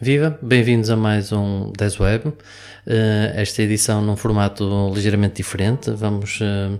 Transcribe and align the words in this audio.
Viva, 0.00 0.38
bem-vindos 0.40 0.90
a 0.90 0.96
mais 0.96 1.32
um 1.32 1.72
10 1.76 1.98
Web. 1.98 2.28
Uh, 2.28 2.34
esta 3.34 3.62
edição 3.64 4.00
num 4.00 4.16
formato 4.16 4.92
ligeiramente 4.94 5.34
diferente. 5.34 5.90
Vamos 5.90 6.40
uh, 6.40 6.78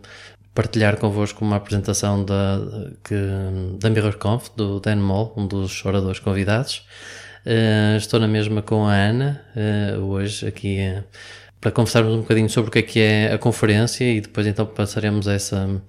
partilhar 0.55 0.97
convosco 0.99 1.45
uma 1.45 1.57
apresentação 1.57 2.25
da, 2.25 2.61
que, 3.03 3.17
da 3.81 3.91
MirrorConf, 3.91 4.51
do 4.55 4.79
Dan 4.79 4.99
Moll, 4.99 5.35
um 5.37 5.49
dos 5.49 5.85
oradores 5.85 6.21
convidados. 6.21 6.87
Uh, 7.45 7.97
estou 7.97 8.21
na 8.21 8.29
mesma 8.29 8.63
com 8.63 8.87
a 8.87 8.95
Ana, 8.95 9.45
hoje 10.01 10.47
aqui 10.47 10.79
para 11.61 11.73
conversarmos 11.73 12.15
um 12.15 12.21
bocadinho 12.21 12.49
sobre 12.49 12.69
o 12.69 12.73
que 12.73 12.79
é 12.79 12.83
que 12.83 13.01
é 13.01 13.33
a 13.33 13.39
conferência 13.39 14.05
e 14.05 14.21
depois 14.21 14.47
então 14.47 14.65
passaremos 14.65 15.27
a 15.27 15.33
essa, 15.33 15.83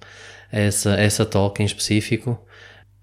a 0.50 0.58
essa, 0.58 0.94
a 0.94 1.00
essa 1.00 1.24
talk 1.24 1.62
em 1.62 1.64
específico. 1.64 2.44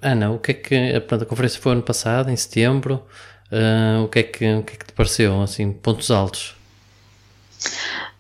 Ana, 0.02 0.32
o 0.32 0.38
que 0.38 0.52
é 0.52 0.54
que 0.54 0.76
a, 0.76 0.98
a 0.98 1.26
conferência 1.26 1.62
foi 1.62 1.72
ano 1.72 1.82
passado, 1.82 2.30
em 2.30 2.36
setembro? 2.36 3.06
Uh, 3.52 4.04
o, 4.04 4.08
que 4.08 4.20
é 4.20 4.24
que, 4.24 4.54
o 4.54 4.64
que 4.64 4.74
é 4.74 4.78
que 4.78 4.86
te 4.86 4.94
pareceu, 4.94 5.42
assim, 5.42 5.72
pontos 5.72 6.12
altos? 6.12 6.56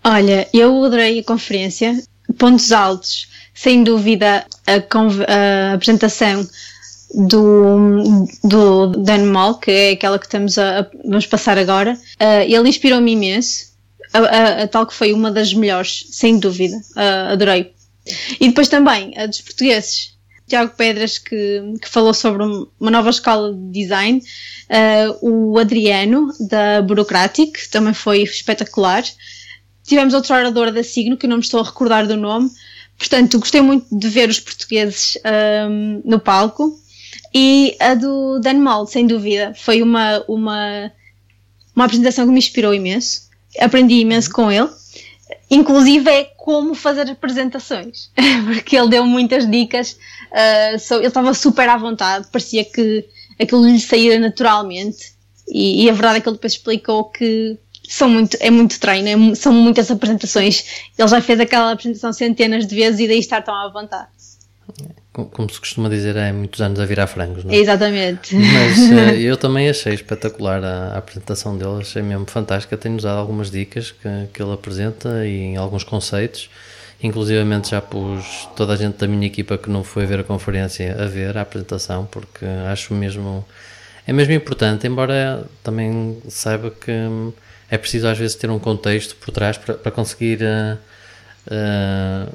Olha, 0.03 0.47
eu 0.53 0.83
adorei 0.83 1.19
a 1.19 1.23
conferência, 1.23 2.01
pontos 2.37 2.71
altos, 2.71 3.27
sem 3.53 3.83
dúvida 3.83 4.45
a, 4.65 4.73
a 4.73 5.73
apresentação 5.73 6.47
do, 7.13 8.25
do 8.43 8.87
Dan 8.87 9.25
Moll, 9.31 9.55
que 9.55 9.71
é 9.71 9.91
aquela 9.91 10.19
que 10.19 10.25
estamos 10.25 10.57
a, 10.57 10.79
a 10.79 10.87
vamos 11.03 11.25
passar 11.25 11.57
agora, 11.57 11.93
uh, 11.93 12.41
ele 12.41 12.69
inspirou-me 12.69 13.11
imenso, 13.11 13.67
a, 14.13 14.19
a, 14.19 14.63
a, 14.63 14.67
tal 14.67 14.85
que 14.85 14.93
foi 14.93 15.13
uma 15.13 15.31
das 15.31 15.53
melhores, 15.53 16.05
sem 16.11 16.39
dúvida, 16.39 16.75
uh, 16.95 17.33
adorei. 17.33 17.73
E 18.39 18.47
depois 18.47 18.69
também 18.69 19.13
a 19.17 19.25
dos 19.25 19.41
portugueses, 19.41 20.16
Tiago 20.47 20.73
Pedras, 20.75 21.17
que, 21.17 21.61
que 21.81 21.89
falou 21.89 22.13
sobre 22.13 22.43
uma 22.79 22.91
nova 22.91 23.09
escola 23.09 23.53
de 23.53 23.81
design, 23.81 24.21
uh, 24.21 25.17
o 25.21 25.59
Adriano, 25.59 26.33
da 26.39 26.81
Burocratic, 26.81 27.69
também 27.69 27.93
foi 27.93 28.21
espetacular. 28.21 29.03
Tivemos 29.83 30.13
outro 30.13 30.33
orador 30.33 30.71
da 30.71 30.83
Signo, 30.83 31.17
que 31.17 31.27
não 31.27 31.37
me 31.37 31.43
estou 31.43 31.59
a 31.59 31.63
recordar 31.63 32.07
do 32.07 32.15
nome, 32.15 32.49
portanto, 32.97 33.39
gostei 33.39 33.61
muito 33.61 33.87
de 33.91 34.07
ver 34.07 34.29
os 34.29 34.39
portugueses 34.39 35.17
um, 35.69 36.01
no 36.05 36.19
palco. 36.19 36.79
E 37.33 37.75
a 37.79 37.93
do 37.93 38.39
Dan 38.39 38.55
Mold, 38.61 38.89
sem 38.89 39.05
dúvida, 39.05 39.53
foi 39.53 39.81
uma, 39.81 40.23
uma, 40.27 40.91
uma 41.75 41.85
apresentação 41.85 42.25
que 42.25 42.31
me 42.31 42.39
inspirou 42.39 42.73
imenso. 42.73 43.27
Aprendi 43.59 43.95
imenso 43.95 44.31
com 44.31 44.49
ele 44.51 44.69
inclusive 45.49 46.09
é 46.09 46.23
como 46.23 46.75
fazer 46.75 47.09
apresentações, 47.09 48.11
porque 48.45 48.77
ele 48.77 48.89
deu 48.89 49.05
muitas 49.05 49.49
dicas, 49.49 49.97
uh, 50.31 50.79
so, 50.79 50.95
ele 50.95 51.07
estava 51.07 51.33
super 51.33 51.67
à 51.69 51.77
vontade, 51.77 52.27
parecia 52.31 52.63
que 52.65 53.05
aquilo 53.39 53.65
lhe 53.65 53.79
saía 53.79 54.19
naturalmente, 54.19 55.13
e, 55.47 55.85
e, 55.85 55.89
a 55.89 55.93
verdade 55.93 56.17
é 56.17 56.21
que 56.21 56.27
ele 56.27 56.35
depois 56.35 56.53
explicou 56.53 57.05
que 57.05 57.57
são 57.87 58.09
muito, 58.09 58.35
é 58.41 58.51
muito 58.51 58.79
treino, 58.79 59.31
é, 59.31 59.35
são 59.35 59.53
muitas 59.53 59.89
apresentações, 59.89 60.65
ele 60.97 61.07
já 61.07 61.21
fez 61.21 61.39
aquela 61.39 61.71
apresentação 61.71 62.11
centenas 62.11 62.67
de 62.67 62.75
vezes 62.75 62.99
e 62.99 63.07
daí 63.07 63.19
estar 63.19 63.41
tão 63.41 63.55
à 63.55 63.69
vontade 63.69 64.07
como 65.25 65.49
se 65.49 65.59
costuma 65.59 65.89
dizer, 65.89 66.15
é 66.15 66.31
muitos 66.31 66.61
anos 66.61 66.79
a 66.79 66.85
virar 66.85 67.07
frangos, 67.07 67.43
não 67.43 67.51
é? 67.51 67.55
Exatamente. 67.55 68.35
Mas 68.35 68.77
uh, 68.77 69.15
eu 69.17 69.35
também 69.35 69.67
achei 69.69 69.93
espetacular 69.93 70.63
a, 70.63 70.93
a, 70.93 70.97
apresentação 70.97 71.57
dele, 71.57 71.81
achei 71.81 72.01
mesmo 72.01 72.25
fantástica. 72.27 72.77
Tenho 72.77 72.95
usado 72.95 73.17
algumas 73.17 73.49
dicas 73.49 73.91
que, 73.91 74.09
que 74.33 74.41
ele 74.41 74.53
apresenta 74.53 75.25
e 75.25 75.55
alguns 75.55 75.83
conceitos. 75.83 76.49
Inclusivamente 77.01 77.69
já 77.69 77.81
pus 77.81 78.49
toda 78.55 78.73
a 78.73 78.75
gente 78.75 78.97
da 78.97 79.07
minha 79.07 79.27
equipa 79.27 79.57
que 79.57 79.69
não 79.69 79.83
foi 79.83 80.05
ver 80.05 80.19
a 80.19 80.23
conferência 80.23 80.95
a 80.99 81.05
ver 81.05 81.37
a 81.37 81.41
apresentação, 81.41 82.07
porque 82.09 82.45
acho 82.71 82.93
mesmo. 82.93 83.45
É 84.05 84.13
mesmo 84.13 84.33
importante, 84.33 84.87
embora 84.87 85.45
também 85.61 86.17
saiba 86.29 86.71
que 86.71 86.91
é 87.69 87.77
preciso 87.77 88.07
às 88.07 88.17
vezes 88.17 88.35
ter 88.35 88.49
um 88.49 88.57
contexto 88.57 89.15
por 89.17 89.31
trás 89.31 89.57
para, 89.57 89.73
para 89.75 89.91
conseguir. 89.91 90.39
Uh, 90.41 90.77
uh, 91.53 92.33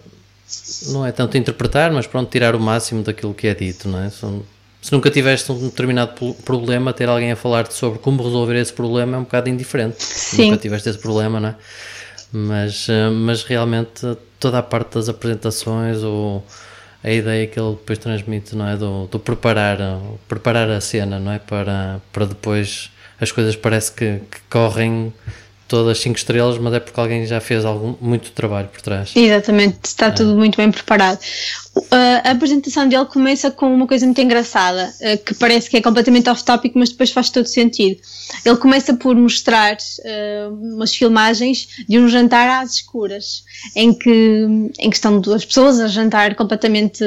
não 0.93 1.07
é 1.07 1.13
tanto 1.13 1.37
interpretar, 1.39 1.91
mas 1.91 2.07
pronto, 2.07 2.31
tirar 2.31 2.55
o 2.55 2.61
máximo 2.61 3.03
daquilo 3.03 3.33
que 3.33 3.47
é 3.47 3.55
dito, 3.55 3.89
não 3.89 4.05
é? 4.05 4.11
se 4.11 4.93
nunca 4.93 5.09
tiveste 5.11 5.51
um 5.53 5.59
determinado 5.59 6.35
problema, 6.45 6.93
ter 6.93 7.09
alguém 7.09 7.31
a 7.31 7.37
falar-te 7.37 7.73
sobre 7.73 8.01
como 8.01 8.23
resolver 8.23 8.57
esse 8.57 8.73
problema 8.73 9.17
é 9.17 9.21
um 9.21 9.23
bocado 9.23 9.49
indiferente. 9.49 10.03
Sim. 10.03 10.51
Nunca 10.51 10.61
tiveste 10.61 10.89
esse 10.89 10.99
problema, 10.99 11.39
não 11.39 11.51
é? 11.51 11.57
Mas, 12.33 12.89
eh, 12.89 13.11
mas 13.11 13.45
realmente 13.45 14.17
toda 14.41 14.59
a 14.59 14.63
parte 14.63 14.95
das 14.95 15.09
apresentações 15.09 16.03
ou 16.03 16.45
a 17.05 17.11
ideia 17.11 17.47
que 17.47 17.59
ele 17.59 17.73
depois 17.73 17.99
transmite, 17.99 18.57
não 18.57 18.67
é? 18.67 18.77
Do, 18.77 19.07
do 19.07 19.19
preparar, 19.19 19.79
preparar 20.29 20.71
a 20.71 20.81
cena, 20.81 21.19
não 21.19 21.33
é? 21.33 21.39
Para, 21.39 22.01
para 22.13 22.27
depois 22.27 22.91
as 23.21 23.31
coisas 23.31 23.55
parece 23.55 23.93
que, 23.93 24.21
que 24.31 24.41
correm 24.49 25.13
todas 25.69 25.99
5 26.01 26.17
estrelas, 26.17 26.59
mas 26.59 26.75
é 26.75 26.81
porque 26.81 27.01
alguém 27.01 27.25
já 27.25 27.41
fez 27.41 27.65
algum, 27.65 27.95
muito 28.01 28.31
trabalho 28.33 28.69
por 28.69 28.83
trás. 28.83 29.13
Exatamente, 29.17 29.79
está 29.85 30.07
é. 30.07 30.11
tudo 30.11 30.35
muito 30.35 30.57
bem 30.57 30.71
preparado. 30.71 31.19
A 32.25 32.31
apresentação 32.31 32.89
dele 32.89 33.07
começa 33.07 33.51
com 33.51 33.73
uma 33.75 33.87
coisa 33.87 34.05
muito 34.05 34.21
engraçada, 34.21 34.93
que 35.25 35.35
parece 35.35 35.71
que 35.71 35.77
é 35.79 35.81
completamente 35.81 36.29
off-topic, 36.29 36.73
mas 36.75 36.91
depois 36.91 37.11
faz 37.11 37.31
todo 37.31 37.47
sentido. 37.47 38.01
Ele 38.45 38.57
começa 38.57 38.95
por 38.95 39.15
mostrar 39.15 39.77
uh, 39.77 40.55
umas 40.55 40.95
filmagens 40.95 41.69
de 41.89 41.99
um 41.99 42.09
jantar 42.09 42.63
às 42.63 42.75
escuras, 42.75 43.45
em 43.77 43.93
que, 43.93 44.47
em 44.79 44.91
que 44.91 44.97
estão 44.97 45.21
duas 45.21 45.45
pessoas 45.45 45.79
a 45.81 45.89
jantar 45.89 46.35
completamente 46.35 47.05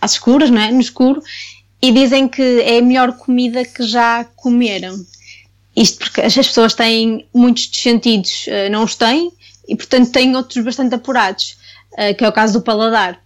às 0.00 0.12
escuras, 0.12 0.50
não 0.50 0.60
é? 0.60 0.70
no 0.70 0.80
escuro, 0.80 1.22
e 1.80 1.92
dizem 1.92 2.28
que 2.28 2.42
é 2.42 2.78
a 2.78 2.82
melhor 2.82 3.16
comida 3.16 3.64
que 3.64 3.82
já 3.82 4.24
comeram. 4.36 4.94
Isto 5.74 5.98
porque 5.98 6.20
as 6.20 6.34
pessoas 6.34 6.74
têm 6.74 7.26
muitos 7.32 7.68
dos 7.68 7.80
sentidos, 7.80 8.46
uh, 8.48 8.70
não 8.70 8.84
os 8.84 8.94
têm, 8.94 9.32
e 9.68 9.76
portanto 9.76 10.10
têm 10.10 10.34
outros 10.36 10.62
bastante 10.64 10.94
apurados, 10.94 11.56
uh, 11.92 12.14
que 12.16 12.24
é 12.24 12.28
o 12.28 12.32
caso 12.32 12.54
do 12.54 12.62
paladar. 12.62 13.22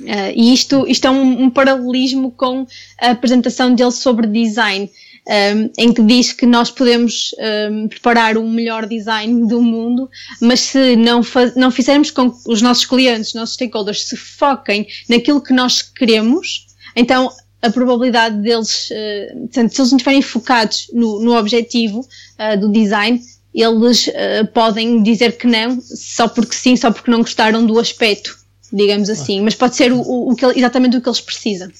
Uh, 0.00 0.32
e 0.34 0.54
isto, 0.54 0.86
isto 0.88 1.06
é 1.06 1.10
um, 1.10 1.44
um, 1.44 1.50
paralelismo 1.50 2.30
com 2.30 2.66
a 2.98 3.10
apresentação 3.10 3.74
dele 3.74 3.92
sobre 3.92 4.26
design, 4.26 4.90
um, 5.28 5.70
em 5.76 5.92
que 5.92 6.02
diz 6.02 6.32
que 6.32 6.46
nós 6.46 6.70
podemos 6.70 7.34
um, 7.70 7.86
preparar 7.88 8.38
o 8.38 8.48
melhor 8.48 8.86
design 8.86 9.46
do 9.46 9.60
mundo, 9.60 10.08
mas 10.40 10.60
se 10.60 10.96
não, 10.96 11.20
não 11.54 11.70
fizermos 11.70 12.10
com 12.10 12.30
que 12.30 12.38
os 12.50 12.62
nossos 12.62 12.86
clientes, 12.86 13.28
os 13.28 13.34
nossos 13.34 13.54
stakeholders 13.54 14.04
se 14.04 14.16
foquem 14.16 14.86
naquilo 15.08 15.40
que 15.40 15.52
nós 15.52 15.82
queremos, 15.82 16.66
então 16.96 17.30
a 17.60 17.68
probabilidade 17.68 18.36
deles, 18.36 18.88
uh, 18.90 19.38
portanto, 19.40 19.74
se 19.74 19.80
eles 19.82 19.90
não 19.90 19.96
estiverem 19.98 20.22
focados 20.22 20.86
no, 20.94 21.20
no 21.20 21.36
objetivo 21.36 22.00
uh, 22.00 22.58
do 22.58 22.72
design, 22.72 23.20
eles 23.52 24.08
podem 24.54 25.02
dizer 25.02 25.36
que 25.36 25.44
não, 25.44 25.80
só 25.80 26.28
porque 26.28 26.54
sim, 26.54 26.76
só 26.76 26.92
porque 26.92 27.10
não 27.10 27.18
gostaram 27.18 27.66
do 27.66 27.80
aspecto, 27.80 28.39
digamos 28.72 29.10
assim. 29.10 29.40
Mas 29.42 29.54
pode 29.54 29.76
ser 29.76 29.92
o, 29.92 30.00
o, 30.00 30.32
o 30.32 30.36
que, 30.36 30.44
exatamente 30.46 30.96
o 30.96 31.00
que 31.00 31.08
eles 31.08 31.20
precisam. 31.20 31.70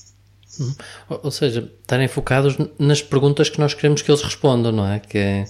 Uhum. 0.58 0.74
Ou 1.22 1.30
seja, 1.30 1.70
estarem 1.80 2.08
focados 2.08 2.56
nas 2.78 3.00
perguntas 3.00 3.48
que 3.48 3.58
nós 3.58 3.72
queremos 3.72 4.02
que 4.02 4.10
eles 4.10 4.22
respondam, 4.22 4.72
não 4.72 4.86
é? 4.86 4.98
Que 4.98 5.18
é, 5.18 5.44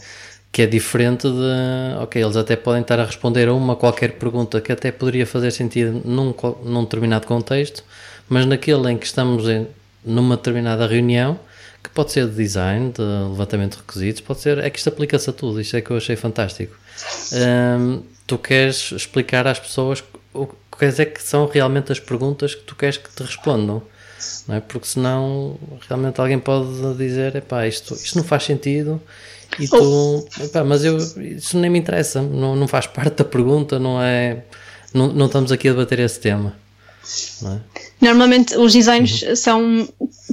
que 0.52 0.62
é 0.62 0.66
diferente 0.66 1.28
de. 1.28 2.02
Ok, 2.02 2.22
eles 2.22 2.36
até 2.36 2.56
podem 2.56 2.82
estar 2.82 3.00
a 3.00 3.04
responder 3.04 3.48
a 3.48 3.54
uma 3.54 3.76
qualquer 3.76 4.12
pergunta 4.12 4.60
que 4.60 4.70
até 4.70 4.92
poderia 4.92 5.26
fazer 5.26 5.50
sentido 5.50 6.02
num, 6.04 6.34
num 6.64 6.84
determinado 6.84 7.26
contexto, 7.26 7.82
mas 8.28 8.46
naquele 8.46 8.90
em 8.90 8.98
que 8.98 9.06
estamos 9.06 9.48
em, 9.48 9.66
numa 10.04 10.36
determinada 10.36 10.86
reunião, 10.86 11.38
que 11.82 11.90
pode 11.90 12.12
ser 12.12 12.28
de 12.28 12.36
design, 12.36 12.92
de 12.92 13.02
levantamento 13.02 13.72
de 13.72 13.78
requisitos, 13.78 14.20
pode 14.20 14.40
ser, 14.40 14.58
é 14.58 14.68
que 14.68 14.78
isto 14.78 14.88
aplica-se 14.88 15.30
a 15.30 15.32
tudo, 15.32 15.60
isto 15.60 15.76
é 15.76 15.80
que 15.80 15.90
eu 15.90 15.96
achei 15.96 16.14
fantástico. 16.16 16.76
Tu 18.26 18.38
queres 18.38 18.92
explicar 18.92 19.46
às 19.46 19.58
pessoas 19.58 20.04
o 20.32 20.46
quer 20.80 20.90
dizer 20.90 21.06
que 21.06 21.22
são 21.22 21.46
realmente 21.46 21.92
as 21.92 22.00
perguntas 22.00 22.54
que 22.54 22.62
tu 22.62 22.74
queres 22.74 22.96
que 22.96 23.10
te 23.10 23.22
respondam, 23.22 23.82
não 24.48 24.56
é? 24.56 24.60
Porque 24.60 24.86
senão 24.86 25.58
realmente 25.88 26.20
alguém 26.20 26.38
pode 26.38 26.96
dizer, 26.96 27.36
epá, 27.36 27.66
isto, 27.66 27.94
isto 27.94 28.16
não 28.16 28.24
faz 28.24 28.44
sentido 28.44 29.00
e 29.58 29.68
tu, 29.68 30.26
epá, 30.40 30.64
mas 30.64 30.84
eu, 30.84 30.96
isso 30.96 31.58
nem 31.58 31.70
me 31.70 31.78
interessa, 31.78 32.22
não, 32.22 32.56
não 32.56 32.66
faz 32.66 32.86
parte 32.86 33.16
da 33.16 33.24
pergunta, 33.24 33.78
não 33.78 34.00
é, 34.00 34.44
não, 34.94 35.08
não 35.08 35.26
estamos 35.26 35.52
aqui 35.52 35.68
a 35.68 35.72
debater 35.72 36.00
esse 36.00 36.18
tema. 36.18 36.56
É? 37.44 37.58
Normalmente 38.00 38.56
os 38.56 38.72
designs 38.72 39.22
uhum. 39.22 39.36
são 39.36 39.88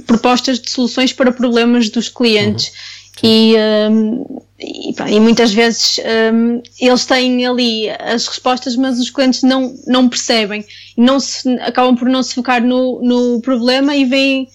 propostas 0.06 0.60
de 0.60 0.70
soluções 0.70 1.12
para 1.12 1.32
problemas 1.32 1.88
dos 1.88 2.08
clientes. 2.08 2.68
Uhum. 2.68 2.97
E, 3.22 3.54
um, 3.90 4.40
e, 4.58 4.92
e, 4.92 5.20
muitas 5.20 5.52
vezes 5.52 5.98
um, 6.32 6.62
eles 6.80 7.04
têm 7.06 7.46
ali 7.46 7.90
as 7.90 8.26
respostas, 8.26 8.76
mas 8.76 8.98
os 8.98 9.10
clientes 9.10 9.42
não, 9.42 9.74
não 9.86 10.08
percebem 10.08 10.64
e 10.96 11.00
não 11.00 11.18
se, 11.18 11.48
acabam 11.60 11.96
por 11.96 12.08
não 12.08 12.22
se 12.22 12.34
focar 12.34 12.62
no, 12.62 13.00
no 13.02 13.40
problema 13.40 13.94
e 13.94 14.04
veem 14.04 14.48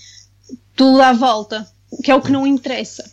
tudo 0.75 1.01
à 1.01 1.13
volta, 1.13 1.67
que 2.03 2.11
é 2.11 2.15
o 2.15 2.21
que 2.21 2.31
não 2.31 2.47
interessa. 2.47 3.03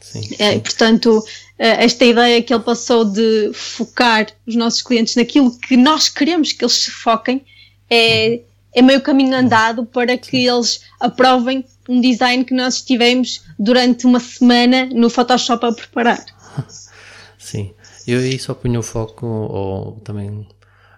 Sim, 0.00 0.18
é, 0.18 0.22
sim. 0.22 0.36
É, 0.38 0.58
portanto, 0.58 1.24
eh, 1.58 1.84
esta 1.84 2.04
ideia 2.04 2.42
que 2.42 2.54
ele 2.54 2.62
passou 2.62 3.04
de 3.04 3.50
focar 3.52 4.26
os 4.46 4.54
nossos 4.54 4.82
clientes 4.82 5.16
naquilo 5.16 5.56
que 5.58 5.76
nós 5.76 6.08
queremos 6.08 6.52
que 6.52 6.64
eles 6.64 6.74
se 6.74 6.90
foquem 6.90 7.44
é, 7.90 8.40
é 8.72 8.82
meio 8.82 9.00
caminho 9.00 9.36
andado 9.36 9.84
para 9.84 10.16
que 10.16 10.46
eles 10.46 10.80
aprovem 11.00 11.64
um 11.88 12.00
design 12.00 12.44
que 12.44 12.54
nós 12.54 12.74
estivemos 12.74 13.42
durante 13.58 14.06
uma 14.06 14.20
semana 14.20 14.86
no 14.86 15.08
Photoshop 15.08 15.66
a 15.66 15.72
preparar. 15.72 16.24
Sim, 17.38 17.72
eu 18.06 18.18
aí 18.18 18.38
só 18.38 18.54
punho 18.54 18.80
o 18.80 18.82
foco, 18.82 19.26
ou 19.26 20.00
também 20.00 20.46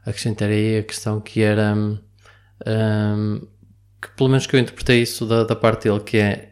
acrescentaria 0.05 0.81
a 0.81 0.83
questão 0.83 1.21
que 1.21 1.43
era 1.43 1.75
um, 1.75 1.99
que 4.01 4.09
pelo 4.17 4.31
menos 4.31 4.47
que 4.47 4.57
eu 4.57 4.61
interpretei 4.61 5.03
isso 5.03 5.27
da, 5.27 5.45
da 5.45 5.55
parte 5.55 5.89
dele, 5.89 6.01
que 6.01 6.17
é 6.17 6.51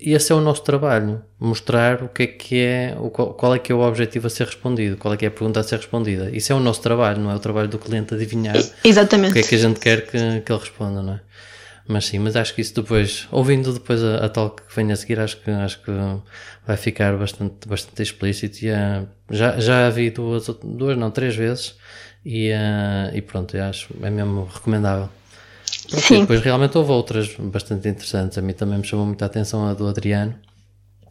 esse 0.00 0.30
é 0.30 0.34
o 0.34 0.40
nosso 0.40 0.62
trabalho, 0.62 1.20
mostrar 1.40 2.04
o 2.04 2.08
que 2.08 2.22
é 2.22 2.26
que 2.28 2.60
é, 2.60 2.96
o, 3.00 3.10
qual 3.10 3.54
é 3.54 3.58
que 3.58 3.72
é 3.72 3.74
o 3.74 3.80
objetivo 3.80 4.28
a 4.28 4.30
ser 4.30 4.46
respondido, 4.46 4.96
qual 4.96 5.12
é 5.12 5.16
que 5.16 5.24
é 5.24 5.28
a 5.28 5.30
pergunta 5.30 5.58
a 5.58 5.62
ser 5.64 5.76
respondida. 5.76 6.30
Isso 6.30 6.52
é 6.52 6.54
o 6.54 6.60
nosso 6.60 6.80
trabalho, 6.80 7.20
não 7.20 7.32
é 7.32 7.34
o 7.34 7.40
trabalho 7.40 7.68
do 7.68 7.78
cliente 7.78 8.14
adivinhar 8.14 8.56
Exatamente. 8.84 9.30
o 9.30 9.34
que 9.34 9.40
é 9.40 9.42
que 9.42 9.54
a 9.56 9.58
gente 9.58 9.80
quer 9.80 10.06
que, 10.06 10.40
que 10.40 10.52
ele 10.52 10.60
responda, 10.60 11.02
não 11.02 11.14
é? 11.14 11.20
Mas 11.88 12.04
sim, 12.04 12.18
mas 12.18 12.36
acho 12.36 12.54
que 12.54 12.60
isso 12.60 12.74
depois, 12.74 13.26
ouvindo 13.32 13.72
depois 13.72 14.04
a, 14.04 14.26
a 14.26 14.28
tal 14.28 14.50
que 14.50 14.62
vem 14.76 14.92
a 14.92 14.96
seguir, 14.96 15.18
acho 15.18 15.38
que, 15.38 15.50
acho 15.50 15.82
que 15.82 15.90
vai 16.66 16.76
ficar 16.76 17.16
bastante, 17.16 17.66
bastante 17.66 18.02
explícito 18.02 18.66
e 18.66 18.70
uh, 18.70 19.08
já, 19.30 19.58
já 19.58 19.86
a 19.86 19.90
vi 19.90 20.10
duas, 20.10 20.46
duas, 20.62 20.98
não, 20.98 21.10
três 21.10 21.34
vezes 21.34 21.76
e, 22.22 22.50
uh, 22.52 23.16
e 23.16 23.22
pronto, 23.22 23.56
acho, 23.56 23.88
é 24.02 24.10
mesmo 24.10 24.46
recomendável. 24.52 25.08
Sim. 25.88 26.18
E 26.18 26.20
depois 26.20 26.42
realmente 26.42 26.76
houve 26.76 26.92
outras 26.92 27.34
bastante 27.38 27.88
interessantes. 27.88 28.36
A 28.36 28.42
mim 28.42 28.52
também 28.52 28.78
me 28.78 28.84
chamou 28.84 29.06
muita 29.06 29.24
atenção 29.24 29.66
a 29.66 29.72
do 29.72 29.88
Adriano. 29.88 30.34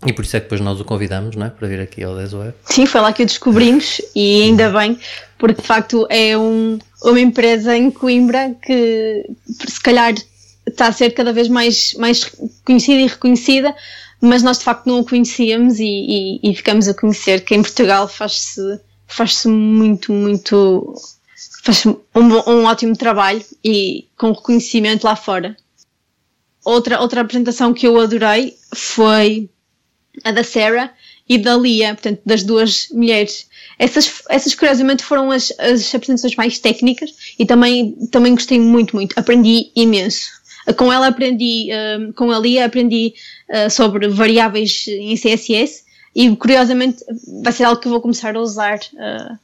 E 0.05 0.13
por 0.13 0.23
isso 0.23 0.37
é 0.37 0.39
que 0.39 0.45
depois 0.45 0.61
nós 0.61 0.79
o 0.79 0.85
convidamos, 0.85 1.35
não 1.35 1.47
é? 1.47 1.49
Para 1.49 1.67
vir 1.67 1.79
aqui 1.79 2.03
ao 2.03 2.15
10 2.15 2.33
Web. 2.33 2.53
Sim, 2.65 2.85
foi 2.85 3.01
lá 3.01 3.11
que 3.11 3.23
o 3.23 3.25
descobrimos 3.25 3.99
e 4.15 4.43
ainda 4.43 4.69
bem, 4.69 4.99
porque 5.39 5.59
de 5.59 5.67
facto 5.67 6.05
é 6.11 6.37
um, 6.37 6.77
uma 7.01 7.19
empresa 7.19 7.75
em 7.75 7.89
Coimbra 7.89 8.55
que 8.61 9.25
se 9.67 9.81
calhar 9.81 10.13
está 10.67 10.87
a 10.87 10.91
ser 10.91 11.11
cada 11.11 11.33
vez 11.33 11.47
mais, 11.47 11.93
mais 11.95 12.31
conhecida 12.65 13.01
e 13.01 13.07
reconhecida, 13.07 13.75
mas 14.21 14.43
nós 14.43 14.59
de 14.59 14.63
facto 14.63 14.85
não 14.85 14.99
o 14.99 15.05
conhecíamos 15.05 15.79
e, 15.79 16.39
e, 16.43 16.51
e 16.51 16.55
ficamos 16.55 16.87
a 16.87 16.93
conhecer 16.93 17.43
que 17.43 17.55
em 17.55 17.61
Portugal 17.61 18.07
faz-se 18.07 18.79
faz 19.07 19.45
muito, 19.45 20.11
muito 20.11 20.93
faz 21.63 21.85
um, 21.85 21.95
um 22.15 22.65
ótimo 22.65 22.95
trabalho 22.95 23.43
e 23.63 24.07
com 24.17 24.31
reconhecimento 24.31 25.05
lá 25.05 25.15
fora. 25.15 25.55
Outra, 26.63 26.99
outra 26.99 27.21
apresentação 27.21 27.73
que 27.73 27.87
eu 27.87 27.99
adorei 27.99 28.57
foi 28.75 29.49
a 30.23 30.31
da 30.31 30.43
Sarah 30.43 30.93
e 31.29 31.37
da 31.37 31.55
Lia, 31.55 31.93
portanto, 31.93 32.21
das 32.25 32.43
duas 32.43 32.89
mulheres. 32.89 33.47
Essas, 33.79 34.23
essas 34.29 34.55
curiosamente 34.55 35.03
foram 35.03 35.31
as, 35.31 35.51
as 35.59 35.93
apresentações 35.93 36.35
mais 36.35 36.59
técnicas 36.59 37.13
e 37.37 37.45
também, 37.45 37.95
também 38.11 38.33
gostei 38.33 38.59
muito, 38.59 38.95
muito. 38.95 39.17
Aprendi 39.17 39.71
imenso. 39.75 40.36
Com 40.75 40.91
ela 40.91 41.07
aprendi, 41.07 41.69
um, 41.71 42.11
com 42.11 42.31
a 42.31 42.39
Lia 42.39 42.65
aprendi 42.65 43.13
uh, 43.49 43.69
sobre 43.69 44.07
variáveis 44.09 44.85
em 44.87 45.15
CSS 45.15 45.85
e 46.15 46.35
curiosamente 46.35 47.03
vai 47.41 47.53
ser 47.53 47.63
algo 47.63 47.79
que 47.79 47.87
vou 47.87 48.01
começar 48.01 48.35
a 48.35 48.39
usar 48.41 48.79
uh, 48.93 49.37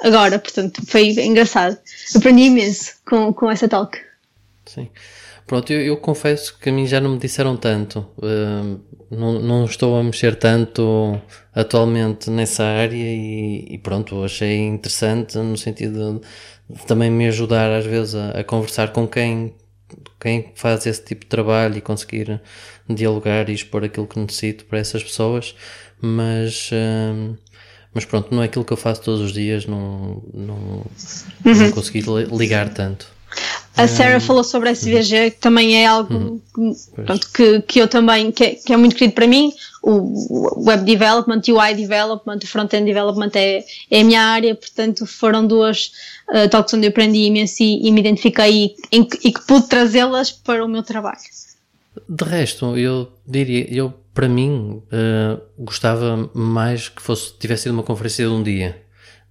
agora, 0.00 0.38
portanto, 0.38 0.82
foi 0.86 1.10
engraçado. 1.10 1.78
Aprendi 2.14 2.42
imenso 2.42 2.94
com, 3.06 3.32
com 3.32 3.50
essa 3.50 3.68
talk. 3.68 3.98
Sim. 4.66 4.88
Pronto, 5.46 5.70
eu, 5.72 5.80
eu, 5.82 5.96
confesso 5.98 6.58
que 6.58 6.70
a 6.70 6.72
mim 6.72 6.86
já 6.86 7.00
não 7.00 7.10
me 7.10 7.18
disseram 7.18 7.56
tanto. 7.56 8.06
Uh, 8.16 8.80
não, 9.10 9.34
não 9.40 9.64
estou 9.66 9.98
a 9.98 10.02
mexer 10.02 10.36
tanto 10.36 11.20
atualmente 11.54 12.30
nessa 12.30 12.64
área 12.64 12.96
e, 12.96 13.66
e 13.70 13.78
pronto, 13.78 14.24
achei 14.24 14.58
interessante 14.58 15.36
no 15.36 15.56
sentido 15.56 16.20
de, 16.20 16.74
de, 16.74 16.86
também 16.86 17.10
me 17.10 17.28
ajudar 17.28 17.70
às 17.70 17.84
vezes 17.84 18.14
a, 18.14 18.30
a, 18.40 18.44
conversar 18.44 18.92
com 18.92 19.06
quem, 19.06 19.54
quem 20.24 20.52
faz 20.54 20.86
esse 20.86 21.04
tipo 21.04 21.20
de 21.20 21.26
trabalho 21.26 21.76
e 21.76 21.82
conseguir 21.82 22.40
dialogar 22.88 23.50
e 23.50 23.52
expor 23.52 23.84
aquilo 23.84 24.06
que 24.06 24.18
necessito 24.18 24.64
para 24.64 24.78
essas 24.78 25.04
pessoas. 25.04 25.54
Mas. 26.00 26.70
Uh, 26.72 27.36
mas 27.92 28.04
pronto, 28.04 28.34
não 28.34 28.42
é 28.42 28.46
aquilo 28.46 28.64
que 28.64 28.72
eu 28.72 28.76
faço 28.76 29.02
todos 29.02 29.20
os 29.20 29.32
dias, 29.32 29.66
não, 29.66 30.20
não, 30.34 30.56
uhum. 30.56 31.54
não 31.54 31.70
consegui 31.70 32.02
ligar 32.32 32.68
tanto. 32.70 33.13
A 33.76 33.88
Sarah 33.88 34.18
um, 34.18 34.20
falou 34.20 34.44
sobre 34.44 34.70
SVG, 34.70 35.32
que 35.32 35.38
também 35.40 35.76
é 35.82 35.86
algo 35.86 36.40
uhum. 36.56 36.74
pronto, 37.04 37.28
que, 37.32 37.60
que 37.62 37.80
eu 37.80 37.88
também, 37.88 38.30
que 38.30 38.44
é, 38.44 38.54
que 38.54 38.72
é, 38.72 38.76
muito 38.76 38.94
querido 38.94 39.14
para 39.14 39.26
mim. 39.26 39.52
O 39.82 40.64
Web 40.68 40.84
Development, 40.84 41.42
UI 41.48 41.74
Development, 41.74 42.38
o 42.42 42.46
Front-End 42.46 42.84
Development 42.84 43.32
é, 43.34 43.64
é 43.90 44.00
a 44.00 44.04
minha 44.04 44.22
área, 44.22 44.54
portanto 44.54 45.04
foram 45.06 45.46
duas 45.46 45.90
uh, 46.30 46.48
talks 46.48 46.72
onde 46.72 46.86
eu 46.86 46.90
aprendi 46.90 47.26
imenso 47.26 47.62
e, 47.62 47.86
e 47.86 47.92
me 47.92 48.00
identifiquei 48.00 48.76
e, 48.92 49.00
e 49.00 49.32
que 49.32 49.46
pude 49.46 49.66
trazê-las 49.66 50.30
para 50.30 50.64
o 50.64 50.68
meu 50.68 50.82
trabalho. 50.82 51.18
De 52.08 52.24
resto, 52.24 52.76
eu 52.78 53.12
diria, 53.26 53.66
eu 53.70 53.92
para 54.14 54.28
mim 54.28 54.80
uh, 54.86 55.40
gostava 55.58 56.30
mais 56.32 56.88
que 56.88 57.02
fosse 57.02 57.34
tivesse 57.38 57.64
sido 57.64 57.72
uma 57.72 57.82
conferência 57.82 58.24
de 58.24 58.30
um 58.30 58.42
dia, 58.42 58.83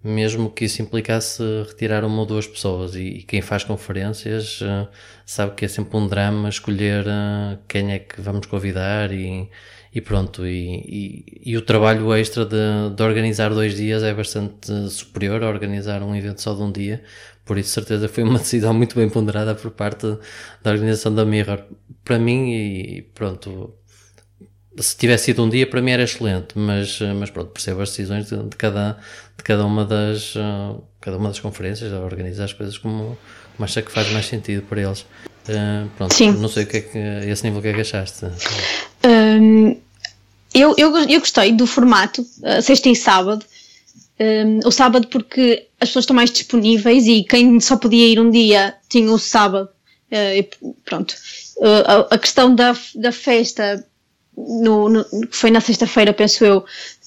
mesmo 0.04 0.50
que 0.52 0.66
isso 0.66 0.82
implicasse 0.82 1.42
retirar 1.68 2.04
uma 2.04 2.20
ou 2.20 2.26
duas 2.26 2.46
pessoas. 2.46 2.96
E, 2.96 3.20
e 3.20 3.24
quem 3.24 3.42
faz 3.42 3.64
conferências 3.64 4.60
uh, 4.62 4.88
sabe 5.26 5.56
que 5.56 5.66
é 5.66 5.68
sempre 5.68 5.96
um 5.98 6.08
drama 6.08 6.50
escolher 6.50 7.06
uh, 7.08 7.58
quem 7.68 7.94
é 7.94 8.00
que 8.00 8.20
vamos 8.20 8.46
convidar 8.48 9.12
e, 9.14 9.50
e 9.94 10.02
pronto. 10.02 10.46
E, 10.46 11.24
e, 11.46 11.52
e, 11.52 11.58
o 11.58 11.62
trabalho 11.62 12.14
extra 12.14 12.46
de, 12.46 12.96
de 12.96 13.02
organizar 13.04 13.54
dois 13.54 13.76
dias 13.76 14.04
é 14.04 14.14
bastante 14.14 14.90
superior 14.90 15.42
a 15.44 15.48
organizar 15.50 16.04
um 16.04 16.16
evento 16.16 16.42
só 16.42 16.54
de 16.54 16.62
um 16.62 16.72
dia. 16.72 17.02
Por 17.46 17.58
isso, 17.58 17.70
certeza, 17.70 18.10
foi 18.10 18.24
uma 18.24 18.40
decisão 18.40 18.74
muito 18.74 18.96
bem 18.96 19.10
ponderada 19.10 19.56
por 19.56 19.72
parte 19.72 20.06
da 20.62 20.72
organização 20.72 21.14
da 21.16 21.26
Mirror. 21.26 21.64
Para 22.04 22.20
mim, 22.20 22.52
e 22.52 23.02
pronto, 23.14 23.74
se 24.78 24.98
tivesse 24.98 25.26
sido 25.26 25.44
um 25.44 25.50
dia, 25.50 25.68
para 25.68 25.82
mim 25.82 25.92
era 25.92 26.04
excelente, 26.04 26.58
mas, 26.58 27.00
mas 27.20 27.30
pronto, 27.30 27.52
percebo 27.52 27.82
as 27.82 27.90
decisões 27.90 28.28
de, 28.28 28.38
de 28.44 28.56
cada, 28.56 28.98
de 29.38 29.44
cada, 29.44 29.66
uma 29.66 29.86
das, 29.86 30.36
uh, 30.36 30.84
cada 31.02 31.18
uma 31.18 31.30
das 31.30 31.40
conferências, 31.40 31.92
a 31.94 32.00
organizar 32.00 32.46
as 32.46 32.54
coisas 32.54 32.78
como, 32.78 33.18
como 33.56 33.66
acha 33.66 33.82
que 33.82 33.92
faz 33.92 34.12
mais 34.12 34.26
sentido 34.26 34.64
para 34.64 34.82
eles. 34.82 35.02
Uh, 35.02 35.90
pronto, 35.98 36.14
Sim. 36.14 36.32
não 36.34 36.48
sei 36.48 36.64
o 36.64 36.68
que 36.68 36.78
é 36.78 36.82
que, 36.82 36.98
a 36.98 37.26
esse 37.26 37.44
nível, 37.44 37.60
o 37.60 37.62
que 37.62 37.70
é 37.70 37.74
que 37.74 37.82
achaste? 37.82 38.26
Um, 39.06 39.78
eu, 40.54 40.76
eu, 40.78 40.98
eu 40.98 41.20
gostei 41.20 41.52
do 41.52 41.68
formato, 41.68 42.22
uh, 42.22 42.62
sexta 42.62 42.90
e 42.90 42.96
sábado, 42.96 43.46
um, 44.20 44.68
o 44.68 44.72
sábado 44.72 45.08
porque 45.08 45.68
as 45.80 45.90
pessoas 45.90 46.04
estão 46.04 46.16
mais 46.16 46.32
disponíveis 46.32 47.08
e 47.08 47.24
quem 47.24 47.60
só 47.60 47.78
podia 47.78 48.08
ir 48.08 48.20
um 48.20 48.30
dia 48.30 48.76
tinha 48.88 49.12
o 49.12 49.18
sábado. 49.18 49.70
Uh, 50.12 50.76
pronto. 50.86 51.16
Uh, 51.58 51.84
a, 51.86 52.16
a, 52.16 52.18
questão 52.18 52.54
da, 52.54 52.76
da 52.96 53.12
festa 53.12 53.84
no, 54.38 54.90
no 54.90 55.06
foi 55.32 55.50
na 55.50 55.60
sexta-feira, 55.60 56.14
penso 56.14 56.46
eu, 56.46 56.64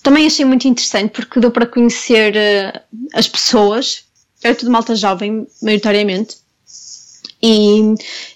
também 0.07 0.25
achei 0.25 0.45
muito 0.45 0.69
interessante 0.69 1.11
porque 1.11 1.41
deu 1.41 1.51
para 1.51 1.67
conhecer 1.67 2.33
uh, 2.37 2.81
as 3.13 3.27
pessoas. 3.27 4.05
Era 4.41 4.55
tudo 4.55 4.71
malta 4.71 4.95
jovem, 4.95 5.49
maioritariamente. 5.61 6.37
E, 7.43 7.81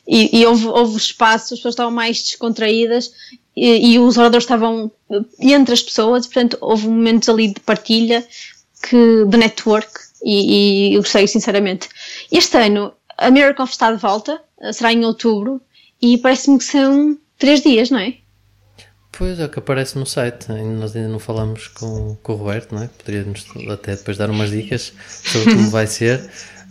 e, 0.05 0.41
e 0.41 0.47
houve, 0.47 0.67
houve 0.67 0.97
espaço, 0.97 1.55
as 1.55 1.61
pessoas 1.61 1.75
estavam 1.75 1.93
mais 1.93 2.21
descontraídas 2.25 3.12
e, 3.57 3.93
e, 3.93 3.99
os 4.00 4.19
oradores 4.19 4.45
estavam 4.45 4.91
entre 5.39 5.73
as 5.73 5.81
pessoas, 5.81 6.27
portanto 6.27 6.59
houve 6.61 6.89
momentos 6.89 7.29
ali 7.29 7.55
de 7.55 7.61
partilha 7.61 8.27
que, 8.83 9.25
de 9.27 9.37
network 9.37 9.93
e, 10.25 10.91
e 10.91 10.95
eu 10.95 11.03
gostei 11.03 11.29
sinceramente. 11.29 11.89
Este 12.33 12.57
ano 12.57 12.93
a 13.17 13.31
Miracle 13.31 13.65
está 13.65 13.93
de 13.93 13.99
volta, 13.99 14.43
será 14.73 14.93
em 14.93 15.05
outubro 15.05 15.61
e 16.03 16.19
parece-me 16.19 16.59
que 16.59 16.65
são 16.65 17.17
três 17.39 17.62
dias, 17.62 17.91
não 17.91 18.00
é? 18.00 18.15
Pois 19.12 19.38
é 19.38 19.45
o 19.45 19.49
que 19.49 19.59
aparece 19.59 19.99
no 19.99 20.07
site. 20.07 20.50
Nós 20.50 20.95
ainda 20.95 21.09
não 21.09 21.19
falamos 21.19 21.69
com, 21.69 22.17
com 22.23 22.33
o 22.33 22.37
Roberto, 22.37 22.75
não 22.75 22.83
é? 22.83 22.88
Poderia-nos 22.88 23.47
até 23.71 23.97
depois 23.97 24.17
dar 24.17 24.31
umas 24.31 24.50
dicas 24.50 24.93
sobre 25.07 25.55
como 25.55 25.71
vai 25.71 25.87
ser. 25.87 26.21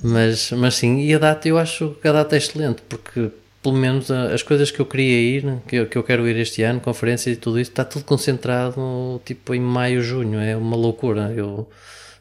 Mas, 0.02 0.52
mas 0.52 0.76
sim, 0.76 1.00
e 1.02 1.14
a 1.14 1.20
data 1.20 1.48
eu 1.48 1.58
acho 1.58 1.96
que 2.02 2.08
a 2.08 2.12
data 2.14 2.36
é 2.36 2.38
excelente, 2.38 2.82
porque 2.88 3.30
pelo 3.62 3.76
menos 3.76 4.10
as 4.10 4.42
coisas 4.42 4.72
que 4.72 4.80
eu 4.80 4.86
queria 4.86 5.20
ir, 5.20 5.62
que 5.68 5.76
eu, 5.76 5.88
que 5.88 5.98
eu 5.98 6.04
quero 6.04 6.28
ir 6.28 6.38
este 6.38 6.64
ano, 6.64 6.80
conferências 6.80 7.36
e 7.36 7.40
tudo 7.40 7.60
isso, 7.60 7.72
está 7.72 7.84
tudo 7.84 8.06
concentrado 8.06 9.22
tipo 9.26 9.54
em 9.54 9.60
maio, 9.60 10.02
junho, 10.02 10.40
é 10.40 10.56
uma 10.56 10.78
loucura. 10.78 11.34
Eu, 11.36 11.70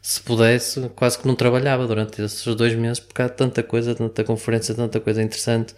se 0.01 0.21
pudesse, 0.21 0.89
quase 0.95 1.17
que 1.19 1.27
não 1.27 1.35
trabalhava 1.35 1.87
durante 1.87 2.21
esses 2.21 2.43
dois 2.55 2.75
meses, 2.75 2.99
porque 2.99 3.21
há 3.21 3.29
tanta 3.29 3.63
coisa, 3.63 3.95
tanta 3.95 4.23
conferência, 4.23 4.75
tanta 4.75 4.99
coisa 4.99 5.21
interessante, 5.21 5.73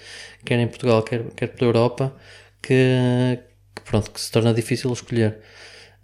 quer 0.45 0.59
em 0.59 0.67
Portugal, 0.67 1.03
quer, 1.03 1.23
quer 1.35 1.47
pela 1.47 1.69
Europa, 1.69 2.13
que 2.61 3.39
pronto, 3.85 4.11
que 4.11 4.19
se 4.19 4.31
torna 4.31 4.53
difícil 4.53 4.91
escolher. 4.91 5.39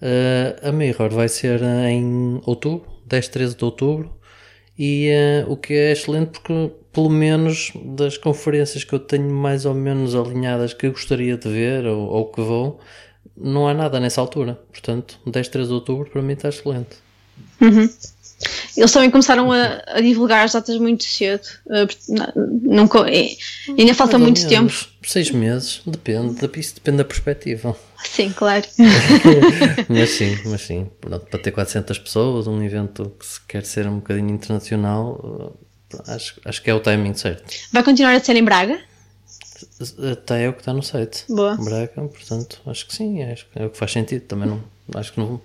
Uh, 0.02 0.68
a 0.68 0.72
Mirror 0.72 1.10
vai 1.10 1.28
ser 1.28 1.62
em 1.62 2.40
outubro, 2.46 2.88
10, 3.06 3.28
13 3.30 3.56
de 3.56 3.66
outubro, 3.66 4.14
e 4.78 5.10
uh, 5.46 5.52
o 5.52 5.58
que 5.58 5.74
é 5.74 5.92
excelente 5.92 6.40
porque 6.40 6.72
pelo 6.94 7.10
menos 7.10 7.72
das 7.96 8.18
conferências 8.18 8.84
que 8.84 8.94
eu 8.94 9.00
tenho 9.00 9.32
mais 9.32 9.66
ou 9.66 9.74
menos 9.74 10.16
alinhadas 10.16 10.74
que 10.74 10.90
gostaria 10.90 11.38
de 11.38 11.50
ver 11.50 11.86
ou, 11.86 12.08
ou 12.08 12.26
que 12.32 12.42
vou, 12.42 12.80
não 13.36 13.68
há 13.68 13.74
nada 13.74 14.00
nessa 14.00 14.22
altura. 14.22 14.60
Portanto, 14.72 15.20
10, 15.26 15.48
13 15.48 15.68
de 15.68 15.74
outubro 15.74 16.10
para 16.10 16.22
mim 16.22 16.34
está 16.34 16.50
excelente. 16.50 16.98
Uhum. 17.62 17.90
Eles 18.76 18.92
também 18.92 19.10
começaram 19.10 19.52
a, 19.52 19.82
a 19.88 20.02
divulgar 20.02 20.46
as 20.46 20.54
datas 20.54 20.78
muito 20.78 21.04
cedo. 21.04 21.42
Não, 22.08 22.88
não, 22.88 23.06
é, 23.06 23.36
ainda 23.68 23.94
falta 23.96 24.20
muito 24.20 24.42
menos, 24.42 24.50
tempo. 24.50 24.90
Seis 25.04 25.32
meses, 25.32 25.82
depende, 25.86 26.48
isso 26.58 26.76
depende 26.76 26.98
da 26.98 27.06
perspectiva. 27.06 27.76
Sim, 28.04 28.32
claro. 28.32 28.66
mas 29.90 30.10
sim, 30.12 30.38
mas 30.46 30.62
sim. 30.62 30.88
Pronto, 31.02 31.26
para 31.26 31.40
ter 31.40 31.52
400 31.52 31.98
pessoas, 31.98 32.46
um 32.46 32.62
evento 32.62 33.12
que 33.20 33.26
se 33.26 33.42
quer 33.48 33.66
ser 33.66 33.88
um 33.88 33.96
bocadinho 33.96 34.30
internacional, 34.30 35.58
acho, 36.08 36.40
acho 36.46 36.62
que 36.62 36.70
é 36.70 36.74
o 36.74 36.80
timing 36.80 37.16
certo. 37.16 37.44
Vai 37.72 37.84
continuar 37.84 38.14
a 38.14 38.20
ser 38.20 38.36
em 38.36 38.44
Braga? 38.44 38.80
Até 40.12 40.44
é 40.44 40.50
o 40.50 40.54
que 40.54 40.60
está 40.60 40.74
no 40.74 40.84
site. 40.84 41.26
Boa. 41.28 41.56
Braga, 41.58 41.94
portanto, 41.96 42.62
acho 42.68 42.86
que 42.86 42.94
sim, 42.94 43.24
acho 43.24 43.48
que 43.48 43.60
é 43.60 43.66
o 43.66 43.70
que 43.72 43.78
faz 43.78 43.92
sentido. 43.92 44.22
Também 44.22 44.48
não, 44.48 44.64
acho 44.94 45.14
que 45.14 45.20
não. 45.20 45.42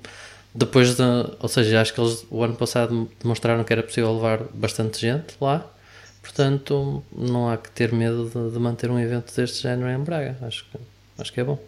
Depois 0.55 0.97
de, 0.97 1.03
ou 1.41 1.49
seja, 1.49 1.81
acho 1.81 1.95
que 1.95 2.01
eles 2.01 2.27
o 2.31 2.43
ano 2.43 2.55
passado 2.55 3.11
demonstraram 3.21 3.65
que 3.65 3.73
era 3.73 3.83
possível 3.83 4.15
levar 4.15 4.43
bastante 4.53 5.01
gente 5.01 5.35
lá, 5.41 5.67
portanto, 6.21 7.03
não 7.11 7.49
há 7.49 7.57
que 7.57 7.71
ter 7.71 7.93
medo 7.93 8.31
de, 8.33 8.53
de 8.53 8.59
manter 8.59 8.91
um 8.91 8.99
evento 8.99 9.35
deste 9.35 9.63
género 9.63 9.89
em 9.89 10.05
Braga. 10.05 10.37
Acho 10.43 10.65
que, 10.71 10.79
acho 11.19 11.33
que 11.33 11.41
é 11.41 11.45
bom. 11.45 11.59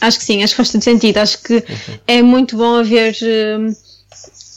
Acho 0.00 0.18
que 0.18 0.24
sim, 0.24 0.42
acho 0.42 0.52
que 0.52 0.58
faz 0.58 0.70
todo 0.70 0.82
sentido. 0.82 1.18
Acho 1.18 1.42
que 1.42 1.54
uhum. 1.54 1.98
é 2.06 2.22
muito 2.22 2.56
bom 2.56 2.76
haver 2.76 3.16
hum, 3.22 3.74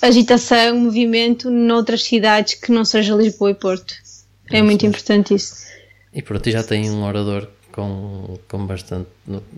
agitação, 0.02 0.78
movimento 0.78 1.50
noutras 1.50 2.04
cidades 2.04 2.54
que 2.56 2.72
não 2.72 2.86
seja 2.86 3.16
Lisboa 3.16 3.52
e 3.52 3.56
Porto. 3.56 3.96
É, 4.52 4.62
muito 4.62 4.86
importante 4.86 5.34
isso. 5.34 5.56
E 6.14 6.22
pronto, 6.22 6.48
e 6.48 6.52
já 6.52 6.62
tem 6.62 6.90
um 6.92 7.04
orador 7.04 7.48
com, 7.72 8.38
com 8.48 8.66
bastante. 8.66 9.08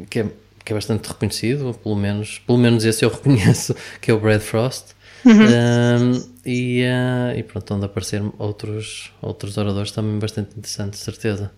que 0.10 0.20
é, 0.20 0.26
que 0.64 0.74
é 0.74 0.76
bastante 0.76 1.08
reconhecido, 1.08 1.74
pelo 1.84 1.96
menos, 1.96 2.40
pelo 2.46 2.58
menos 2.58 2.86
esse 2.86 3.04
eu 3.04 3.10
reconheço, 3.14 3.76
que 4.02 4.12
é 4.12 4.14
o 4.14 4.20
Brad 4.20 4.42
Frost. 4.42 4.94
Uhum. 5.26 5.46
Um, 5.46 6.34
e, 6.46 6.84
uh, 6.84 7.38
e 7.38 7.44
pronto, 7.44 7.74
onde 7.74 7.86
aparecer 7.86 8.22
outros, 8.38 9.12
outros 9.22 9.58
oradores 9.58 9.92
também 9.92 10.20
bastante 10.20 10.58
interessantes, 10.58 11.00
certeza. 11.00 11.52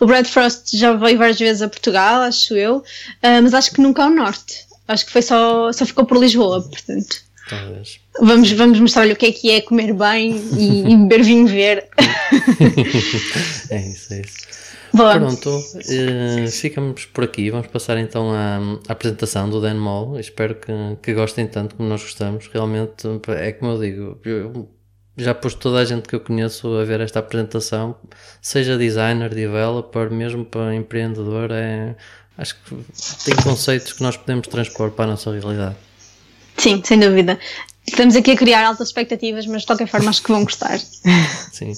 O 0.00 0.06
Brad 0.06 0.26
Frost 0.26 0.76
já 0.76 0.92
veio 0.94 1.18
várias 1.18 1.38
vezes 1.38 1.62
a 1.62 1.68
Portugal, 1.68 2.22
acho 2.22 2.54
eu, 2.54 2.78
uh, 2.78 3.42
mas 3.42 3.54
acho 3.54 3.70
que 3.70 3.80
nunca 3.80 4.04
ao 4.04 4.10
norte. 4.10 4.66
Acho 4.88 5.06
que 5.06 5.12
foi 5.12 5.22
só, 5.22 5.72
só 5.72 5.84
ficou 5.84 6.04
por 6.04 6.18
Lisboa, 6.18 6.62
portanto. 6.62 7.24
Talvez. 7.48 8.00
Vamos, 8.20 8.50
vamos 8.52 8.80
mostrar-lhe 8.80 9.12
o 9.12 9.16
que 9.16 9.26
é 9.26 9.32
que 9.32 9.50
é 9.50 9.60
comer 9.60 9.92
bem 9.92 10.36
e, 10.56 10.92
e 10.92 10.96
beber 10.96 11.22
vinho 11.22 11.46
verde. 11.46 11.86
é 13.70 13.88
isso, 13.88 14.14
é 14.14 14.20
isso. 14.20 14.65
Boa. 14.96 15.18
Pronto, 15.18 15.50
uh, 15.50 16.50
ficamos 16.50 17.04
por 17.04 17.24
aqui. 17.24 17.50
Vamos 17.50 17.66
passar 17.66 17.98
então 17.98 18.32
à, 18.32 18.58
à 18.88 18.92
apresentação 18.92 19.50
do 19.50 19.60
Dan 19.60 19.74
Moll. 19.74 20.18
Espero 20.18 20.54
que, 20.54 20.72
que 21.02 21.12
gostem 21.12 21.46
tanto 21.46 21.74
como 21.74 21.86
nós 21.88 22.02
gostamos. 22.02 22.48
Realmente, 22.48 23.06
é 23.28 23.52
como 23.52 23.72
eu 23.72 23.78
digo, 23.78 24.20
eu 24.24 24.70
já 25.16 25.34
pus 25.34 25.54
toda 25.54 25.80
a 25.80 25.84
gente 25.84 26.08
que 26.08 26.14
eu 26.14 26.20
conheço 26.20 26.74
a 26.78 26.84
ver 26.84 27.00
esta 27.00 27.18
apresentação, 27.18 27.96
seja 28.40 28.78
designer, 28.78 29.34
developer, 29.34 30.10
mesmo 30.10 30.46
para 30.46 30.74
empreendedor. 30.74 31.50
É, 31.52 31.94
acho 32.38 32.56
que 32.62 32.74
tem 33.24 33.36
conceitos 33.42 33.92
que 33.92 34.02
nós 34.02 34.16
podemos 34.16 34.48
transpor 34.48 34.90
para 34.92 35.04
a 35.04 35.08
nossa 35.08 35.30
realidade. 35.30 35.76
Sim, 36.56 36.82
sem 36.82 36.98
dúvida. 36.98 37.38
Estamos 37.86 38.16
aqui 38.16 38.32
a 38.32 38.36
criar 38.36 38.64
altas 38.64 38.88
expectativas, 38.88 39.46
mas 39.46 39.62
de 39.62 39.66
qualquer 39.66 39.86
forma 39.86 40.10
acho 40.10 40.22
que 40.22 40.30
vão 40.30 40.44
gostar. 40.44 40.78
Sim. 41.52 41.72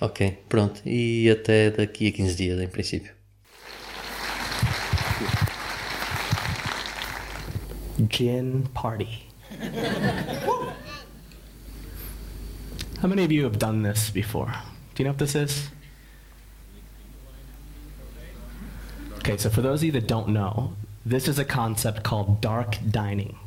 Ok, 0.00 0.38
pronto. 0.48 0.80
E 0.84 1.30
até 1.30 1.70
daqui 1.70 2.08
a 2.08 2.12
15 2.12 2.34
dias, 2.36 2.60
em 2.60 2.68
princípio. 2.68 3.12
Gin 8.10 8.64
party. 8.74 9.26
How 13.00 13.08
many 13.08 13.24
of 13.24 13.30
you 13.30 13.44
have 13.44 13.58
done 13.58 13.82
this 13.82 14.10
before? 14.10 14.52
Do 14.94 15.02
you 15.02 15.04
know 15.04 15.12
what 15.12 15.18
this 15.18 15.34
is? 15.34 15.68
Okay, 19.18 19.36
so 19.36 19.48
for 19.48 19.62
those 19.62 19.80
of 19.80 19.84
you 19.84 19.92
that 19.92 20.06
don't 20.06 20.28
know, 20.28 20.72
this 21.06 21.28
is 21.28 21.38
a 21.38 21.44
concept 21.44 22.02
called 22.02 22.40
dark 22.40 22.76
dining. 22.90 23.38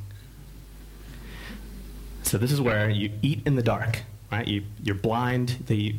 So 2.27 2.37
this 2.37 2.51
is 2.51 2.59
where 2.59 2.89
you 2.89 3.11
eat 3.21 3.41
in 3.45 3.55
the 3.55 3.63
dark, 3.63 3.99
right? 4.29 4.45
You, 4.45 4.63
you're 4.83 4.95
blind. 4.95 5.63
The, 5.67 5.95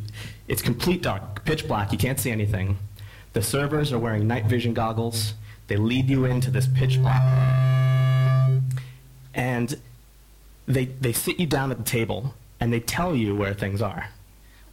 it's 0.47 0.61
complete 0.61 1.01
dark, 1.01 1.43
pitch 1.47 1.67
black. 1.67 1.91
You 1.91 1.97
can't 1.97 2.21
see 2.21 2.31
anything. 2.31 2.77
The 3.33 3.41
servers 3.41 3.95
are 3.95 3.99
wearing 3.99 4.27
night 4.27 4.45
vision 4.45 4.75
goggles. 4.75 5.33
They 5.69 5.77
lead 5.77 6.11
you 6.11 6.27
into 6.27 6.51
this 6.51 6.67
pitch 6.67 7.01
black. 7.01 7.23
And 9.33 9.81
they, 10.67 10.85
they 10.85 11.15
sit 11.15 11.41
you 11.41 11.47
down 11.47 11.71
at 11.71 11.79
the 11.79 11.85
table 11.85 12.35
and 12.61 12.75
they 12.75 12.81
tell 12.81 13.15
you 13.15 13.35
where 13.35 13.55
things 13.55 13.81
are. 13.81 14.11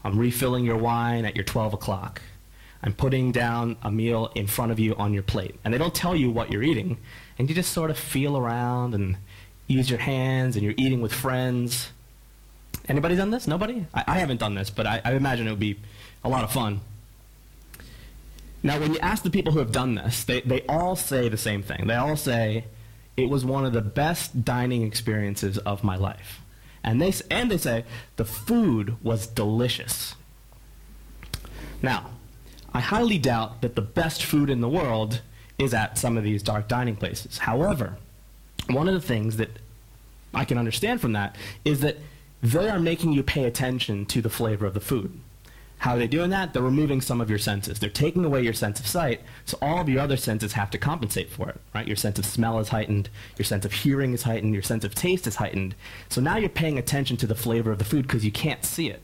I'm 0.04 0.20
refilling 0.20 0.66
your 0.66 0.78
wine 0.78 1.24
at 1.24 1.38
your 1.38 1.46
12 1.46 1.74
o'clock. 1.74 2.22
I'm 2.84 2.94
putting 2.94 3.32
down 3.32 3.78
a 3.82 3.90
meal 3.90 4.30
in 4.36 4.48
front 4.48 4.74
of 4.74 4.80
you 4.80 4.94
on 4.96 5.14
your 5.14 5.24
plate. 5.24 5.56
And 5.64 5.74
they 5.74 5.78
don't 5.78 5.96
tell 5.96 6.18
you 6.18 6.30
what 6.32 6.52
you're 6.52 6.64
eating. 6.64 6.98
And 7.40 7.48
you 7.48 7.56
just 7.56 7.72
sort 7.72 7.92
of 7.92 7.98
feel 7.98 8.38
around 8.38 8.94
and 8.94 9.16
use 9.68 9.90
your 9.90 10.00
hands 10.00 10.56
and 10.56 10.64
you're 10.64 10.76
eating 10.78 11.02
with 11.02 11.14
friends. 11.14 11.92
Anybody 12.88 13.16
done 13.16 13.32
this? 13.32 13.48
Nobody? 13.48 13.86
I, 13.94 14.04
I 14.08 14.20
haven't 14.20 14.40
done 14.40 14.56
this, 14.56 14.70
but 14.70 14.86
I, 14.86 15.02
I 15.04 15.14
imagine 15.14 15.48
it 15.48 15.52
would 15.52 15.60
be 15.60 15.80
a 16.24 16.30
lot 16.30 16.44
of 16.44 16.52
fun. 16.52 16.82
Now, 18.62 18.80
when 18.80 18.94
you 18.94 19.00
ask 19.00 19.24
the 19.24 19.30
people 19.30 19.54
who 19.54 19.60
have 19.60 19.72
done 19.72 19.96
this, 19.96 20.24
they, 20.24 20.42
they 20.42 20.62
all 20.68 20.96
say 20.96 21.30
the 21.30 21.38
same 21.38 21.62
thing. 21.62 21.88
They 21.88 21.96
all 21.96 22.16
say, 22.16 22.66
it 23.16 23.30
was 23.30 23.46
one 23.46 23.66
of 23.66 23.74
the 23.74 23.82
best 23.82 24.44
dining 24.44 24.84
experiences 24.84 25.58
of 25.60 25.84
my 25.84 25.96
life. 25.96 26.42
And 26.84 27.02
they, 27.02 27.14
and 27.32 27.50
they 27.50 27.58
say, 27.58 27.86
the 28.16 28.26
food 28.26 28.96
was 29.04 29.28
delicious. 29.28 30.16
Now, 31.82 32.12
I 32.74 32.80
highly 32.80 33.18
doubt 33.18 33.62
that 33.62 33.76
the 33.76 33.82
best 33.82 34.24
food 34.24 34.50
in 34.50 34.62
the 34.62 34.70
world 34.70 35.22
is 35.58 35.74
at 35.74 35.98
some 35.98 36.18
of 36.18 36.24
these 36.24 36.44
dark 36.44 36.68
dining 36.68 36.96
places. 36.96 37.40
However, 37.40 37.98
one 38.68 38.88
of 38.88 38.94
the 38.94 39.02
things 39.02 39.38
that 39.38 39.60
I 40.34 40.46
can 40.46 40.58
understand 40.58 41.02
from 41.02 41.14
that 41.14 41.36
is 41.64 41.82
that 41.82 41.98
they 42.42 42.70
are 42.70 42.80
making 42.80 43.14
you 43.14 43.24
pay 43.24 43.46
attention 43.46 44.06
to 44.08 44.22
the 44.22 44.30
flavor 44.30 44.66
of 44.66 44.74
the 44.74 44.80
food. 44.80 45.20
How 45.80 45.96
are 45.96 46.00
they 46.00 46.08
doing 46.08 46.30
that? 46.30 46.54
They're 46.54 46.64
removing 46.64 47.02
some 47.02 47.22
of 47.22 47.30
your 47.30 47.40
senses. 47.40 47.80
They're 47.80 47.90
taking 47.90 48.24
away 48.24 48.42
your 48.42 48.54
sense 48.54 48.80
of 48.80 48.88
sight, 48.88 49.22
so 49.46 49.58
all 49.62 49.82
of 49.82 49.90
your 49.90 50.02
other 50.02 50.18
senses 50.18 50.54
have 50.54 50.72
to 50.72 50.78
compensate 50.78 51.30
for 51.30 51.50
it, 51.50 51.60
right? 51.74 51.88
Your 51.88 51.98
sense 51.98 52.18
of 52.18 52.26
smell 52.26 52.60
is 52.60 52.70
heightened, 52.70 53.10
your 53.38 53.46
sense 53.46 53.66
of 53.66 53.74
hearing 53.74 54.14
is 54.14 54.24
heightened, 54.24 54.54
your 54.54 54.64
sense 54.64 54.84
of 54.84 54.96
taste 54.96 55.28
is 55.28 55.36
heightened. 55.36 55.76
So 56.10 56.22
now 56.22 56.38
you're 56.38 56.50
paying 56.50 56.78
attention 56.78 57.18
to 57.18 57.28
the 57.28 57.36
flavor 57.36 57.72
of 57.72 57.78
the 57.78 57.86
food 57.86 58.04
because 58.08 58.26
you 58.26 58.32
can't 58.32 58.64
see 58.64 58.90
it. 58.90 59.02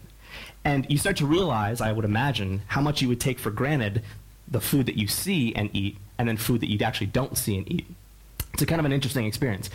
And 0.63 0.87
you 0.89 0.97
start 0.97 1.17
to 1.17 1.25
realize, 1.25 1.81
I 1.81 1.91
would 1.91 2.05
imagine, 2.05 2.61
how 2.67 2.81
much 2.81 3.01
you 3.01 3.09
would 3.09 3.19
take 3.19 3.39
for 3.39 3.51
granted 3.51 4.01
the 4.47 4.61
food 4.61 4.85
that 4.85 4.97
you 4.97 5.07
see 5.07 5.53
and 5.55 5.69
eat, 5.73 5.97
and 6.17 6.27
then 6.27 6.37
food 6.37 6.61
that 6.61 6.69
you 6.69 6.79
actually 6.83 7.07
don't 7.07 7.37
see 7.37 7.57
and 7.57 7.71
eat. 7.71 7.87
It's 8.53 8.61
a 8.61 8.65
kind 8.65 8.79
of 8.79 8.85
an 8.85 8.91
interesting 8.91 9.25
experience. 9.25 9.69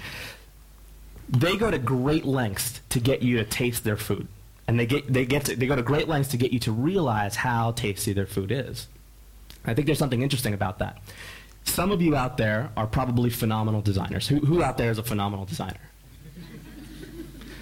They 1.29 1.57
go 1.57 1.71
to 1.71 1.79
great 1.79 2.25
lengths 2.25 2.81
to 2.91 3.01
get 3.01 3.23
you 3.23 3.39
to 3.39 3.45
taste 3.45 3.85
their 3.85 3.97
food. 3.97 4.29
And 4.69 4.79
they, 4.79 4.87
get, 4.87 5.13
they, 5.13 5.25
get 5.25 5.45
to, 5.47 5.57
they 5.57 5.67
go 5.67 5.77
to 5.77 5.83
great 5.83 6.09
lengths 6.09 6.31
to 6.33 6.37
get 6.37 6.53
you 6.53 6.59
to 6.61 6.73
realize 6.73 7.37
how 7.37 7.73
tasty 7.73 8.13
their 8.13 8.27
food 8.27 8.51
is. 8.51 8.89
I 9.65 9.75
think 9.75 9.87
there's 9.87 9.99
something 9.99 10.23
interesting 10.23 10.55
about 10.55 10.79
that. 10.79 10.99
Some 11.65 11.91
of 11.91 12.01
you 12.01 12.15
out 12.15 12.37
there 12.37 12.71
are 12.77 12.87
probably 12.87 13.31
phenomenal 13.31 13.81
designers. 13.81 14.29
Who, 14.29 14.39
who 14.39 14.63
out 14.63 14.79
there 14.79 14.91
is 14.91 14.99
a 14.99 15.03
phenomenal 15.03 15.45
designer? 15.45 15.81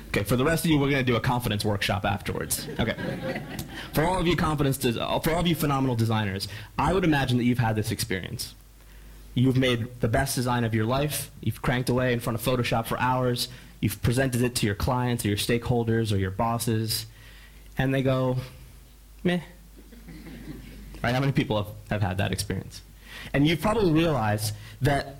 Okay, 0.08 0.22
for 0.22 0.36
the 0.36 0.44
rest 0.44 0.64
of 0.64 0.70
you, 0.70 0.78
we're 0.78 0.90
going 0.90 1.04
to 1.04 1.10
do 1.10 1.16
a 1.16 1.20
confidence 1.20 1.64
workshop 1.64 2.04
afterwards. 2.04 2.68
Okay. 2.78 2.94
For 3.94 4.04
all 4.04 4.20
of 4.20 4.28
you 4.28 4.36
confidence, 4.36 4.76
for 4.78 5.00
all 5.00 5.40
of 5.40 5.46
you 5.46 5.56
phenomenal 5.56 5.96
designers, 5.96 6.46
I 6.78 6.92
would 6.92 7.02
imagine 7.02 7.36
that 7.38 7.44
you've 7.44 7.58
had 7.58 7.74
this 7.74 7.90
experience. 7.90 8.54
You've 9.34 9.56
made 9.56 10.00
the 10.00 10.08
best 10.08 10.36
design 10.36 10.64
of 10.64 10.74
your 10.74 10.84
life. 10.84 11.30
You've 11.40 11.60
cranked 11.60 11.88
away 11.88 12.12
in 12.12 12.20
front 12.20 12.38
of 12.38 12.44
Photoshop 12.44 12.86
for 12.86 12.98
hours. 13.00 13.48
You've 13.80 14.00
presented 14.00 14.42
it 14.42 14.54
to 14.56 14.66
your 14.66 14.76
clients 14.76 15.24
or 15.24 15.28
your 15.28 15.36
stakeholders 15.36 16.12
or 16.12 16.16
your 16.16 16.30
bosses. 16.30 17.06
And 17.76 17.92
they 17.92 18.02
go, 18.02 18.36
meh. 19.24 19.40
Right? 21.02 21.12
How 21.12 21.20
many 21.20 21.32
people 21.32 21.56
have, 21.56 21.72
have 21.90 22.02
had 22.02 22.18
that 22.18 22.32
experience? 22.32 22.80
And 23.32 23.46
you've 23.46 23.60
probably 23.60 23.92
realized 23.92 24.54
that 24.80 25.16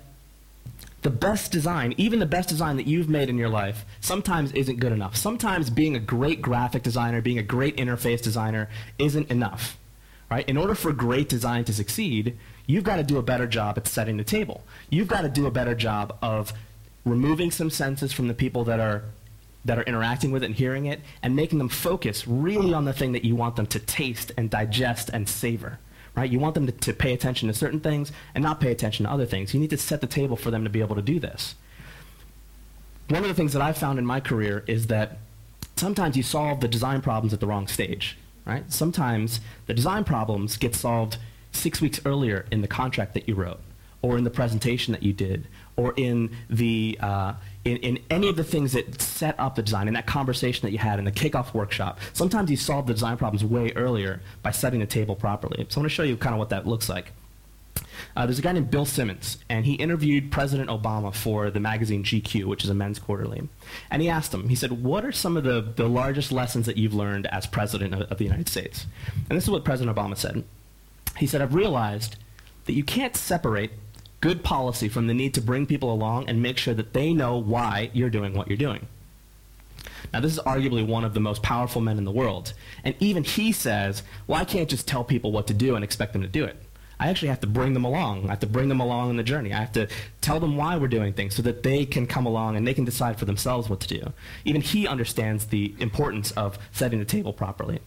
the 1.01 1.09
best 1.11 1.51
design, 1.51 1.93
even 1.97 2.17
the 2.17 2.25
best 2.25 2.49
design 2.49 2.77
that 2.77 2.87
you've 2.87 3.09
made 3.09 3.29
in 3.29 3.37
your 3.37 3.49
life, 3.49 3.85
sometimes 4.01 4.51
isn't 4.53 4.79
good 4.79 4.91
enough. 4.91 5.15
Sometimes 5.15 5.69
being 5.69 5.95
a 5.95 5.99
great 5.99 6.41
graphic 6.41 6.81
designer, 6.81 7.21
being 7.21 7.37
a 7.37 7.43
great 7.43 7.77
interface 7.77 8.21
designer 8.21 8.69
isn't 8.97 9.29
enough. 9.29 9.77
Right? 10.29 10.47
In 10.49 10.57
order 10.57 10.75
for 10.75 10.91
great 10.91 11.29
design 11.29 11.65
to 11.65 11.73
succeed, 11.73 12.37
You've 12.67 12.83
got 12.83 12.95
to 12.95 13.03
do 13.03 13.17
a 13.17 13.23
better 13.23 13.47
job 13.47 13.77
at 13.77 13.87
setting 13.87 14.17
the 14.17 14.23
table. 14.23 14.63
You've 14.89 15.07
got 15.07 15.21
to 15.21 15.29
do 15.29 15.45
a 15.45 15.51
better 15.51 15.75
job 15.75 16.17
of 16.21 16.53
removing 17.03 17.51
some 17.51 17.69
senses 17.69 18.11
from 18.11 18.27
the 18.27 18.33
people 18.33 18.63
that 18.65 18.79
are 18.79 19.03
that 19.65 19.79
are 19.79 19.83
interacting 19.83 20.31
with 20.31 20.43
it 20.43 20.45
and 20.45 20.55
hearing 20.55 20.85
it 20.85 21.01
and 21.23 21.35
making 21.35 21.57
them 21.57 21.69
focus 21.69 22.27
really 22.27 22.71
on 22.71 22.85
the 22.85 22.93
thing 22.93 23.13
that 23.13 23.25
you 23.25 23.35
want 23.35 23.55
them 23.55 23.65
to 23.65 23.79
taste 23.79 24.31
and 24.37 24.51
digest 24.51 25.09
and 25.11 25.27
savor. 25.27 25.79
Right? 26.15 26.31
You 26.31 26.37
want 26.37 26.53
them 26.53 26.67
to, 26.67 26.71
to 26.71 26.93
pay 26.93 27.13
attention 27.13 27.47
to 27.47 27.53
certain 27.53 27.79
things 27.79 28.11
and 28.35 28.43
not 28.43 28.61
pay 28.61 28.71
attention 28.71 29.05
to 29.05 29.11
other 29.11 29.25
things. 29.25 29.55
You 29.55 29.59
need 29.59 29.71
to 29.71 29.77
set 29.77 30.01
the 30.01 30.07
table 30.07 30.35
for 30.35 30.51
them 30.51 30.63
to 30.63 30.69
be 30.69 30.81
able 30.81 30.95
to 30.95 31.01
do 31.01 31.19
this. 31.19 31.55
One 33.09 33.23
of 33.23 33.27
the 33.27 33.33
things 33.33 33.53
that 33.53 33.61
I've 33.61 33.77
found 33.77 33.97
in 33.97 34.05
my 34.05 34.19
career 34.19 34.63
is 34.67 34.87
that 34.87 35.17
sometimes 35.75 36.15
you 36.15 36.23
solve 36.23 36.59
the 36.59 36.67
design 36.67 37.01
problems 37.01 37.33
at 37.33 37.39
the 37.39 37.47
wrong 37.47 37.67
stage, 37.67 38.17
right? 38.45 38.71
Sometimes 38.71 39.39
the 39.65 39.73
design 39.73 40.03
problems 40.03 40.57
get 40.57 40.75
solved 40.75 41.17
six 41.51 41.81
weeks 41.81 41.99
earlier 42.05 42.45
in 42.51 42.61
the 42.61 42.67
contract 42.67 43.13
that 43.13 43.27
you 43.27 43.35
wrote, 43.35 43.59
or 44.01 44.17
in 44.17 44.23
the 44.23 44.29
presentation 44.29 44.91
that 44.91 45.03
you 45.03 45.13
did, 45.13 45.47
or 45.75 45.93
in 45.97 46.35
the 46.49 46.97
uh, 47.01 47.33
in, 47.63 47.77
in 47.77 47.99
any 48.09 48.29
of 48.29 48.35
the 48.35 48.43
things 48.43 48.73
that 48.73 49.01
set 49.01 49.39
up 49.39 49.55
the 49.55 49.63
design, 49.63 49.87
in 49.87 49.93
that 49.95 50.05
conversation 50.05 50.61
that 50.61 50.71
you 50.71 50.77
had 50.77 50.99
in 50.99 51.05
the 51.05 51.11
kickoff 51.11 51.53
workshop. 51.53 51.99
Sometimes 52.13 52.51
you 52.51 52.57
solve 52.57 52.85
the 52.87 52.93
design 52.93 53.17
problems 53.17 53.43
way 53.43 53.71
earlier 53.75 54.21
by 54.43 54.51
setting 54.51 54.79
the 54.79 54.85
table 54.85 55.15
properly. 55.15 55.65
So 55.69 55.79
I 55.79 55.81
want 55.81 55.91
to 55.91 55.95
show 55.95 56.03
you 56.03 56.17
kind 56.17 56.35
of 56.35 56.39
what 56.39 56.49
that 56.49 56.67
looks 56.67 56.87
like. 56.87 57.11
Uh, 58.15 58.25
there's 58.25 58.39
a 58.39 58.41
guy 58.41 58.53
named 58.53 58.71
Bill 58.71 58.85
Simmons, 58.85 59.37
and 59.49 59.65
he 59.65 59.73
interviewed 59.73 60.31
President 60.31 60.69
Obama 60.69 61.13
for 61.13 61.51
the 61.51 61.59
magazine 61.59 62.03
GQ, 62.03 62.45
which 62.45 62.63
is 62.63 62.69
a 62.69 62.73
men's 62.73 62.99
quarterly. 62.99 63.49
And 63.91 64.01
he 64.01 64.09
asked 64.09 64.33
him, 64.33 64.47
he 64.47 64.55
said, 64.55 64.83
What 64.83 65.03
are 65.03 65.11
some 65.11 65.35
of 65.35 65.43
the, 65.43 65.61
the 65.61 65.89
largest 65.89 66.31
lessons 66.31 66.65
that 66.65 66.77
you've 66.77 66.93
learned 66.93 67.27
as 67.27 67.45
President 67.45 67.93
of, 67.93 68.01
of 68.03 68.17
the 68.17 68.23
United 68.23 68.47
States? 68.47 68.85
And 69.29 69.37
this 69.37 69.43
is 69.43 69.49
what 69.49 69.65
President 69.65 69.95
Obama 69.95 70.15
said. 70.15 70.43
He 71.17 71.27
said, 71.27 71.41
I've 71.41 71.55
realized 71.55 72.17
that 72.65 72.73
you 72.73 72.83
can't 72.83 73.15
separate 73.15 73.71
good 74.21 74.43
policy 74.43 74.89
from 74.89 75.07
the 75.07 75.13
need 75.13 75.33
to 75.35 75.41
bring 75.41 75.65
people 75.65 75.93
along 75.93 76.27
and 76.27 76.41
make 76.41 76.57
sure 76.57 76.73
that 76.73 76.93
they 76.93 77.13
know 77.13 77.37
why 77.37 77.91
you're 77.93 78.09
doing 78.09 78.33
what 78.33 78.47
you're 78.47 78.57
doing. 78.57 78.87
Now, 80.13 80.19
this 80.19 80.33
is 80.33 80.39
arguably 80.39 80.85
one 80.85 81.03
of 81.03 81.13
the 81.13 81.19
most 81.19 81.43
powerful 81.43 81.81
men 81.81 81.97
in 81.97 82.05
the 82.05 82.11
world. 82.11 82.53
And 82.83 82.95
even 82.99 83.23
he 83.23 83.51
says, 83.51 84.03
well, 84.27 84.39
I 84.39 84.45
can't 84.45 84.69
just 84.69 84.87
tell 84.87 85.03
people 85.03 85.31
what 85.31 85.47
to 85.47 85.53
do 85.53 85.75
and 85.75 85.83
expect 85.83 86.13
them 86.13 86.21
to 86.21 86.27
do 86.27 86.43
it. 86.43 86.64
I 86.99 87.09
actually 87.09 87.27
have 87.29 87.41
to 87.41 87.47
bring 87.47 87.73
them 87.73 87.85
along. 87.85 88.25
I 88.25 88.29
have 88.29 88.39
to 88.39 88.47
bring 88.47 88.69
them 88.69 88.79
along 88.79 89.09
in 89.09 89.17
the 89.17 89.23
journey. 89.23 89.53
I 89.53 89.59
have 89.59 89.71
to 89.73 89.87
tell 90.21 90.39
them 90.39 90.55
why 90.55 90.77
we're 90.77 90.87
doing 90.87 91.13
things 91.13 91.35
so 91.35 91.41
that 91.43 91.63
they 91.63 91.85
can 91.85 92.07
come 92.07 92.25
along 92.25 92.55
and 92.55 92.67
they 92.67 92.73
can 92.73 92.85
decide 92.85 93.17
for 93.19 93.25
themselves 93.25 93.69
what 93.69 93.79
to 93.81 93.87
do. 93.87 94.13
Even 94.43 94.61
he 94.61 94.87
understands 94.87 95.47
the 95.47 95.73
importance 95.79 96.31
of 96.31 96.57
setting 96.71 96.99
the 96.99 97.05
table 97.05 97.33
properly. 97.33 97.79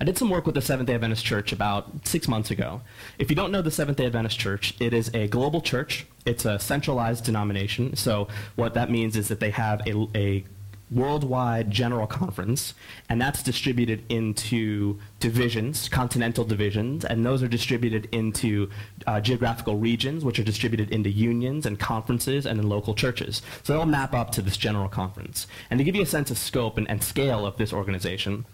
I 0.00 0.04
did 0.04 0.16
some 0.16 0.30
work 0.30 0.46
with 0.46 0.54
the 0.54 0.62
Seventh 0.62 0.86
day 0.86 0.94
Adventist 0.94 1.24
Church 1.24 1.52
about 1.52 2.06
six 2.06 2.28
months 2.28 2.50
ago. 2.50 2.82
If 3.18 3.30
you 3.30 3.36
don't 3.36 3.50
know 3.50 3.62
the 3.62 3.70
Seventh 3.70 3.98
day 3.98 4.06
Adventist 4.06 4.38
Church, 4.38 4.74
it 4.80 4.94
is 4.94 5.10
a 5.14 5.26
global 5.28 5.60
church. 5.60 6.06
It's 6.24 6.44
a 6.44 6.58
centralized 6.58 7.24
denomination. 7.24 7.96
So, 7.96 8.28
what 8.54 8.74
that 8.74 8.90
means 8.90 9.16
is 9.16 9.28
that 9.28 9.40
they 9.40 9.50
have 9.50 9.80
a, 9.86 10.08
a 10.14 10.44
worldwide 10.90 11.70
general 11.70 12.06
conference, 12.06 12.74
and 13.08 13.20
that's 13.20 13.42
distributed 13.42 14.04
into 14.08 14.98
divisions, 15.18 15.88
continental 15.88 16.44
divisions, 16.44 17.04
and 17.04 17.26
those 17.26 17.42
are 17.42 17.48
distributed 17.48 18.08
into 18.12 18.70
uh, 19.06 19.20
geographical 19.20 19.78
regions, 19.78 20.24
which 20.24 20.38
are 20.38 20.44
distributed 20.44 20.90
into 20.90 21.10
unions 21.10 21.66
and 21.66 21.78
conferences 21.80 22.46
and 22.46 22.60
in 22.60 22.68
local 22.68 22.94
churches. 22.94 23.42
So 23.62 23.72
they'll 23.72 23.86
map 23.86 24.14
up 24.14 24.30
to 24.32 24.42
this 24.42 24.56
general 24.56 24.88
conference. 24.88 25.46
And 25.70 25.78
to 25.78 25.84
give 25.84 25.96
you 25.96 26.02
a 26.02 26.06
sense 26.06 26.30
of 26.30 26.38
scope 26.38 26.78
and, 26.78 26.88
and 26.88 27.02
scale 27.02 27.44
of 27.44 27.56
this 27.56 27.72
organization, 27.72 28.46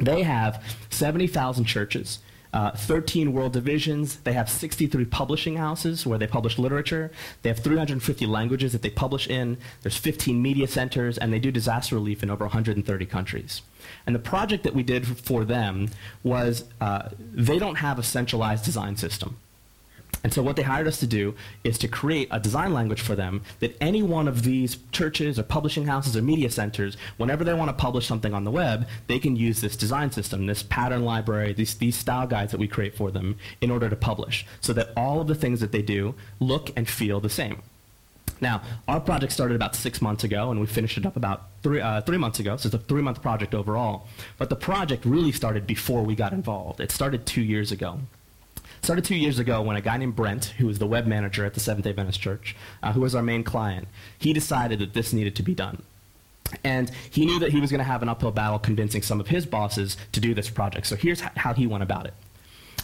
they 0.00 0.22
have 0.22 0.62
70,000 0.90 1.64
churches. 1.64 2.18
Uh, 2.56 2.70
13 2.70 3.34
world 3.34 3.52
divisions. 3.52 4.16
They 4.20 4.32
have 4.32 4.48
63 4.48 5.04
publishing 5.04 5.56
houses 5.56 6.06
where 6.06 6.16
they 6.16 6.26
publish 6.26 6.56
literature. 6.56 7.12
They 7.42 7.50
have 7.50 7.58
350 7.58 8.24
languages 8.24 8.72
that 8.72 8.80
they 8.80 8.88
publish 8.88 9.28
in. 9.28 9.58
There's 9.82 9.98
15 9.98 10.40
media 10.40 10.66
centers, 10.66 11.18
and 11.18 11.34
they 11.34 11.38
do 11.38 11.50
disaster 11.50 11.96
relief 11.96 12.22
in 12.22 12.30
over 12.30 12.44
130 12.46 13.04
countries. 13.04 13.60
And 14.06 14.14
the 14.14 14.20
project 14.20 14.64
that 14.64 14.72
we 14.72 14.82
did 14.82 15.06
for 15.06 15.44
them 15.44 15.90
was 16.22 16.64
uh, 16.80 17.10
they 17.18 17.58
don't 17.58 17.76
have 17.76 17.98
a 17.98 18.02
centralized 18.02 18.64
design 18.64 18.96
system. 18.96 19.36
And 20.26 20.34
so 20.34 20.42
what 20.42 20.56
they 20.56 20.64
hired 20.64 20.88
us 20.88 20.98
to 20.98 21.06
do 21.06 21.36
is 21.62 21.78
to 21.78 21.86
create 21.86 22.26
a 22.32 22.40
design 22.40 22.74
language 22.74 23.00
for 23.00 23.14
them 23.14 23.42
that 23.60 23.76
any 23.80 24.02
one 24.02 24.26
of 24.26 24.42
these 24.42 24.78
churches 24.90 25.38
or 25.38 25.44
publishing 25.44 25.86
houses 25.86 26.16
or 26.16 26.20
media 26.20 26.50
centers, 26.50 26.96
whenever 27.16 27.44
they 27.44 27.54
want 27.54 27.68
to 27.68 27.72
publish 27.80 28.08
something 28.08 28.34
on 28.34 28.42
the 28.42 28.50
web, 28.50 28.88
they 29.06 29.20
can 29.20 29.36
use 29.36 29.60
this 29.60 29.76
design 29.76 30.10
system, 30.10 30.46
this 30.46 30.64
pattern 30.64 31.04
library, 31.04 31.52
these, 31.52 31.76
these 31.76 31.94
style 31.94 32.26
guides 32.26 32.50
that 32.50 32.58
we 32.58 32.66
create 32.66 32.96
for 32.96 33.12
them 33.12 33.38
in 33.60 33.70
order 33.70 33.88
to 33.88 33.94
publish 33.94 34.44
so 34.60 34.72
that 34.72 34.90
all 34.96 35.20
of 35.20 35.28
the 35.28 35.34
things 35.36 35.60
that 35.60 35.70
they 35.70 35.80
do 35.80 36.12
look 36.40 36.72
and 36.74 36.88
feel 36.88 37.20
the 37.20 37.30
same. 37.30 37.62
Now, 38.40 38.62
our 38.88 38.98
project 38.98 39.32
started 39.32 39.54
about 39.54 39.76
six 39.76 40.02
months 40.02 40.24
ago, 40.24 40.50
and 40.50 40.58
we 40.58 40.66
finished 40.66 40.98
it 40.98 41.06
up 41.06 41.16
about 41.16 41.44
three, 41.62 41.80
uh, 41.80 42.00
three 42.00 42.18
months 42.18 42.40
ago, 42.40 42.56
so 42.56 42.66
it's 42.66 42.74
a 42.74 42.78
three 42.78 43.00
month 43.00 43.22
project 43.22 43.54
overall. 43.54 44.08
But 44.38 44.50
the 44.50 44.56
project 44.56 45.04
really 45.04 45.30
started 45.30 45.68
before 45.68 46.02
we 46.02 46.16
got 46.16 46.32
involved. 46.32 46.80
It 46.80 46.90
started 46.90 47.26
two 47.26 47.42
years 47.42 47.70
ago 47.70 48.00
started 48.86 49.04
two 49.04 49.16
years 49.16 49.40
ago 49.40 49.60
when 49.60 49.76
a 49.76 49.80
guy 49.80 49.96
named 49.96 50.14
Brent, 50.14 50.44
who 50.58 50.66
was 50.68 50.78
the 50.78 50.86
web 50.86 51.08
manager 51.08 51.44
at 51.44 51.54
the 51.54 51.60
Seventh 51.60 51.82
day 51.82 51.90
Adventist 51.90 52.20
Church, 52.20 52.54
uh, 52.84 52.92
who 52.92 53.00
was 53.00 53.16
our 53.16 53.22
main 53.22 53.42
client, 53.42 53.88
he 54.16 54.32
decided 54.32 54.78
that 54.78 54.94
this 54.94 55.12
needed 55.12 55.34
to 55.34 55.42
be 55.42 55.56
done. 55.56 55.82
And 56.62 56.88
he 57.10 57.26
knew 57.26 57.40
that 57.40 57.50
he 57.50 57.58
was 57.60 57.72
going 57.72 57.80
to 57.80 57.84
have 57.84 58.02
an 58.02 58.08
uphill 58.08 58.30
battle 58.30 58.60
convincing 58.60 59.02
some 59.02 59.18
of 59.18 59.26
his 59.26 59.44
bosses 59.44 59.96
to 60.12 60.20
do 60.20 60.34
this 60.34 60.48
project. 60.48 60.86
So 60.86 60.94
here's 60.94 61.20
how 61.20 61.52
he 61.52 61.66
went 61.66 61.82
about 61.82 62.06
it. 62.06 62.14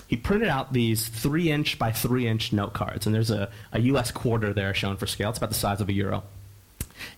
He 0.09 0.17
printed 0.17 0.49
out 0.49 0.73
these 0.73 1.07
three 1.07 1.53
inch 1.53 1.79
by 1.79 1.93
three 1.93 2.27
inch 2.27 2.53
note 2.53 2.73
cards, 2.73 3.07
and 3.07 3.15
there's 3.15 3.31
a, 3.31 3.49
a 3.73 3.79
US 3.83 4.11
quarter 4.11 4.53
there 4.53 4.75
shown 4.75 4.97
for 4.97 5.07
scale. 5.07 5.29
It's 5.31 5.39
about 5.39 5.51
the 5.51 5.55
size 5.55 5.81
of 5.81 5.89
a 5.89 5.93
euro. 5.93 6.25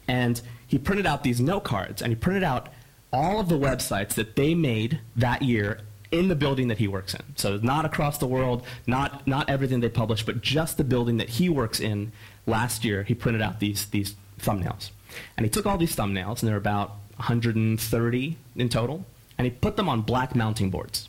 And 0.07 0.43
he 0.67 0.77
printed 0.77 1.07
out 1.07 1.25
these 1.25 1.41
note 1.41 1.65
cards, 1.65 2.03
and 2.03 2.13
he 2.13 2.17
printed 2.17 2.43
out 2.43 2.69
all 3.11 3.41
of 3.41 3.49
the 3.49 3.59
websites 3.59 4.11
that 4.11 4.37
they 4.37 4.55
made 4.55 5.01
that 5.17 5.41
year 5.41 5.81
in 6.15 6.29
the 6.29 6.37
building 6.37 6.69
that 6.69 6.79
he 6.79 6.87
works 6.87 7.13
in. 7.13 7.23
So 7.37 7.57
not 7.57 7.85
across 7.85 8.19
the 8.19 8.27
world, 8.27 8.65
not, 8.87 9.27
not 9.27 9.51
everything 9.51 9.81
they 9.81 9.89
publish, 9.89 10.25
but 10.25 10.41
just 10.41 10.77
the 10.77 10.85
building 10.85 11.17
that 11.17 11.29
he 11.29 11.49
works 11.49 11.81
in. 11.81 12.13
Last 12.47 12.85
year, 12.85 13.03
he 13.03 13.15
printed 13.15 13.43
out 13.43 13.59
these, 13.59 13.87
these 13.87 14.15
thumbnails. 14.39 14.91
And 15.37 15.45
he 15.45 15.51
took 15.51 15.67
all 15.67 15.77
these 15.77 15.97
thumbnails, 15.97 16.41
and 16.41 16.49
there 16.49 16.55
are 16.55 16.59
about 16.59 16.91
130 17.17 18.37
in 18.57 18.69
total, 18.69 19.05
and 19.37 19.45
he 19.45 19.51
put 19.51 19.77
them 19.77 19.89
on 19.89 20.03
black 20.03 20.35
mounting 20.35 20.71
boards. 20.71 21.09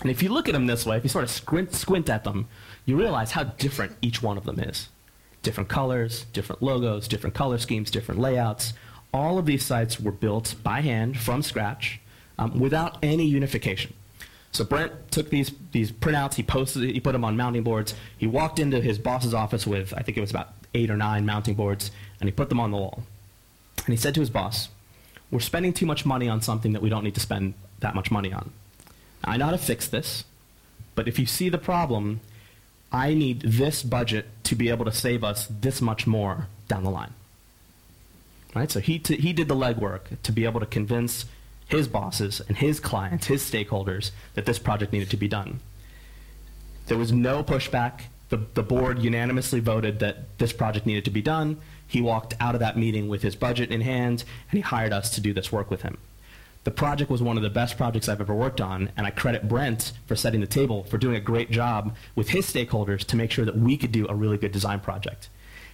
And 0.00 0.10
if 0.10 0.22
you 0.22 0.28
look 0.28 0.48
at 0.48 0.52
them 0.52 0.66
this 0.66 0.84
way, 0.84 0.96
if 0.96 1.04
you 1.04 1.08
sort 1.08 1.24
of 1.24 1.30
squint, 1.30 1.74
squint 1.74 2.08
at 2.08 2.24
them, 2.24 2.48
you 2.84 2.96
realize 2.96 3.32
how 3.32 3.44
different 3.44 3.96
each 4.02 4.22
one 4.22 4.36
of 4.36 4.44
them 4.44 4.60
is. 4.60 4.88
Different 5.42 5.68
colors, 5.68 6.24
different 6.32 6.62
logos, 6.62 7.08
different 7.08 7.34
color 7.34 7.58
schemes, 7.58 7.90
different 7.90 8.20
layouts. 8.20 8.74
All 9.12 9.38
of 9.38 9.46
these 9.46 9.64
sites 9.64 9.98
were 9.98 10.12
built 10.12 10.54
by 10.62 10.82
hand 10.82 11.18
from 11.18 11.42
scratch 11.42 12.00
um, 12.38 12.58
without 12.58 12.98
any 13.02 13.24
unification. 13.24 13.94
So 14.52 14.64
Brent 14.64 14.92
took 15.10 15.30
these 15.30 15.52
these 15.72 15.92
printouts, 15.92 16.34
he 16.34 16.42
posted, 16.42 16.82
he 16.90 17.00
put 17.00 17.12
them 17.12 17.24
on 17.24 17.36
mounting 17.36 17.62
boards. 17.62 17.94
He 18.16 18.26
walked 18.26 18.58
into 18.58 18.80
his 18.80 18.98
boss's 18.98 19.34
office 19.34 19.66
with 19.66 19.92
I 19.94 20.02
think 20.02 20.16
it 20.16 20.20
was 20.20 20.30
about 20.30 20.48
eight 20.74 20.90
or 20.90 20.96
nine 20.96 21.26
mounting 21.26 21.54
boards, 21.54 21.90
and 22.20 22.28
he 22.28 22.32
put 22.32 22.48
them 22.48 22.60
on 22.60 22.70
the 22.70 22.76
wall. 22.76 23.02
And 23.84 23.92
he 23.92 23.96
said 23.96 24.14
to 24.14 24.20
his 24.20 24.30
boss, 24.30 24.68
"We're 25.30 25.40
spending 25.40 25.72
too 25.72 25.86
much 25.86 26.04
money 26.04 26.28
on 26.28 26.40
something 26.42 26.72
that 26.72 26.82
we 26.82 26.88
don't 26.88 27.04
need 27.04 27.14
to 27.14 27.20
spend 27.20 27.54
that 27.80 27.94
much 27.94 28.10
money 28.10 28.32
on. 28.32 28.50
I 29.24 29.36
know 29.36 29.46
how 29.46 29.50
to 29.52 29.58
fix 29.58 29.86
this, 29.86 30.24
but 30.94 31.06
if 31.08 31.18
you 31.18 31.26
see 31.26 31.48
the 31.48 31.58
problem, 31.58 32.20
I 32.90 33.14
need 33.14 33.42
this 33.42 33.82
budget 33.82 34.26
to 34.44 34.54
be 34.56 34.70
able 34.70 34.84
to 34.86 34.92
save 34.92 35.22
us 35.22 35.46
this 35.60 35.80
much 35.80 36.06
more 36.06 36.48
down 36.68 36.84
the 36.84 36.90
line." 36.90 37.12
Right? 38.54 38.70
So 38.70 38.80
he 38.80 38.98
t- 38.98 39.16
he 39.16 39.32
did 39.32 39.48
the 39.48 39.54
legwork 39.54 40.20
to 40.22 40.32
be 40.32 40.44
able 40.46 40.60
to 40.60 40.66
convince 40.66 41.26
his 41.68 41.86
bosses 41.86 42.40
and 42.48 42.56
his 42.56 42.80
clients, 42.80 43.26
his 43.26 43.48
stakeholders, 43.48 44.10
that 44.34 44.46
this 44.46 44.58
project 44.58 44.92
needed 44.92 45.10
to 45.10 45.16
be 45.16 45.28
done. 45.28 45.60
There 46.86 46.98
was 46.98 47.12
no 47.12 47.44
pushback. 47.44 48.02
The, 48.30 48.38
the 48.54 48.62
board 48.62 48.98
unanimously 48.98 49.60
voted 49.60 50.00
that 50.00 50.38
this 50.38 50.52
project 50.52 50.86
needed 50.86 51.04
to 51.04 51.10
be 51.10 51.22
done. 51.22 51.58
He 51.86 52.00
walked 52.00 52.34
out 52.40 52.54
of 52.54 52.60
that 52.60 52.76
meeting 52.76 53.08
with 53.08 53.22
his 53.22 53.36
budget 53.36 53.70
in 53.70 53.82
hand, 53.82 54.24
and 54.50 54.58
he 54.58 54.60
hired 54.62 54.92
us 54.92 55.10
to 55.10 55.20
do 55.20 55.32
this 55.32 55.52
work 55.52 55.70
with 55.70 55.82
him. 55.82 55.98
The 56.64 56.70
project 56.70 57.10
was 57.10 57.22
one 57.22 57.36
of 57.36 57.42
the 57.42 57.50
best 57.50 57.76
projects 57.76 58.08
I've 58.08 58.20
ever 58.20 58.34
worked 58.34 58.60
on, 58.60 58.90
and 58.96 59.06
I 59.06 59.10
credit 59.10 59.48
Brent 59.48 59.92
for 60.06 60.16
setting 60.16 60.40
the 60.40 60.46
table, 60.46 60.84
for 60.84 60.98
doing 60.98 61.16
a 61.16 61.20
great 61.20 61.50
job 61.50 61.94
with 62.14 62.30
his 62.30 62.50
stakeholders 62.52 63.04
to 63.06 63.16
make 63.16 63.30
sure 63.30 63.46
that 63.46 63.56
we 63.56 63.76
could 63.76 63.92
do 63.92 64.06
a 64.08 64.14
really 64.14 64.36
good 64.36 64.52
design 64.52 64.80
project. 64.80 65.28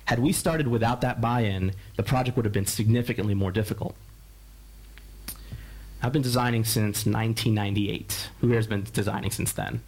Had 0.05 0.19
we 0.19 0.33
started 0.33 0.69
without 0.69 1.01
that 1.01 1.21
buy 1.21 1.41
in, 1.41 1.73
the 1.97 2.03
project 2.03 2.37
would 2.37 2.45
have 2.45 2.53
been 2.53 2.67
significantly 2.67 3.35
more 3.35 3.51
difficult. 3.51 3.97
I've 6.05 6.12
been 6.12 6.21
designing 6.21 6.64
since 6.64 7.07
1998. 7.07 8.29
Who 8.43 8.49
here 8.49 8.57
has 8.57 8.67
been 8.67 8.87
designing 8.93 9.31
since 9.31 9.53
then? 9.53 9.81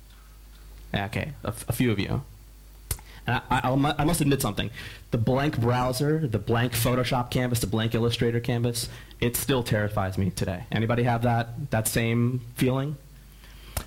Okay, 0.94 1.32
a, 1.44 1.52
a 1.68 1.72
few 1.74 1.92
of 1.92 1.98
you. 1.98 2.22
And 3.26 3.42
I, 3.50 3.60
I, 3.62 3.94
I, 3.98 4.04
must 4.06 4.22
admit 4.22 4.40
something. 4.40 4.70
The 5.10 5.18
blank 5.18 5.60
browser, 5.60 6.26
the 6.26 6.38
blank 6.38 6.72
Photoshop 6.72 7.30
canvas, 7.30 7.60
the 7.60 7.66
blank 7.66 7.94
Illustrator 7.94 8.40
canvas, 8.40 8.88
it 9.20 9.36
still 9.36 9.62
terrifies 9.62 10.16
me 10.16 10.30
today. 10.30 10.64
Anybody 10.72 11.02
have 11.02 11.20
that, 11.22 11.70
that 11.70 11.86
same 11.86 12.40
feeling? 12.54 12.96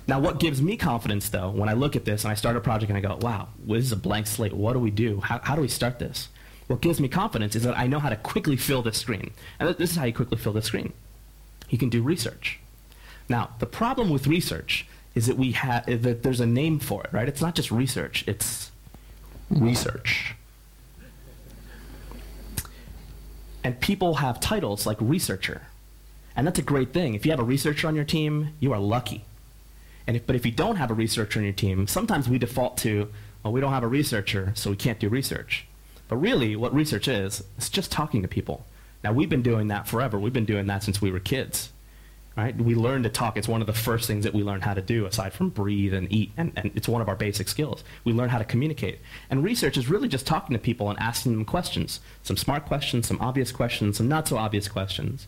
Now, 0.06 0.20
what 0.20 0.38
gives 0.38 0.62
me 0.62 0.76
confidence, 0.76 1.30
though, 1.30 1.50
when 1.50 1.68
I 1.68 1.72
look 1.72 1.96
at 1.96 2.04
this 2.04 2.22
and 2.22 2.30
I 2.30 2.34
start 2.34 2.54
a 2.54 2.60
project 2.60 2.90
and 2.90 2.96
I 2.96 3.00
go, 3.00 3.18
wow, 3.20 3.48
this 3.66 3.86
is 3.86 3.90
a 3.92 3.96
blank 3.96 4.28
slate. 4.28 4.52
What 4.52 4.74
do 4.74 4.78
we 4.78 4.92
do? 4.92 5.18
How, 5.18 5.40
how 5.42 5.56
do 5.56 5.62
we 5.62 5.68
start 5.68 5.98
this? 5.98 6.28
What 6.68 6.80
gives 6.80 7.00
me 7.00 7.08
confidence 7.08 7.56
is 7.56 7.64
that 7.64 7.76
I 7.76 7.88
know 7.88 7.98
how 7.98 8.08
to 8.08 8.16
quickly 8.16 8.56
fill 8.56 8.82
this 8.82 8.98
screen. 8.98 9.32
And 9.58 9.68
this 9.74 9.90
is 9.90 9.96
how 9.96 10.04
you 10.04 10.12
quickly 10.12 10.38
fill 10.38 10.52
the 10.52 10.62
screen 10.62 10.92
he 11.70 11.78
can 11.78 11.88
do 11.88 12.02
research. 12.02 12.58
Now, 13.28 13.50
the 13.60 13.66
problem 13.66 14.10
with 14.10 14.26
research 14.26 14.86
is 15.14 15.28
that 15.28 15.36
we 15.36 15.52
have 15.52 15.86
that 15.86 16.24
there's 16.24 16.40
a 16.40 16.46
name 16.46 16.80
for 16.80 17.04
it, 17.04 17.12
right? 17.12 17.28
It's 17.28 17.40
not 17.40 17.54
just 17.54 17.70
research, 17.70 18.24
it's 18.26 18.72
research. 19.48 20.34
And 23.62 23.78
people 23.78 24.14
have 24.14 24.40
titles 24.40 24.84
like 24.84 24.96
researcher. 25.00 25.62
And 26.34 26.44
that's 26.44 26.58
a 26.58 26.62
great 26.62 26.92
thing. 26.92 27.14
If 27.14 27.24
you 27.24 27.30
have 27.30 27.38
a 27.38 27.44
researcher 27.44 27.86
on 27.86 27.94
your 27.94 28.04
team, 28.04 28.48
you 28.58 28.72
are 28.72 28.80
lucky. 28.80 29.24
And 30.08 30.16
if, 30.16 30.26
but 30.26 30.34
if 30.34 30.44
you 30.44 30.50
don't 30.50 30.74
have 30.74 30.90
a 30.90 30.94
researcher 30.94 31.38
on 31.38 31.44
your 31.44 31.52
team, 31.52 31.86
sometimes 31.86 32.28
we 32.28 32.36
default 32.36 32.78
to, 32.78 33.12
well, 33.44 33.52
we 33.52 33.60
don't 33.60 33.72
have 33.72 33.84
a 33.84 33.88
researcher, 33.88 34.52
so 34.56 34.70
we 34.70 34.76
can't 34.76 34.98
do 34.98 35.08
research. 35.08 35.66
But 36.08 36.16
really, 36.16 36.56
what 36.56 36.74
research 36.74 37.06
is, 37.06 37.44
it's 37.56 37.68
just 37.68 37.92
talking 37.92 38.22
to 38.22 38.28
people. 38.28 38.66
Now, 39.02 39.12
we've 39.12 39.28
been 39.28 39.42
doing 39.42 39.68
that 39.68 39.88
forever. 39.88 40.18
We've 40.18 40.32
been 40.32 40.44
doing 40.44 40.66
that 40.66 40.82
since 40.82 41.00
we 41.00 41.10
were 41.10 41.20
kids. 41.20 41.72
Right? 42.36 42.56
We 42.56 42.74
learn 42.74 43.02
to 43.02 43.08
talk. 43.08 43.36
It's 43.36 43.48
one 43.48 43.60
of 43.60 43.66
the 43.66 43.72
first 43.72 44.06
things 44.06 44.24
that 44.24 44.32
we 44.32 44.42
learn 44.42 44.60
how 44.60 44.72
to 44.72 44.80
do, 44.80 45.04
aside 45.04 45.32
from 45.32 45.50
breathe 45.50 45.92
and 45.92 46.10
eat, 46.12 46.30
and, 46.36 46.52
and 46.56 46.70
it's 46.74 46.88
one 46.88 47.02
of 47.02 47.08
our 47.08 47.16
basic 47.16 47.48
skills. 47.48 47.82
We 48.04 48.12
learn 48.12 48.30
how 48.30 48.38
to 48.38 48.44
communicate. 48.44 49.00
And 49.28 49.42
research 49.42 49.76
is 49.76 49.90
really 49.90 50.08
just 50.08 50.26
talking 50.26 50.54
to 50.54 50.60
people 50.60 50.88
and 50.88 50.98
asking 50.98 51.32
them 51.32 51.44
questions. 51.44 52.00
Some 52.22 52.36
smart 52.36 52.66
questions, 52.66 53.08
some 53.08 53.20
obvious 53.20 53.52
questions, 53.52 53.96
some 53.96 54.08
not 54.08 54.28
so 54.28 54.38
obvious 54.38 54.68
questions. 54.68 55.26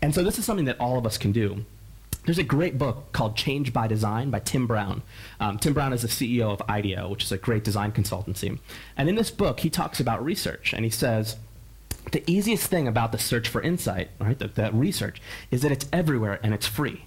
And 0.00 0.14
so 0.14 0.22
this 0.22 0.38
is 0.38 0.44
something 0.44 0.64
that 0.66 0.80
all 0.80 0.96
of 0.96 1.06
us 1.06 1.18
can 1.18 1.32
do. 1.32 1.64
There's 2.24 2.38
a 2.38 2.44
great 2.44 2.78
book 2.78 3.12
called 3.12 3.36
Change 3.36 3.72
by 3.72 3.86
Design 3.86 4.30
by 4.30 4.38
Tim 4.38 4.66
Brown. 4.66 5.02
Um, 5.40 5.58
Tim 5.58 5.74
Brown 5.74 5.92
is 5.92 6.02
the 6.02 6.08
CEO 6.08 6.50
of 6.50 6.62
IDEO, 6.68 7.08
which 7.10 7.24
is 7.24 7.32
a 7.32 7.36
great 7.36 7.64
design 7.64 7.92
consultancy. 7.92 8.58
And 8.96 9.08
in 9.08 9.16
this 9.16 9.30
book, 9.30 9.60
he 9.60 9.68
talks 9.68 10.00
about 10.00 10.24
research, 10.24 10.72
and 10.72 10.84
he 10.84 10.90
says, 10.90 11.36
the 12.12 12.28
easiest 12.30 12.66
thing 12.66 12.86
about 12.86 13.12
the 13.12 13.18
search 13.18 13.48
for 13.48 13.62
insight, 13.62 14.10
right, 14.18 14.38
that, 14.38 14.54
that 14.56 14.74
research, 14.74 15.20
is 15.50 15.62
that 15.62 15.72
it's 15.72 15.86
everywhere 15.92 16.40
and 16.42 16.54
it's 16.54 16.66
free. 16.66 17.04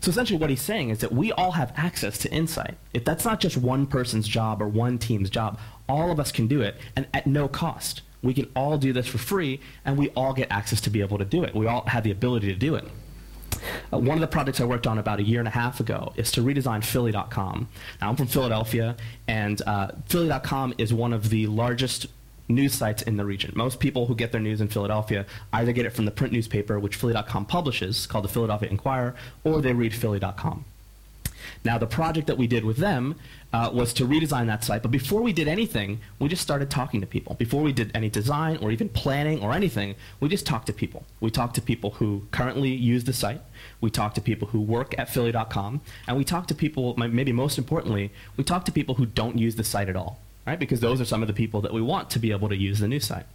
So 0.00 0.10
essentially, 0.10 0.38
what 0.38 0.50
he's 0.50 0.62
saying 0.62 0.90
is 0.90 0.98
that 1.00 1.12
we 1.12 1.32
all 1.32 1.52
have 1.52 1.72
access 1.76 2.18
to 2.18 2.30
insight. 2.30 2.76
If 2.94 3.04
that's 3.04 3.24
not 3.24 3.40
just 3.40 3.56
one 3.56 3.86
person's 3.86 4.28
job 4.28 4.62
or 4.62 4.68
one 4.68 4.98
team's 4.98 5.30
job, 5.30 5.58
all 5.88 6.12
of 6.12 6.20
us 6.20 6.30
can 6.30 6.46
do 6.46 6.62
it, 6.62 6.76
and 6.94 7.06
at 7.12 7.26
no 7.26 7.48
cost. 7.48 8.02
We 8.22 8.34
can 8.34 8.50
all 8.54 8.78
do 8.78 8.92
this 8.92 9.06
for 9.06 9.18
free, 9.18 9.60
and 9.84 9.96
we 9.96 10.10
all 10.10 10.32
get 10.32 10.50
access 10.50 10.80
to 10.82 10.90
be 10.90 11.00
able 11.00 11.18
to 11.18 11.24
do 11.24 11.44
it. 11.44 11.54
We 11.54 11.66
all 11.66 11.84
have 11.86 12.04
the 12.04 12.10
ability 12.10 12.48
to 12.48 12.54
do 12.54 12.74
it. 12.74 12.84
Uh, 13.92 13.98
one 13.98 14.16
of 14.16 14.20
the 14.20 14.28
projects 14.28 14.60
I 14.60 14.64
worked 14.64 14.86
on 14.86 14.98
about 14.98 15.18
a 15.18 15.22
year 15.22 15.40
and 15.40 15.48
a 15.48 15.52
half 15.52 15.80
ago 15.80 16.12
is 16.16 16.30
to 16.32 16.42
redesign 16.42 16.84
Philly.com. 16.84 17.68
Now, 18.00 18.08
I'm 18.08 18.16
from 18.16 18.26
Philadelphia, 18.26 18.96
and 19.26 19.60
uh, 19.66 19.92
Philly.com 20.06 20.74
is 20.78 20.92
one 20.92 21.12
of 21.12 21.30
the 21.30 21.46
largest 21.46 22.06
news 22.48 22.74
sites 22.74 23.02
in 23.02 23.16
the 23.16 23.24
region. 23.24 23.52
Most 23.54 23.78
people 23.78 24.06
who 24.06 24.14
get 24.14 24.32
their 24.32 24.40
news 24.40 24.60
in 24.60 24.68
Philadelphia 24.68 25.26
either 25.52 25.72
get 25.72 25.86
it 25.86 25.92
from 25.92 26.04
the 26.04 26.10
print 26.10 26.32
newspaper, 26.32 26.78
which 26.78 26.96
Philly.com 26.96 27.46
publishes, 27.46 28.06
called 28.06 28.24
the 28.24 28.28
Philadelphia 28.28 28.68
Inquirer, 28.70 29.14
or 29.44 29.60
they 29.60 29.72
read 29.72 29.94
Philly.com. 29.94 30.64
Now, 31.64 31.78
the 31.78 31.86
project 31.86 32.26
that 32.26 32.38
we 32.38 32.46
did 32.46 32.64
with 32.64 32.76
them 32.76 33.16
uh, 33.52 33.70
was 33.72 33.92
to 33.94 34.04
redesign 34.04 34.46
that 34.46 34.64
site, 34.64 34.82
but 34.82 34.90
before 34.90 35.22
we 35.22 35.32
did 35.32 35.48
anything, 35.48 36.00
we 36.18 36.28
just 36.28 36.42
started 36.42 36.70
talking 36.70 37.00
to 37.00 37.06
people. 37.06 37.34
Before 37.34 37.62
we 37.62 37.72
did 37.72 37.90
any 37.94 38.10
design 38.10 38.58
or 38.58 38.70
even 38.70 38.88
planning 38.88 39.42
or 39.42 39.52
anything, 39.52 39.94
we 40.20 40.28
just 40.28 40.46
talked 40.46 40.66
to 40.66 40.72
people. 40.72 41.04
We 41.20 41.30
talked 41.30 41.54
to 41.54 41.62
people 41.62 41.92
who 41.92 42.26
currently 42.30 42.70
use 42.70 43.04
the 43.04 43.12
site, 43.12 43.40
we 43.80 43.90
talked 43.90 44.14
to 44.16 44.20
people 44.20 44.48
who 44.48 44.60
work 44.60 44.98
at 44.98 45.08
Philly.com, 45.08 45.80
and 46.06 46.16
we 46.16 46.24
talked 46.24 46.48
to 46.48 46.54
people, 46.54 46.94
maybe 46.96 47.32
most 47.32 47.58
importantly, 47.58 48.12
we 48.36 48.44
talked 48.44 48.66
to 48.66 48.72
people 48.72 48.96
who 48.96 49.06
don't 49.06 49.38
use 49.38 49.56
the 49.56 49.64
site 49.64 49.88
at 49.88 49.96
all, 49.96 50.20
right? 50.48 50.58
Because 50.58 50.80
those 50.80 50.98
are 50.98 51.04
some 51.04 51.20
of 51.20 51.28
the 51.28 51.34
people 51.34 51.60
that 51.60 51.74
we 51.74 51.82
want 51.82 52.08
to 52.08 52.18
be 52.18 52.30
able 52.30 52.48
to 52.48 52.56
use 52.56 52.78
the 52.78 52.88
new 52.88 53.00
site. 53.00 53.26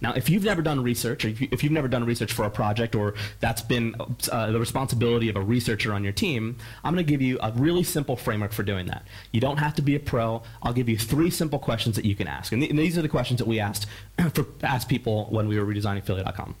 Now, 0.00 0.12
if 0.12 0.30
you've 0.30 0.44
never 0.44 0.62
done 0.62 0.80
research, 0.80 1.24
or 1.24 1.28
if, 1.28 1.40
you, 1.40 1.48
have 1.50 1.70
never 1.72 1.88
done 1.88 2.04
research 2.04 2.32
for 2.32 2.44
a 2.44 2.50
project, 2.50 2.94
or 2.94 3.14
that's 3.40 3.60
been 3.60 3.96
uh, 4.30 4.52
the 4.52 4.60
responsibility 4.60 5.28
of 5.28 5.34
a 5.34 5.40
researcher 5.40 5.92
on 5.92 6.04
your 6.04 6.12
team, 6.12 6.58
I'm 6.84 6.94
going 6.94 7.04
to 7.04 7.10
give 7.10 7.20
you 7.22 7.40
a 7.42 7.50
really 7.50 7.82
simple 7.82 8.14
framework 8.14 8.52
for 8.52 8.62
doing 8.62 8.86
that. 8.86 9.04
You 9.32 9.40
don't 9.40 9.56
have 9.56 9.74
to 9.76 9.82
be 9.82 9.96
a 9.96 10.00
pro. 10.00 10.42
I'll 10.62 10.72
give 10.72 10.88
you 10.88 10.96
three 10.96 11.30
simple 11.30 11.58
questions 11.58 11.96
that 11.96 12.04
you 12.04 12.14
can 12.14 12.28
ask. 12.28 12.52
And, 12.52 12.62
th- 12.62 12.70
and 12.70 12.78
these 12.78 12.96
are 12.96 13.02
the 13.02 13.08
questions 13.08 13.38
that 13.38 13.48
we 13.48 13.58
asked 13.58 13.88
for 14.34 14.46
asked 14.62 14.88
people 14.88 15.26
when 15.30 15.48
we 15.48 15.58
were 15.58 15.66
redesigning 15.66 16.04
Philly.com. 16.04 16.54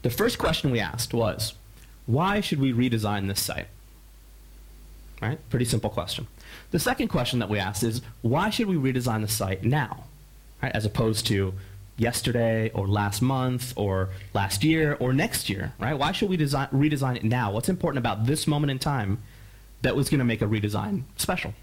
The 0.00 0.10
first 0.10 0.38
question 0.38 0.70
we 0.70 0.80
asked 0.80 1.12
was, 1.12 1.52
why 2.06 2.40
should 2.40 2.60
we 2.60 2.72
redesign 2.72 3.28
this 3.28 3.40
site? 3.40 3.66
Right? 5.20 5.38
Pretty 5.50 5.66
simple 5.66 5.90
question. 5.90 6.26
The 6.74 6.80
second 6.80 7.06
question 7.06 7.38
that 7.38 7.48
we 7.48 7.60
asked 7.60 7.84
is, 7.84 8.02
why 8.22 8.50
should 8.50 8.66
we 8.66 8.74
redesign 8.74 9.20
the 9.20 9.28
site 9.28 9.62
now? 9.62 10.06
Right? 10.60 10.74
As 10.74 10.84
opposed 10.84 11.24
to 11.28 11.54
yesterday 11.96 12.70
or 12.70 12.88
last 12.88 13.22
month 13.22 13.72
or 13.76 14.08
last 14.32 14.64
year 14.64 14.96
or 14.98 15.12
next 15.12 15.48
year, 15.48 15.72
right? 15.78 15.96
Why 15.96 16.10
should 16.10 16.28
we 16.28 16.36
design, 16.36 16.66
redesign 16.72 17.14
it 17.14 17.22
now? 17.22 17.52
What's 17.52 17.68
important 17.68 18.00
about 18.00 18.26
this 18.26 18.48
moment 18.48 18.72
in 18.72 18.80
time 18.80 19.22
that 19.82 19.94
was 19.94 20.08
going 20.08 20.18
to 20.18 20.24
make 20.24 20.42
a 20.42 20.46
redesign 20.46 21.04
special? 21.16 21.54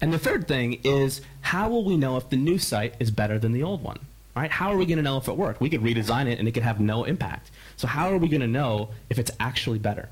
And 0.00 0.12
the 0.12 0.18
third 0.18 0.48
thing 0.48 0.80
is 0.82 1.20
how 1.42 1.68
will 1.68 1.84
we 1.84 1.96
know 1.96 2.16
if 2.16 2.28
the 2.30 2.36
new 2.36 2.58
site 2.58 2.96
is 2.98 3.12
better 3.12 3.38
than 3.38 3.52
the 3.52 3.62
old 3.62 3.84
one? 3.84 4.00
Right? 4.34 4.50
How 4.50 4.72
are 4.72 4.76
we 4.76 4.86
going 4.86 4.96
to 4.96 5.04
know 5.04 5.18
if 5.18 5.28
it 5.28 5.36
worked? 5.36 5.60
We 5.60 5.70
could 5.70 5.82
redesign 5.82 6.26
it 6.26 6.40
and 6.40 6.48
it 6.48 6.50
could 6.50 6.64
have 6.64 6.80
no 6.80 7.04
impact. 7.04 7.52
So 7.76 7.86
how 7.86 8.10
are 8.10 8.18
we 8.18 8.26
going 8.26 8.40
to 8.40 8.48
know 8.48 8.88
if 9.08 9.20
it's 9.20 9.30
actually 9.38 9.78
better? 9.78 10.08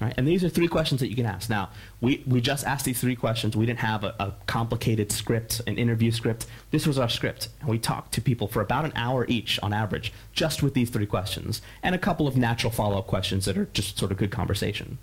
Right? 0.00 0.12
And 0.18 0.28
these 0.28 0.44
are 0.44 0.50
three 0.50 0.68
questions 0.68 1.00
that 1.00 1.08
you 1.08 1.16
can 1.16 1.24
ask. 1.24 1.48
Now, 1.48 1.70
we, 2.02 2.22
we 2.26 2.42
just 2.42 2.66
asked 2.66 2.84
these 2.84 3.00
three 3.00 3.16
questions. 3.16 3.56
We 3.56 3.64
didn't 3.64 3.78
have 3.78 4.04
a, 4.04 4.14
a, 4.20 4.34
complicated 4.46 5.10
script, 5.10 5.62
an 5.66 5.78
interview 5.78 6.10
script. 6.10 6.44
This 6.70 6.86
was 6.86 6.98
our 6.98 7.08
script. 7.08 7.48
And 7.60 7.70
we 7.70 7.78
talked 7.78 8.12
to 8.12 8.20
people 8.20 8.46
for 8.46 8.60
about 8.60 8.84
an 8.84 8.92
hour 8.94 9.24
each 9.26 9.58
on 9.62 9.72
average, 9.72 10.12
just 10.34 10.62
with 10.62 10.74
these 10.74 10.90
three 10.90 11.06
questions, 11.06 11.62
and 11.82 11.94
a 11.94 11.98
couple 11.98 12.28
of 12.28 12.36
natural 12.36 12.70
follow 12.70 12.98
up 12.98 13.06
questions 13.06 13.46
that 13.46 13.56
are 13.56 13.68
just 13.72 13.98
sort 13.98 14.12
of 14.12 14.18
good 14.18 14.30
conversation. 14.30 14.98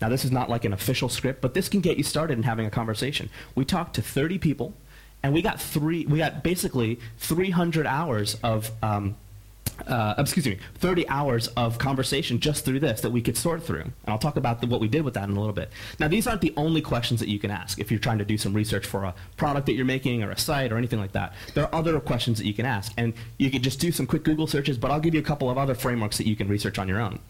Now, 0.00 0.08
this 0.08 0.24
is 0.24 0.30
not 0.30 0.48
like 0.48 0.64
an 0.64 0.72
official 0.72 1.08
script, 1.08 1.40
but 1.40 1.54
this 1.54 1.68
can 1.68 1.80
get 1.80 1.96
you 1.96 2.04
started 2.04 2.38
in 2.38 2.44
having 2.44 2.64
a 2.64 2.70
conversation. 2.70 3.30
We 3.56 3.64
talked 3.64 3.94
to 3.96 4.02
30 4.02 4.38
people, 4.38 4.74
and 5.20 5.34
we 5.34 5.42
got 5.42 5.60
three, 5.60 6.06
we 6.06 6.18
got 6.18 6.44
basically 6.44 7.00
300 7.18 7.86
hours 7.86 8.36
of 8.44 8.70
um, 8.84 9.16
uh, 9.86 10.14
excuse 10.18 10.46
me, 10.46 10.58
30 10.76 11.08
hours 11.08 11.48
of 11.48 11.78
conversation 11.78 12.40
just 12.40 12.64
through 12.64 12.80
this 12.80 13.00
that 13.00 13.10
we 13.10 13.22
could 13.22 13.36
sort 13.36 13.62
through. 13.62 13.82
And 13.82 13.92
I'll 14.06 14.18
talk 14.18 14.36
about 14.36 14.60
the, 14.60 14.66
what 14.66 14.80
we 14.80 14.88
did 14.88 15.02
with 15.02 15.14
that 15.14 15.28
in 15.28 15.36
a 15.36 15.38
little 15.38 15.54
bit. 15.54 15.70
Now, 15.98 16.08
these 16.08 16.26
aren't 16.26 16.40
the 16.40 16.52
only 16.56 16.80
questions 16.80 17.20
that 17.20 17.28
you 17.28 17.38
can 17.38 17.50
ask 17.50 17.78
if 17.78 17.90
you're 17.90 18.00
trying 18.00 18.18
to 18.18 18.24
do 18.24 18.38
some 18.38 18.54
research 18.54 18.86
for 18.86 19.04
a 19.04 19.14
product 19.36 19.66
that 19.66 19.74
you're 19.74 19.84
making 19.84 20.22
or 20.22 20.30
a 20.30 20.38
site 20.38 20.72
or 20.72 20.76
anything 20.76 20.98
like 20.98 21.12
that. 21.12 21.34
There 21.54 21.64
are 21.64 21.74
other 21.74 21.98
questions 22.00 22.38
that 22.38 22.46
you 22.46 22.54
can 22.54 22.66
ask. 22.66 22.92
And 22.96 23.14
you 23.38 23.50
could 23.50 23.62
just 23.62 23.80
do 23.80 23.92
some 23.92 24.06
quick 24.06 24.24
Google 24.24 24.46
searches, 24.46 24.78
but 24.78 24.90
I'll 24.90 25.00
give 25.00 25.14
you 25.14 25.20
a 25.20 25.24
couple 25.24 25.50
of 25.50 25.58
other 25.58 25.74
frameworks 25.74 26.18
that 26.18 26.26
you 26.26 26.36
can 26.36 26.48
research 26.48 26.78
on 26.78 26.88
your 26.88 27.00
own. 27.00 27.20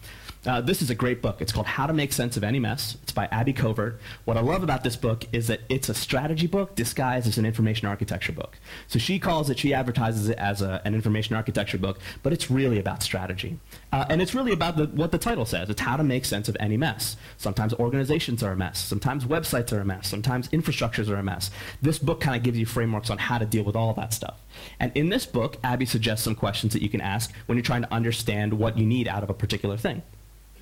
Uh, 0.45 0.61
this 0.61 0.81
is 0.81 0.89
a 0.89 0.95
great 0.95 1.21
book. 1.21 1.41
It's 1.41 1.51
called 1.51 1.65
How 1.65 1.85
to 1.85 1.91
Make 1.91 2.13
Sense 2.13 2.37
of 2.37 2.45
Any 2.45 2.59
Mess. 2.59 2.97
It's 3.03 3.11
by 3.11 3.25
Abby 3.25 3.51
Covert. 3.51 3.99
What 4.23 4.37
I 4.37 4.39
love 4.39 4.63
about 4.63 4.85
this 4.85 4.95
book 4.95 5.25
is 5.33 5.47
that 5.47 5.59
it's 5.67 5.89
a 5.89 5.93
strategy 5.93 6.47
book 6.47 6.75
disguised 6.75 7.27
as 7.27 7.37
an 7.37 7.45
information 7.45 7.89
architecture 7.89 8.31
book. 8.31 8.57
So 8.87 8.99
she 8.99 9.19
calls 9.19 9.49
it, 9.49 9.59
she 9.59 9.73
advertises 9.73 10.29
it 10.29 10.37
as 10.37 10.61
a, 10.61 10.81
an 10.85 10.95
information 10.95 11.35
architecture 11.35 11.77
book, 11.77 11.99
but 12.23 12.31
it's 12.31 12.49
really 12.49 12.79
about 12.79 13.03
strategy. 13.03 13.59
Uh, 13.91 14.05
and 14.09 14.21
it's 14.21 14.33
really 14.33 14.53
about 14.53 14.77
the, 14.77 14.85
what 14.85 15.11
the 15.11 15.17
title 15.17 15.45
says. 15.45 15.69
It's 15.69 15.81
how 15.81 15.97
to 15.97 16.03
make 16.03 16.23
sense 16.23 16.47
of 16.47 16.55
any 16.57 16.77
mess. 16.77 17.17
Sometimes 17.35 17.73
organizations 17.73 18.41
are 18.41 18.53
a 18.53 18.57
mess. 18.57 18.79
Sometimes 18.79 19.25
websites 19.25 19.73
are 19.73 19.81
a 19.81 19.85
mess. 19.85 20.07
Sometimes 20.07 20.47
infrastructures 20.49 21.09
are 21.09 21.17
a 21.17 21.23
mess. 21.23 21.51
This 21.81 21.99
book 21.99 22.21
kind 22.21 22.37
of 22.37 22.43
gives 22.43 22.57
you 22.57 22.65
frameworks 22.65 23.09
on 23.09 23.17
how 23.17 23.39
to 23.39 23.45
deal 23.45 23.63
with 23.63 23.75
all 23.75 23.93
that 23.95 24.13
stuff. 24.13 24.39
And 24.79 24.93
in 24.95 25.09
this 25.09 25.25
book, 25.25 25.57
Abby 25.65 25.85
suggests 25.85 26.23
some 26.23 26.35
questions 26.35 26.71
that 26.71 26.81
you 26.81 26.87
can 26.87 27.01
ask 27.01 27.33
when 27.47 27.57
you're 27.57 27.63
trying 27.63 27.81
to 27.81 27.93
understand 27.93 28.53
what 28.53 28.77
you 28.77 28.85
need 28.85 29.09
out 29.09 29.21
of 29.21 29.29
a 29.29 29.33
particular 29.33 29.75
thing. 29.75 30.01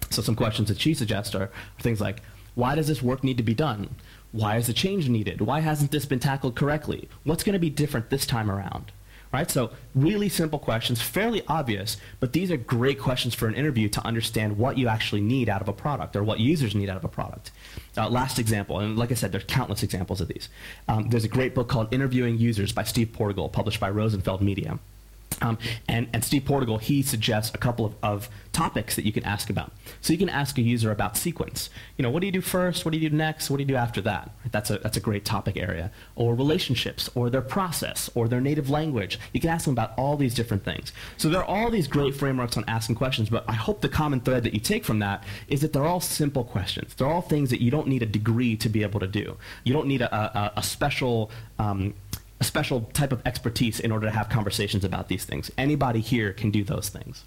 So 0.10 0.22
some 0.22 0.36
questions 0.36 0.70
that 0.70 0.80
she 0.80 0.93
suggests 0.93 1.36
are, 1.36 1.50
things 1.80 2.02
like, 2.02 2.22
why 2.56 2.76
does 2.76 2.88
this 2.88 3.04
work 3.04 3.24
need 3.24 3.38
to 3.38 3.43
be 3.43 3.54
done? 3.54 3.96
Why 4.32 4.58
is 4.58 4.67
the 4.67 4.74
change 4.74 5.10
needed? 5.10 5.41
Why 5.41 5.60
hasn't 5.62 5.91
this 5.91 6.06
been 6.06 6.20
tackled 6.20 6.56
correctly? 6.56 7.08
What's 7.24 7.43
going 7.43 7.54
to 7.54 7.60
be 7.60 7.70
different 7.70 8.10
this 8.10 8.26
time 8.26 8.50
around? 8.52 8.91
Right? 9.32 9.52
So 9.52 9.72
really 9.93 10.30
simple 10.30 10.58
questions, 10.58 11.02
fairly 11.02 11.43
obvious, 11.48 11.98
but 12.20 12.32
these 12.34 12.50
are 12.50 12.58
great 12.58 12.98
questions 13.00 13.36
for 13.36 13.48
an 13.48 13.56
interview 13.56 13.89
to 13.89 14.06
understand 14.06 14.58
what 14.58 14.78
you 14.78 14.88
actually 14.88 15.22
need 15.22 15.50
out 15.50 15.62
of 15.62 15.67
a 15.67 15.74
product 15.74 16.15
or 16.15 16.24
what 16.24 16.39
users 16.39 16.74
need 16.74 16.89
out 16.89 16.98
of 16.98 17.04
a 17.04 17.10
product. 17.10 17.52
Uh, 17.98 18.10
last 18.10 18.39
example, 18.39 18.80
and 18.80 18.98
like 18.98 19.12
I 19.12 19.15
said, 19.15 19.34
there's 19.34 19.43
countless 19.43 19.84
examples 19.84 20.22
of 20.22 20.30
these. 20.30 20.48
Um, 20.88 21.10
there's 21.10 21.26
a 21.26 21.30
great 21.30 21.54
book 21.54 21.67
called 21.67 21.93
Interviewing 21.93 22.38
Users 22.38 22.72
by 22.72 22.84
Steve 22.84 23.12
Portigal, 23.12 23.50
published 23.50 23.82
by 23.82 23.89
Rosenfeld 23.89 24.41
Media. 24.41 24.80
Um, 25.41 25.58
and, 25.88 26.08
and 26.13 26.23
Steve 26.23 26.45
Portigal, 26.45 26.78
he 26.78 27.02
suggests 27.02 27.54
a 27.54 27.58
couple 27.58 27.86
of, 27.86 27.95
of 28.02 28.30
topics 28.54 28.95
that 28.95 29.06
you 29.06 29.12
can 29.12 29.23
ask 29.23 29.50
about. 29.50 29.71
So 30.02 30.13
you 30.13 30.19
can 30.19 30.30
ask 30.30 30.58
a 30.58 30.62
user 30.62 30.89
about 30.89 31.15
sequence. 31.15 31.69
You 31.95 32.04
know, 32.04 32.10
what 32.10 32.21
do 32.21 32.26
you 32.26 32.32
do 32.32 32.41
first? 32.41 32.86
What 32.86 32.91
do 32.91 32.97
you 32.97 33.10
do 33.10 33.15
next? 33.15 33.50
What 33.50 33.58
do 33.58 33.63
you 33.63 33.67
do 33.67 33.76
after 33.76 34.02
that? 34.02 34.32
That's 34.52 34.71
a, 34.71 34.80
that's 34.80 34.97
a 34.97 35.00
great 35.00 35.26
topic 35.26 35.58
area. 35.58 35.91
Or 36.15 36.34
relationships, 36.34 37.10
or 37.13 37.30
their 37.30 37.41
process, 37.41 38.10
or 38.15 38.28
their 38.28 38.41
native 38.41 38.69
language. 38.69 39.19
You 39.32 39.39
can 39.39 39.52
ask 39.52 39.65
them 39.65 39.73
about 39.73 39.93
all 39.97 40.17
these 40.17 40.34
different 40.34 40.63
things. 40.63 40.91
So 41.17 41.30
there 41.30 41.41
are 41.41 41.45
all 41.45 41.69
these 41.69 41.88
great 41.88 42.15
frameworks 42.15 42.58
on 42.58 42.65
asking 42.67 42.95
questions, 42.95 43.30
but 43.30 43.45
I 43.47 43.54
hope 43.54 43.82
the 43.82 43.89
common 43.89 44.21
thread 44.21 44.43
that 44.43 44.54
you 44.54 44.60
take 44.60 44.86
from 44.86 45.00
that 45.00 45.23
is 45.47 45.62
that 45.62 45.73
they're 45.73 45.86
all 45.86 46.02
simple 46.02 46.43
questions. 46.43 46.95
They're 46.95 47.08
all 47.08 47.21
things 47.21 47.52
that 47.52 47.62
you 47.62 47.69
don't 47.69 47.88
need 47.88 48.02
a 48.02 48.08
degree 48.08 48.56
to 48.58 48.69
be 48.69 48.82
able 48.82 49.00
to 49.02 49.08
do. 49.08 49.38
You 49.63 49.73
don't 49.73 49.88
need 49.88 50.02
a, 50.02 50.15
a, 50.15 50.54
a 50.58 50.63
special 50.63 51.30
um, 51.60 51.93
a 52.39 52.43
special 52.43 52.82
type 52.93 53.12
of 53.12 53.21
expertise 53.26 53.80
in 53.80 53.91
order 53.91 54.06
to 54.08 54.12
have 54.12 54.30
conversations 54.30 54.84
about 54.84 55.08
these 55.08 55.26
things. 55.26 55.50
Anybody 55.58 56.02
here 56.02 56.34
can 56.34 56.52
do 56.52 56.63
those 56.63 56.89
things. 56.89 57.23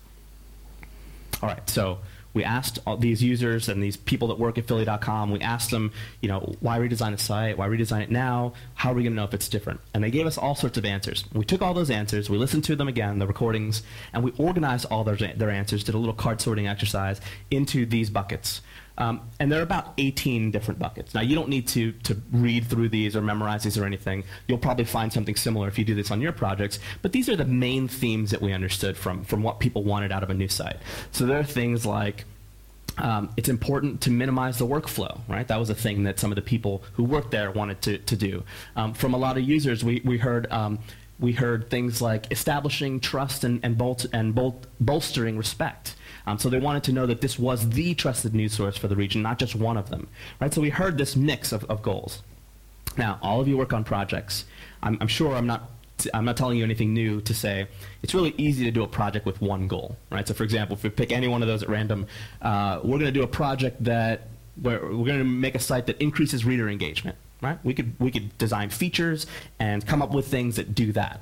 All 1.43 1.49
right, 1.49 1.69
so 1.69 1.99
We 2.33 2.45
asked 2.45 2.79
all 2.87 2.97
these 2.97 3.23
users 3.23 3.69
and 3.69 3.83
these 3.83 3.97
people 3.97 4.29
that 4.29 4.39
work 4.39 4.57
at 4.57 4.67
Philly.com, 4.67 5.33
we 5.33 5.41
asked 5.41 5.71
them, 5.71 5.93
you 6.21 6.29
know, 6.29 6.55
why 6.61 6.79
redesign 6.79 7.11
the 7.11 7.19
site? 7.19 7.59
Why 7.59 7.67
redesign 7.67 8.03
it 8.03 8.11
now? 8.11 8.53
How 8.75 8.93
are 8.93 8.95
we 8.95 9.03
going 9.03 9.13
to 9.13 9.17
know 9.17 9.25
if 9.25 9.35
it's 9.35 9.49
different? 9.49 9.81
And 9.95 10.05
they 10.05 10.13
gave 10.13 10.27
us 10.27 10.39
all 10.39 10.55
sorts 10.55 10.79
of 10.79 10.85
answers. 10.85 11.25
We 11.33 11.45
took 11.45 11.61
all 11.61 11.75
those 11.75 11.91
answers, 11.91 12.31
we 12.31 12.39
listened 12.39 12.65
to 12.65 12.77
them 12.77 12.89
again, 12.89 13.19
the 13.19 13.27
recordings, 13.27 13.83
and 14.13 14.23
we 14.23 14.33
organized 14.39 14.87
all 14.91 15.03
their, 15.03 15.17
their 15.17 15.51
answers, 15.51 15.83
did 15.83 15.95
a 15.95 15.99
little 15.99 16.15
card 16.15 16.41
sorting 16.41 16.69
exercise 16.69 17.21
into 17.51 17.85
these 17.85 18.11
buckets. 18.11 18.61
Um, 19.01 19.23
and 19.41 19.51
there 19.51 19.61
are 19.61 19.63
about 19.63 19.95
18 19.97 20.51
different 20.51 20.79
buckets. 20.79 21.15
Now, 21.15 21.23
you 21.23 21.35
don't 21.35 21.49
need 21.49 21.67
to, 21.69 21.93
to 21.93 22.17
read 22.33 22.67
through 22.67 22.91
these 22.91 23.17
or 23.17 23.23
memorize 23.23 23.63
these 23.65 23.79
or 23.79 23.87
anything. 23.87 24.25
You'll 24.47 24.59
probably 24.59 24.85
find 24.85 25.11
something 25.11 25.37
similar 25.37 25.69
if 25.69 25.79
you 25.79 25.87
do 25.87 25.95
this 25.95 26.11
on 26.11 26.21
your 26.21 26.33
projects. 26.33 26.79
But 27.01 27.13
these 27.13 27.29
are 27.31 27.35
the 27.35 27.47
main 27.47 27.89
themes 27.89 28.31
that 28.31 28.43
we 28.43 28.53
understood 28.53 28.99
from, 28.99 29.25
from 29.25 29.43
what 29.43 29.59
people 29.59 29.83
wanted 29.85 30.13
out 30.13 30.23
of 30.23 30.29
a 30.29 30.35
new 30.35 30.49
site. 30.49 30.77
So 31.13 31.25
there 31.25 31.41
are 31.41 31.45
things 31.45 31.87
like 31.87 32.25
um, 32.99 33.31
it's 33.39 33.49
important 33.49 34.03
to 34.03 34.11
minimize 34.11 34.59
the 34.59 34.67
workflow, 34.67 35.21
right? 35.29 35.49
That 35.49 35.59
was 35.59 35.71
a 35.71 35.75
thing 35.75 36.03
that 36.05 36.19
some 36.19 36.31
of 36.31 36.37
the 36.37 36.43
people 36.43 36.83
who 36.93 37.05
worked 37.05 37.31
there 37.31 37.51
wanted 37.51 37.81
to, 37.83 37.99
to 37.99 38.17
do. 38.17 38.43
Um, 38.77 38.93
from 38.93 39.15
a 39.15 39.17
lot 39.17 39.39
of 39.39 39.45
users, 39.45 39.83
we, 39.83 40.03
we 40.05 40.19
heard 40.19 40.51
um, 40.53 40.79
we 41.19 41.33
heard 41.33 41.69
things 41.71 42.01
like 42.01 42.31
establishing 42.33 42.99
trust 42.99 43.45
and, 43.45 43.61
and, 43.63 43.77
bol- 43.77 43.99
and 44.13 44.35
bol- 44.35 44.63
bolstering 44.81 45.37
respect. 45.37 45.95
Um, 46.31 46.39
so 46.39 46.49
they 46.49 46.59
wanted 46.59 46.85
to 46.85 46.93
know 46.93 47.07
that 47.07 47.21
this 47.21 47.39
was 47.39 47.71
the 47.71 47.95
trusted 47.95 48.35
news 48.35 48.53
source 48.53 48.77
for 48.77 48.87
the 48.87 48.95
region, 48.95 49.21
not 49.21 49.39
just 49.39 49.57
one 49.57 49.77
of 49.77 49.91
them. 49.91 50.07
Right? 50.41 50.55
So 50.55 50.61
we 50.61 50.71
heard 50.71 50.97
this 50.97 51.17
mix 51.17 51.51
of, 51.51 51.65
of 51.65 51.83
goals. 51.83 52.23
Now, 52.97 53.19
all 53.21 53.41
of 53.41 53.49
you 53.49 53.57
work 53.57 53.73
on 53.73 53.83
projects. 53.83 54.45
I'm, 54.83 54.97
I'm 55.01 55.09
sure 55.09 55.35
I'm 55.35 55.47
not 55.47 55.71
I'm 56.15 56.25
not 56.25 56.39
telling 56.39 56.57
you 56.57 56.65
anything 56.65 56.95
new 56.95 57.21
to 57.21 57.35
say 57.35 57.67
it's 58.03 58.15
really 58.15 58.33
easy 58.39 58.65
to 58.65 58.71
do 58.71 58.83
a 58.83 58.87
project 58.87 59.27
with 59.27 59.43
one 59.43 59.69
goal, 59.69 59.97
right? 60.11 60.27
So, 60.27 60.33
for 60.33 60.45
example, 60.45 60.75
if 60.75 60.83
we 60.83 60.89
pick 60.89 61.13
any 61.13 61.29
one 61.29 61.43
of 61.43 61.49
those 61.49 61.63
at 61.63 61.69
random, 61.69 62.07
uh, 62.41 62.81
we're 62.83 62.99
going 62.99 63.13
to 63.13 63.19
do 63.21 63.23
a 63.23 63.27
project 63.27 63.85
that 63.85 64.29
where 64.63 64.81
we're 64.81 65.05
going 65.05 65.19
to 65.19 65.25
make 65.25 65.55
a 65.55 65.59
site 65.59 65.87
that 65.87 66.01
increases 66.01 66.45
reader 66.47 66.71
engagement, 66.71 67.19
right? 67.43 67.59
We 67.65 67.75
could 67.75 67.93
we 67.99 68.11
could 68.11 68.37
design 68.39 68.71
features 68.71 69.27
and 69.59 69.87
come 69.87 70.01
up 70.01 70.13
with 70.13 70.27
things 70.29 70.57
that 70.57 70.75
do 70.75 70.93
that. 70.93 71.21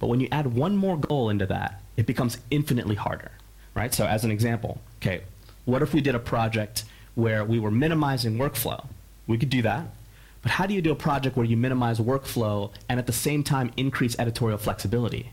But 0.00 0.08
when 0.08 0.18
you 0.18 0.28
add 0.32 0.52
one 0.52 0.76
more 0.76 0.96
goal 0.96 1.30
into 1.30 1.46
that, 1.46 1.80
it 1.96 2.06
becomes 2.06 2.38
infinitely 2.50 2.96
harder, 2.96 3.30
right? 3.74 3.92
So, 3.94 4.06
as 4.06 4.24
an 4.24 4.30
example, 4.30 4.80
okay, 5.00 5.22
what 5.64 5.82
if 5.82 5.94
we 5.94 6.00
did 6.00 6.14
a 6.14 6.18
project 6.18 6.84
where 7.14 7.44
we 7.44 7.58
were 7.58 7.70
minimizing 7.70 8.36
workflow? 8.38 8.86
We 9.26 9.38
could 9.38 9.50
do 9.50 9.62
that 9.62 9.86
but 10.42 10.50
how 10.50 10.66
do 10.66 10.74
you 10.74 10.82
do 10.82 10.90
a 10.90 10.96
project 10.96 11.36
where 11.36 11.46
you 11.46 11.56
minimize 11.56 12.00
workflow 12.00 12.70
and 12.88 12.98
at 12.98 13.06
the 13.06 13.12
same 13.12 13.42
time 13.44 13.72
increase 13.76 14.18
editorial 14.18 14.58
flexibility? 14.58 15.30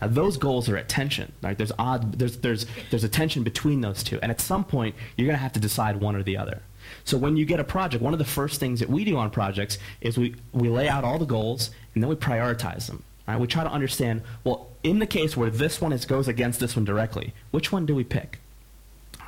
Now 0.00 0.08
those 0.08 0.36
goals 0.36 0.68
are 0.68 0.76
at 0.76 0.88
tension. 0.88 1.32
Right? 1.42 1.56
There's 1.56 1.72
odd 1.78 2.18
there's 2.18 2.36
there's 2.38 2.66
there's 2.90 3.04
a 3.04 3.08
tension 3.08 3.42
between 3.42 3.80
those 3.80 4.02
two. 4.02 4.18
And 4.22 4.30
at 4.30 4.40
some 4.40 4.64
point 4.64 4.94
you're 5.16 5.26
gonna 5.26 5.38
have 5.38 5.54
to 5.54 5.60
decide 5.60 6.00
one 6.00 6.14
or 6.14 6.22
the 6.22 6.36
other. 6.36 6.60
So 7.04 7.16
when 7.16 7.36
you 7.36 7.46
get 7.46 7.60
a 7.60 7.64
project, 7.64 8.02
one 8.02 8.12
of 8.12 8.18
the 8.18 8.24
first 8.24 8.60
things 8.60 8.80
that 8.80 8.90
we 8.90 9.04
do 9.04 9.16
on 9.16 9.30
projects 9.30 9.78
is 10.00 10.18
we, 10.18 10.34
we 10.52 10.68
lay 10.68 10.88
out 10.88 11.04
all 11.04 11.18
the 11.18 11.24
goals 11.24 11.70
and 11.94 12.02
then 12.02 12.10
we 12.10 12.16
prioritize 12.16 12.88
them. 12.88 13.02
Right? 13.26 13.38
We 13.38 13.46
try 13.46 13.64
to 13.64 13.70
understand, 13.70 14.22
well, 14.44 14.68
in 14.82 14.98
the 14.98 15.06
case 15.06 15.36
where 15.36 15.50
this 15.50 15.80
one 15.80 15.92
is, 15.92 16.04
goes 16.04 16.28
against 16.28 16.60
this 16.60 16.74
one 16.76 16.84
directly, 16.84 17.34
which 17.50 17.70
one 17.70 17.86
do 17.86 17.94
we 17.94 18.04
pick? 18.04 18.40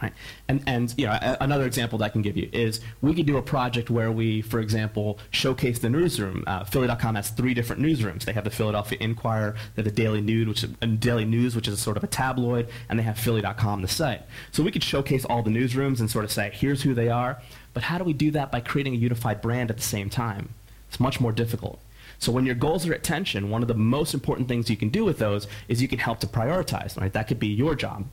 Right? 0.02 0.12
And, 0.48 0.62
and 0.66 0.92
you 0.98 1.06
know, 1.06 1.12
a, 1.12 1.36
another 1.40 1.64
example 1.64 1.98
that 1.98 2.06
I 2.06 2.08
can 2.08 2.20
give 2.20 2.36
you 2.36 2.50
is 2.52 2.80
we 3.00 3.14
could 3.14 3.26
do 3.26 3.36
a 3.36 3.42
project 3.42 3.88
where 3.90 4.10
we, 4.10 4.42
for 4.42 4.58
example, 4.58 5.18
showcase 5.30 5.78
the 5.78 5.88
newsroom. 5.88 6.42
Uh, 6.46 6.64
Philly.com 6.64 7.14
has 7.14 7.30
three 7.30 7.54
different 7.54 7.80
newsrooms. 7.80 8.24
They 8.24 8.32
have 8.32 8.44
the 8.44 8.50
Philadelphia 8.50 8.98
Inquirer, 9.00 9.54
they 9.74 9.82
have 9.82 9.84
the 9.84 10.02
Daily 10.02 10.20
News, 10.20 10.48
which 10.48 10.64
is, 10.64 10.70
uh, 10.82 10.86
Daily 10.86 11.24
News, 11.24 11.54
which 11.54 11.68
is 11.68 11.74
a 11.74 11.76
sort 11.76 11.96
of 11.96 12.02
a 12.04 12.08
tabloid, 12.08 12.68
and 12.88 12.98
they 12.98 13.04
have 13.04 13.18
Philly.com, 13.18 13.82
the 13.82 13.88
site. 13.88 14.22
So 14.50 14.62
we 14.62 14.72
could 14.72 14.84
showcase 14.84 15.24
all 15.24 15.42
the 15.42 15.50
newsrooms 15.50 16.00
and 16.00 16.10
sort 16.10 16.24
of 16.24 16.32
say, 16.32 16.50
here's 16.52 16.82
who 16.82 16.92
they 16.92 17.08
are. 17.08 17.40
But 17.72 17.84
how 17.84 17.98
do 17.98 18.04
we 18.04 18.12
do 18.12 18.32
that 18.32 18.50
by 18.50 18.60
creating 18.60 18.94
a 18.94 18.98
unified 18.98 19.40
brand 19.40 19.70
at 19.70 19.76
the 19.76 19.82
same 19.82 20.10
time? 20.10 20.50
It's 20.88 21.00
much 21.00 21.20
more 21.20 21.32
difficult. 21.32 21.80
So 22.24 22.32
when 22.32 22.46
your 22.46 22.54
goals 22.54 22.86
are 22.86 22.94
at 22.94 23.02
tension, 23.04 23.50
one 23.50 23.60
of 23.60 23.68
the 23.68 23.74
most 23.74 24.14
important 24.14 24.48
things 24.48 24.70
you 24.70 24.76
can 24.76 24.88
do 24.88 25.04
with 25.04 25.18
those 25.18 25.46
is 25.68 25.82
you 25.82 25.88
can 25.88 25.98
help 25.98 26.20
to 26.20 26.26
prioritize. 26.26 26.98
Right? 26.98 27.12
That 27.12 27.28
could 27.28 27.38
be 27.38 27.48
your 27.48 27.74
job. 27.74 28.06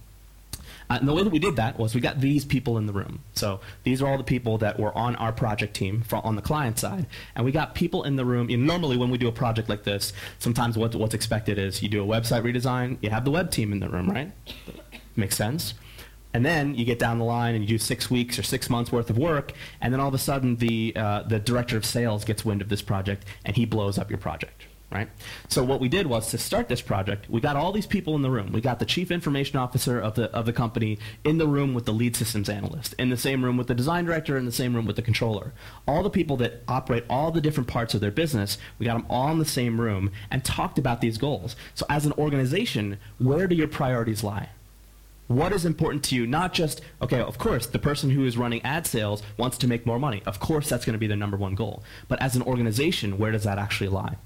Uh, 0.89 0.97
and 0.99 1.07
the 1.07 1.13
way 1.13 1.23
that 1.23 1.29
we 1.29 1.39
did 1.39 1.55
that 1.55 1.79
was 1.79 1.95
we 1.95 2.01
got 2.01 2.19
these 2.19 2.43
people 2.43 2.77
in 2.77 2.85
the 2.85 2.91
room. 2.91 3.21
So 3.33 3.61
these 3.83 4.01
are 4.01 4.07
all 4.07 4.17
the 4.17 4.25
people 4.25 4.57
that 4.57 4.77
were 4.77 4.95
on 4.97 5.15
our 5.15 5.31
project 5.31 5.73
team 5.73 6.01
for, 6.01 6.17
on 6.25 6.35
the 6.35 6.41
client 6.41 6.77
side. 6.77 7.05
And 7.33 7.45
we 7.45 7.53
got 7.53 7.73
people 7.75 8.03
in 8.03 8.17
the 8.17 8.25
room. 8.25 8.49
You 8.49 8.57
know, 8.57 8.65
normally, 8.65 8.97
when 8.97 9.09
we 9.09 9.17
do 9.17 9.29
a 9.29 9.31
project 9.31 9.69
like 9.69 9.83
this, 9.83 10.11
sometimes 10.39 10.77
what, 10.77 10.93
what's 10.95 11.13
expected 11.13 11.57
is 11.57 11.81
you 11.81 11.87
do 11.87 12.03
a 12.03 12.05
website 12.05 12.43
redesign, 12.43 12.97
you 13.01 13.09
have 13.09 13.23
the 13.23 13.31
web 13.31 13.51
team 13.51 13.71
in 13.71 13.79
the 13.79 13.87
room, 13.87 14.09
right? 14.09 14.33
Makes 15.15 15.37
sense. 15.37 15.73
And 16.33 16.45
then 16.45 16.75
you 16.75 16.85
get 16.85 16.99
down 16.99 17.19
the 17.19 17.25
line 17.25 17.55
and 17.55 17.63
you 17.63 17.67
do 17.67 17.77
six 17.77 18.09
weeks 18.09 18.39
or 18.39 18.43
six 18.43 18.69
months 18.69 18.91
worth 18.91 19.09
of 19.09 19.17
work, 19.17 19.53
and 19.81 19.93
then 19.93 19.99
all 19.99 20.07
of 20.07 20.13
a 20.13 20.19
sudden 20.19 20.57
the, 20.57 20.93
uh, 20.95 21.23
the 21.23 21.39
director 21.39 21.77
of 21.77 21.85
sales 21.85 22.23
gets 22.23 22.45
wind 22.45 22.61
of 22.61 22.69
this 22.69 22.81
project 22.81 23.25
and 23.45 23.55
he 23.55 23.65
blows 23.65 23.97
up 23.97 24.09
your 24.09 24.19
project 24.19 24.65
right? 24.91 25.09
So 25.47 25.63
what 25.63 25.79
we 25.79 25.87
did 25.87 26.07
was 26.07 26.29
to 26.31 26.37
start 26.37 26.67
this 26.67 26.81
project, 26.81 27.29
we 27.29 27.39
got 27.39 27.55
all 27.55 27.71
these 27.71 27.85
people 27.85 28.15
in 28.15 28.21
the 28.21 28.29
room. 28.29 28.51
We 28.51 28.59
got 28.61 28.79
the 28.79 28.85
chief 28.85 29.09
information 29.09 29.57
officer 29.57 29.99
of 29.99 30.15
the 30.15 30.29
of 30.31 30.45
the 30.45 30.53
company 30.53 30.99
in 31.23 31.37
the 31.37 31.47
room 31.47 31.73
with 31.73 31.85
the 31.85 31.93
lead 31.93 32.15
systems 32.15 32.49
analyst, 32.49 32.93
in 32.99 33.09
the 33.09 33.17
same 33.17 33.43
room 33.43 33.57
with 33.57 33.67
the 33.67 33.73
design 33.73 34.05
director, 34.05 34.37
in 34.37 34.45
the 34.45 34.51
same 34.51 34.75
room 34.75 34.85
with 34.85 34.97
the 34.97 35.01
controller. 35.01 35.53
All 35.87 36.03
the 36.03 36.09
people 36.09 36.37
that 36.37 36.63
operate 36.67 37.05
all 37.09 37.31
the 37.31 37.41
different 37.41 37.69
parts 37.69 37.93
of 37.93 38.01
their 38.01 38.11
business, 38.11 38.57
we 38.77 38.85
got 38.85 38.93
them 38.93 39.05
all 39.09 39.31
in 39.31 39.39
the 39.39 39.45
same 39.45 39.79
room 39.79 40.11
and 40.29 40.43
talked 40.43 40.77
about 40.77 41.01
these 41.01 41.17
goals. 41.17 41.55
So 41.73 41.85
as 41.89 42.05
an 42.05 42.13
organization, 42.13 42.97
where 43.17 43.47
do 43.47 43.55
your 43.55 43.69
priorities 43.69 44.23
lie? 44.23 44.49
What 45.31 45.53
is 45.53 45.63
important 45.63 46.03
to 46.05 46.15
you? 46.15 46.27
Not 46.27 46.53
just, 46.53 46.81
okay, 47.01 47.21
of 47.21 47.37
course, 47.37 47.65
the 47.65 47.79
person 47.79 48.09
who 48.09 48.25
is 48.25 48.37
running 48.37 48.61
ad 48.63 48.85
sales 48.85 49.23
wants 49.37 49.57
to 49.59 49.67
make 49.67 49.85
more 49.85 49.97
money. 49.97 50.21
Of 50.25 50.41
course, 50.41 50.67
that's 50.67 50.83
going 50.83 50.93
to 50.93 50.99
be 50.99 51.07
their 51.07 51.15
number 51.15 51.37
one 51.37 51.55
goal. 51.55 51.83
But 52.09 52.21
as 52.21 52.35
an 52.35 52.41
organization, 52.41 53.17
where 53.17 53.31
does 53.31 53.45
that 53.45 53.57
actually 53.57 53.87
lie? 53.87 54.17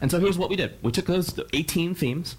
And 0.00 0.10
so 0.10 0.18
here's 0.18 0.36
what 0.36 0.50
we 0.50 0.56
did. 0.56 0.74
We 0.82 0.90
took 0.90 1.06
those 1.06 1.38
18 1.52 1.94
themes 1.94 2.36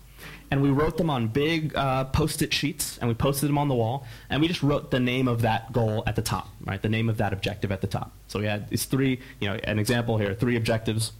and 0.49 0.61
we 0.61 0.69
wrote 0.69 0.97
them 0.97 1.09
on 1.09 1.29
big 1.29 1.73
uh, 1.75 2.05
post-it 2.05 2.53
sheets 2.53 2.97
and 2.97 3.07
we 3.07 3.13
posted 3.13 3.47
them 3.47 3.57
on 3.57 3.69
the 3.69 3.75
wall 3.75 4.05
and 4.29 4.41
we 4.41 4.49
just 4.49 4.61
wrote 4.61 4.91
the 4.91 4.99
name 4.99 5.29
of 5.29 5.41
that 5.41 5.71
goal 5.71 6.03
at 6.05 6.17
the 6.17 6.21
top, 6.21 6.49
right? 6.65 6.81
The 6.81 6.89
name 6.89 7.07
of 7.07 7.17
that 7.17 7.31
objective 7.31 7.71
at 7.71 7.79
the 7.79 7.87
top. 7.87 8.11
So 8.27 8.39
we 8.39 8.47
had 8.47 8.69
these 8.69 8.83
three, 8.83 9.21
you 9.39 9.47
know, 9.47 9.55
an 9.63 9.79
example 9.79 10.17
here, 10.17 10.33
three 10.33 10.57
objectives. 10.57 11.13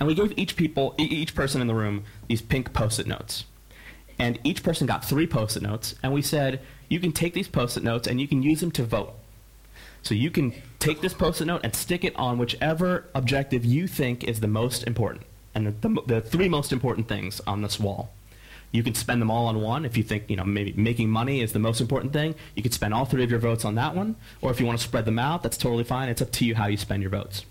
And 0.00 0.08
we 0.08 0.16
gave 0.16 0.36
each 0.36 0.56
people, 0.56 0.96
each 0.98 1.36
person 1.36 1.60
in 1.60 1.68
the 1.68 1.74
room, 1.74 2.02
these 2.26 2.42
pink 2.42 2.72
post-it 2.72 3.06
notes. 3.06 3.44
And 4.18 4.38
each 4.44 4.62
person 4.62 4.86
got 4.86 5.04
three 5.04 5.26
post-it 5.26 5.62
notes 5.62 5.94
and 6.02 6.12
we 6.12 6.22
said, 6.22 6.60
you 6.88 7.00
can 7.00 7.12
take 7.12 7.34
these 7.34 7.48
post-it 7.48 7.82
notes 7.82 8.06
and 8.06 8.20
you 8.20 8.28
can 8.28 8.42
use 8.42 8.60
them 8.60 8.70
to 8.72 8.84
vote. 8.84 9.14
So 10.02 10.14
you 10.14 10.30
can 10.30 10.54
take 10.78 11.00
this 11.00 11.14
post-it 11.14 11.46
note 11.46 11.60
and 11.64 11.74
stick 11.74 12.04
it 12.04 12.14
on 12.16 12.38
whichever 12.38 13.06
objective 13.14 13.64
you 13.64 13.86
think 13.86 14.24
is 14.24 14.40
the 14.40 14.48
most 14.48 14.84
important 14.84 15.24
and 15.54 15.66
the, 15.66 15.88
the, 15.88 16.02
the 16.06 16.20
three 16.20 16.48
most 16.48 16.72
important 16.72 17.08
things 17.08 17.40
on 17.46 17.62
this 17.62 17.78
wall. 17.78 18.10
You 18.70 18.82
can 18.82 18.94
spend 18.94 19.20
them 19.20 19.30
all 19.30 19.46
on 19.46 19.60
one. 19.60 19.84
If 19.84 19.98
you 19.98 20.02
think, 20.02 20.30
you 20.30 20.36
know, 20.36 20.44
maybe 20.44 20.72
making 20.72 21.10
money 21.10 21.42
is 21.42 21.52
the 21.52 21.58
most 21.58 21.80
important 21.80 22.14
thing, 22.14 22.34
you 22.54 22.62
could 22.62 22.72
spend 22.72 22.94
all 22.94 23.04
three 23.04 23.22
of 23.22 23.30
your 23.30 23.38
votes 23.38 23.66
on 23.66 23.74
that 23.74 23.94
one. 23.94 24.16
Or 24.40 24.50
if 24.50 24.60
you 24.60 24.66
want 24.66 24.78
to 24.78 24.84
spread 24.84 25.04
them 25.04 25.18
out, 25.18 25.42
that's 25.42 25.58
totally 25.58 25.84
fine. 25.84 26.08
It's 26.08 26.22
up 26.22 26.32
to 26.32 26.44
you 26.46 26.54
how 26.54 26.66
you 26.66 26.78
spend 26.78 27.02
your 27.02 27.10
votes. 27.10 27.44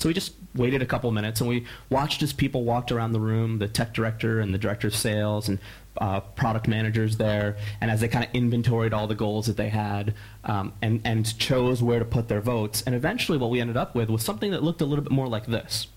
So 0.00 0.08
we 0.08 0.14
just 0.14 0.32
waited 0.54 0.80
a 0.80 0.86
couple 0.86 1.10
minutes 1.12 1.42
and 1.42 1.48
we 1.48 1.66
watched 1.90 2.22
as 2.22 2.32
people 2.32 2.64
walked 2.64 2.90
around 2.90 3.12
the 3.12 3.20
room, 3.20 3.58
the 3.58 3.68
tech 3.68 3.92
director 3.92 4.40
and 4.40 4.54
the 4.54 4.58
director 4.58 4.88
of 4.88 4.96
sales 4.96 5.46
and 5.46 5.58
uh, 5.98 6.20
product 6.20 6.66
managers 6.66 7.18
there, 7.18 7.58
and 7.82 7.90
as 7.90 8.00
they 8.00 8.08
kind 8.08 8.24
of 8.24 8.30
inventoried 8.32 8.94
all 8.94 9.06
the 9.06 9.14
goals 9.14 9.44
that 9.44 9.58
they 9.58 9.68
had 9.68 10.14
um, 10.44 10.72
and, 10.80 11.02
and 11.04 11.38
chose 11.38 11.82
where 11.82 11.98
to 11.98 12.06
put 12.06 12.28
their 12.28 12.40
votes. 12.40 12.82
And 12.86 12.94
eventually 12.94 13.36
what 13.36 13.50
we 13.50 13.60
ended 13.60 13.76
up 13.76 13.94
with 13.94 14.08
was 14.08 14.24
something 14.24 14.50
that 14.52 14.62
looked 14.62 14.80
a 14.80 14.86
little 14.86 15.04
bit 15.04 15.12
more 15.12 15.28
like 15.28 15.44
this. 15.44 15.88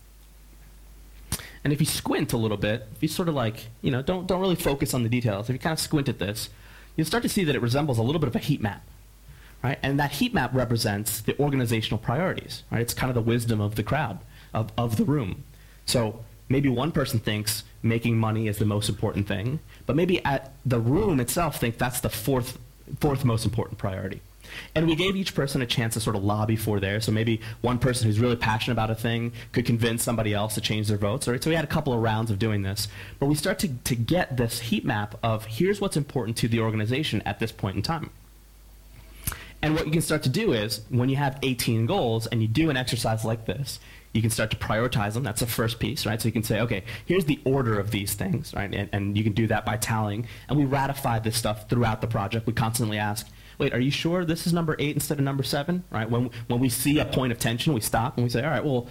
And 1.64 1.72
if 1.72 1.80
you 1.80 1.86
squint 1.86 2.34
a 2.34 2.38
little 2.38 2.58
bit, 2.58 2.86
if 2.94 3.02
you 3.02 3.08
sort 3.08 3.30
of 3.30 3.36
like, 3.36 3.70
you 3.82 3.90
know, 3.90 4.02
don't, 4.02 4.28
don't 4.28 4.42
really 4.42 4.56
focus 4.56 4.94
on 4.94 5.04
the 5.04 5.10
details, 5.10 5.50
if 5.50 5.54
you 5.54 5.60
kind 5.60 5.72
of 5.72 5.80
squint 5.80 6.10
at 6.10 6.20
this, 6.20 6.50
you'll 6.98 7.08
start 7.08 7.24
to 7.24 7.30
see 7.30 7.46
that 7.46 7.56
it 7.56 7.62
resembles 7.62 7.98
a 7.98 8.04
little 8.04 8.20
bit 8.20 8.28
of 8.28 8.36
a 8.36 8.40
heat 8.40 8.60
map. 8.60 8.84
Right? 9.64 9.80
And 9.82 10.00
that 10.00 10.12
heat 10.12 10.34
map 10.34 10.54
represents 10.54 11.22
the 11.22 11.40
organizational 11.40 11.98
priorities. 11.98 12.64
Right? 12.72 12.82
It's 12.82 12.94
kind 12.94 13.10
of 13.10 13.16
the 13.16 13.22
wisdom 13.22 13.62
of 13.62 13.76
the 13.76 13.84
crowd, 13.84 14.20
of, 14.54 14.72
of 14.78 14.98
the 14.98 15.06
room. 15.06 15.44
So 15.86 16.24
maybe 16.50 16.70
one 16.70 16.92
person 16.92 17.20
thinks 17.20 17.64
making 17.82 18.18
money 18.18 18.48
is 18.48 18.58
the 18.58 18.66
most 18.66 18.90
important 18.90 19.28
thing, 19.28 19.60
but 19.86 19.96
maybe 19.96 20.24
at 20.24 20.54
the 20.66 20.80
room 20.80 21.20
itself 21.20 21.60
think 21.60 21.78
that's 21.78 22.00
the 22.00 22.10
fourth, 22.10 22.58
fourth 23.00 23.26
most 23.26 23.46
important 23.46 23.78
priority. 23.78 24.22
And 24.76 24.88
we 24.88 24.96
gave 24.96 25.16
each 25.16 25.36
person 25.36 25.62
a 25.62 25.66
chance 25.66 25.94
to 25.94 26.00
sort 26.00 26.16
of 26.16 26.24
lobby 26.24 26.56
for 26.56 26.80
there. 26.80 27.00
So 27.02 27.12
maybe 27.12 27.42
one 27.62 27.80
person 27.80 28.08
who's 28.08 28.20
really 28.20 28.36
passionate 28.36 28.74
about 28.74 28.92
a 28.92 28.96
thing 28.96 29.32
could 29.52 29.66
convince 29.66 30.04
somebody 30.04 30.34
else 30.34 30.56
to 30.56 30.62
change 30.62 30.88
their 30.88 30.98
votes. 30.98 31.28
Right? 31.28 31.44
So 31.44 31.50
we 31.50 31.56
had 31.56 31.64
a 31.64 31.68
couple 31.68 31.94
of 31.94 32.02
rounds 32.02 32.30
of 32.30 32.40
doing 32.40 32.62
this. 32.62 32.88
But 33.20 33.28
we 33.28 33.36
start 33.36 33.60
to, 33.60 33.70
to 33.70 33.96
get 33.96 34.38
this 34.38 34.60
heat 34.60 34.86
map 34.86 35.16
of 35.24 35.46
here's 35.46 35.82
what's 35.82 35.98
important 35.98 36.38
to 36.38 36.48
the 36.48 36.60
organization 36.60 37.22
at 37.22 37.40
this 37.40 37.52
point 37.52 37.78
in 37.78 37.82
time. 37.82 38.10
And 39.64 39.76
what 39.76 39.86
you 39.86 39.92
can 39.94 40.02
start 40.02 40.24
to 40.24 40.30
do 40.30 40.52
is 40.52 40.82
when 40.90 41.08
you 41.08 41.16
have 41.16 41.40
18 41.42 41.86
goals 41.86 42.28
and 42.28 42.42
you 42.42 42.50
do 42.50 42.70
an 42.70 42.76
exercise 42.76 43.24
like 43.24 43.46
this, 43.46 43.80
You 44.14 44.22
can 44.22 44.30
start 44.30 44.52
to 44.52 44.58
prioritize 44.58 45.14
them. 45.14 45.24
That's 45.24 45.40
the 45.40 45.48
first 45.48 45.80
piece, 45.80 46.06
right? 46.06 46.22
So 46.22 46.28
you 46.28 46.32
can 46.32 46.44
say, 46.44 46.62
okay, 46.62 46.84
here's 47.06 47.26
the 47.26 47.40
order 47.46 47.80
of 47.80 47.90
these 47.90 48.14
things, 48.14 48.54
right? 48.54 48.72
And, 48.72 48.88
and 48.94 49.18
you 49.18 49.24
can 49.24 49.34
do 49.34 49.48
that 49.48 49.66
by 49.66 49.78
tallying. 49.78 50.28
And 50.48 50.58
we 50.60 50.66
ratify 50.66 51.18
this 51.18 51.36
stuff 51.36 51.68
throughout 51.68 52.02
the 52.02 52.08
project. 52.08 52.46
We 52.46 52.54
constantly 52.54 53.00
ask, 53.00 53.28
wait, 53.58 53.74
are 53.74 53.80
you 53.80 53.90
sure 53.90 54.24
this 54.24 54.46
is 54.46 54.54
number 54.54 54.76
eight 54.78 54.96
instead 54.96 55.18
of 55.18 55.24
number 55.24 55.42
seven, 55.42 55.84
right? 55.90 56.08
When, 56.08 56.30
when 56.48 56.60
we 56.60 56.70
see 56.70 57.00
a 57.00 57.06
point 57.06 57.32
of 57.32 57.40
tension, 57.40 57.74
we 57.74 57.82
stop 57.82 58.16
and 58.18 58.24
we 58.24 58.30
say, 58.30 58.44
all 58.44 58.52
right, 58.52 58.64
well, 58.64 58.88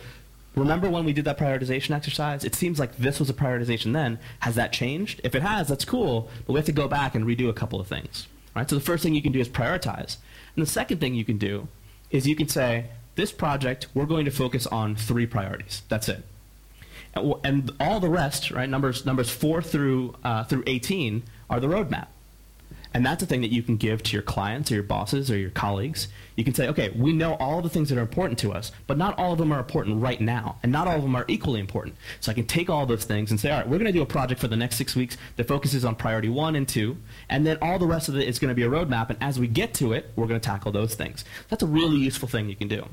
remember 0.57 0.91
when 0.91 1.05
we 1.05 1.13
did 1.13 1.25
that 1.27 1.39
prioritization 1.39 1.95
exercise? 1.95 2.45
It 2.45 2.57
seems 2.57 2.81
like 2.81 2.97
this 2.97 3.21
was 3.21 3.31
a 3.31 3.35
prioritization 3.35 3.93
then. 3.93 4.19
Has 4.41 4.57
that 4.57 4.73
changed? 4.73 5.21
If 5.23 5.37
it 5.37 5.43
has, 5.43 5.69
that's 5.69 5.85
cool, 5.85 6.31
but 6.47 6.55
we 6.55 6.59
have 6.59 6.67
to 6.67 6.73
go 6.73 6.89
back 6.89 7.15
and 7.15 7.25
redo 7.25 7.49
a 7.49 7.53
couple 7.53 7.81
of 7.81 7.87
things, 7.87 8.27
right? 8.57 8.69
So 8.69 8.75
the 8.75 8.83
first 8.83 9.05
thing 9.05 9.15
you 9.15 9.23
can 9.23 9.33
do 9.33 9.39
is 9.41 9.49
prioritize. 9.49 10.17
And 10.57 10.67
the 10.67 10.71
second 10.71 10.99
thing 10.99 11.15
you 11.15 11.25
can 11.25 11.39
do 11.39 11.69
is 12.11 12.27
you 12.27 12.37
can 12.37 12.49
say, 12.49 12.87
this 13.15 13.33
project, 13.33 13.89
we're 13.95 14.07
going 14.07 14.25
to 14.25 14.31
focus 14.31 14.67
on 14.67 14.97
three 14.97 15.27
priorities. 15.27 15.83
That's 15.89 16.09
it. 16.09 16.25
And, 17.15 17.35
and 17.45 17.71
all 17.79 18.01
the 18.01 18.09
rest, 18.09 18.51
right, 18.51 18.69
numbers, 18.69 19.05
numbers 19.05 19.31
4 19.31 19.63
through, 19.63 20.15
uh, 20.25 20.45
through 20.45 20.65
18 20.67 21.23
are 21.51 21.61
the 21.61 21.67
roadmap. 21.67 22.07
And 22.95 23.05
that's 23.07 23.23
a 23.23 23.27
thing 23.27 23.41
that 23.41 23.53
you 23.53 23.63
can 23.63 23.77
give 23.77 24.03
to 24.03 24.13
your 24.13 24.23
clients 24.23 24.71
or 24.71 24.75
your 24.75 24.83
bosses 24.83 25.31
or 25.31 25.37
your 25.39 25.51
colleagues. 25.51 26.09
You 26.37 26.45
can 26.45 26.55
say, 26.55 26.69
okay, 26.69 26.91
we 26.91 27.13
know 27.13 27.35
all 27.35 27.63
the 27.63 27.69
things 27.69 27.89
that 27.89 27.99
are 27.99 28.03
important 28.03 28.39
to 28.41 28.53
us, 28.53 28.73
but 28.87 28.99
not 28.99 29.19
all 29.19 29.33
of 29.33 29.39
them 29.39 29.53
are 29.53 29.59
important 29.59 30.03
right 30.03 30.21
now, 30.21 30.57
and 30.63 30.71
not 30.71 30.87
all 30.87 30.97
of 30.97 31.03
them 31.03 31.17
are 31.17 31.25
equally 31.29 31.61
important. 31.61 31.97
So 32.21 32.31
I 32.31 32.35
can 32.35 32.47
take 32.47 32.69
all 32.71 32.87
those 32.87 33.05
things 33.05 33.31
and 33.31 33.41
say, 33.41 33.51
all 33.51 33.59
right, 33.59 33.69
we're 33.69 33.79
going 33.79 33.87
to 33.87 33.93
do 33.93 34.03
a 34.03 34.07
project 34.07 34.41
for 34.41 34.49
the 34.49 34.57
next 34.57 34.77
six 34.77 34.95
weeks 34.95 35.17
that 35.37 35.49
focuses 35.49 35.85
on 35.85 35.95
priority 35.95 36.29
one 36.29 36.57
and 36.57 36.69
two, 36.69 36.97
and 37.29 37.47
then 37.47 37.59
all 37.63 37.79
the 37.79 37.87
rest 37.87 38.09
of 38.09 38.17
it 38.17 38.29
is 38.29 38.39
going 38.39 38.51
to 38.51 38.55
be 38.55 38.63
a 38.63 38.69
roadmap, 38.69 39.11
and 39.11 39.23
as 39.23 39.39
we 39.39 39.47
get 39.47 39.75
to 39.75 39.93
it, 39.93 40.11
we're 40.17 40.27
going 40.27 40.41
to 40.41 40.47
tackle 40.47 40.73
those 40.73 40.95
things. 40.95 41.25
That's 41.49 41.63
a 41.63 41.67
really 41.67 41.99
useful 41.99 42.29
thing 42.29 42.49
you 42.49 42.57
can 42.57 42.69
do. 42.69 42.87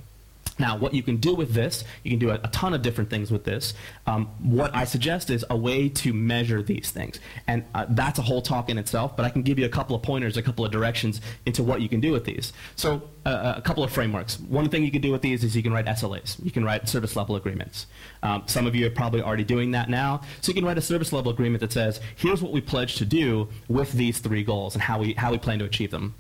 Now, 0.60 0.78
what 0.78 0.94
you 0.94 1.02
can 1.02 1.18
do 1.18 1.34
with 1.34 1.54
this, 1.54 1.86
you 2.04 2.12
can 2.12 2.20
do 2.20 2.30
a, 2.30 2.36
a 2.36 2.50
ton 2.50 2.74
of 2.74 2.82
different 2.82 3.10
things 3.10 3.32
with 3.32 3.46
this. 3.46 3.74
Um, 4.06 4.28
what 4.40 4.76
I 4.76 4.84
suggest 4.84 5.30
is 5.30 5.46
a 5.50 5.56
way 5.56 5.88
to 5.90 6.14
measure 6.14 6.62
these 6.62 6.92
things. 6.92 7.20
And 7.48 7.64
uh, 7.74 7.86
that's 7.90 8.20
a 8.20 8.22
whole 8.22 8.42
talk 8.42 8.70
in 8.70 8.78
itself, 8.78 9.16
but 9.16 9.26
I 9.26 9.30
can 9.30 9.42
give 9.42 9.58
you 9.58 9.66
a 9.66 9.70
couple 9.70 9.96
of 9.96 10.04
pointers, 10.04 10.36
a 10.36 10.42
couple 10.42 10.66
of 10.66 10.72
directions 10.72 11.22
into 11.46 11.64
what 11.64 11.82
you 11.82 11.88
can 11.88 12.02
do 12.02 12.12
with 12.12 12.26
these. 12.26 12.52
So, 12.76 13.02
uh, 13.26 13.54
a 13.58 13.62
couple 13.62 13.84
of 13.84 13.92
frameworks. 13.92 14.40
One 14.40 14.70
thing 14.70 14.84
you 14.84 14.92
can 14.92 15.02
do 15.02 15.12
with 15.12 15.22
these 15.22 15.44
is 15.44 15.56
you 15.56 15.64
can 15.64 15.72
write 15.72 15.86
SLAs. 15.86 16.44
You 16.44 16.52
can 16.52 16.66
write 16.66 16.90
service 16.90 17.16
level 17.16 17.36
agreements. 17.36 17.88
Um, 18.24 18.44
some 18.46 18.68
of 18.68 18.76
you 18.76 18.88
are 18.88 18.92
probably 18.92 19.22
already 19.22 19.44
doing 19.44 19.72
that 19.72 19.90
now. 19.90 20.22
So, 20.42 20.50
you 20.50 20.56
can 20.56 20.66
write 20.66 20.78
a 20.78 20.82
service 20.82 21.14
level 21.14 21.32
agreement 21.32 21.62
that 21.62 21.72
says, 21.72 22.02
here's 22.18 22.42
what 22.42 22.52
we 22.52 22.60
pledge 22.60 22.96
to 22.96 23.06
do 23.06 23.48
with 23.70 23.94
these 23.94 24.20
three 24.20 24.44
goals 24.44 24.74
and 24.74 24.82
how 24.82 25.00
we, 25.00 25.14
how 25.14 25.32
we 25.32 25.38
plan 25.38 25.60
to 25.60 25.66
achieve 25.66 25.92
them. 25.92 26.16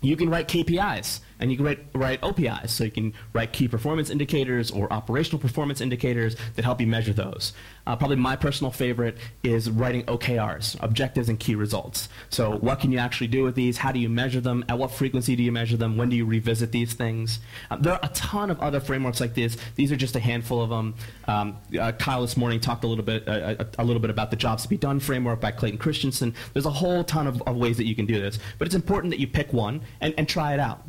You 0.00 0.16
can 0.16 0.28
write 0.28 0.48
KPIs 0.48 1.20
and 1.40 1.50
you 1.50 1.56
can 1.56 1.66
write, 1.66 1.78
write 1.94 2.22
OPIs. 2.22 2.72
So 2.72 2.84
you 2.84 2.90
can 2.90 3.14
write 3.32 3.52
key 3.52 3.68
performance 3.68 4.10
indicators 4.10 4.70
or 4.70 4.92
operational 4.92 5.38
performance 5.38 5.80
indicators 5.80 6.36
that 6.56 6.64
help 6.64 6.80
you 6.80 6.86
measure 6.86 7.12
those. 7.12 7.52
Uh, 7.86 7.96
probably 7.96 8.16
my 8.16 8.36
personal 8.36 8.70
favorite 8.70 9.16
is 9.42 9.70
writing 9.70 10.04
OKRs, 10.04 10.76
objectives 10.82 11.28
and 11.28 11.40
key 11.40 11.54
results. 11.54 12.08
So 12.28 12.56
what 12.58 12.80
can 12.80 12.92
you 12.92 12.98
actually 12.98 13.28
do 13.28 13.42
with 13.44 13.54
these? 13.54 13.78
How 13.78 13.92
do 13.92 13.98
you 13.98 14.08
measure 14.08 14.40
them? 14.40 14.64
At 14.68 14.78
what 14.78 14.90
frequency 14.90 15.36
do 15.36 15.42
you 15.42 15.52
measure 15.52 15.76
them? 15.76 15.96
When 15.96 16.08
do 16.08 16.16
you 16.16 16.26
revisit 16.26 16.72
these 16.72 16.92
things? 16.92 17.40
Uh, 17.70 17.76
there 17.76 17.94
are 17.94 18.00
a 18.02 18.08
ton 18.08 18.50
of 18.50 18.60
other 18.60 18.80
frameworks 18.80 19.20
like 19.20 19.34
this. 19.34 19.56
These 19.76 19.92
are 19.92 19.96
just 19.96 20.16
a 20.16 20.20
handful 20.20 20.62
of 20.62 20.70
them. 20.70 20.94
Um, 21.26 21.56
uh, 21.80 21.92
Kyle 21.92 22.22
this 22.22 22.36
morning 22.36 22.60
talked 22.60 22.84
a 22.84 22.86
little 22.86 23.04
bit 23.04 23.26
uh, 23.28 23.54
a, 23.58 23.82
a, 23.82 23.84
little 23.84 24.00
bit 24.00 24.10
about 24.10 24.30
the 24.30 24.36
Jobs 24.36 24.64
to 24.64 24.68
Be 24.68 24.76
Done 24.76 25.00
framework 25.00 25.40
by 25.40 25.50
Clayton 25.50 25.78
Christensen. 25.78 26.34
There's 26.52 26.66
a 26.66 26.70
whole 26.70 27.04
ton 27.04 27.26
of, 27.26 27.42
of 27.42 27.56
ways 27.56 27.76
that 27.78 27.86
you 27.86 27.94
can 27.94 28.06
do 28.06 28.20
this, 28.20 28.38
but 28.58 28.66
it's 28.66 28.74
important 28.74 29.10
that 29.12 29.20
you 29.20 29.26
pick 29.26 29.52
one 29.52 29.82
and, 30.00 30.14
and 30.18 30.28
try 30.28 30.54
it 30.54 30.60
out. 30.60 30.82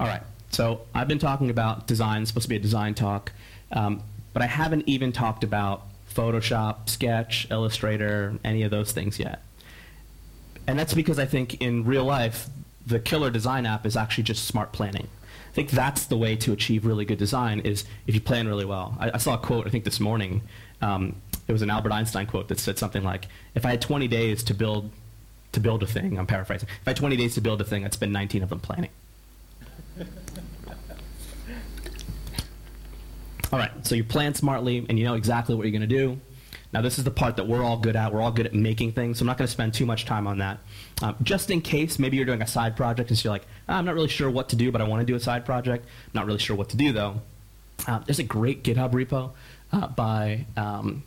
All 0.00 0.06
right. 0.06 0.22
So 0.48 0.80
I've 0.94 1.08
been 1.08 1.18
talking 1.18 1.50
about 1.50 1.86
design. 1.86 2.22
It's 2.22 2.30
supposed 2.30 2.44
to 2.44 2.48
be 2.48 2.56
a 2.56 2.60
design 2.60 2.94
talk, 2.94 3.32
um, 3.70 4.02
but 4.32 4.42
I 4.42 4.46
haven't 4.46 4.88
even 4.88 5.12
talked 5.12 5.44
about 5.44 5.82
Photoshop, 6.12 6.88
Sketch, 6.88 7.46
Illustrator, 7.50 8.38
any 8.42 8.62
of 8.62 8.70
those 8.70 8.92
things 8.92 9.18
yet. 9.18 9.42
And 10.66 10.78
that's 10.78 10.94
because 10.94 11.18
I 11.18 11.26
think 11.26 11.60
in 11.60 11.84
real 11.84 12.04
life, 12.04 12.48
the 12.86 12.98
killer 12.98 13.30
design 13.30 13.66
app 13.66 13.84
is 13.84 13.94
actually 13.94 14.24
just 14.24 14.46
smart 14.46 14.72
planning. 14.72 15.06
I 15.50 15.52
think 15.52 15.70
that's 15.70 16.06
the 16.06 16.16
way 16.16 16.34
to 16.36 16.52
achieve 16.52 16.86
really 16.86 17.04
good 17.04 17.18
design 17.18 17.60
is 17.60 17.84
if 18.06 18.14
you 18.14 18.22
plan 18.22 18.48
really 18.48 18.64
well. 18.64 18.96
I, 18.98 19.10
I 19.14 19.18
saw 19.18 19.34
a 19.34 19.38
quote 19.38 19.66
I 19.66 19.70
think 19.70 19.84
this 19.84 20.00
morning. 20.00 20.40
Um, 20.80 21.16
it 21.46 21.52
was 21.52 21.60
an 21.60 21.68
Albert 21.68 21.92
Einstein 21.92 22.26
quote 22.26 22.48
that 22.48 22.58
said 22.58 22.78
something 22.78 23.04
like, 23.04 23.26
"If 23.54 23.66
I 23.66 23.70
had 23.70 23.82
20 23.82 24.08
days 24.08 24.42
to 24.44 24.54
build 24.54 24.90
to 25.52 25.60
build 25.60 25.82
a 25.82 25.86
thing, 25.86 26.18
I'm 26.18 26.26
paraphrasing. 26.26 26.68
If 26.80 26.86
I 26.88 26.90
had 26.90 26.96
20 26.96 27.16
days 27.16 27.34
to 27.34 27.40
build 27.40 27.60
a 27.60 27.64
thing, 27.64 27.84
I'd 27.84 27.92
spend 27.92 28.12
19 28.12 28.42
of 28.42 28.48
them 28.48 28.60
planning." 28.60 28.90
All 33.52 33.58
right, 33.58 33.70
so 33.84 33.96
you 33.96 34.04
plan 34.04 34.34
smartly 34.34 34.86
and 34.88 34.98
you 34.98 35.04
know 35.04 35.14
exactly 35.14 35.56
what 35.56 35.64
you're 35.64 35.72
going 35.72 35.80
to 35.80 35.86
do. 35.86 36.20
Now, 36.72 36.82
this 36.82 36.98
is 36.98 37.04
the 37.04 37.10
part 37.10 37.34
that 37.36 37.48
we're 37.48 37.64
all 37.64 37.76
good 37.76 37.96
at. 37.96 38.12
We're 38.12 38.20
all 38.20 38.30
good 38.30 38.46
at 38.46 38.54
making 38.54 38.92
things, 38.92 39.18
so 39.18 39.24
I'm 39.24 39.26
not 39.26 39.38
going 39.38 39.46
to 39.46 39.52
spend 39.52 39.74
too 39.74 39.86
much 39.86 40.04
time 40.04 40.28
on 40.28 40.38
that. 40.38 40.58
Um, 41.02 41.16
just 41.22 41.50
in 41.50 41.60
case, 41.60 41.98
maybe 41.98 42.16
you're 42.16 42.26
doing 42.26 42.42
a 42.42 42.46
side 42.46 42.76
project 42.76 43.10
and 43.10 43.18
so 43.18 43.28
you're 43.28 43.34
like, 43.34 43.46
ah, 43.68 43.78
I'm 43.78 43.84
not 43.84 43.96
really 43.96 44.08
sure 44.08 44.30
what 44.30 44.50
to 44.50 44.56
do, 44.56 44.70
but 44.70 44.80
I 44.80 44.84
want 44.86 45.00
to 45.00 45.06
do 45.06 45.16
a 45.16 45.20
side 45.20 45.44
project. 45.44 45.84
Not 46.14 46.26
really 46.26 46.38
sure 46.38 46.54
what 46.54 46.68
to 46.68 46.76
do, 46.76 46.92
though. 46.92 47.22
Uh, 47.88 47.98
there's 48.06 48.20
a 48.20 48.24
great 48.24 48.62
GitHub 48.62 48.92
repo 48.92 49.32
uh, 49.72 49.88
by, 49.88 50.46
um, 50.56 51.02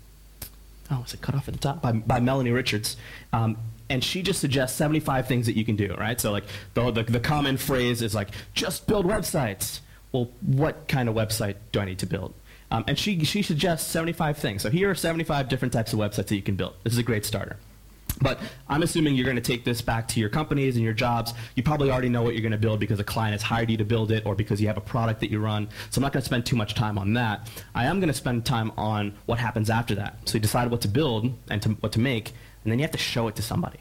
oh, 0.92 1.04
is 1.06 1.14
it 1.14 1.22
cut 1.22 1.36
off 1.36 1.48
at 1.48 1.54
the 1.54 1.60
top? 1.60 1.82
By, 1.82 1.94
by 1.94 2.20
Melanie 2.20 2.52
Richards. 2.52 2.98
Um, 3.32 3.58
and 3.94 4.04
she 4.04 4.24
just 4.24 4.42
suggests 4.42 4.76
75 4.76 5.28
things 5.28 5.46
that 5.46 5.56
you 5.56 5.64
can 5.64 5.76
do, 5.76 5.94
right? 6.00 6.20
So 6.20 6.32
like 6.32 6.46
the, 6.74 6.90
the, 6.90 7.04
the 7.04 7.20
common 7.20 7.58
phrase 7.58 8.02
is 8.02 8.16
like, 8.16 8.30
just 8.56 8.88
build 8.88 9.06
websites. 9.06 9.82
Well, 10.12 10.32
what 10.42 10.88
kind 10.88 11.08
of 11.08 11.14
website 11.14 11.58
do 11.72 11.80
I 11.80 11.86
need 11.86 12.00
to 12.00 12.08
build? 12.08 12.34
Um, 12.72 12.84
and 12.88 12.98
she, 12.98 13.24
she 13.24 13.44
suggests 13.44 13.88
75 13.92 14.40
things. 14.40 14.64
So 14.64 14.72
here 14.72 14.90
are 14.90 14.96
75 14.96 15.48
different 15.48 15.74
types 15.76 15.94
of 15.94 16.00
websites 16.00 16.26
that 16.26 16.36
you 16.36 16.42
can 16.42 16.56
build. 16.56 16.74
This 16.84 16.94
is 16.94 16.98
a 16.98 17.04
great 17.04 17.24
starter. 17.24 17.58
But 18.20 18.40
I'm 18.68 18.82
assuming 18.82 19.14
you're 19.14 19.26
going 19.26 19.36
to 19.36 19.42
take 19.42 19.64
this 19.64 19.84
back 19.84 20.08
to 20.10 20.20
your 20.20 20.30
companies 20.30 20.76
and 20.76 20.84
your 20.84 20.94
jobs. 20.94 21.36
You 21.54 21.62
probably 21.62 21.92
already 21.92 22.10
know 22.10 22.24
what 22.24 22.34
you're 22.34 22.42
going 22.42 22.52
to 22.52 22.58
build 22.58 22.80
because 22.80 23.00
a 23.00 23.04
client 23.04 23.34
has 23.34 23.44
hired 23.44 23.70
you 23.70 23.78
to 23.78 23.86
build 23.86 24.12
it 24.12 24.26
or 24.26 24.34
because 24.34 24.60
you 24.60 24.66
have 24.66 24.78
a 24.78 24.82
product 24.82 25.20
that 25.20 25.30
you 25.30 25.40
run. 25.40 25.70
So 25.92 26.00
I'm 26.00 26.02
not 26.02 26.14
going 26.14 26.22
to 26.22 26.26
spend 26.26 26.48
too 26.48 26.56
much 26.56 26.74
time 26.74 26.98
on 26.98 27.14
that. 27.14 27.48
I 27.76 27.86
am 27.86 28.00
going 28.00 28.08
to 28.08 28.14
spend 28.14 28.44
time 28.44 28.72
on 28.76 29.14
what 29.28 29.38
happens 29.38 29.70
after 29.70 29.94
that. 29.96 30.18
So 30.26 30.36
you 30.36 30.40
decide 30.40 30.72
what 30.72 30.82
to 30.82 30.88
build 30.88 31.32
and 31.52 31.62
to, 31.62 31.70
what 31.70 31.92
to 31.92 32.00
make, 32.00 32.34
and 32.64 32.72
then 32.72 32.80
you 32.80 32.84
have 32.84 32.92
to 32.92 32.98
show 32.98 33.28
it 33.28 33.36
to 33.36 33.42
somebody. 33.42 33.80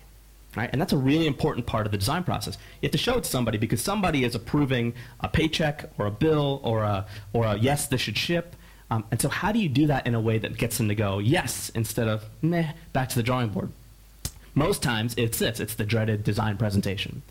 Right? 0.54 0.68
And 0.70 0.78
that's 0.78 0.92
a 0.92 0.98
really 0.98 1.26
important 1.26 1.66
part 1.66 1.86
of 1.86 1.92
the 1.92 1.98
design 1.98 2.24
process. 2.24 2.58
You 2.82 2.86
have 2.86 2.92
to 2.92 2.98
show 2.98 3.16
it 3.16 3.24
to 3.24 3.30
somebody 3.30 3.56
because 3.56 3.80
somebody 3.80 4.22
is 4.22 4.34
approving 4.34 4.92
a 5.20 5.28
paycheck 5.28 5.90
or 5.96 6.04
a 6.04 6.10
bill 6.10 6.60
or 6.62 6.82
a, 6.82 7.06
or 7.32 7.46
a 7.46 7.56
yes, 7.56 7.86
this 7.86 8.02
should 8.02 8.18
ship. 8.18 8.54
Um, 8.90 9.06
and 9.10 9.18
so, 9.18 9.30
how 9.30 9.52
do 9.52 9.58
you 9.58 9.70
do 9.70 9.86
that 9.86 10.06
in 10.06 10.14
a 10.14 10.20
way 10.20 10.36
that 10.36 10.58
gets 10.58 10.76
them 10.76 10.88
to 10.88 10.94
go 10.94 11.18
yes 11.18 11.70
instead 11.70 12.08
of 12.08 12.26
meh, 12.42 12.72
back 12.92 13.08
to 13.08 13.14
the 13.16 13.22
drawing 13.22 13.48
board? 13.48 13.70
Most 14.54 14.82
times 14.82 15.14
it's 15.16 15.38
this 15.38 15.60
it's 15.60 15.74
the 15.74 15.86
dreaded 15.86 16.24
design 16.24 16.58
presentation. 16.58 17.22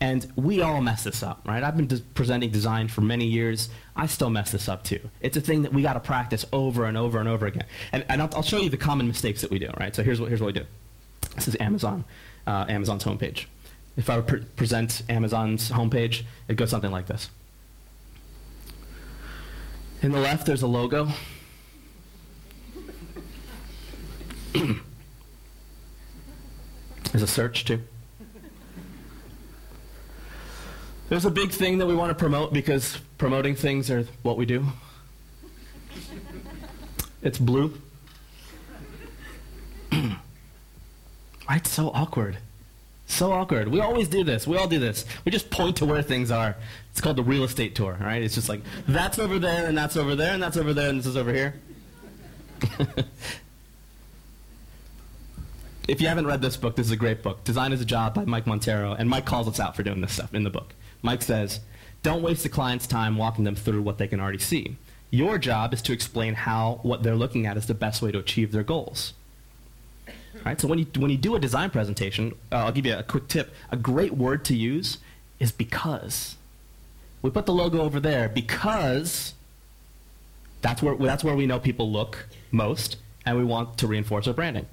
And 0.00 0.32
we 0.34 0.62
all 0.62 0.80
mess 0.80 1.04
this 1.04 1.22
up, 1.22 1.42
right? 1.46 1.62
I've 1.62 1.76
been 1.76 2.00
presenting 2.14 2.50
design 2.50 2.88
for 2.88 3.02
many 3.02 3.26
years. 3.26 3.68
I 3.94 4.06
still 4.06 4.30
mess 4.30 4.52
this 4.52 4.66
up 4.66 4.82
too. 4.82 5.10
It's 5.20 5.36
a 5.36 5.42
thing 5.42 5.60
that 5.62 5.74
we 5.74 5.82
got 5.82 5.92
to 5.92 6.00
practice 6.00 6.46
over 6.54 6.86
and 6.86 6.96
over 6.96 7.18
and 7.18 7.28
over 7.28 7.44
again. 7.44 7.66
And, 7.92 8.06
and 8.08 8.22
I'll, 8.22 8.30
I'll, 8.36 8.42
show 8.42 8.56
you 8.56 8.70
the 8.70 8.78
common 8.78 9.06
mistakes 9.06 9.42
that 9.42 9.50
we 9.50 9.58
do, 9.58 9.70
right? 9.78 9.94
So 9.94 10.02
here's 10.02 10.22
what, 10.22 10.30
here's 10.30 10.40
what 10.40 10.54
we 10.54 10.60
do. 10.60 10.64
This 11.40 11.48
is 11.48 11.56
Amazon, 11.58 12.04
uh, 12.46 12.66
Amazon's 12.68 13.02
homepage. 13.02 13.46
If 13.96 14.10
I 14.10 14.16
were 14.16 14.22
pre- 14.22 14.44
present 14.44 15.00
Amazon's 15.08 15.70
homepage, 15.70 16.24
it 16.48 16.56
goes 16.56 16.68
something 16.68 16.90
like 16.90 17.06
this. 17.06 17.30
In 20.02 20.12
the 20.12 20.20
left, 20.20 20.44
there's 20.44 20.60
a 20.60 20.66
logo. 20.66 21.08
there's 24.52 24.82
a 27.22 27.26
search 27.26 27.64
too. 27.64 27.80
There's 31.08 31.24
a 31.24 31.30
big 31.30 31.52
thing 31.52 31.78
that 31.78 31.86
we 31.86 31.94
want 31.94 32.10
to 32.10 32.14
promote 32.14 32.52
because 32.52 32.98
promoting 33.16 33.54
things 33.54 33.90
are 33.90 34.02
what 34.22 34.36
we 34.36 34.44
do. 34.44 34.66
It's 37.22 37.38
blue. 37.38 37.80
right? 41.50 41.66
So 41.66 41.90
awkward. 41.90 42.38
So 43.06 43.32
awkward. 43.32 43.68
We 43.68 43.80
always 43.80 44.06
do 44.06 44.22
this. 44.22 44.46
We 44.46 44.56
all 44.56 44.68
do 44.68 44.78
this. 44.78 45.04
We 45.24 45.32
just 45.32 45.50
point 45.50 45.76
to 45.78 45.84
where 45.84 46.00
things 46.00 46.30
are. 46.30 46.54
It's 46.92 47.00
called 47.00 47.16
the 47.16 47.24
real 47.24 47.42
estate 47.42 47.74
tour, 47.74 47.98
right? 48.00 48.22
It's 48.22 48.36
just 48.36 48.48
like, 48.48 48.60
that's 48.86 49.18
over 49.18 49.40
there, 49.40 49.66
and 49.66 49.76
that's 49.76 49.96
over 49.96 50.14
there, 50.14 50.32
and 50.32 50.40
that's 50.42 50.56
over 50.56 50.72
there, 50.72 50.88
and 50.88 51.00
this 51.00 51.06
is 51.06 51.16
over 51.16 51.32
here. 51.32 51.54
if 55.88 56.00
you 56.00 56.06
haven't 56.06 56.28
read 56.28 56.40
this 56.40 56.56
book, 56.56 56.76
this 56.76 56.86
is 56.86 56.92
a 56.92 56.96
great 56.96 57.20
book. 57.22 57.42
Design 57.42 57.72
is 57.72 57.80
a 57.80 57.84
Job 57.84 58.14
by 58.14 58.24
Mike 58.24 58.44
Monteiro. 58.44 58.94
and 58.96 59.10
Mike 59.10 59.24
calls 59.24 59.48
us 59.48 59.58
out 59.58 59.74
for 59.74 59.82
doing 59.82 60.00
this 60.00 60.12
stuff 60.12 60.32
in 60.32 60.44
the 60.44 60.50
book. 60.50 60.72
Mike 61.02 61.22
says, 61.22 61.58
don't 62.04 62.22
waste 62.22 62.44
the 62.44 62.48
client's 62.48 62.86
time 62.86 63.16
walking 63.16 63.42
them 63.42 63.56
through 63.56 63.82
what 63.82 63.98
they 63.98 64.06
can 64.06 64.20
already 64.20 64.38
see. 64.38 64.76
Your 65.10 65.36
job 65.36 65.74
is 65.74 65.82
to 65.82 65.92
explain 65.92 66.34
how 66.34 66.78
what 66.82 67.02
they're 67.02 67.16
looking 67.16 67.44
at 67.44 67.56
is 67.56 67.66
the 67.66 67.74
best 67.74 68.02
way 68.02 68.12
to 68.12 68.18
achieve 68.20 68.52
their 68.52 68.62
goals. 68.62 69.14
Right? 70.44 70.60
So 70.60 70.68
when 70.68 70.78
you, 70.78 70.86
when 70.98 71.10
you 71.10 71.16
do 71.16 71.34
a 71.34 71.38
design 71.38 71.70
presentation, 71.70 72.34
uh, 72.50 72.56
I'll 72.56 72.72
give 72.72 72.86
you 72.86 72.96
a 72.96 73.02
quick 73.02 73.28
tip. 73.28 73.52
A 73.70 73.76
great 73.76 74.14
word 74.14 74.44
to 74.46 74.54
use 74.56 74.98
is 75.38 75.52
because. 75.52 76.36
We 77.22 77.30
put 77.30 77.46
the 77.46 77.52
logo 77.52 77.80
over 77.80 78.00
there 78.00 78.28
because 78.28 79.34
That's 80.62 80.82
where, 80.82 80.94
that's 80.96 81.24
where 81.24 81.34
we 81.34 81.46
know 81.46 81.58
people 81.58 81.90
look 81.90 82.26
most, 82.50 82.96
and 83.24 83.38
we 83.38 83.44
want 83.44 83.78
to 83.78 83.86
reinforce 83.86 84.28
our 84.28 84.34
branding. 84.34 84.66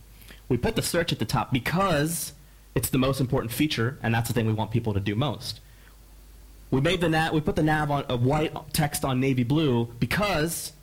We 0.50 0.58
put 0.58 0.76
the 0.76 0.82
search 0.82 1.14
at 1.14 1.20
the 1.20 1.26
top 1.26 1.54
because 1.54 2.34
it's 2.76 2.90
the 2.90 2.98
most 2.98 3.22
important 3.22 3.52
feature, 3.54 3.98
and 4.04 4.14
that's 4.14 4.28
the 4.28 4.34
thing 4.34 4.48
we 4.48 4.54
want 4.54 4.72
people 4.72 4.94
to 4.94 5.00
do 5.00 5.16
most. 5.16 5.62
We 6.70 6.82
made 6.82 7.00
the 7.00 7.08
nav, 7.08 7.32
we 7.34 7.40
put 7.40 7.56
the 7.56 7.64
nav 7.64 7.90
on 7.90 8.04
a 8.10 8.18
white 8.18 8.54
text 8.74 9.06
on 9.06 9.22
navy 9.22 9.44
blue 9.44 9.94
because 10.00 10.74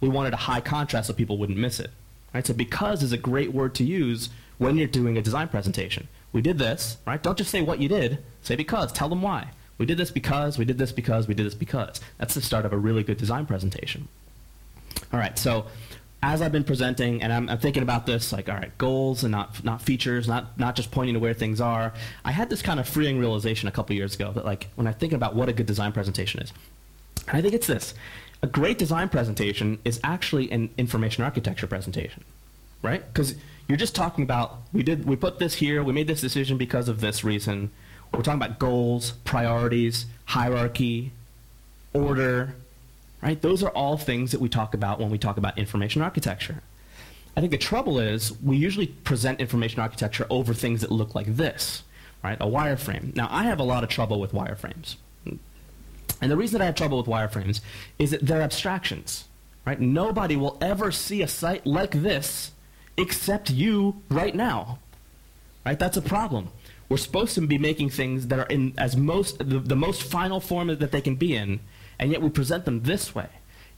we 0.00 0.08
wanted 0.08 0.34
a 0.34 0.36
high 0.48 0.60
contrast 0.60 1.06
so 1.06 1.14
people 1.14 1.38
wouldn't 1.38 1.58
miss 1.58 1.80
it. 1.80 1.90
Right? 2.34 2.46
So 2.46 2.54
because 2.54 3.02
is 3.02 3.12
a 3.12 3.18
great 3.18 3.52
word 3.52 3.74
to 3.76 3.84
use 3.84 4.30
when 4.58 4.76
you're 4.76 4.86
doing 4.86 5.18
a 5.18 5.22
design 5.22 5.48
presentation. 5.48 6.08
We 6.32 6.40
did 6.40 6.58
this, 6.58 6.96
right? 7.06 7.22
Don't 7.22 7.36
just 7.36 7.50
say 7.50 7.62
what 7.62 7.80
you 7.80 7.88
did, 7.88 8.22
say 8.42 8.56
because, 8.56 8.92
tell 8.92 9.08
them 9.08 9.22
why. 9.22 9.48
We 9.76 9.86
did 9.86 9.98
this 9.98 10.10
because, 10.10 10.58
we 10.58 10.64
did 10.64 10.78
this 10.78 10.92
because, 10.92 11.28
we 11.28 11.34
did 11.34 11.44
this 11.44 11.54
because. 11.54 12.00
That's 12.18 12.34
the 12.34 12.40
start 12.40 12.64
of 12.64 12.72
a 12.72 12.78
really 12.78 13.02
good 13.02 13.16
design 13.16 13.46
presentation. 13.46 14.08
All 15.12 15.18
right, 15.18 15.38
so 15.38 15.66
as 16.22 16.40
I've 16.40 16.52
been 16.52 16.64
presenting 16.64 17.22
and 17.22 17.32
I'm, 17.32 17.48
I'm, 17.48 17.58
thinking 17.58 17.82
about 17.82 18.06
this, 18.06 18.32
like, 18.32 18.48
all 18.48 18.54
right, 18.54 18.76
goals 18.78 19.24
and 19.24 19.32
not, 19.32 19.64
not 19.64 19.82
features, 19.82 20.28
not, 20.28 20.58
not 20.58 20.76
just 20.76 20.92
pointing 20.92 21.14
to 21.14 21.20
where 21.20 21.34
things 21.34 21.60
are, 21.60 21.92
I 22.24 22.30
had 22.30 22.48
this 22.48 22.62
kind 22.62 22.78
of 22.78 22.88
freeing 22.88 23.18
realization 23.18 23.68
a 23.68 23.72
couple 23.72 23.96
years 23.96 24.14
ago 24.14 24.30
that, 24.32 24.44
like, 24.44 24.68
when 24.76 24.86
I 24.86 24.92
think 24.92 25.12
about 25.12 25.34
what 25.34 25.48
a 25.48 25.52
good 25.52 25.66
design 25.66 25.92
presentation 25.92 26.40
is, 26.40 26.52
I 27.28 27.42
think 27.42 27.54
it's 27.54 27.66
this 27.66 27.94
a 28.42 28.46
great 28.46 28.76
design 28.76 29.08
presentation 29.08 29.78
is 29.84 30.00
actually 30.02 30.50
an 30.50 30.70
information 30.76 31.22
architecture 31.22 31.66
presentation, 31.66 32.24
right? 32.82 33.06
Because 33.06 33.36
you're 33.68 33.78
just 33.78 33.94
talking 33.94 34.24
about 34.24 34.58
we 34.72 34.82
did 34.82 35.04
we 35.04 35.16
put 35.16 35.38
this 35.38 35.54
here, 35.54 35.82
we 35.82 35.92
made 35.92 36.08
this 36.08 36.20
decision 36.20 36.58
because 36.58 36.88
of 36.88 37.00
this 37.00 37.22
reason. 37.22 37.70
We're 38.12 38.22
talking 38.22 38.42
about 38.42 38.58
goals, 38.58 39.12
priorities, 39.24 40.06
hierarchy, 40.26 41.12
order, 41.94 42.56
right? 43.22 43.40
Those 43.40 43.62
are 43.62 43.70
all 43.70 43.96
things 43.96 44.32
that 44.32 44.40
we 44.40 44.48
talk 44.48 44.74
about 44.74 44.98
when 44.98 45.08
we 45.08 45.18
talk 45.18 45.38
about 45.38 45.56
information 45.56 46.02
architecture. 46.02 46.62
I 47.36 47.40
think 47.40 47.52
the 47.52 47.58
trouble 47.58 47.98
is 47.98 48.38
we 48.42 48.56
usually 48.56 48.88
present 48.88 49.40
information 49.40 49.80
architecture 49.80 50.26
over 50.28 50.52
things 50.52 50.82
that 50.82 50.90
look 50.90 51.14
like 51.14 51.36
this, 51.36 51.84
right? 52.22 52.36
A 52.40 52.46
wireframe. 52.46 53.16
Now, 53.16 53.28
I 53.30 53.44
have 53.44 53.58
a 53.58 53.62
lot 53.62 53.82
of 53.82 53.88
trouble 53.88 54.20
with 54.20 54.32
wireframes. 54.32 54.96
And 56.22 56.30
the 56.30 56.36
reason 56.36 56.58
that 56.58 56.64
I 56.64 56.66
have 56.66 56.76
trouble 56.76 56.98
with 56.98 57.06
wireframes 57.08 57.60
is 57.98 58.12
that 58.12 58.24
they're 58.24 58.40
abstractions. 58.40 59.28
Right? 59.66 59.80
Nobody 59.80 60.36
will 60.36 60.56
ever 60.60 60.90
see 60.90 61.20
a 61.20 61.28
site 61.28 61.66
like 61.66 62.02
this 62.02 62.52
except 62.96 63.50
you 63.50 64.02
right 64.08 64.34
now. 64.34 64.78
Right? 65.66 65.78
That's 65.78 65.96
a 65.96 66.02
problem. 66.02 66.48
We're 66.88 66.96
supposed 66.96 67.34
to 67.34 67.46
be 67.46 67.58
making 67.58 67.90
things 67.90 68.28
that 68.28 68.38
are 68.38 68.46
in 68.46 68.74
as 68.78 68.96
most 68.96 69.38
the, 69.38 69.58
the 69.58 69.76
most 69.76 70.02
final 70.02 70.40
form 70.40 70.68
that 70.68 70.92
they 70.92 71.00
can 71.00 71.16
be 71.16 71.34
in, 71.34 71.60
and 71.98 72.10
yet 72.10 72.20
we 72.20 72.28
present 72.28 72.66
them 72.66 72.82
this 72.82 73.14
way. 73.14 73.28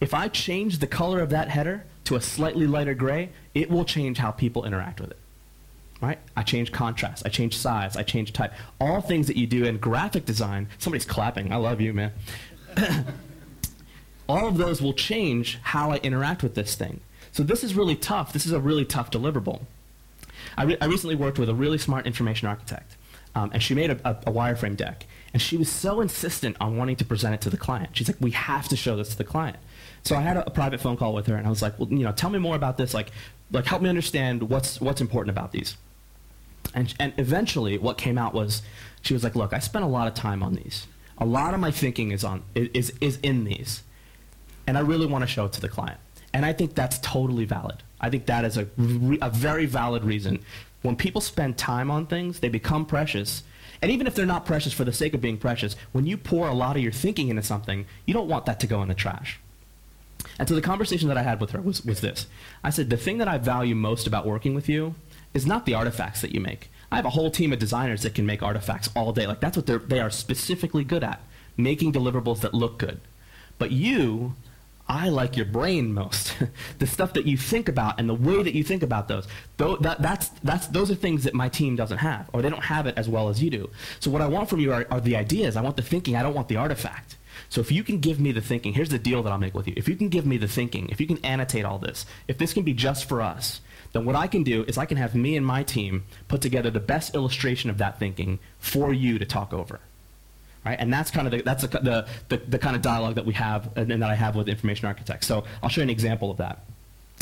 If 0.01 0.13
I 0.13 0.29
change 0.29 0.79
the 0.79 0.87
color 0.87 1.21
of 1.21 1.31
that 1.31 1.49
header 1.49 1.85
to 2.05 2.17
a 2.17 2.21
slightly 2.21 2.67
lighter 2.67 2.95
gray, 2.95 3.31
it 3.55 3.71
will 3.71 3.85
change 3.85 4.19
how 4.19 4.33
people 4.33 4.65
interact 4.65 5.01
with 5.01 5.13
it 5.13 5.19
right? 6.01 6.19
I 6.37 6.43
change 6.43 6.73
contrast, 6.73 7.25
I 7.25 7.29
change 7.29 7.57
size, 7.57 7.97
I 7.97 8.03
change 8.03 8.33
type. 8.33 8.53
All 8.81 9.01
things 9.01 9.27
that 9.27 9.37
you 9.37 9.47
do 9.47 9.65
in 9.65 9.79
graphic 9.79 10.25
design. 10.25 10.69
Somebody's 10.79 11.07
clapping. 11.07 11.53
I 11.53 11.57
love 11.57 11.81
you, 11.81 11.93
man. 11.93 12.13
All 14.29 14.49
of 14.49 14.57
those 14.57 14.81
will 14.81 14.95
change 14.95 15.59
how 15.63 15.91
I 15.91 15.97
interact 15.99 16.43
with 16.43 16.55
this 16.55 16.75
thing. 16.75 17.01
So 17.33 17.43
this 17.43 17.63
is 17.63 17.75
really 17.75 17.97
tough. 17.97 18.33
This 18.33 18.47
is 18.47 18.53
a 18.53 18.61
really 18.61 18.85
tough 18.85 19.11
deliverable. 19.11 19.63
I, 20.57 20.65
re- 20.65 20.77
I 20.81 20.87
recently 20.87 21.17
worked 21.17 21.39
with 21.39 21.49
a 21.49 21.55
really 21.55 21.79
smart 21.79 22.07
information 22.07 22.49
architect, 22.49 22.97
um, 23.35 23.51
and 23.53 23.63
she 23.63 23.75
made 23.75 23.91
a, 23.91 23.99
a, 24.05 24.11
a 24.29 24.33
wireframe 24.33 24.77
deck. 24.77 25.07
And 25.33 25.43
she 25.43 25.57
was 25.57 25.69
so 25.69 26.01
insistent 26.01 26.57
on 26.61 26.77
wanting 26.77 26.95
to 26.97 27.05
present 27.05 27.35
it 27.35 27.41
to 27.41 27.51
the 27.51 27.57
client. 27.57 27.91
She's 27.97 28.09
like, 28.09 28.21
"We 28.21 28.31
have 28.31 28.69
to 28.69 28.77
show 28.77 28.97
this 28.97 29.09
to 29.11 29.19
the 29.19 29.25
client." 29.25 29.57
So 30.05 30.15
I 30.15 30.21
had 30.21 30.37
a, 30.37 30.47
a, 30.47 30.51
private 30.51 30.81
phone 30.81 30.97
call 30.97 31.13
with 31.13 31.27
her, 31.27 31.35
and 31.35 31.45
I 31.45 31.51
was 31.51 31.61
like, 31.61 31.77
"Well, 31.79 31.89
you 31.89 32.05
know, 32.05 32.13
tell 32.13 32.31
me 32.31 32.39
more 32.39 32.55
about 32.55 32.77
this. 32.77 32.95
Like, 32.95 33.11
like 33.55 33.67
help 33.67 33.83
me 33.83 33.89
understand 33.89 34.45
what's 34.51 34.81
what's 34.81 35.01
important 35.01 35.37
about 35.37 35.53
these." 35.53 35.77
And, 36.75 36.93
and 36.99 37.13
eventually, 37.19 37.79
what 37.79 37.99
came 37.99 38.19
out 38.19 38.35
was 38.35 38.63
she 39.03 39.15
was 39.15 39.23
like, 39.23 39.35
"Look, 39.35 39.53
I 39.53 39.59
spent 39.59 39.85
a 39.85 39.89
lot 39.89 40.09
of 40.09 40.15
time 40.15 40.43
on 40.43 40.55
these. 40.55 40.87
A 41.19 41.25
lot 41.25 41.55
of 41.55 41.61
my 41.61 41.71
thinking 41.71 42.11
is 42.11 42.25
on 42.25 42.43
is 42.55 42.93
is 43.01 43.19
in 43.23 43.45
these, 43.45 43.83
and 44.67 44.77
I 44.77 44.81
really 44.81 45.07
want 45.07 45.23
to 45.23 45.29
show 45.29 45.47
it 45.47 45.53
to 45.53 45.61
the 45.61 45.69
client." 45.69 46.01
And 46.35 46.45
I 46.45 46.53
think 46.53 46.75
that's 46.75 46.99
totally 46.99 47.45
valid. 47.45 47.85
I 48.01 48.11
think 48.11 48.27
that 48.27 48.45
is 48.45 48.59
a, 48.59 48.67
a 49.23 49.31
very 49.31 49.67
valid 49.67 50.05
reason. 50.05 50.41
When 50.83 50.97
people 50.97 51.21
spend 51.21 51.57
time 51.57 51.91
on 51.93 52.07
things, 52.07 52.41
they 52.41 52.49
become 52.49 52.85
precious. 52.85 53.45
And 53.81 53.91
even 53.91 54.07
if 54.07 54.15
they're 54.15 54.27
not 54.27 54.45
precious 54.45 54.73
for 54.73 54.85
the 54.85 54.93
sake 54.93 55.15
of 55.15 55.21
being 55.21 55.39
precious, 55.39 55.77
when 55.93 56.07
you 56.07 56.17
pour 56.17 56.49
a 56.49 56.53
lot 56.53 56.77
of 56.77 56.83
your 56.83 56.93
thinking 56.93 57.29
into 57.29 57.43
something, 57.43 57.87
you 58.05 58.13
don't 58.13 58.29
want 58.29 58.47
that 58.47 58.59
to 58.61 58.67
go 58.67 58.83
in 58.83 58.89
the 58.89 58.95
trash. 58.95 59.39
And 60.39 60.49
so 60.49 60.55
the 60.55 60.61
conversation 60.61 61.09
that 61.09 61.19
I 61.19 61.23
had 61.23 61.41
with 61.41 61.51
her 61.51 61.61
was, 61.61 61.85
was 61.85 62.01
this. 62.01 62.27
I 62.63 62.71
said, 62.71 62.91
the 62.91 62.97
thing 62.97 63.19
that 63.19 63.29
I 63.29 63.39
value 63.39 63.75
most 63.75 64.07
about 64.07 64.27
working 64.27 64.55
with 64.55 64.69
you 64.69 64.95
is 65.33 65.47
not 65.47 65.67
the 65.67 65.75
artifacts 65.75 66.21
that 66.21 66.35
you 66.35 66.41
make. 66.41 66.71
I 66.91 66.97
have 66.97 67.05
a 67.05 67.11
whole 67.11 67.31
team 67.31 67.53
of 67.53 67.59
designers 67.59 68.03
that 68.03 68.15
can 68.15 68.27
make 68.27 68.43
artifacts 68.43 68.89
all 68.95 69.13
day. 69.13 69.27
Like 69.27 69.41
that's 69.41 69.57
what 69.57 69.67
they're, 69.67 69.79
they 69.79 70.01
are 70.01 70.11
specifically 70.11 70.85
good 70.85 71.05
at, 71.05 71.21
making 71.57 71.93
deliverables 71.93 72.41
that 72.41 72.55
look 72.55 72.79
good. 72.79 73.01
But 73.59 73.71
you, 73.71 74.35
I 74.89 75.09
like 75.09 75.37
your 75.37 75.47
brain 75.47 75.95
most. 75.95 76.37
the 76.79 76.87
stuff 76.87 77.15
that 77.15 77.27
you 77.27 77.37
think 77.37 77.69
about 77.69 77.99
and 77.99 78.09
the 78.09 78.15
way 78.15 78.43
that 78.43 78.55
you 78.55 78.63
think 78.63 78.83
about 78.83 79.09
those. 79.09 79.27
That, 79.57 79.97
that's, 80.01 80.29
that's, 80.43 80.67
those 80.69 80.91
are 80.91 80.95
things 80.95 81.25
that 81.25 81.35
my 81.35 81.49
team 81.49 81.75
doesn't 81.75 81.99
have, 81.99 82.29
or 82.33 82.43
they 82.43 82.51
don't 82.51 82.65
have 82.65 82.87
it 82.87 82.95
as 82.97 83.09
well 83.09 83.29
as 83.29 83.43
you 83.43 83.51
do. 83.51 83.71
So 84.01 84.11
what 84.11 84.23
I 84.23 84.27
want 84.27 84.49
from 84.49 84.61
you 84.61 84.73
are, 84.73 84.87
are 84.91 85.01
the 85.01 85.17
ideas. 85.17 85.57
I 85.57 85.63
want 85.63 85.77
the 85.77 85.83
thinking. 85.83 86.17
I 86.17 86.23
don't 86.23 86.35
want 86.35 86.49
the 86.49 86.57
artifact. 86.57 87.17
So 87.55 87.61
if 87.61 87.71
you 87.71 87.85
can 87.85 88.01
give 88.01 88.19
me 88.19 88.33
the 88.33 88.41
thinking, 88.41 88.73
here's 88.73 88.89
the 88.89 88.99
deal 88.99 89.23
that 89.23 89.31
I'll 89.31 89.39
make 89.39 89.55
with 89.55 89.69
you. 89.69 89.75
If 89.77 89.89
you 89.89 89.95
can 89.95 90.09
give 90.09 90.27
me 90.27 90.39
the 90.39 90.49
thinking, 90.49 90.89
if 90.89 91.01
you 91.01 91.07
can 91.07 91.25
annotate 91.25 91.65
all 91.65 91.79
this, 91.79 92.05
if 92.27 92.37
this 92.37 92.53
can 92.53 92.65
be 92.65 92.75
just 92.75 93.09
for 93.09 93.23
us, 93.23 93.61
then 93.93 94.05
what 94.05 94.17
I 94.17 94.27
can 94.27 94.43
do 94.43 94.65
is 94.65 94.77
I 94.77 94.87
can 94.87 94.97
have 94.97 95.15
me 95.15 95.37
and 95.37 95.47
my 95.47 95.63
team 95.63 96.03
put 96.27 96.41
together 96.41 96.69
the 96.69 96.81
best 96.81 97.15
illustration 97.15 97.71
of 97.71 97.79
that 97.79 97.97
thinking 98.01 98.41
for 98.59 98.93
you 98.93 99.21
to 99.21 99.25
talk 99.25 99.53
over. 99.53 99.79
Right? 100.67 100.77
And 100.81 100.93
that's 100.93 101.13
kind 101.13 101.29
of 101.29 101.31
the, 101.31 101.43
that's 101.43 101.63
the, 101.63 102.09
the, 102.29 102.39
the, 102.39 102.59
kind 102.59 102.75
of 102.75 102.83
dialogue 102.83 103.15
that 103.15 103.25
we 103.25 103.35
have 103.35 103.71
and, 103.77 103.93
and, 103.93 104.03
that 104.03 104.11
I 104.11 104.17
have 104.17 104.35
with 104.35 104.49
information 104.49 104.89
architects. 104.89 105.29
So 105.29 105.45
I'll 105.63 105.69
show 105.69 105.81
you 105.81 105.85
an 105.85 105.91
example 105.91 106.33
of 106.33 106.39
that. 106.39 106.65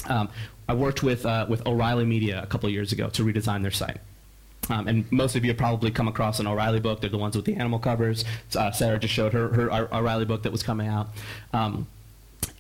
Um, 0.09 0.31
I 0.67 0.73
worked 0.73 1.03
with, 1.03 1.27
uh, 1.27 1.45
with 1.47 1.67
O'Reilly 1.67 2.07
Media 2.07 2.43
a 2.43 2.47
couple 2.47 2.71
years 2.71 2.91
ago 2.91 3.11
to 3.11 3.23
redesign 3.23 3.61
their 3.61 3.71
site. 3.71 3.99
Um, 4.71 4.87
and 4.87 5.11
most 5.11 5.35
of 5.35 5.45
you 5.45 5.51
have 5.51 5.59
probably 5.59 5.91
come 5.91 6.09
across 6.09 6.39
an 6.39 6.47
O'Reilly 6.47 6.81
book. 6.81 7.01
They're 7.01 7.11
the 7.11 7.19
ones 7.19 7.37
with 7.37 7.45
the 7.45 7.57
animal 7.57 7.79
covers. 7.79 8.25
Uh, 8.55 8.71
Sarah 8.71 8.99
just 8.99 9.13
showed 9.13 9.33
her, 9.33 9.49
her 9.49 9.71
O'Reilly 9.93 10.25
book 10.25 10.45
that 10.45 10.53
was 10.53 10.63
coming 10.63 10.87
out. 10.87 11.09
Um, 11.53 11.87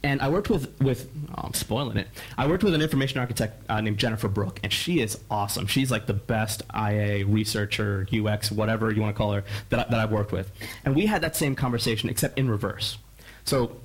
and 0.04 0.20
I 0.20 0.28
worked 0.28 0.50
with 0.50 0.80
with 0.80 1.08
oh, 1.30 1.42
I'm 1.44 1.54
spoiling 1.54 1.96
it. 1.96 2.08
I 2.36 2.46
worked 2.46 2.64
with 2.64 2.74
an 2.74 2.82
information 2.82 3.20
architect 3.20 3.62
uh, 3.68 3.80
named 3.80 3.98
Jennifer 3.98 4.28
Brook, 4.28 4.60
and 4.62 4.72
she 4.72 5.00
is 5.00 5.18
awesome. 5.30 5.66
She's 5.66 5.90
like 5.90 6.06
the 6.06 6.14
best 6.14 6.62
IA 6.74 7.24
researcher, 7.24 8.06
UX, 8.12 8.50
whatever 8.50 8.92
you 8.92 9.00
want 9.00 9.14
to 9.14 9.18
call 9.18 9.32
her 9.32 9.44
that 9.70 9.90
that 9.90 10.00
I've 10.00 10.10
worked 10.10 10.32
with. 10.32 10.50
And 10.84 10.96
we 10.96 11.06
had 11.06 11.22
that 11.22 11.36
same 11.36 11.54
conversation, 11.54 12.08
except 12.08 12.38
in 12.38 12.50
reverse. 12.50 12.98
So 13.44 13.76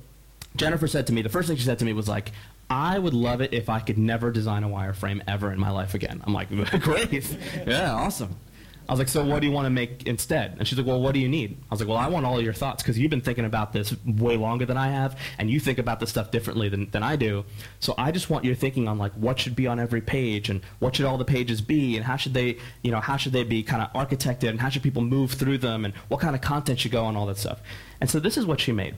Jennifer 0.56 0.88
said 0.88 1.06
to 1.06 1.12
me, 1.12 1.22
the 1.22 1.28
first 1.28 1.48
thing 1.48 1.56
she 1.56 1.64
said 1.64 1.78
to 1.78 1.84
me 1.84 1.92
was 1.92 2.08
like, 2.08 2.32
I 2.70 2.98
would 2.98 3.14
love 3.14 3.40
it 3.40 3.54
if 3.54 3.68
I 3.68 3.80
could 3.80 3.98
never 3.98 4.30
design 4.30 4.62
a 4.62 4.68
wireframe 4.68 5.22
ever 5.26 5.52
in 5.52 5.58
my 5.58 5.70
life 5.70 5.94
again. 5.94 6.22
I'm 6.24 6.34
like, 6.34 6.48
great, 6.80 7.36
yeah, 7.66 7.92
awesome. 7.92 8.36
I 8.88 8.92
was 8.92 9.00
like, 9.00 9.08
so 9.08 9.22
what 9.22 9.40
do 9.40 9.46
you 9.46 9.52
want 9.52 9.66
to 9.66 9.70
make 9.70 10.06
instead? 10.06 10.56
And 10.58 10.66
she's 10.66 10.78
like, 10.78 10.86
well, 10.86 11.00
what 11.00 11.12
do 11.12 11.20
you 11.20 11.28
need? 11.28 11.58
I 11.70 11.74
was 11.74 11.80
like, 11.80 11.90
well, 11.90 11.98
I 11.98 12.08
want 12.08 12.24
all 12.24 12.38
of 12.38 12.44
your 12.44 12.54
thoughts 12.54 12.82
because 12.82 12.98
you've 12.98 13.10
been 13.10 13.20
thinking 13.20 13.44
about 13.44 13.74
this 13.74 13.94
way 14.06 14.38
longer 14.38 14.64
than 14.64 14.78
I 14.78 14.88
have, 14.88 15.18
and 15.36 15.50
you 15.50 15.60
think 15.60 15.78
about 15.78 16.00
this 16.00 16.08
stuff 16.08 16.30
differently 16.30 16.70
than, 16.70 16.88
than 16.90 17.02
I 17.02 17.16
do. 17.16 17.44
So 17.80 17.94
I 17.98 18.12
just 18.12 18.30
want 18.30 18.46
your 18.46 18.54
thinking 18.54 18.88
on 18.88 18.96
like 18.96 19.12
what 19.12 19.38
should 19.38 19.54
be 19.54 19.66
on 19.66 19.78
every 19.78 20.00
page 20.00 20.48
and 20.48 20.62
what 20.78 20.96
should 20.96 21.04
all 21.04 21.18
the 21.18 21.26
pages 21.26 21.60
be 21.60 21.96
and 21.96 22.06
how 22.06 22.16
should 22.16 22.32
they, 22.32 22.56
you 22.82 22.90
know, 22.90 23.00
how 23.00 23.18
should 23.18 23.32
they 23.32 23.44
be 23.44 23.62
kind 23.62 23.82
of 23.82 23.92
architected 23.92 24.48
and 24.48 24.58
how 24.58 24.70
should 24.70 24.82
people 24.82 25.02
move 25.02 25.32
through 25.32 25.58
them 25.58 25.84
and 25.84 25.92
what 26.08 26.20
kind 26.20 26.34
of 26.34 26.40
content 26.40 26.80
should 26.80 26.92
go 26.92 27.04
on 27.04 27.14
all 27.14 27.26
that 27.26 27.36
stuff. 27.36 27.60
And 28.00 28.08
so 28.08 28.18
this 28.18 28.38
is 28.38 28.46
what 28.46 28.58
she 28.58 28.72
made. 28.72 28.94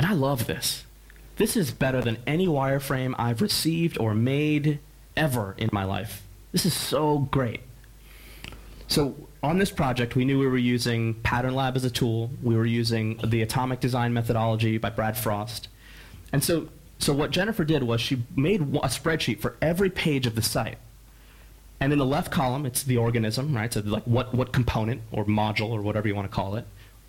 And 0.00 0.08
I 0.08 0.14
love 0.14 0.46
this. 0.46 0.86
This 1.36 1.58
is 1.58 1.72
better 1.72 2.00
than 2.00 2.16
any 2.26 2.46
wireframe 2.46 3.14
I've 3.18 3.42
received 3.42 3.98
or 3.98 4.14
made 4.14 4.78
ever 5.14 5.54
in 5.58 5.68
my 5.74 5.84
life. 5.84 6.22
This 6.52 6.64
is 6.64 6.72
so 6.72 7.18
great. 7.18 7.60
So 8.88 9.14
on 9.42 9.58
this 9.58 9.70
project, 9.70 10.16
we 10.16 10.24
knew 10.24 10.38
we 10.38 10.46
were 10.46 10.56
using 10.56 11.12
Pattern 11.16 11.54
Lab 11.54 11.76
as 11.76 11.84
a 11.84 11.90
tool. 11.90 12.30
We 12.42 12.56
were 12.56 12.64
using 12.64 13.18
the 13.22 13.42
Atomic 13.42 13.80
Design 13.80 14.14
methodology 14.14 14.78
by 14.78 14.88
Brad 14.88 15.18
Frost. 15.18 15.68
And 16.32 16.42
so, 16.42 16.70
so 16.98 17.12
what 17.12 17.30
Jennifer 17.30 17.66
did 17.66 17.82
was 17.82 18.00
she 18.00 18.22
made 18.34 18.62
a 18.62 18.88
spreadsheet 18.88 19.40
for 19.40 19.54
every 19.60 19.90
page 19.90 20.26
of 20.26 20.34
the 20.34 20.40
site. 20.40 20.78
And 21.78 21.92
in 21.92 21.98
the 21.98 22.06
left 22.06 22.32
column, 22.32 22.64
it's 22.64 22.82
the 22.82 22.96
organism, 22.96 23.54
right? 23.54 23.70
So 23.70 23.80
like 23.80 24.04
what, 24.04 24.34
what 24.34 24.54
component 24.54 25.02
or 25.12 25.26
module 25.26 25.68
or 25.68 25.82
whatever 25.82 26.08
you 26.08 26.14
want 26.14 26.30
to 26.30 26.34
call 26.34 26.54
it 26.54 26.64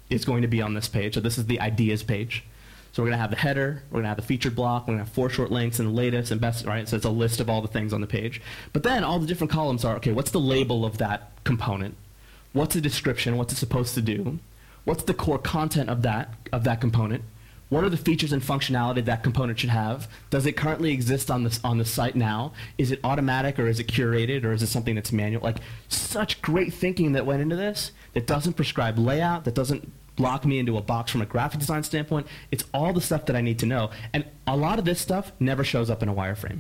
is 0.10 0.26
going 0.26 0.42
to 0.42 0.50
be 0.50 0.62
on 0.62 0.74
this 0.74 0.90
page. 0.90 1.14
So 1.14 1.22
this 1.22 1.38
is 1.38 1.46
the 1.46 1.62
ideas 1.62 2.04
page. 2.04 2.44
So 2.92 3.02
we're 3.02 3.10
going 3.10 3.18
to 3.18 3.22
have 3.22 3.30
the 3.32 3.38
header, 3.38 3.84
we're 3.90 3.96
going 3.96 4.04
to 4.04 4.10
have 4.10 4.18
the 4.18 4.24
featured 4.24 4.56
block, 4.56 4.84
we're 4.84 4.94
going 4.94 5.00
to 5.00 5.06
have 5.06 5.14
four 5.14 5.30
short 5.30 5.52
links 5.52 5.80
and 5.80 5.88
the 5.90 5.94
latest 5.94 6.32
and 6.32 6.42
best, 6.42 6.66
right? 6.66 6.88
So 6.88 6.98
it's 6.98 7.06
a 7.06 7.10
list 7.10 7.40
of 7.40 7.50
all 7.50 7.62
the 7.62 7.68
things 7.70 7.94
on 7.94 8.02
the 8.02 8.08
page. 8.08 8.42
But 8.74 8.84
then 8.84 9.04
all 9.04 9.18
the 9.18 9.28
different 9.28 9.52
columns 9.52 9.86
are, 9.86 9.96
okay, 9.96 10.12
what's 10.12 10.32
the 10.32 10.40
label 10.40 10.86
of 10.86 10.98
that 10.98 11.32
component? 11.46 11.96
What's 12.54 12.76
the 12.76 12.82
description? 12.82 13.38
What's 13.38 13.54
it 13.54 13.58
supposed 13.58 13.94
to 13.96 14.02
do? 14.02 14.40
what's 14.86 15.04
the 15.04 15.14
core 15.14 15.40
content 15.40 15.90
of 15.90 16.02
that 16.02 16.34
of 16.52 16.64
that 16.64 16.82
component? 16.82 17.24
What 17.70 17.86
are 17.86 17.90
the 17.90 17.98
features 17.98 18.34
and 18.34 18.42
functionality 18.42 19.06
that 19.06 19.24
component 19.24 19.60
should 19.60 19.70
have? 19.70 20.10
Does 20.30 20.46
it 20.46 20.58
currently 20.58 20.92
exist 20.92 21.32
on 21.32 21.44
this 21.44 21.60
on 21.64 21.78
the 21.78 21.86
site 21.86 22.16
now? 22.16 22.52
Is 22.78 22.92
it 22.92 23.00
automatic 23.04 23.58
or 23.60 23.68
is 23.68 23.80
it 23.80 23.88
curated 23.88 24.44
or 24.44 24.52
is 24.52 24.62
it 24.62 24.68
something 24.68 24.96
that's 24.96 25.12
manual? 25.12 25.42
Like 25.42 25.58
such 25.88 26.42
great 26.42 26.74
thinking 26.74 27.14
that 27.14 27.26
went 27.26 27.42
into 27.42 27.56
this 27.56 27.92
that 28.14 28.28
doesn't 28.28 28.54
prescribe 28.54 29.00
layout, 29.00 29.46
that 29.46 29.56
doesn't 29.56 29.92
block 30.16 30.46
me 30.46 30.60
into 30.60 30.78
a 30.78 30.82
box 30.82 31.12
from 31.12 31.22
a 31.22 31.26
graphic 31.26 31.60
design 31.60 31.84
standpoint. 31.84 32.28
It's 32.52 32.64
all 32.74 32.94
the 32.94 33.02
stuff 33.02 33.26
that 33.26 33.36
I 33.36 33.42
need 33.42 33.60
to 33.60 33.66
know. 33.66 33.92
And 34.14 34.26
a 34.46 34.58
lot 34.58 34.80
of 34.80 34.86
this 34.86 35.00
stuff 35.00 35.32
never 35.40 35.64
shows 35.64 35.90
up 35.90 36.04
in 36.04 36.10
a 36.10 36.14
wireframe. 36.14 36.60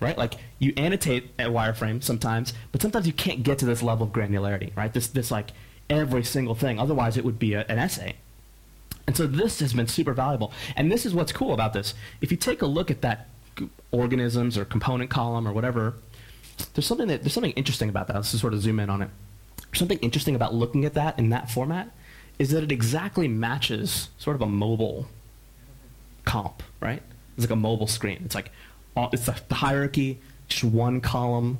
Right? 0.00 0.16
Like 0.16 0.34
you 0.58 0.72
annotate 0.76 1.30
a 1.38 1.44
wireframe 1.44 2.02
sometimes, 2.02 2.54
but 2.72 2.80
sometimes 2.80 3.06
you 3.06 3.12
can't 3.12 3.42
get 3.42 3.58
to 3.58 3.66
this 3.66 3.82
level 3.82 4.06
of 4.06 4.12
granularity, 4.12 4.74
right? 4.74 4.92
This 4.92 5.06
this 5.08 5.30
like 5.30 5.50
every 5.90 6.24
single 6.24 6.54
thing. 6.54 6.78
Otherwise 6.78 7.18
it 7.18 7.24
would 7.24 7.38
be 7.38 7.52
a, 7.52 7.66
an 7.68 7.78
essay. 7.78 8.16
And 9.06 9.16
so 9.16 9.26
this 9.26 9.60
has 9.60 9.74
been 9.74 9.88
super 9.88 10.14
valuable. 10.14 10.52
And 10.76 10.90
this 10.90 11.04
is 11.04 11.12
what's 11.12 11.32
cool 11.32 11.52
about 11.52 11.72
this. 11.74 11.94
If 12.20 12.30
you 12.30 12.36
take 12.38 12.62
a 12.62 12.66
look 12.66 12.90
at 12.90 13.02
that 13.02 13.28
organisms 13.90 14.56
or 14.56 14.64
component 14.64 15.10
column 15.10 15.46
or 15.46 15.52
whatever, 15.52 15.94
there's 16.74 16.86
something 16.86 17.08
that 17.08 17.22
there's 17.22 17.34
something 17.34 17.52
interesting 17.52 17.88
about 17.88 18.06
that. 18.06 18.16
Let's 18.16 18.30
just 18.30 18.40
sort 18.40 18.54
of 18.54 18.60
zoom 18.62 18.80
in 18.80 18.88
on 18.88 19.02
it. 19.02 19.10
There's 19.70 19.78
something 19.78 19.98
interesting 19.98 20.34
about 20.34 20.54
looking 20.54 20.84
at 20.84 20.94
that 20.94 21.18
in 21.18 21.28
that 21.30 21.50
format 21.50 21.90
is 22.40 22.48
that 22.48 22.64
it 22.64 22.72
exactly 22.72 23.28
matches 23.28 24.08
sort 24.16 24.34
of 24.34 24.40
a 24.40 24.46
mobile 24.46 25.06
comp, 26.24 26.62
right? 26.80 27.02
It's 27.36 27.44
like 27.44 27.50
a 27.50 27.56
mobile 27.56 27.86
screen. 27.86 28.22
It's 28.24 28.34
like 28.34 28.50
all, 28.96 29.10
it's 29.12 29.26
the 29.26 29.54
hierarchy, 29.54 30.18
just 30.48 30.64
one 30.64 31.02
column. 31.02 31.58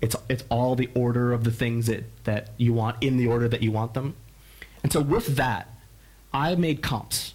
It's 0.00 0.16
it's 0.30 0.42
all 0.48 0.74
the 0.74 0.88
order 0.94 1.34
of 1.34 1.44
the 1.44 1.50
things 1.50 1.86
that 1.86 2.04
that 2.24 2.48
you 2.56 2.72
want 2.72 2.96
in 3.02 3.18
the 3.18 3.26
order 3.26 3.46
that 3.46 3.62
you 3.62 3.70
want 3.70 3.92
them. 3.92 4.16
And 4.82 4.90
so 4.90 5.02
with 5.02 5.36
that, 5.36 5.68
I 6.32 6.54
made 6.54 6.80
comps. 6.80 7.34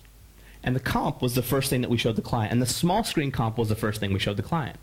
And 0.64 0.76
the 0.76 0.80
comp 0.80 1.22
was 1.22 1.36
the 1.36 1.44
first 1.44 1.70
thing 1.70 1.82
that 1.82 1.92
we 1.92 2.00
showed 2.00 2.16
the 2.16 2.24
client. 2.24 2.52
And 2.52 2.60
the 2.60 2.66
small 2.66 3.04
screen 3.04 3.32
comp 3.32 3.60
was 3.60 3.70
the 3.70 3.76
first 3.76 4.00
thing 4.00 4.12
we 4.12 4.18
showed 4.18 4.38
the 4.38 4.44
client. 4.44 4.78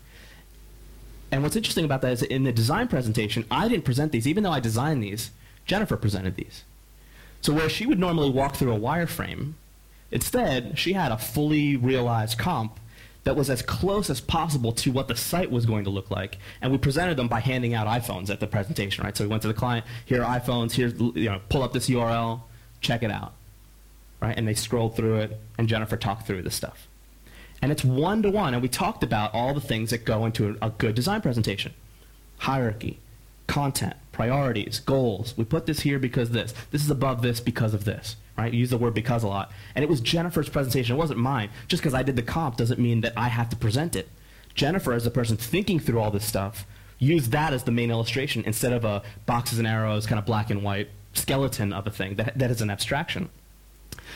And 1.33 1.43
what's 1.43 1.57
interesting 1.57 1.83
about 1.83 2.01
that 2.01 2.13
is 2.13 2.19
that 2.21 2.31
in 2.31 2.45
the 2.45 2.53
design 2.53 2.87
presentation, 2.87 3.43
I 3.51 3.67
didn't 3.67 3.83
present 3.83 4.13
these, 4.13 4.25
even 4.25 4.43
though 4.43 4.51
I 4.51 4.61
designed 4.61 5.03
these. 5.03 5.31
Jennifer 5.65 5.97
presented 5.97 6.37
these. 6.37 6.63
So 7.45 7.53
where 7.53 7.69
she 7.69 7.85
would 7.85 7.99
normally 7.99 8.29
walk 8.29 8.55
through 8.55 8.73
a 8.73 8.79
wireframe, 8.79 9.53
instead, 10.11 10.77
she 10.77 10.93
had 10.93 11.11
a 11.11 11.17
fully 11.17 11.75
realized 11.75 12.37
comp 12.37 12.79
that 13.23 13.35
was 13.35 13.49
as 13.49 13.61
close 13.61 14.09
as 14.09 14.21
possible 14.21 14.71
to 14.71 14.91
what 14.91 15.07
the 15.07 15.15
site 15.15 15.51
was 15.51 15.65
going 15.65 15.83
to 15.83 15.89
look 15.89 16.11
like. 16.11 16.37
And 16.61 16.71
we 16.71 16.77
presented 16.77 17.17
them 17.17 17.27
by 17.27 17.39
handing 17.39 17.73
out 17.73 17.87
iPhones 17.87 18.29
at 18.29 18.39
the 18.39 18.47
presentation, 18.47 19.03
right? 19.03 19.15
So 19.15 19.23
we 19.23 19.29
went 19.29 19.41
to 19.43 19.47
the 19.47 19.53
client, 19.53 19.85
here 20.05 20.23
are 20.23 20.39
iPhones, 20.39 20.73
here's, 20.73 20.93
you 20.99 21.29
know, 21.29 21.41
pull 21.49 21.63
up 21.63 21.73
this 21.73 21.89
URL, 21.89 22.41
check 22.81 23.01
it 23.01 23.11
out 23.11 23.33
right? 24.25 24.37
And 24.37 24.47
they 24.47 24.53
scrolled 24.53 24.95
through 24.95 25.17
it, 25.17 25.39
and 25.57 25.67
Jennifer 25.67 25.97
talked 25.97 26.25
through 26.25 26.41
the 26.41 26.51
stuff. 26.51 26.87
And 27.61 27.71
it's 27.71 27.83
one 27.83 28.21
to 28.23 28.29
one, 28.29 28.53
and 28.53 28.61
we 28.61 28.69
talked 28.69 29.03
about 29.03 29.33
all 29.33 29.53
the 29.53 29.61
things 29.61 29.91
that 29.91 30.05
go 30.05 30.25
into 30.25 30.57
a, 30.61 30.67
a 30.67 30.69
good 30.71 30.95
design 30.95 31.21
presentation 31.21 31.73
hierarchy, 32.39 32.99
content, 33.47 33.95
priorities, 34.15 34.79
goals. 34.79 35.35
We 35.35 35.43
put 35.43 35.65
this 35.65 35.81
here 35.81 35.99
because 35.99 36.29
this. 36.29 36.53
This 36.71 36.81
is 36.81 36.89
above 36.89 37.21
this 37.21 37.41
because 37.41 37.73
of 37.73 37.83
this. 37.83 38.15
Right? 38.37 38.53
You 38.53 38.59
use 38.59 38.69
the 38.69 38.77
word 38.77 38.93
because 38.93 39.23
a 39.23 39.27
lot. 39.27 39.51
And 39.75 39.83
it 39.83 39.89
was 39.89 39.99
Jennifer's 39.99 40.47
presentation. 40.47 40.95
It 40.95 40.99
wasn't 40.99 41.19
mine. 41.19 41.49
Just 41.67 41.83
because 41.83 41.93
I 41.93 42.01
did 42.01 42.15
the 42.15 42.23
comp 42.23 42.55
doesn't 42.55 42.79
mean 42.79 43.01
that 43.01 43.13
I 43.17 43.27
have 43.27 43.49
to 43.49 43.57
present 43.57 43.95
it. 43.95 44.09
Jennifer, 44.53 44.93
as 44.93 45.03
the 45.03 45.11
person 45.11 45.35
thinking 45.35 45.79
through 45.79 45.99
all 45.99 46.11
this 46.11 46.25
stuff, 46.25 46.65
used 46.97 47.31
that 47.31 47.51
as 47.53 47.63
the 47.63 47.71
main 47.71 47.91
illustration 47.91 48.41
instead 48.45 48.71
of 48.71 48.85
a 48.85 49.03
boxes 49.25 49.59
and 49.59 49.67
arrows, 49.67 50.05
kind 50.07 50.17
of 50.17 50.25
black 50.25 50.49
and 50.49 50.63
white 50.63 50.87
skeleton 51.13 51.73
of 51.73 51.85
a 51.85 51.91
thing 51.91 52.15
that, 52.15 52.37
that 52.39 52.49
is 52.49 52.61
an 52.61 52.69
abstraction. 52.69 53.29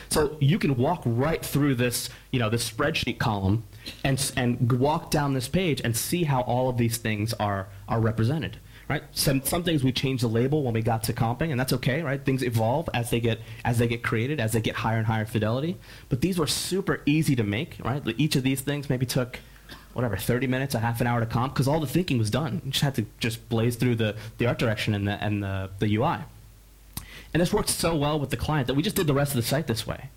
So 0.08 0.38
you 0.40 0.58
can 0.58 0.76
walk 0.76 1.02
right 1.04 1.44
through 1.44 1.74
this, 1.74 2.08
you 2.30 2.38
know, 2.38 2.48
this 2.48 2.68
spreadsheet 2.68 3.18
column 3.18 3.64
and, 4.02 4.32
and 4.34 4.72
walk 4.72 5.10
down 5.10 5.34
this 5.34 5.48
page 5.48 5.82
and 5.84 5.94
see 5.94 6.24
how 6.24 6.40
all 6.42 6.70
of 6.70 6.78
these 6.78 6.96
things 6.96 7.34
are, 7.34 7.68
are 7.86 8.00
represented. 8.00 8.56
Right? 8.90 9.04
Some, 9.12 9.42
some 9.42 9.62
things 9.62 9.84
we 9.84 9.92
changed 9.92 10.24
the 10.24 10.28
label 10.28 10.64
when 10.64 10.74
we 10.74 10.82
got 10.82 11.04
to 11.04 11.12
comping, 11.12 11.52
and 11.52 11.60
that's 11.60 11.72
okay, 11.74 12.02
right? 12.02 12.20
Things 12.20 12.42
evolve 12.42 12.90
as 12.92 13.10
they 13.10 13.20
get 13.20 13.38
as 13.64 13.78
they 13.78 13.86
get 13.86 14.02
created, 14.02 14.40
as 14.40 14.50
they 14.50 14.60
get 14.60 14.74
higher 14.74 14.98
and 14.98 15.06
higher 15.06 15.24
fidelity. 15.24 15.76
But 16.08 16.22
these 16.22 16.40
were 16.40 16.48
super 16.48 17.00
easy 17.06 17.36
to 17.36 17.44
make, 17.44 17.76
right? 17.84 18.02
Each 18.18 18.34
of 18.34 18.42
these 18.42 18.62
things 18.62 18.90
maybe 18.90 19.06
took 19.06 19.38
whatever 19.92 20.16
30 20.16 20.48
minutes, 20.48 20.74
a 20.74 20.80
half 20.80 21.00
an 21.00 21.06
hour 21.06 21.20
to 21.20 21.26
comp 21.26 21.54
because 21.54 21.68
all 21.68 21.78
the 21.78 21.86
thinking 21.86 22.18
was 22.18 22.30
done. 22.30 22.62
You 22.64 22.72
just 22.72 22.82
had 22.82 22.96
to 22.96 23.06
just 23.20 23.48
blaze 23.48 23.76
through 23.76 23.94
the, 23.94 24.16
the 24.38 24.46
art 24.46 24.58
direction 24.58 24.92
and 24.92 25.06
the 25.06 25.22
and 25.22 25.40
the, 25.40 25.70
the 25.78 25.94
UI. 25.94 26.18
And 27.32 27.40
this 27.40 27.52
worked 27.52 27.68
so 27.68 27.94
well 27.94 28.18
with 28.18 28.30
the 28.30 28.36
client 28.36 28.66
that 28.66 28.74
we 28.74 28.82
just 28.82 28.96
did 28.96 29.06
the 29.06 29.14
rest 29.14 29.30
of 29.30 29.36
the 29.36 29.46
site 29.46 29.68
this 29.68 29.86
way. 29.86 30.10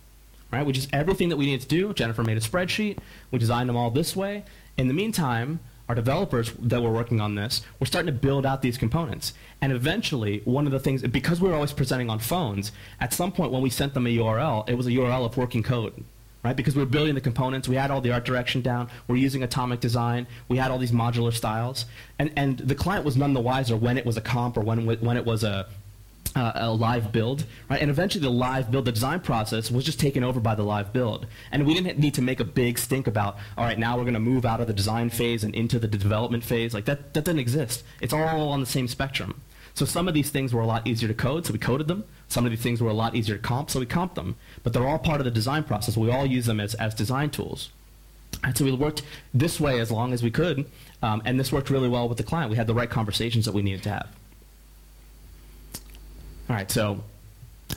Right? 0.52 0.66
We 0.66 0.74
just 0.74 0.92
everything 0.92 1.30
that 1.30 1.38
we 1.38 1.46
needed 1.46 1.62
to 1.62 1.68
do. 1.68 1.94
Jennifer 1.94 2.24
made 2.24 2.38
a 2.38 2.42
spreadsheet. 2.42 2.98
We 3.30 3.38
designed 3.38 3.70
them 3.70 3.78
all 3.78 3.92
this 3.92 4.16
way. 4.16 4.46
In 4.80 4.88
the 4.88 4.96
meantime, 4.96 5.60
our 5.94 5.96
developers 5.96 6.52
that 6.54 6.82
were 6.82 6.92
working 6.92 7.22
on 7.22 7.36
this 7.36 7.62
were 7.80 7.86
starting 7.86 8.08
to 8.08 8.20
build 8.20 8.48
out 8.48 8.64
these 8.64 8.80
components. 8.80 9.34
And 9.62 9.72
eventually, 9.72 10.42
one 10.44 10.66
of 10.66 10.72
the 10.72 10.80
things, 10.80 11.04
because 11.04 11.40
we 11.40 11.48
were 11.50 11.54
always 11.54 11.72
presenting 11.72 12.10
on 12.10 12.18
phones, 12.18 12.72
at 13.00 13.14
some 13.14 13.32
point 13.32 13.52
when 13.52 13.62
we 13.62 13.70
sent 13.70 13.94
them 13.94 14.08
a 14.08 14.18
URL, 14.18 14.68
it 14.68 14.74
was 14.74 14.88
a 14.88 14.90
URL 14.90 15.26
of 15.26 15.38
working 15.38 15.62
code. 15.62 16.04
Right? 16.44 16.58
Because 16.58 16.76
we 16.76 16.82
were 16.82 16.90
building 16.90 17.16
the 17.16 17.22
components, 17.22 17.70
we 17.70 17.78
had 17.78 17.90
all 17.90 18.02
the 18.02 18.12
art 18.12 18.26
direction 18.26 18.62
down, 18.62 18.90
we're 19.08 19.16
using 19.16 19.44
atomic 19.44 19.80
design, 19.80 20.28
we 20.50 20.58
had 20.58 20.72
all 20.72 20.78
these 20.78 20.92
modular 20.92 21.32
styles, 21.32 21.86
and, 22.20 22.34
and 22.36 22.58
the 22.58 22.76
client 22.76 23.06
was 23.06 23.16
none 23.16 23.34
the 23.34 23.40
wiser 23.40 23.78
when 23.78 23.98
it 23.98 24.06
was 24.06 24.18
a 24.18 24.22
comp 24.22 24.58
or 24.58 24.62
when, 24.62 24.86
when 24.86 25.16
it 25.16 25.26
was 25.26 25.46
a, 25.46 25.68
uh, 26.36 26.52
a 26.56 26.72
live 26.72 27.12
build, 27.12 27.46
right? 27.70 27.82
And 27.82 27.90
eventually 27.90 28.22
the 28.22 28.30
live 28.30 28.72
build, 28.72 28.86
the 28.86 28.92
design 28.92 29.20
process 29.20 29.70
was 29.72 29.86
just 29.86 30.00
taken 30.00 30.24
over 30.24 30.40
by 30.40 30.56
the 30.56 30.64
live 30.64 30.94
build. 30.94 31.28
And 31.52 31.66
we 31.66 31.74
didn't 31.74 32.00
need 32.00 32.14
to 32.16 32.22
make 32.22 32.40
a 32.40 32.46
big 32.46 32.78
stink 32.78 33.08
about, 33.08 33.38
all 33.58 33.66
right, 33.66 33.78
now 33.78 33.98
we're 33.98 34.04
going 34.04 34.14
to 34.14 34.20
move 34.20 34.46
out 34.46 34.62
of 34.62 34.68
the 34.68 34.74
design 34.74 35.10
phase 35.10 35.44
and 35.44 35.54
into 35.56 35.80
the 35.80 35.88
development 35.88 36.44
phase. 36.44 36.74
Like 36.74 36.86
that, 36.86 37.14
that 37.14 37.26
doesn't 37.26 37.40
exist. 37.40 37.84
It's 38.02 38.14
all 38.14 38.50
on 38.50 38.60
the 38.60 38.66
same 38.66 38.88
spectrum. 38.88 39.42
So 39.76 39.86
some 39.86 40.08
of 40.08 40.14
these 40.14 40.30
things 40.30 40.54
were 40.54 40.62
a 40.62 40.68
lot 40.68 40.86
easier 40.86 41.08
to 41.08 41.16
code, 41.16 41.46
so 41.48 41.54
we 41.54 41.60
coded 41.60 41.88
them. 41.88 42.04
Some 42.28 42.46
of 42.46 42.52
these 42.52 42.62
things 42.62 42.80
were 42.80 42.90
a 42.90 42.94
lot 42.94 43.16
easier 43.16 43.38
to 43.38 43.42
comp, 43.42 43.72
so 43.72 43.80
we 43.80 43.88
comped 43.88 44.14
them. 44.16 44.36
But 44.62 44.74
they're 44.74 44.88
all 44.88 45.00
part 45.00 45.20
of 45.20 45.26
the 45.26 45.32
design 45.32 45.64
process. 45.64 45.98
We 45.98 46.12
all 46.12 46.28
use 46.28 46.46
them 46.46 46.60
as, 46.60 46.76
as 46.76 46.94
design 46.94 47.32
tools. 47.32 47.72
And 48.44 48.56
so 48.58 48.66
we 48.66 48.72
worked 48.72 49.04
this 49.34 49.60
way 49.60 49.80
as 49.80 49.92
long 49.92 50.14
as 50.14 50.22
we 50.22 50.30
could, 50.30 50.66
um, 51.02 51.22
and 51.26 51.40
this 51.40 51.52
worked 51.52 51.70
really 51.70 51.90
well 51.90 52.10
with 52.10 52.18
the 52.18 52.24
client. 52.24 52.52
We 52.52 52.58
had 52.58 52.68
the 52.68 52.74
right 52.74 52.90
conversations 52.90 53.46
that 53.46 53.54
we 53.54 53.62
needed 53.62 53.84
to 53.84 53.90
have. 53.90 54.10
All 56.50 56.56
right, 56.56 56.70
so 56.70 57.04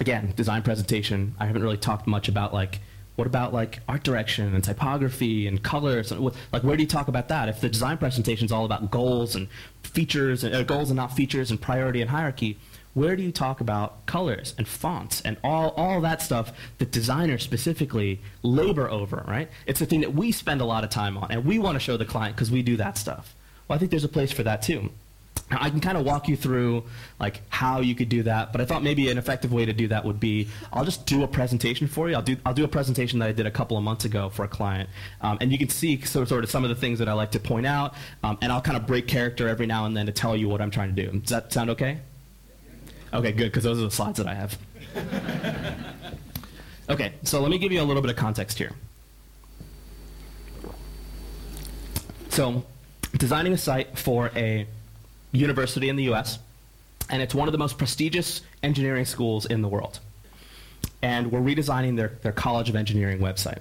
again, 0.01 0.33
design 0.37 0.63
presentation. 0.63 1.35
I 1.39 1.47
haven't 1.47 1.63
really 1.63 1.77
talked 1.77 2.07
much 2.07 2.29
about 2.29 2.53
like 2.53 2.81
what 3.17 3.27
about 3.27 3.55
like 3.55 3.81
art 3.89 4.03
direction 4.03 4.55
and 4.55 4.63
typography 4.63 5.47
and 5.47 5.63
colors 5.63 6.13
like 6.13 6.63
where 6.63 6.77
do 6.77 6.83
you 6.83 6.89
talk 6.89 7.09
about 7.09 7.29
that? 7.29 7.49
If 7.49 7.61
the 7.61 7.69
design 7.69 7.97
presentation 7.99 8.45
is 8.45 8.53
all 8.53 8.65
about 8.65 8.91
goals 8.91 9.35
and 9.35 9.49
features 9.83 10.45
and 10.45 10.55
uh, 10.55 10.63
goals 10.63 10.91
and 10.91 10.97
not 10.97 11.17
features 11.17 11.51
and 11.51 11.61
priority 11.61 12.03
and 12.03 12.11
hierarchy, 12.11 12.59
where 12.93 13.17
do 13.17 13.23
you 13.23 13.33
talk 13.33 13.61
about 13.61 14.05
colors 14.07 14.55
and 14.59 14.69
fonts 14.69 15.23
and 15.23 15.37
all 15.43 15.71
all 15.71 16.01
that 16.03 16.21
stuff 16.21 16.53
that 16.79 16.91
designers 16.91 17.43
specifically 17.43 18.21
labor 18.43 18.91
over, 18.91 19.25
right? 19.27 19.49
It's 19.67 19.81
the 19.81 19.87
thing 19.87 20.03
that 20.03 20.15
we 20.15 20.31
spend 20.33 20.61
a 20.61 20.67
lot 20.67 20.85
of 20.85 20.91
time 20.91 21.17
on 21.17 21.31
and 21.31 21.45
we 21.45 21.59
want 21.59 21.77
to 21.77 21.81
show 21.81 21.97
the 21.97 22.05
client 22.05 22.37
because 22.37 22.51
we 22.51 22.63
do 22.63 22.77
that 22.77 22.99
stuff. 22.99 23.35
Well, 23.67 23.77
I 23.77 23.79
think 23.79 23.91
there's 23.91 24.05
a 24.05 24.09
place 24.09 24.33
for 24.33 24.43
that 24.43 24.61
too. 24.61 24.91
I 25.51 25.71
can 25.71 25.81
kind 25.81 25.97
of 25.97 26.05
walk 26.05 26.27
you 26.27 26.37
through 26.37 26.85
like 27.21 27.41
how 27.51 27.81
you 27.81 27.95
could 27.95 28.09
do 28.09 28.25
that, 28.25 28.51
but 28.51 28.61
I 28.61 28.65
thought 28.65 28.83
maybe 28.83 29.11
an 29.11 29.19
effective 29.19 29.53
way 29.53 29.65
to 29.65 29.73
do 29.73 29.87
that 29.89 30.05
would 30.05 30.19
be 30.19 30.49
I'll 30.73 30.85
just 30.85 31.07
do 31.07 31.23
a 31.23 31.29
presentation 31.29 31.87
for 31.87 32.09
you. 32.09 32.17
I'll 32.17 32.23
do 32.23 32.37
I'll 32.45 32.55
do 32.55 32.65
a 32.65 32.69
presentation 32.69 33.21
that 33.21 33.29
I 33.29 33.33
did 33.33 33.47
a 33.47 33.51
couple 33.51 33.77
of 33.77 33.85
months 33.85 34.05
ago 34.05 34.29
for 34.29 34.45
a 34.45 34.49
client, 34.49 34.91
um, 35.21 35.39
and 35.41 35.53
you 35.53 35.59
can 35.59 35.69
see 35.69 36.01
sort 36.01 36.33
of 36.33 36.51
some 36.51 36.65
of 36.65 36.71
the 36.71 36.75
things 36.75 36.99
that 36.99 37.09
I 37.09 37.13
like 37.13 37.31
to 37.33 37.41
point 37.41 37.67
out, 37.67 37.95
um, 38.25 38.39
and 38.43 38.51
I'll 38.51 38.61
kind 38.61 38.77
of 38.77 38.87
break 38.87 39.07
character 39.07 39.49
every 39.49 39.67
now 39.67 39.87
and 39.87 39.97
then 39.97 40.07
to 40.07 40.13
tell 40.13 40.37
you 40.37 40.49
what 40.49 40.61
I'm 40.61 40.71
trying 40.71 40.95
to 40.95 41.07
do. 41.07 41.19
Does 41.21 41.31
that 41.31 41.53
sound 41.53 41.71
okay? 41.71 41.99
Okay, 43.13 43.33
good, 43.33 43.47
because 43.47 43.63
those 43.63 43.79
are 43.79 43.83
the 43.83 43.91
slides 43.91 44.19
that 44.19 44.27
I 44.27 44.35
have. 44.35 44.59
okay, 46.91 47.13
so 47.23 47.41
let 47.41 47.51
me 47.51 47.59
give 47.59 47.71
you 47.71 47.81
a 47.81 47.85
little 47.85 48.03
bit 48.03 48.11
of 48.11 48.17
context 48.17 48.59
here. 48.59 48.73
So, 52.31 52.65
designing 53.17 53.53
a 53.53 53.57
site 53.57 53.97
for 53.97 54.31
a 54.35 54.67
university 55.37 55.89
in 55.89 55.97
the 55.97 56.05
US, 56.13 56.39
and 57.09 57.23
it's 57.23 57.35
one 57.35 57.49
of 57.49 57.53
the 57.53 57.59
most 57.59 57.79
prestigious 57.79 58.43
engineering 58.63 59.05
schools 59.05 59.47
in 59.47 59.63
the 59.63 59.69
world. 59.69 60.01
And 61.03 61.31
we're 61.31 61.41
redesigning 61.41 61.97
their, 61.97 62.13
their 62.23 62.33
College 62.33 62.69
of 62.69 62.77
Engineering 62.77 63.19
website. 63.19 63.61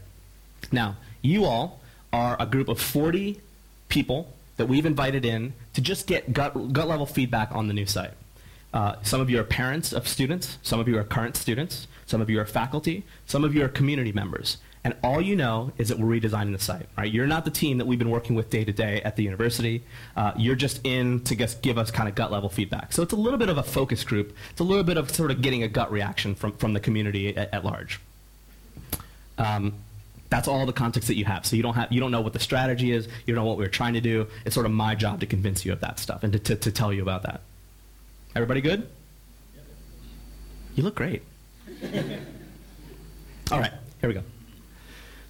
Now, 0.71 0.95
you 1.21 1.45
all 1.45 1.79
are 2.11 2.35
a 2.39 2.45
group 2.45 2.69
of 2.69 2.79
40 2.79 3.39
people 3.89 4.33
that 4.57 4.67
we've 4.67 4.85
invited 4.85 5.25
in 5.25 5.53
to 5.73 5.81
just 5.81 6.07
get 6.07 6.33
gut, 6.33 6.73
gut 6.73 6.87
level 6.87 7.05
feedback 7.05 7.49
on 7.51 7.67
the 7.67 7.73
new 7.73 7.85
site. 7.85 8.13
Uh, 8.73 8.95
some 9.03 9.21
of 9.21 9.29
you 9.29 9.39
are 9.39 9.43
parents 9.43 9.93
of 9.93 10.07
students, 10.07 10.57
some 10.61 10.79
of 10.79 10.87
you 10.87 10.97
are 10.97 11.03
current 11.03 11.37
students, 11.37 11.87
some 12.05 12.21
of 12.21 12.29
you 12.29 12.39
are 12.39 12.45
faculty, 12.45 13.03
some 13.25 13.43
of 13.43 13.53
you 13.53 13.63
are 13.63 13.69
community 13.69 14.11
members. 14.11 14.57
And 14.85 14.95
all 15.03 15.19
you 15.19 15.35
know 15.35 15.71
is 15.79 15.89
that 15.89 15.97
we're 15.97 16.19
redesigning 16.19 16.53
the 16.53 16.59
site. 16.59 16.85
Right? 16.95 17.11
You're 17.11 17.25
not 17.25 17.43
the 17.43 17.51
team 17.51 17.79
that 17.79 17.87
we've 17.87 17.97
been 17.97 18.11
working 18.11 18.35
with 18.35 18.51
day 18.51 18.63
to 18.63 18.71
day 18.71 19.01
at 19.01 19.15
the 19.15 19.23
university. 19.23 19.83
Uh, 20.15 20.31
you're 20.37 20.55
just 20.55 20.79
in 20.85 21.21
to 21.21 21.35
just 21.35 21.63
give 21.63 21.79
us 21.79 21.89
kind 21.89 22.07
of 22.07 22.13
gut 22.13 22.31
level 22.31 22.49
feedback. 22.49 22.93
So 22.93 23.01
it's 23.01 23.11
a 23.11 23.15
little 23.15 23.39
bit 23.39 23.49
of 23.49 23.57
a 23.57 23.63
focus 23.63 24.03
group. 24.03 24.35
It's 24.51 24.59
a 24.59 24.63
little 24.63 24.83
bit 24.83 24.97
of 24.97 25.09
sort 25.09 25.31
of 25.31 25.41
getting 25.41 25.63
a 25.63 25.67
gut 25.67 25.91
reaction 25.91 26.35
from, 26.35 26.51
from 26.51 26.73
the 26.73 26.79
community 26.79 27.35
at, 27.35 27.51
at 27.51 27.65
large. 27.65 27.99
Um, 29.39 29.73
that's 30.29 30.47
all 30.47 30.67
the 30.67 30.73
context 30.73 31.07
that 31.07 31.15
you 31.15 31.25
have. 31.25 31.47
So 31.47 31.55
you 31.55 31.63
don't 31.63 31.73
have 31.73 31.91
you 31.91 31.99
don't 31.99 32.11
know 32.11 32.21
what 32.21 32.33
the 32.33 32.39
strategy 32.39 32.91
is. 32.91 33.07
You 33.25 33.33
don't 33.33 33.43
know 33.43 33.49
what 33.49 33.57
we're 33.57 33.67
trying 33.67 33.95
to 33.95 34.01
do. 34.01 34.27
It's 34.45 34.53
sort 34.53 34.67
of 34.67 34.71
my 34.71 34.93
job 34.93 35.19
to 35.21 35.25
convince 35.25 35.65
you 35.65 35.73
of 35.73 35.79
that 35.79 35.97
stuff 35.97 36.23
and 36.23 36.31
to, 36.33 36.39
to, 36.39 36.55
to 36.57 36.71
tell 36.71 36.93
you 36.93 37.01
about 37.01 37.23
that. 37.23 37.41
Everybody 38.35 38.61
good? 38.61 38.87
You 40.75 40.83
look 40.83 40.93
great. 40.93 41.23
all 43.51 43.59
right, 43.59 43.71
here 43.99 44.09
we 44.09 44.13
go. 44.13 44.21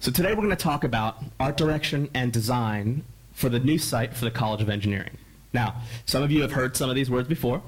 So 0.06 0.12
today 0.12 0.28
we're 0.28 0.44
going 0.44 0.50
to 0.50 0.54
talk 0.56 0.84
about 0.84 1.16
art 1.40 1.56
direction 1.56 2.08
and 2.14 2.32
design 2.32 3.02
for 3.32 3.48
the 3.48 3.58
new 3.58 3.76
site 3.76 4.14
for 4.14 4.24
the 4.24 4.30
College 4.30 4.62
of 4.62 4.70
Engineering. 4.70 5.18
Now, 5.52 5.82
some 6.04 6.22
of 6.22 6.30
you 6.30 6.42
have 6.42 6.52
heard 6.52 6.76
some 6.76 6.88
of 6.88 6.94
these 6.94 7.10
words 7.10 7.26
before. 7.26 7.60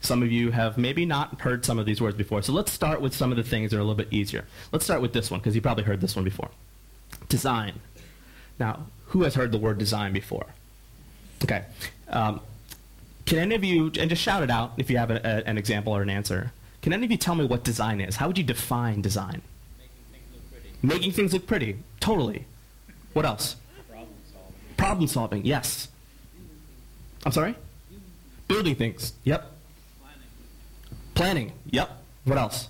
Some 0.00 0.22
of 0.22 0.32
you 0.32 0.52
have 0.52 0.78
maybe 0.78 1.04
not 1.04 1.42
heard 1.42 1.66
some 1.66 1.78
of 1.78 1.84
these 1.84 2.00
words 2.00 2.16
before. 2.16 2.40
So 2.40 2.54
let's 2.54 2.72
start 2.72 3.02
with 3.02 3.14
some 3.14 3.30
of 3.30 3.36
the 3.36 3.42
things 3.42 3.70
that 3.70 3.76
are 3.76 3.80
a 3.80 3.82
little 3.82 3.94
bit 3.94 4.08
easier. 4.10 4.46
Let's 4.72 4.86
start 4.86 5.02
with 5.02 5.12
this 5.12 5.30
one 5.30 5.40
because 5.40 5.54
you 5.54 5.60
probably 5.60 5.84
heard 5.84 6.00
this 6.00 6.16
one 6.16 6.24
before. 6.24 6.48
Design. 7.28 7.74
Now, 8.58 8.86
who 9.08 9.24
has 9.24 9.34
heard 9.34 9.52
the 9.52 9.58
word 9.58 9.76
design 9.76 10.14
before? 10.14 10.46
Okay. 11.44 11.62
Um, 12.08 12.40
can 13.26 13.38
any 13.38 13.54
of 13.54 13.64
you, 13.64 13.92
and 14.00 14.08
just 14.08 14.22
shout 14.22 14.42
it 14.42 14.50
out 14.50 14.72
if 14.78 14.88
you 14.88 14.96
have 14.96 15.10
a, 15.10 15.16
a, 15.16 15.46
an 15.46 15.58
example 15.58 15.94
or 15.94 16.00
an 16.00 16.08
answer, 16.08 16.52
can 16.80 16.94
any 16.94 17.04
of 17.04 17.10
you 17.10 17.18
tell 17.18 17.34
me 17.34 17.44
what 17.44 17.64
design 17.64 18.00
is? 18.00 18.16
How 18.16 18.28
would 18.28 18.38
you 18.38 18.44
define 18.44 19.02
design? 19.02 19.42
Making 20.82 21.12
things 21.12 21.32
look 21.32 21.46
pretty. 21.46 21.76
Totally. 22.00 22.44
What 23.12 23.24
else? 23.24 23.56
Problem 23.88 24.08
solving. 24.32 24.54
Problem 24.76 25.08
solving. 25.08 25.46
Yes. 25.46 25.88
I'm 27.24 27.32
sorry? 27.32 27.54
Building 28.48 28.74
things. 28.74 29.12
Yep. 29.24 29.50
Planning. 30.00 30.28
Planning. 31.14 31.52
Yep. 31.70 31.90
What 32.24 32.38
else? 32.38 32.68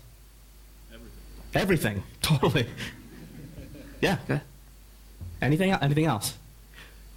Everything. 0.93 1.55
Everything. 1.55 2.03
Totally. 2.23 2.67
Yeah. 4.01 4.19
Okay. 4.25 4.41
Anything? 5.41 5.73
Anything 5.73 6.05
else? 6.05 6.35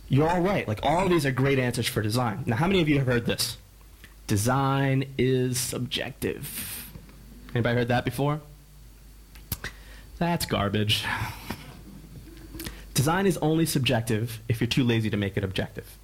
You're 0.08 0.30
all 0.30 0.42
right. 0.42 0.68
Like 0.68 0.80
all 0.84 1.04
of 1.04 1.10
these 1.10 1.26
are 1.26 1.32
great 1.32 1.60
answers 1.60 1.88
for 1.88 2.02
design. 2.02 2.44
Now, 2.46 2.56
how 2.56 2.68
many 2.68 2.82
of 2.82 2.88
you 2.88 2.98
have 3.00 3.08
heard 3.08 3.26
this? 3.26 3.58
Design 4.28 5.06
is 5.18 5.60
subjective. 5.60 6.92
Anybody 7.54 7.76
heard 7.76 7.88
that 7.90 8.06
before? 8.06 8.42
That's 10.18 10.46
garbage. 10.46 11.04
Design 12.94 13.26
is 13.26 13.38
only 13.38 13.66
subjective 13.66 14.40
if 14.48 14.62
you're 14.62 14.68
too 14.68 14.84
lazy 14.84 15.10
to 15.10 15.18
make 15.18 15.36
it 15.36 15.44
objective. 15.44 15.98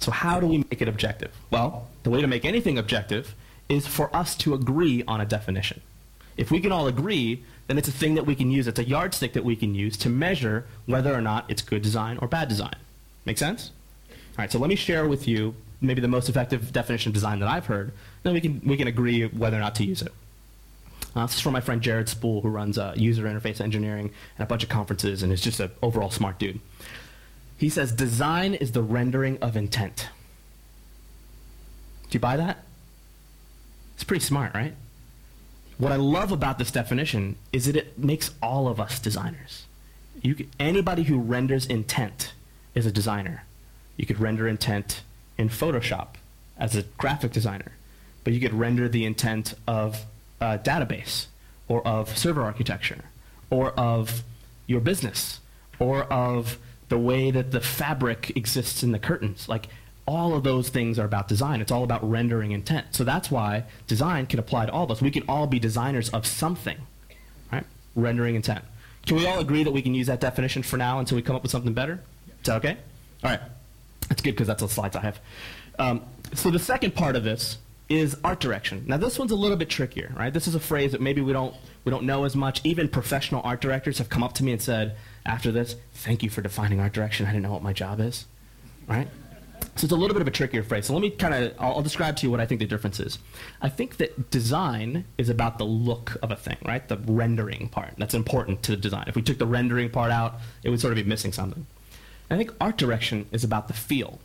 So, 0.00 0.10
how 0.10 0.40
do 0.40 0.46
we 0.46 0.58
make 0.58 0.82
it 0.82 0.88
objective? 0.88 1.30
Well, 1.50 1.86
the 2.02 2.10
way 2.10 2.20
to 2.20 2.26
make 2.26 2.44
anything 2.44 2.78
objective 2.78 3.34
is 3.68 3.86
for 3.86 4.14
us 4.14 4.34
to 4.38 4.54
agree 4.54 5.04
on 5.06 5.20
a 5.20 5.26
definition. 5.26 5.80
If 6.36 6.50
we 6.50 6.60
can 6.60 6.72
all 6.72 6.88
agree, 6.88 7.44
then 7.66 7.78
it's 7.78 7.86
a 7.86 7.92
thing 7.92 8.14
that 8.14 8.26
we 8.26 8.34
can 8.34 8.50
use, 8.50 8.66
it's 8.66 8.78
a 8.78 8.84
yardstick 8.84 9.34
that 9.34 9.44
we 9.44 9.54
can 9.54 9.74
use 9.74 9.96
to 9.98 10.08
measure 10.08 10.66
whether 10.86 11.14
or 11.14 11.20
not 11.20 11.48
it's 11.48 11.62
good 11.62 11.82
design 11.82 12.18
or 12.20 12.26
bad 12.26 12.48
design. 12.48 12.74
Make 13.24 13.38
sense? 13.38 13.70
All 14.10 14.16
right, 14.38 14.50
so 14.50 14.58
let 14.58 14.68
me 14.68 14.74
share 14.74 15.06
with 15.06 15.28
you 15.28 15.54
maybe 15.80 16.00
the 16.00 16.08
most 16.08 16.28
effective 16.28 16.72
definition 16.72 17.10
of 17.10 17.14
design 17.14 17.38
that 17.40 17.48
I've 17.48 17.66
heard, 17.66 17.92
then 18.22 18.34
we 18.34 18.40
can, 18.40 18.60
we 18.64 18.76
can 18.76 18.88
agree 18.88 19.26
whether 19.26 19.56
or 19.56 19.60
not 19.60 19.74
to 19.76 19.84
use 19.84 20.02
it. 20.02 20.12
Uh, 21.14 21.26
this 21.26 21.36
is 21.36 21.40
from 21.40 21.52
my 21.52 21.60
friend 21.60 21.82
Jared 21.82 22.08
Spool, 22.08 22.40
who 22.40 22.48
runs 22.48 22.78
uh, 22.78 22.94
user 22.96 23.24
interface 23.24 23.60
engineering 23.60 24.12
and 24.38 24.44
a 24.44 24.46
bunch 24.46 24.62
of 24.62 24.68
conferences 24.68 25.22
and 25.22 25.32
is 25.32 25.40
just 25.40 25.60
an 25.60 25.70
overall 25.82 26.10
smart 26.10 26.38
dude. 26.38 26.60
He 27.56 27.68
says 27.68 27.92
design 27.92 28.54
is 28.54 28.72
the 28.72 28.82
rendering 28.82 29.38
of 29.38 29.56
intent. 29.56 30.08
Do 32.08 32.16
you 32.16 32.20
buy 32.20 32.36
that? 32.36 32.64
It's 33.94 34.04
pretty 34.04 34.24
smart, 34.24 34.54
right? 34.54 34.74
What 35.78 35.92
I 35.92 35.96
love 35.96 36.32
about 36.32 36.58
this 36.58 36.70
definition 36.70 37.36
is 37.52 37.66
that 37.66 37.76
it 37.76 37.98
makes 37.98 38.32
all 38.42 38.68
of 38.68 38.80
us 38.80 38.98
designers. 38.98 39.66
You 40.22 40.36
c 40.36 40.48
anybody 40.58 41.04
who 41.04 41.18
renders 41.18 41.66
intent 41.66 42.32
is 42.74 42.86
a 42.86 42.92
designer. 42.92 43.44
You 43.96 44.06
could 44.06 44.20
render 44.20 44.46
intent 44.46 45.02
in 45.38 45.48
Photoshop 45.48 46.16
as 46.58 46.76
a 46.76 46.82
graphic 46.82 47.32
designer, 47.32 47.72
but 48.24 48.32
you 48.32 48.40
could 48.40 48.54
render 48.54 48.88
the 48.88 49.04
intent 49.04 49.54
of 49.66 50.04
a 50.40 50.58
database 50.58 51.26
or 51.68 51.86
of 51.86 52.16
server 52.16 52.42
architecture 52.42 53.04
or 53.50 53.70
of 53.72 54.22
your 54.66 54.80
business 54.80 55.40
or 55.78 56.04
of 56.04 56.58
the 56.88 56.98
way 56.98 57.30
that 57.30 57.50
the 57.52 57.60
fabric 57.60 58.36
exists 58.36 58.82
in 58.82 58.92
the 58.92 58.98
curtains. 58.98 59.48
Like 59.48 59.68
all 60.06 60.34
of 60.34 60.42
those 60.42 60.68
things 60.68 60.98
are 60.98 61.04
about 61.04 61.28
design. 61.28 61.60
It's 61.60 61.70
all 61.70 61.84
about 61.84 62.08
rendering 62.08 62.52
intent. 62.52 62.86
So 62.90 63.04
that's 63.04 63.30
why 63.30 63.64
design 63.86 64.26
can 64.26 64.38
apply 64.38 64.66
to 64.66 64.72
all 64.72 64.84
of 64.84 64.90
us. 64.90 65.00
We 65.00 65.10
can 65.10 65.22
all 65.28 65.46
be 65.46 65.58
designers 65.58 66.10
of 66.10 66.26
something, 66.26 66.78
right? 67.52 67.64
Rendering 67.94 68.34
intent. 68.34 68.64
Can 69.06 69.16
we 69.16 69.26
all 69.26 69.38
agree 69.38 69.64
that 69.64 69.70
we 69.70 69.82
can 69.82 69.94
use 69.94 70.08
that 70.08 70.20
definition 70.20 70.62
for 70.62 70.76
now 70.76 70.98
until 70.98 71.16
we 71.16 71.22
come 71.22 71.36
up 71.36 71.42
with 71.42 71.50
something 71.50 71.72
better? 71.72 72.00
Is 72.28 72.46
that 72.46 72.56
okay? 72.56 72.76
All 73.22 73.30
right. 73.30 73.40
That's 74.08 74.22
good 74.22 74.32
because 74.32 74.48
that's 74.48 74.62
the 74.62 74.68
slides 74.68 74.96
I 74.96 75.00
have. 75.00 75.20
Um, 75.78 76.02
so 76.34 76.50
the 76.50 76.58
second 76.58 76.94
part 76.94 77.16
of 77.16 77.24
this 77.24 77.58
is 77.90 78.16
art 78.22 78.38
direction. 78.40 78.84
Now 78.86 78.96
this 78.96 79.18
one's 79.18 79.32
a 79.32 79.36
little 79.36 79.56
bit 79.56 79.68
trickier, 79.68 80.14
right? 80.16 80.32
This 80.32 80.46
is 80.46 80.54
a 80.54 80.60
phrase 80.60 80.92
that 80.92 81.00
maybe 81.00 81.20
we 81.20 81.32
don't 81.32 81.54
we 81.84 81.90
don't 81.90 82.04
know 82.04 82.24
as 82.24 82.36
much. 82.36 82.60
Even 82.64 82.88
professional 82.88 83.42
art 83.44 83.60
directors 83.60 83.98
have 83.98 84.08
come 84.08 84.22
up 84.22 84.32
to 84.34 84.44
me 84.44 84.52
and 84.52 84.62
said 84.62 84.96
after 85.26 85.50
this, 85.50 85.74
"Thank 85.92 86.22
you 86.22 86.30
for 86.30 86.40
defining 86.40 86.80
art 86.80 86.92
direction. 86.92 87.26
I 87.26 87.30
didn't 87.30 87.42
know 87.42 87.52
what 87.52 87.62
my 87.62 87.72
job 87.72 88.00
is." 88.00 88.26
Right? 88.86 89.08
So 89.76 89.84
it's 89.84 89.92
a 89.92 89.96
little 89.96 90.14
bit 90.14 90.22
of 90.22 90.28
a 90.28 90.30
trickier 90.30 90.62
phrase. 90.62 90.86
So 90.86 90.92
let 90.92 91.02
me 91.02 91.10
kind 91.10 91.34
of 91.34 91.54
I'll, 91.58 91.74
I'll 91.76 91.82
describe 91.82 92.16
to 92.16 92.26
you 92.26 92.30
what 92.30 92.40
I 92.40 92.46
think 92.46 92.60
the 92.60 92.66
difference 92.66 93.00
is. 93.00 93.18
I 93.60 93.68
think 93.68 93.96
that 93.96 94.30
design 94.30 95.04
is 95.18 95.28
about 95.28 95.58
the 95.58 95.64
look 95.64 96.16
of 96.22 96.30
a 96.30 96.36
thing, 96.36 96.58
right? 96.64 96.86
The 96.86 96.96
rendering 96.96 97.68
part. 97.68 97.94
That's 97.98 98.14
important 98.14 98.62
to 98.64 98.72
the 98.72 98.76
design. 98.76 99.04
If 99.08 99.16
we 99.16 99.22
took 99.22 99.38
the 99.38 99.46
rendering 99.46 99.90
part 99.90 100.12
out, 100.12 100.38
it 100.62 100.70
would 100.70 100.80
sort 100.80 100.92
of 100.92 100.96
be 100.96 101.08
missing 101.08 101.32
something. 101.32 101.66
I 102.30 102.36
think 102.36 102.54
art 102.60 102.78
direction 102.78 103.26
is 103.32 103.42
about 103.42 103.66
the 103.66 103.74
feel. 103.74 104.20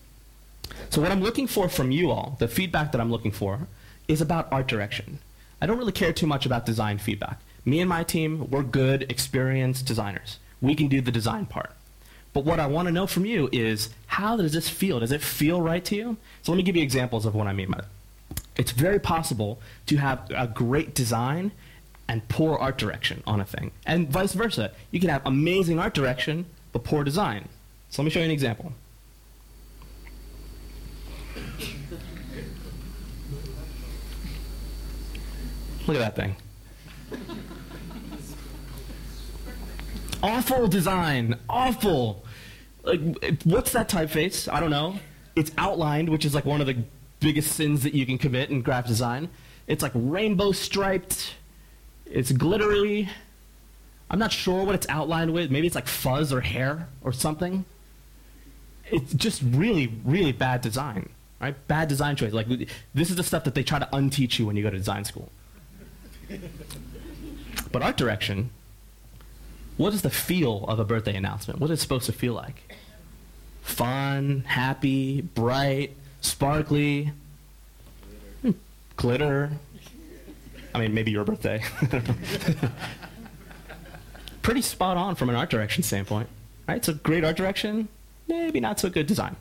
So 0.90 1.02
what 1.02 1.12
I'm 1.12 1.22
looking 1.22 1.48
for 1.48 1.70
from 1.70 1.92
you 1.92 2.12
all, 2.12 2.36
the 2.40 2.48
feedback 2.48 2.92
that 2.92 3.02
I'm 3.02 3.12
looking 3.12 3.32
for, 3.32 3.68
is 4.08 4.22
about 4.22 4.52
art 4.52 4.68
direction. 4.68 5.20
I 5.62 5.66
don't 5.66 5.78
really 5.78 5.92
care 5.92 6.14
too 6.14 6.28
much 6.28 6.46
about 6.46 6.66
design 6.66 6.98
feedback. 6.98 7.40
Me 7.66 7.80
and 7.80 7.90
my 7.90 8.04
team, 8.04 8.50
we're 8.50 8.64
good, 8.64 9.04
experienced 9.10 9.86
designers. 9.86 10.38
We 10.62 10.76
can 10.76 10.88
do 10.88 11.02
the 11.02 11.12
design 11.12 11.46
part. 11.46 11.72
But 12.34 12.46
what 12.46 12.60
I 12.60 12.68
want 12.68 12.88
to 12.88 12.92
know 12.92 13.08
from 13.08 13.26
you 13.26 13.50
is 13.52 13.90
how 14.08 14.38
does 14.38 14.54
this 14.54 14.70
feel? 14.70 15.00
Does 15.00 15.12
it 15.12 15.22
feel 15.22 15.62
right 15.62 15.84
to 15.86 15.96
you? 15.96 16.18
So 16.44 16.52
let 16.52 16.58
me 16.58 16.64
give 16.64 16.76
you 16.76 16.84
examples 16.84 17.26
of 17.26 17.34
what 17.34 17.48
I 17.48 17.54
mean 17.54 17.72
by 17.72 17.78
that. 17.78 18.40
It's 18.58 18.72
very 18.72 19.00
possible 19.00 19.60
to 19.88 19.98
have 19.98 20.30
a 20.36 20.48
great 20.48 20.94
design 20.94 21.52
and 22.08 22.28
poor 22.30 22.58
art 22.58 22.78
direction 22.78 23.24
on 23.26 23.40
a 23.40 23.46
thing, 23.46 23.72
and 23.86 24.10
vice 24.10 24.34
versa. 24.34 24.72
You 24.92 25.00
can 25.00 25.10
have 25.10 25.26
amazing 25.26 25.80
art 25.80 25.94
direction 25.94 26.46
but 26.72 26.84
poor 26.84 27.04
design. 27.04 27.48
So 27.90 28.02
let 28.02 28.06
me 28.06 28.12
show 28.12 28.20
you 28.20 28.26
an 28.26 28.32
example. 28.32 28.74
Look 35.88 35.98
at 35.98 36.00
that 36.00 36.16
thing. 36.16 36.36
Awful 40.24 40.68
design. 40.68 41.38
Awful. 41.48 42.26
Like, 42.84 43.44
what's 43.44 43.72
that 43.74 43.88
typeface? 43.90 44.52
I 44.52 44.60
don't 44.60 44.72
know. 44.72 44.96
It's 45.36 45.52
outlined, 45.58 46.10
which 46.10 46.26
is 46.26 46.34
like 46.34 46.46
one 46.46 46.62
of 46.62 46.68
the 46.68 46.78
biggest 47.20 47.52
sins 47.52 47.84
that 47.84 47.94
you 47.94 48.06
can 48.06 48.18
commit 48.18 48.50
in 48.50 48.62
graphic 48.62 48.88
design. 48.88 49.30
It's 49.68 49.84
like 49.84 49.92
rainbow 49.94 50.52
striped. 50.52 51.36
It's 52.06 52.32
glittery. 52.32 53.10
I'm 54.10 54.20
not 54.20 54.32
sure 54.32 54.64
what 54.64 54.76
it's 54.76 54.88
outlined 54.90 55.34
with. 55.34 55.52
Maybe 55.52 55.68
it's 55.68 55.76
like 55.76 55.88
fuzz 55.88 56.32
or 56.32 56.42
hair 56.42 56.88
or 57.02 57.12
something. 57.12 57.66
It's 58.92 59.14
just 59.14 59.42
really, 59.44 59.92
really 60.04 60.32
bad 60.32 60.62
design. 60.62 61.10
Right? 61.46 61.68
Bad 61.68 61.90
design 61.90 62.16
choice. 62.16 62.34
Like 62.34 62.48
this 62.96 63.12
is 63.12 63.18
the 63.18 63.24
stuff 63.24 63.44
that 63.44 63.54
they 63.54 63.62
try 63.62 63.78
to 63.78 63.88
unteach 63.94 64.40
you 64.40 64.48
when 64.48 64.56
you 64.56 64.64
go 64.64 64.72
to 64.72 64.78
design 64.78 65.06
school. 65.06 65.30
But 67.72 67.84
art 67.84 67.98
direction, 67.98 68.50
what 69.78 69.94
is 69.94 70.02
the 70.02 70.10
feel 70.10 70.66
of 70.68 70.80
a 70.80 70.86
birthday 70.86 71.16
announcement? 71.16 71.60
What 71.60 71.70
is 71.70 71.78
it 71.78 71.82
supposed 71.84 72.08
to 72.08 72.14
feel 72.14 72.34
like? 72.34 72.76
Fun, 73.62 74.44
happy, 74.48 75.22
bright, 75.22 75.96
sparkly, 76.22 77.12
hmm, 78.42 78.52
glitter. 78.96 79.52
I 80.74 80.80
mean, 80.80 80.96
maybe 80.96 81.12
your 81.12 81.26
birthday. 81.26 81.64
Pretty 84.42 84.64
spot 84.64 84.98
on 84.98 85.14
from 85.14 85.30
an 85.30 85.36
art 85.36 85.52
direction 85.52 85.84
standpoint, 85.84 86.28
right? 86.68 86.84
So 86.84 86.96
great 86.96 87.24
art 87.24 87.38
direction, 87.38 87.88
maybe 88.28 88.60
not 88.60 88.80
so 88.80 88.90
good 88.90 89.06
design, 89.06 89.36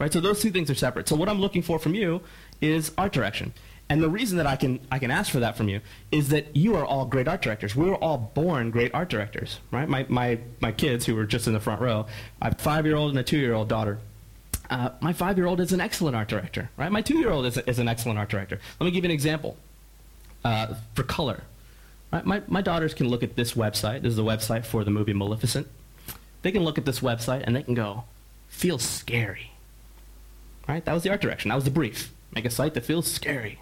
right? 0.00 0.12
So 0.12 0.18
those 0.18 0.40
two 0.40 0.50
things 0.50 0.70
are 0.70 0.74
separate. 0.74 1.08
So 1.08 1.14
what 1.14 1.28
I'm 1.28 1.40
looking 1.40 1.62
for 1.62 1.78
from 1.78 1.94
you 1.94 2.22
is 2.60 2.90
art 2.98 3.12
direction. 3.12 3.52
And 3.88 4.02
the 4.02 4.08
reason 4.08 4.38
that 4.38 4.46
I 4.46 4.56
can 4.56 4.80
I 4.90 4.98
can 4.98 5.10
ask 5.10 5.30
for 5.30 5.40
that 5.40 5.56
from 5.56 5.68
you 5.68 5.80
is 6.10 6.28
that 6.30 6.56
you 6.56 6.76
are 6.76 6.84
all 6.84 7.04
great 7.04 7.28
art 7.28 7.42
directors. 7.42 7.76
We 7.76 7.86
were 7.86 7.96
all 7.96 8.32
born 8.34 8.70
great 8.70 8.94
art 8.94 9.10
directors, 9.10 9.58
right? 9.70 9.88
My 9.88 10.06
my 10.08 10.38
my 10.60 10.72
kids 10.72 11.06
who 11.06 11.14
were 11.14 11.26
just 11.26 11.46
in 11.46 11.52
the 11.52 11.60
front 11.60 11.80
row. 11.80 12.06
I 12.40 12.46
have 12.46 12.54
a 12.54 12.58
five 12.58 12.86
year 12.86 12.96
old 12.96 13.10
and 13.10 13.18
a 13.18 13.24
two 13.24 13.38
year 13.38 13.52
old 13.52 13.68
daughter. 13.68 13.98
Uh, 14.70 14.90
my 15.00 15.12
five 15.12 15.36
year 15.36 15.46
old 15.48 15.60
is 15.60 15.72
an 15.72 15.80
excellent 15.80 16.14
art 16.16 16.28
director, 16.28 16.70
right? 16.76 16.90
My 16.90 17.02
two 17.02 17.18
year 17.18 17.30
old 17.30 17.44
is, 17.46 17.58
is 17.58 17.80
an 17.80 17.88
excellent 17.88 18.18
art 18.18 18.28
director. 18.28 18.60
Let 18.78 18.86
me 18.86 18.92
give 18.92 19.04
you 19.04 19.08
an 19.08 19.14
example. 19.14 19.56
Uh, 20.44 20.74
for 20.94 21.02
color, 21.02 21.42
right? 22.12 22.24
My 22.24 22.42
my 22.46 22.62
daughters 22.62 22.94
can 22.94 23.08
look 23.08 23.24
at 23.24 23.34
this 23.34 23.54
website. 23.54 24.02
This 24.02 24.10
is 24.10 24.16
the 24.16 24.24
website 24.24 24.64
for 24.64 24.84
the 24.84 24.92
movie 24.92 25.12
Maleficent. 25.12 25.66
They 26.42 26.52
can 26.52 26.62
look 26.62 26.78
at 26.78 26.86
this 26.86 27.00
website 27.00 27.42
and 27.44 27.54
they 27.54 27.62
can 27.64 27.74
go, 27.74 28.04
feels 28.48 28.82
scary. 28.82 29.50
Right? 30.68 30.84
That 30.84 30.92
was 30.92 31.02
the 31.02 31.10
art 31.10 31.20
direction. 31.20 31.48
That 31.48 31.56
was 31.56 31.64
the 31.64 31.70
brief. 31.70 32.12
Make 32.34 32.44
a 32.44 32.50
site 32.50 32.74
that 32.74 32.84
feels 32.84 33.10
scary. 33.10 33.60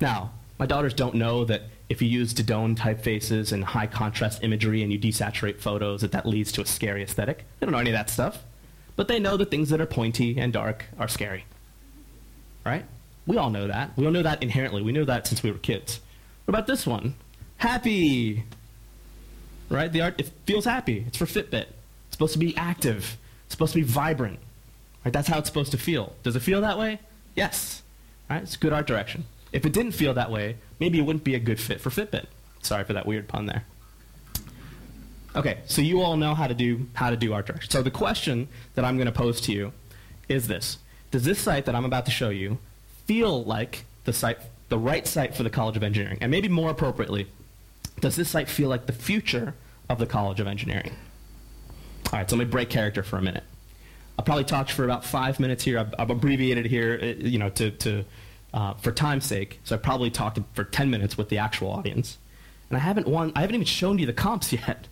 Now, 0.00 0.32
my 0.58 0.66
daughters 0.66 0.94
don't 0.94 1.14
know 1.14 1.44
that 1.44 1.62
if 1.88 2.02
you 2.02 2.08
use 2.08 2.34
Didone 2.34 2.76
typefaces 2.76 3.52
and 3.52 3.64
high 3.64 3.86
contrast 3.86 4.42
imagery 4.42 4.82
and 4.82 4.92
you 4.92 4.98
desaturate 4.98 5.60
photos, 5.60 6.00
that 6.00 6.12
that 6.12 6.26
leads 6.26 6.52
to 6.52 6.62
a 6.62 6.66
scary 6.66 7.02
aesthetic. 7.02 7.44
They 7.58 7.66
don't 7.66 7.72
know 7.72 7.78
any 7.78 7.90
of 7.90 7.94
that 7.94 8.10
stuff. 8.10 8.44
But 8.96 9.08
they 9.08 9.20
know 9.20 9.36
that 9.36 9.50
things 9.50 9.70
that 9.70 9.80
are 9.80 9.86
pointy 9.86 10.38
and 10.38 10.52
dark 10.52 10.86
are 10.98 11.08
scary. 11.08 11.44
Right? 12.64 12.84
We 13.26 13.36
all 13.36 13.50
know 13.50 13.68
that. 13.68 13.96
We 13.96 14.04
all 14.04 14.12
know 14.12 14.22
that 14.22 14.42
inherently. 14.42 14.82
We 14.82 14.92
know 14.92 15.04
that 15.04 15.26
since 15.26 15.42
we 15.42 15.52
were 15.52 15.58
kids. 15.58 16.00
What 16.44 16.52
about 16.52 16.66
this 16.66 16.86
one? 16.86 17.14
Happy. 17.58 18.44
Right? 19.70 19.92
The 19.92 20.00
art 20.00 20.14
it 20.18 20.30
feels 20.46 20.64
happy. 20.64 21.04
It's 21.06 21.18
for 21.18 21.26
Fitbit. 21.26 21.66
It's 22.06 22.12
supposed 22.12 22.32
to 22.32 22.38
be 22.38 22.56
active. 22.56 23.18
It's 23.46 23.54
supposed 23.54 23.72
to 23.74 23.78
be 23.78 23.84
vibrant. 23.84 24.40
Right? 25.08 25.12
That's 25.14 25.28
how 25.28 25.38
it's 25.38 25.48
supposed 25.48 25.70
to 25.70 25.78
feel. 25.78 26.12
Does 26.22 26.36
it 26.36 26.40
feel 26.40 26.60
that 26.60 26.78
way? 26.78 26.98
Yes. 27.34 27.82
Right? 28.28 28.42
It's 28.42 28.58
good 28.58 28.74
art 28.74 28.86
direction. 28.86 29.24
If 29.52 29.64
it 29.64 29.72
didn't 29.72 29.92
feel 29.92 30.12
that 30.12 30.30
way, 30.30 30.58
maybe 30.78 30.98
it 30.98 31.02
wouldn't 31.02 31.24
be 31.24 31.34
a 31.34 31.38
good 31.38 31.58
fit 31.58 31.80
for 31.80 31.88
Fitbit. 31.88 32.26
Sorry 32.60 32.84
for 32.84 32.92
that 32.92 33.06
weird 33.06 33.26
pun 33.26 33.46
there. 33.46 33.64
Okay, 35.34 35.60
so 35.64 35.80
you 35.80 36.02
all 36.02 36.18
know 36.18 36.34
how 36.34 36.46
to 36.46 36.52
do 36.52 36.88
how 36.92 37.08
to 37.08 37.16
do 37.16 37.32
art 37.32 37.46
direction. 37.46 37.70
So 37.70 37.80
the 37.80 37.90
question 37.90 38.48
that 38.74 38.84
I'm 38.84 38.98
going 38.98 39.06
to 39.06 39.12
pose 39.12 39.40
to 39.42 39.52
you 39.52 39.72
is 40.28 40.46
this: 40.46 40.76
Does 41.10 41.24
this 41.24 41.38
site 41.38 41.64
that 41.64 41.74
I'm 41.74 41.86
about 41.86 42.04
to 42.04 42.10
show 42.10 42.28
you 42.28 42.58
feel 43.06 43.42
like 43.44 43.86
the 44.04 44.12
site, 44.12 44.40
the 44.68 44.78
right 44.78 45.06
site 45.06 45.34
for 45.34 45.42
the 45.42 45.48
College 45.48 45.78
of 45.78 45.82
Engineering? 45.82 46.18
And 46.20 46.30
maybe 46.30 46.48
more 46.48 46.68
appropriately, 46.68 47.28
does 48.00 48.16
this 48.16 48.28
site 48.28 48.50
feel 48.50 48.68
like 48.68 48.84
the 48.84 48.92
future 48.92 49.54
of 49.88 49.98
the 49.98 50.06
College 50.06 50.38
of 50.38 50.46
Engineering? 50.46 50.92
All 52.12 52.18
right, 52.18 52.28
so 52.28 52.36
let 52.36 52.44
me 52.44 52.50
break 52.50 52.68
character 52.68 53.02
for 53.02 53.16
a 53.16 53.22
minute. 53.22 53.44
I'll 54.18 54.24
probably 54.24 54.44
talk 54.44 54.68
for 54.68 54.84
about 54.84 55.04
five 55.04 55.38
minutes 55.38 55.62
here. 55.62 55.78
I've, 55.78 55.94
I've 55.98 56.10
abbreviated 56.10 56.66
here, 56.66 56.98
uh, 57.00 57.06
you 57.06 57.38
know, 57.38 57.50
to, 57.50 57.70
to 57.70 58.04
uh, 58.52 58.74
for 58.74 58.90
time's 58.90 59.24
sake. 59.24 59.60
So 59.62 59.76
I 59.76 59.78
probably 59.78 60.10
talked 60.10 60.40
for 60.54 60.64
10 60.64 60.90
minutes 60.90 61.16
with 61.16 61.28
the 61.28 61.38
actual 61.38 61.70
audience. 61.70 62.18
And 62.68 62.76
I 62.76 62.80
haven't 62.80 63.06
won, 63.06 63.32
I 63.36 63.42
haven't 63.42 63.54
even 63.54 63.66
shown 63.66 63.98
you 63.98 64.06
the 64.06 64.12
comps 64.12 64.52
yet. 64.52 64.88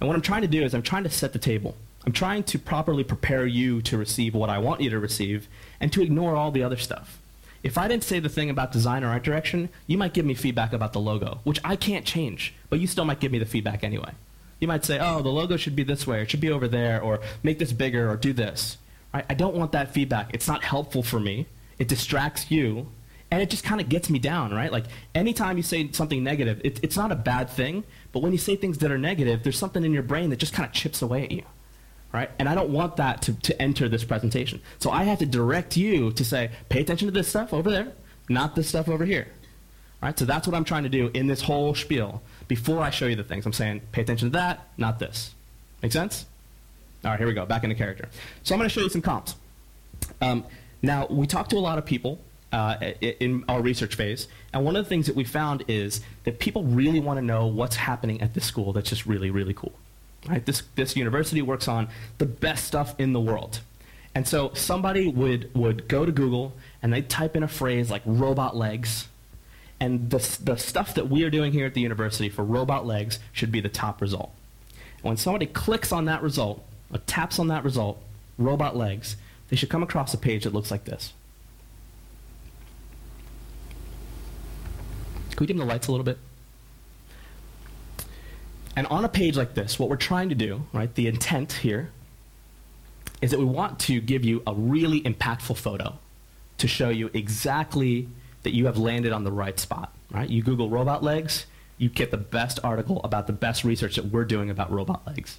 And 0.00 0.06
what 0.06 0.14
I'm 0.14 0.22
trying 0.22 0.42
to 0.42 0.48
do 0.48 0.62
is 0.62 0.72
I'm 0.72 0.82
trying 0.82 1.02
to 1.02 1.10
set 1.10 1.32
the 1.32 1.38
table. 1.38 1.74
I'm 2.06 2.12
trying 2.12 2.44
to 2.44 2.58
properly 2.58 3.02
prepare 3.02 3.44
you 3.44 3.82
to 3.82 3.98
receive 3.98 4.34
what 4.34 4.48
I 4.48 4.58
want 4.58 4.80
you 4.80 4.90
to 4.90 4.98
receive 5.00 5.48
and 5.80 5.92
to 5.92 6.00
ignore 6.00 6.36
all 6.36 6.52
the 6.52 6.62
other 6.62 6.76
stuff. 6.76 7.18
If 7.64 7.76
I 7.76 7.88
didn't 7.88 8.04
say 8.04 8.20
the 8.20 8.28
thing 8.28 8.50
about 8.50 8.70
design 8.70 9.02
or 9.02 9.08
art 9.08 9.24
direction, 9.24 9.68
you 9.88 9.98
might 9.98 10.14
give 10.14 10.24
me 10.24 10.34
feedback 10.34 10.72
about 10.72 10.92
the 10.92 11.00
logo, 11.00 11.40
which 11.42 11.60
I 11.64 11.74
can't 11.74 12.06
change, 12.06 12.54
but 12.70 12.78
you 12.78 12.86
still 12.86 13.04
might 13.04 13.18
give 13.18 13.32
me 13.32 13.40
the 13.40 13.46
feedback 13.46 13.82
anyway. 13.82 14.12
You 14.60 14.68
might 14.68 14.84
say, 14.84 14.98
oh, 15.00 15.22
the 15.22 15.28
logo 15.28 15.56
should 15.56 15.76
be 15.76 15.84
this 15.84 16.06
way, 16.06 16.18
or 16.18 16.22
it 16.22 16.30
should 16.30 16.40
be 16.40 16.50
over 16.50 16.68
there, 16.68 17.00
or 17.00 17.20
make 17.42 17.58
this 17.58 17.72
bigger, 17.72 18.10
or 18.10 18.16
do 18.16 18.32
this. 18.32 18.78
Right? 19.14 19.24
I 19.28 19.34
don't 19.34 19.54
want 19.54 19.72
that 19.72 19.92
feedback. 19.92 20.30
It's 20.34 20.48
not 20.48 20.64
helpful 20.64 21.02
for 21.02 21.20
me. 21.20 21.46
It 21.78 21.88
distracts 21.88 22.50
you, 22.50 22.88
and 23.30 23.42
it 23.42 23.50
just 23.50 23.64
kind 23.64 23.80
of 23.80 23.88
gets 23.88 24.08
me 24.10 24.18
down, 24.18 24.52
right? 24.52 24.72
Like 24.72 24.86
anytime 25.14 25.56
you 25.56 25.62
say 25.62 25.90
something 25.92 26.24
negative, 26.24 26.60
it, 26.64 26.80
it's 26.82 26.96
not 26.96 27.12
a 27.12 27.16
bad 27.16 27.50
thing, 27.50 27.84
but 28.12 28.20
when 28.20 28.32
you 28.32 28.38
say 28.38 28.56
things 28.56 28.78
that 28.78 28.90
are 28.90 28.98
negative, 28.98 29.42
there's 29.42 29.58
something 29.58 29.84
in 29.84 29.92
your 29.92 30.02
brain 30.02 30.30
that 30.30 30.38
just 30.38 30.54
kind 30.54 30.66
of 30.66 30.72
chips 30.72 31.02
away 31.02 31.24
at 31.24 31.30
you, 31.30 31.42
right? 32.12 32.30
And 32.38 32.48
I 32.48 32.54
don't 32.54 32.70
want 32.70 32.96
that 32.96 33.22
to, 33.22 33.34
to 33.34 33.60
enter 33.60 33.88
this 33.88 34.04
presentation. 34.04 34.60
So 34.78 34.90
I 34.90 35.04
have 35.04 35.18
to 35.18 35.26
direct 35.26 35.76
you 35.76 36.10
to 36.12 36.24
say, 36.24 36.50
pay 36.68 36.80
attention 36.80 37.06
to 37.06 37.12
this 37.12 37.28
stuff 37.28 37.52
over 37.52 37.70
there, 37.70 37.92
not 38.28 38.54
this 38.54 38.68
stuff 38.68 38.88
over 38.88 39.04
here. 39.04 39.28
Right? 40.00 40.16
So 40.16 40.24
that's 40.24 40.46
what 40.46 40.54
I'm 40.54 40.64
trying 40.64 40.84
to 40.84 40.88
do 40.88 41.10
in 41.12 41.26
this 41.26 41.42
whole 41.42 41.74
spiel. 41.74 42.22
Before 42.48 42.80
I 42.80 42.90
show 42.90 43.06
you 43.06 43.16
the 43.16 43.24
things, 43.24 43.46
I'm 43.46 43.52
saying, 43.52 43.82
pay 43.92 44.02
attention 44.02 44.28
to 44.30 44.32
that, 44.32 44.68
not 44.76 44.98
this. 44.98 45.34
Make 45.82 45.92
sense? 45.92 46.26
All 47.04 47.10
right, 47.12 47.18
here 47.18 47.28
we 47.28 47.34
go, 47.34 47.46
back 47.46 47.62
into 47.62 47.76
character. 47.76 48.08
So 48.42 48.54
I'm 48.54 48.58
going 48.58 48.68
to 48.68 48.74
show 48.74 48.80
you 48.80 48.88
some 48.88 49.02
comps. 49.02 49.36
Um, 50.20 50.44
now, 50.82 51.06
we 51.08 51.26
talked 51.26 51.50
to 51.50 51.56
a 51.56 51.60
lot 51.60 51.78
of 51.78 51.84
people 51.84 52.18
uh, 52.50 52.76
in 53.00 53.44
our 53.48 53.60
research 53.60 53.94
phase, 53.94 54.26
and 54.52 54.64
one 54.64 54.76
of 54.76 54.84
the 54.84 54.88
things 54.88 55.06
that 55.06 55.14
we 55.14 55.24
found 55.24 55.64
is 55.68 56.00
that 56.24 56.38
people 56.38 56.64
really 56.64 57.00
want 57.00 57.18
to 57.18 57.22
know 57.24 57.46
what's 57.46 57.76
happening 57.76 58.20
at 58.20 58.34
this 58.34 58.44
school 58.44 58.72
that's 58.72 58.88
just 58.88 59.06
really, 59.06 59.30
really 59.30 59.54
cool. 59.54 59.72
Right? 60.28 60.44
This, 60.44 60.62
this 60.74 60.96
university 60.96 61.42
works 61.42 61.68
on 61.68 61.88
the 62.18 62.26
best 62.26 62.64
stuff 62.64 62.98
in 62.98 63.12
the 63.12 63.20
world. 63.20 63.60
And 64.14 64.26
so 64.26 64.50
somebody 64.54 65.06
would, 65.06 65.54
would 65.54 65.86
go 65.86 66.04
to 66.04 66.10
Google 66.10 66.54
and 66.82 66.92
they'd 66.92 67.08
type 67.08 67.36
in 67.36 67.42
a 67.42 67.48
phrase 67.48 67.90
like 67.90 68.02
robot 68.04 68.56
legs, 68.56 69.06
and 69.80 70.10
the, 70.10 70.38
the 70.42 70.56
stuff 70.56 70.94
that 70.94 71.08
we 71.08 71.22
are 71.22 71.30
doing 71.30 71.52
here 71.52 71.66
at 71.66 71.74
the 71.74 71.80
university 71.80 72.28
for 72.28 72.42
robot 72.44 72.86
legs 72.86 73.18
should 73.32 73.52
be 73.52 73.60
the 73.60 73.68
top 73.68 74.00
result. 74.00 74.32
When 75.02 75.16
somebody 75.16 75.46
clicks 75.46 75.92
on 75.92 76.06
that 76.06 76.22
result, 76.22 76.64
or 76.92 76.98
taps 76.98 77.38
on 77.38 77.48
that 77.48 77.62
result, 77.62 78.02
robot 78.36 78.76
legs, 78.76 79.16
they 79.48 79.56
should 79.56 79.68
come 79.68 79.82
across 79.82 80.12
a 80.14 80.18
page 80.18 80.44
that 80.44 80.52
looks 80.52 80.70
like 80.70 80.84
this. 80.84 81.12
Can 85.30 85.38
we 85.40 85.46
dim 85.46 85.58
the 85.58 85.64
lights 85.64 85.86
a 85.86 85.92
little 85.92 86.04
bit? 86.04 86.18
And 88.74 88.86
on 88.88 89.04
a 89.04 89.08
page 89.08 89.36
like 89.36 89.54
this, 89.54 89.78
what 89.78 89.88
we're 89.88 89.96
trying 89.96 90.28
to 90.28 90.34
do, 90.34 90.66
right, 90.72 90.92
the 90.94 91.06
intent 91.06 91.52
here, 91.52 91.90
is 93.20 93.30
that 93.30 93.38
we 93.38 93.44
want 93.44 93.78
to 93.80 94.00
give 94.00 94.24
you 94.24 94.42
a 94.46 94.54
really 94.54 95.00
impactful 95.02 95.56
photo 95.56 95.98
to 96.58 96.68
show 96.68 96.88
you 96.88 97.10
exactly 97.14 98.08
that 98.48 98.54
you 98.54 98.64
have 98.64 98.78
landed 98.78 99.12
on 99.12 99.24
the 99.24 99.30
right 99.30 99.60
spot, 99.60 99.94
right? 100.10 100.30
You 100.30 100.42
Google 100.42 100.70
robot 100.70 101.02
legs, 101.02 101.44
you 101.76 101.90
get 101.90 102.10
the 102.10 102.16
best 102.16 102.58
article 102.64 103.02
about 103.04 103.26
the 103.26 103.32
best 103.34 103.62
research 103.62 103.96
that 103.96 104.06
we're 104.06 104.24
doing 104.24 104.48
about 104.48 104.72
robot 104.72 105.06
legs. 105.06 105.38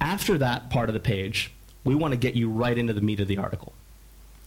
After 0.00 0.38
that 0.38 0.70
part 0.70 0.88
of 0.88 0.92
the 0.92 1.00
page, 1.00 1.52
we 1.82 1.96
want 1.96 2.12
to 2.12 2.16
get 2.16 2.36
you 2.36 2.48
right 2.48 2.78
into 2.78 2.92
the 2.92 3.00
meat 3.00 3.18
of 3.18 3.26
the 3.26 3.38
article. 3.38 3.72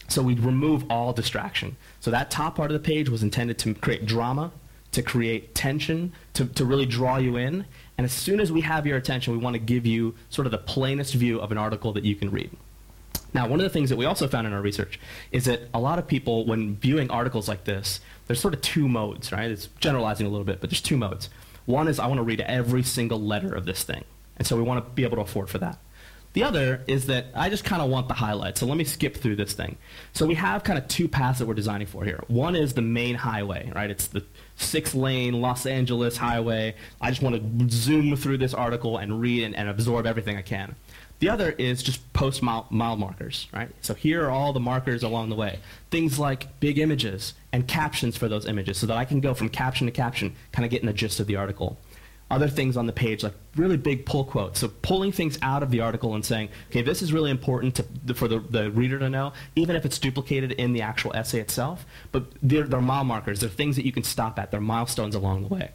So 0.08 0.22
we 0.22 0.34
remove 0.36 0.86
all 0.88 1.12
distraction. 1.12 1.76
So 2.00 2.10
that 2.10 2.30
top 2.30 2.56
part 2.56 2.70
of 2.70 2.82
the 2.82 2.86
page 2.86 3.10
was 3.10 3.22
intended 3.22 3.58
to 3.58 3.74
create 3.74 4.06
drama, 4.06 4.50
to 4.92 5.02
create 5.02 5.54
tension, 5.54 6.14
to, 6.32 6.46
to 6.46 6.64
really 6.64 6.86
draw 6.86 7.18
you 7.18 7.36
in. 7.36 7.66
And 7.98 8.06
as 8.06 8.12
soon 8.12 8.40
as 8.40 8.50
we 8.50 8.62
have 8.62 8.86
your 8.86 8.96
attention, 8.96 9.34
we 9.34 9.38
want 9.38 9.52
to 9.52 9.60
give 9.60 9.84
you 9.84 10.14
sort 10.30 10.46
of 10.46 10.50
the 10.50 10.56
plainest 10.56 11.12
view 11.12 11.38
of 11.42 11.52
an 11.52 11.58
article 11.58 11.92
that 11.92 12.04
you 12.04 12.16
can 12.16 12.30
read. 12.30 12.50
Now, 13.34 13.48
one 13.48 13.60
of 13.60 13.64
the 13.64 13.70
things 13.70 13.88
that 13.90 13.96
we 13.96 14.04
also 14.04 14.28
found 14.28 14.46
in 14.46 14.52
our 14.52 14.60
research 14.60 15.00
is 15.30 15.46
that 15.46 15.62
a 15.72 15.80
lot 15.80 15.98
of 15.98 16.06
people, 16.06 16.44
when 16.44 16.76
viewing 16.76 17.10
articles 17.10 17.48
like 17.48 17.64
this, 17.64 18.00
there's 18.26 18.40
sort 18.40 18.54
of 18.54 18.60
two 18.60 18.88
modes, 18.88 19.32
right? 19.32 19.50
It's 19.50 19.68
generalizing 19.80 20.26
a 20.26 20.30
little 20.30 20.44
bit, 20.44 20.60
but 20.60 20.70
there's 20.70 20.82
two 20.82 20.96
modes. 20.96 21.30
One 21.64 21.88
is 21.88 21.98
I 21.98 22.06
want 22.06 22.18
to 22.18 22.24
read 22.24 22.40
every 22.42 22.82
single 22.82 23.20
letter 23.20 23.54
of 23.54 23.64
this 23.64 23.84
thing. 23.84 24.04
And 24.36 24.46
so 24.46 24.56
we 24.56 24.62
want 24.62 24.84
to 24.84 24.90
be 24.90 25.04
able 25.04 25.16
to 25.16 25.22
afford 25.22 25.48
for 25.48 25.58
that. 25.58 25.78
The 26.32 26.44
other 26.44 26.82
is 26.86 27.06
that 27.06 27.26
I 27.34 27.50
just 27.50 27.64
kind 27.64 27.82
of 27.82 27.90
want 27.90 28.08
the 28.08 28.14
highlights. 28.14 28.60
So 28.60 28.66
let 28.66 28.78
me 28.78 28.84
skip 28.84 29.16
through 29.16 29.36
this 29.36 29.52
thing. 29.52 29.76
So 30.14 30.26
we 30.26 30.34
have 30.34 30.64
kind 30.64 30.78
of 30.78 30.88
two 30.88 31.06
paths 31.06 31.38
that 31.38 31.46
we're 31.46 31.54
designing 31.54 31.86
for 31.86 32.04
here. 32.04 32.24
One 32.28 32.56
is 32.56 32.72
the 32.72 32.82
main 32.82 33.16
highway, 33.16 33.70
right? 33.74 33.90
It's 33.90 34.06
the 34.06 34.24
six 34.56 34.94
lane 34.94 35.40
Los 35.42 35.66
Angeles 35.66 36.16
highway. 36.16 36.74
I 37.02 37.10
just 37.10 37.22
want 37.22 37.36
to 37.36 37.68
zoom 37.68 38.16
through 38.16 38.38
this 38.38 38.54
article 38.54 38.96
and 38.96 39.20
read 39.20 39.44
and, 39.44 39.54
and 39.54 39.68
absorb 39.68 40.06
everything 40.06 40.38
I 40.38 40.42
can. 40.42 40.74
The 41.22 41.28
other 41.28 41.50
is 41.52 41.84
just 41.84 42.12
post 42.14 42.42
mile, 42.42 42.66
mile 42.68 42.96
markers, 42.96 43.46
right? 43.52 43.70
So 43.80 43.94
here 43.94 44.24
are 44.24 44.30
all 44.30 44.52
the 44.52 44.58
markers 44.58 45.04
along 45.04 45.28
the 45.28 45.36
way. 45.36 45.60
Things 45.88 46.18
like 46.18 46.58
big 46.58 46.80
images 46.80 47.34
and 47.52 47.68
captions 47.68 48.16
for 48.16 48.26
those 48.26 48.44
images 48.44 48.78
so 48.78 48.88
that 48.88 48.96
I 48.96 49.04
can 49.04 49.20
go 49.20 49.32
from 49.32 49.48
caption 49.48 49.86
to 49.86 49.92
caption, 49.92 50.34
kind 50.50 50.64
of 50.64 50.72
getting 50.72 50.88
the 50.88 50.92
gist 50.92 51.20
of 51.20 51.28
the 51.28 51.36
article 51.36 51.78
other 52.28 52.48
things 52.48 52.78
on 52.78 52.86
the 52.86 52.92
page, 52.94 53.22
like 53.22 53.34
really 53.56 53.76
big 53.76 54.06
pull 54.06 54.24
quotes. 54.24 54.58
So 54.58 54.68
pulling 54.80 55.12
things 55.12 55.38
out 55.42 55.62
of 55.62 55.70
the 55.70 55.80
article 55.80 56.14
and 56.14 56.24
saying, 56.24 56.48
okay, 56.70 56.80
this 56.80 57.02
is 57.02 57.12
really 57.12 57.30
important 57.30 57.74
to, 58.06 58.14
for 58.14 58.26
the, 58.26 58.38
the 58.38 58.70
reader 58.70 58.98
to 59.00 59.10
know, 59.10 59.34
even 59.54 59.76
if 59.76 59.84
it's 59.84 59.98
duplicated 59.98 60.52
in 60.52 60.72
the 60.72 60.80
actual 60.80 61.14
essay 61.14 61.40
itself. 61.40 61.84
But 62.10 62.24
they're, 62.42 62.64
they're 62.64 62.80
mile 62.80 63.04
markers. 63.04 63.40
They're 63.40 63.50
things 63.50 63.76
that 63.76 63.84
you 63.84 63.92
can 63.92 64.02
stop 64.02 64.38
at. 64.38 64.50
They're 64.50 64.62
milestones 64.62 65.14
along 65.14 65.42
the 65.42 65.48
way. 65.48 65.72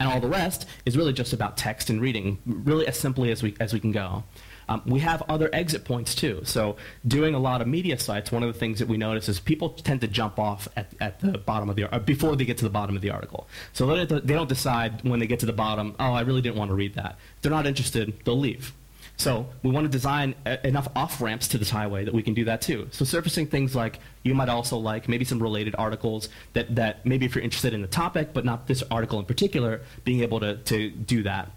And 0.00 0.08
all 0.08 0.18
the 0.18 0.28
rest 0.28 0.66
is 0.84 0.96
really 0.96 1.12
just 1.12 1.32
about 1.32 1.56
text 1.56 1.88
and 1.88 2.00
reading, 2.00 2.38
really 2.44 2.88
as 2.88 2.98
simply 2.98 3.30
as 3.30 3.40
we, 3.40 3.54
as 3.60 3.72
we 3.72 3.78
can 3.78 3.92
go. 3.92 4.24
Um, 4.70 4.82
we 4.86 5.00
have 5.00 5.22
other 5.28 5.50
exit 5.52 5.84
points 5.84 6.14
too. 6.14 6.42
So 6.44 6.76
doing 7.06 7.34
a 7.34 7.40
lot 7.40 7.60
of 7.60 7.66
media 7.66 7.98
sites, 7.98 8.30
one 8.30 8.44
of 8.44 8.52
the 8.52 8.58
things 8.58 8.78
that 8.78 8.86
we 8.86 8.96
notice 8.96 9.28
is 9.28 9.40
people 9.40 9.70
tend 9.70 10.00
to 10.02 10.06
jump 10.06 10.38
off 10.38 10.68
at, 10.76 10.94
at 11.00 11.18
the 11.18 11.38
bottom 11.38 11.68
of 11.68 11.74
the 11.74 11.92
uh, 11.92 11.98
before 11.98 12.36
they 12.36 12.44
get 12.44 12.56
to 12.58 12.64
the 12.64 12.70
bottom 12.70 12.94
of 12.94 13.02
the 13.02 13.10
article. 13.10 13.48
So 13.72 14.04
they 14.04 14.34
don't 14.34 14.48
decide 14.48 15.02
when 15.02 15.18
they 15.18 15.26
get 15.26 15.40
to 15.40 15.46
the 15.46 15.52
bottom, 15.52 15.96
oh, 15.98 16.12
I 16.12 16.20
really 16.20 16.40
didn't 16.40 16.56
want 16.56 16.70
to 16.70 16.76
read 16.76 16.94
that. 16.94 17.18
If 17.36 17.42
they're 17.42 17.50
not 17.50 17.66
interested, 17.66 18.14
they'll 18.24 18.38
leave. 18.38 18.72
So 19.16 19.48
we 19.64 19.70
want 19.70 19.86
to 19.86 19.90
design 19.90 20.36
a- 20.46 20.64
enough 20.66 20.86
off 20.94 21.20
ramps 21.20 21.48
to 21.48 21.58
this 21.58 21.68
highway 21.68 22.04
that 22.04 22.14
we 22.14 22.22
can 22.22 22.32
do 22.32 22.44
that 22.44 22.62
too. 22.62 22.88
So 22.92 23.04
surfacing 23.04 23.48
things 23.48 23.74
like 23.74 23.98
you 24.22 24.36
might 24.36 24.48
also 24.48 24.78
like 24.78 25.08
maybe 25.08 25.24
some 25.24 25.42
related 25.42 25.74
articles 25.76 26.28
that, 26.52 26.76
that 26.76 27.04
maybe 27.04 27.26
if 27.26 27.34
you're 27.34 27.44
interested 27.44 27.74
in 27.74 27.82
the 27.82 27.88
topic 27.88 28.32
but 28.32 28.44
not 28.44 28.68
this 28.68 28.84
article 28.88 29.18
in 29.18 29.24
particular, 29.24 29.82
being 30.04 30.20
able 30.20 30.38
to, 30.40 30.56
to 30.58 30.90
do 30.90 31.24
that. 31.24 31.50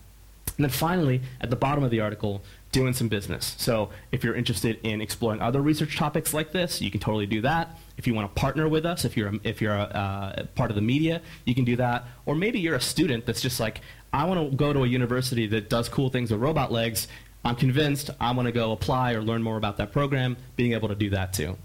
And 0.57 0.65
then 0.65 0.71
finally, 0.71 1.21
at 1.41 1.49
the 1.49 1.55
bottom 1.55 1.83
of 1.83 1.89
the 1.89 2.01
article, 2.01 2.43
doing 2.73 2.91
some 2.91 3.07
business. 3.07 3.55
So 3.57 3.89
if 4.11 4.23
you're 4.23 4.35
interested 4.35 4.79
in 4.83 4.99
exploring 4.99 5.39
other 5.39 5.61
research 5.61 5.95
topics 5.95 6.33
like 6.33 6.51
this, 6.51 6.81
you 6.81 6.91
can 6.91 6.99
totally 6.99 7.27
do 7.27 7.39
that. 7.41 7.77
If 7.97 8.07
you 8.07 8.13
want 8.13 8.33
to 8.33 8.39
partner 8.39 8.67
with 8.67 8.85
us, 8.85 9.05
if 9.05 9.15
you're 9.15 9.29
a, 9.29 9.39
if 9.43 9.61
you're 9.61 9.75
a, 9.75 9.83
uh, 9.83 10.43
part 10.55 10.71
of 10.71 10.75
the 10.75 10.81
media, 10.81 11.21
you 11.45 11.55
can 11.55 11.63
do 11.63 11.77
that. 11.77 12.03
Or 12.25 12.35
maybe 12.35 12.59
you're 12.59 12.75
a 12.75 12.81
student 12.81 13.25
that's 13.25 13.41
just 13.41 13.59
like, 13.59 13.79
I 14.11 14.25
want 14.25 14.51
to 14.51 14.57
go 14.57 14.73
to 14.73 14.83
a 14.83 14.87
university 14.87 15.47
that 15.47 15.69
does 15.69 15.87
cool 15.87 16.09
things 16.09 16.31
with 16.31 16.41
robot 16.41 16.71
legs. 16.71 17.07
I'm 17.45 17.55
convinced 17.55 18.09
I 18.19 18.31
want 18.31 18.47
to 18.47 18.51
go 18.51 18.71
apply 18.71 19.13
or 19.13 19.21
learn 19.21 19.43
more 19.43 19.57
about 19.57 19.77
that 19.77 19.93
program. 19.93 20.35
Being 20.55 20.73
able 20.73 20.89
to 20.89 20.95
do 20.95 21.11
that 21.11 21.31
too. 21.31 21.57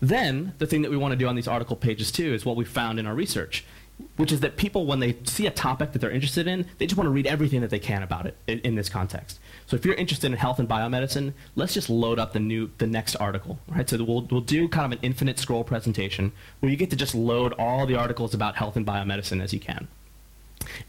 Then 0.00 0.52
the 0.58 0.66
thing 0.66 0.82
that 0.82 0.90
we 0.90 0.96
want 0.96 1.12
to 1.12 1.16
do 1.16 1.26
on 1.26 1.34
these 1.34 1.48
article 1.48 1.76
pages 1.76 2.12
too 2.12 2.34
is 2.34 2.44
what 2.44 2.56
we 2.56 2.64
found 2.64 3.00
in 3.00 3.06
our 3.06 3.14
research 3.14 3.64
which 4.16 4.32
is 4.32 4.40
that 4.40 4.56
people, 4.56 4.86
when 4.86 5.00
they 5.00 5.16
see 5.24 5.46
a 5.46 5.50
topic 5.50 5.92
that 5.92 6.00
they're 6.00 6.10
interested 6.10 6.46
in, 6.46 6.66
they 6.78 6.86
just 6.86 6.96
want 6.96 7.06
to 7.06 7.12
read 7.12 7.26
everything 7.26 7.60
that 7.60 7.70
they 7.70 7.78
can 7.78 8.02
about 8.02 8.26
it 8.26 8.36
in, 8.46 8.58
in, 8.60 8.74
this 8.74 8.88
context. 8.88 9.38
So 9.66 9.76
if 9.76 9.84
you're 9.84 9.94
interested 9.94 10.30
in 10.30 10.36
health 10.36 10.58
and 10.58 10.68
biomedicine, 10.68 11.32
let's 11.56 11.74
just 11.74 11.88
load 11.88 12.18
up 12.18 12.32
the 12.32 12.40
new, 12.40 12.70
the 12.78 12.86
next 12.86 13.16
article, 13.16 13.58
right? 13.68 13.88
So 13.88 14.02
we'll, 14.04 14.22
we'll 14.30 14.40
do 14.40 14.68
kind 14.68 14.92
of 14.92 14.98
an 14.98 15.04
infinite 15.04 15.38
scroll 15.38 15.64
presentation 15.64 16.32
where 16.60 16.70
you 16.70 16.76
get 16.76 16.90
to 16.90 16.96
just 16.96 17.14
load 17.14 17.52
all 17.54 17.86
the 17.86 17.96
articles 17.96 18.34
about 18.34 18.56
health 18.56 18.76
and 18.76 18.86
biomedicine 18.86 19.42
as 19.42 19.52
you 19.52 19.60
can. 19.60 19.88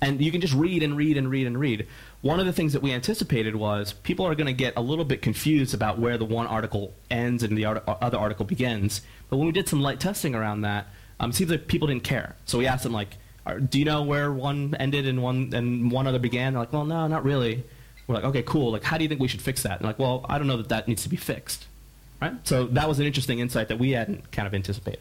And 0.02 0.22
you 0.22 0.32
can 0.32 0.42
just 0.42 0.54
read 0.54 0.84
and 0.84 0.98
read 0.98 1.18
and 1.18 1.30
read 1.30 1.48
and 1.48 1.60
read. 1.60 1.88
One 2.22 2.40
of 2.40 2.46
the 2.46 2.54
things 2.54 2.74
that 2.74 2.82
we 2.82 2.92
anticipated 2.92 3.56
was 3.56 3.94
people 3.94 4.26
are 4.26 4.36
going 4.36 4.48
to 4.48 4.54
get 4.54 4.74
a 4.76 4.82
little 4.82 5.06
bit 5.06 5.22
confused 5.22 5.74
about 5.74 6.00
where 6.00 6.18
the 6.18 6.26
one 6.26 6.48
article 6.48 6.94
ends 7.10 7.44
and 7.44 7.58
the 7.58 7.66
art- 7.66 7.84
other 7.88 8.18
article 8.18 8.46
begins. 8.46 9.02
But 9.30 9.38
when 9.38 9.46
we 9.46 9.54
did 9.54 9.70
some 9.70 9.82
light 9.82 10.00
testing 10.00 10.36
around 10.36 10.62
that, 10.62 10.88
um, 11.20 11.32
it 11.32 11.34
seems 11.34 11.52
like 11.52 11.68
people 11.68 11.88
didn't 11.88 12.04
care. 12.04 12.36
So 12.46 12.58
we 12.58 12.68
asked 12.68 12.84
them 12.84 12.94
like, 12.94 13.18
"Do 13.70 13.80
you 13.80 13.86
know 13.86 14.04
where 14.04 14.32
one 14.32 14.76
ended 14.80 15.08
and 15.08 15.22
one 15.22 15.52
and 15.54 15.92
one 15.92 16.08
other 16.08 16.20
began?" 16.20 16.54
They're 16.54 16.62
like, 16.62 16.74
"Well, 16.74 16.86
no, 16.86 17.08
not 17.08 17.24
really." 17.24 17.64
We're 18.08 18.16
like, 18.16 18.24
"Okay, 18.24 18.44
cool. 18.44 18.72
Like, 18.72 18.84
how 18.84 18.98
do 18.98 19.04
you 19.04 19.10
think 19.10 19.22
we 19.22 19.28
should 19.28 19.42
fix 19.42 19.64
that?" 19.64 19.80
And 19.80 19.86
like, 19.86 20.00
"Well, 20.00 20.26
I 20.30 20.38
don't 20.38 20.48
know 20.48 20.58
that 20.58 20.70
that 20.70 20.88
needs 20.88 21.04
to 21.04 21.10
be 21.10 21.18
fixed." 21.18 21.68
Right. 22.22 22.34
So 22.44 22.66
that 22.68 22.88
was 22.90 23.00
an 23.00 23.06
interesting 23.06 23.40
insight 23.40 23.70
that 23.70 23.80
we 23.80 23.92
hadn't 23.92 24.32
kind 24.32 24.48
of 24.48 24.54
anticipated. 24.54 25.00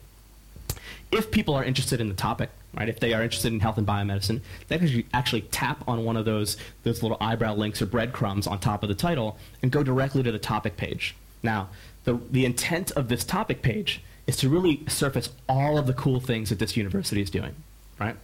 If 1.10 1.30
people 1.30 1.54
are 1.54 1.64
interested 1.64 2.00
in 2.00 2.08
the 2.08 2.14
topic, 2.14 2.50
right? 2.74 2.88
If 2.88 3.00
they 3.00 3.14
are 3.14 3.22
interested 3.22 3.52
in 3.52 3.60
health 3.60 3.78
and 3.78 3.86
biomedicine, 3.86 4.40
they 4.68 4.78
can 4.78 5.04
actually 5.14 5.40
tap 5.42 5.82
on 5.88 6.04
one 6.04 6.16
of 6.16 6.24
those 6.24 6.56
those 6.82 7.02
little 7.02 7.16
eyebrow 7.20 7.54
links 7.54 7.80
or 7.80 7.86
breadcrumbs 7.86 8.46
on 8.46 8.58
top 8.58 8.82
of 8.82 8.88
the 8.88 8.94
title 8.94 9.38
and 9.62 9.72
go 9.72 9.82
directly 9.82 10.22
to 10.22 10.30
the 10.30 10.38
topic 10.38 10.76
page. 10.76 11.14
Now, 11.42 11.70
the 12.04 12.20
the 12.30 12.44
intent 12.44 12.90
of 12.92 13.08
this 13.08 13.24
topic 13.24 13.62
page 13.62 14.02
is 14.28 14.36
to 14.36 14.48
really 14.48 14.84
surface 14.86 15.30
all 15.48 15.78
of 15.78 15.86
the 15.88 15.94
cool 15.94 16.20
things 16.20 16.50
that 16.50 16.60
this 16.60 16.76
university 16.76 17.22
is 17.22 17.30
doing, 17.30 17.56
right? 17.98 18.14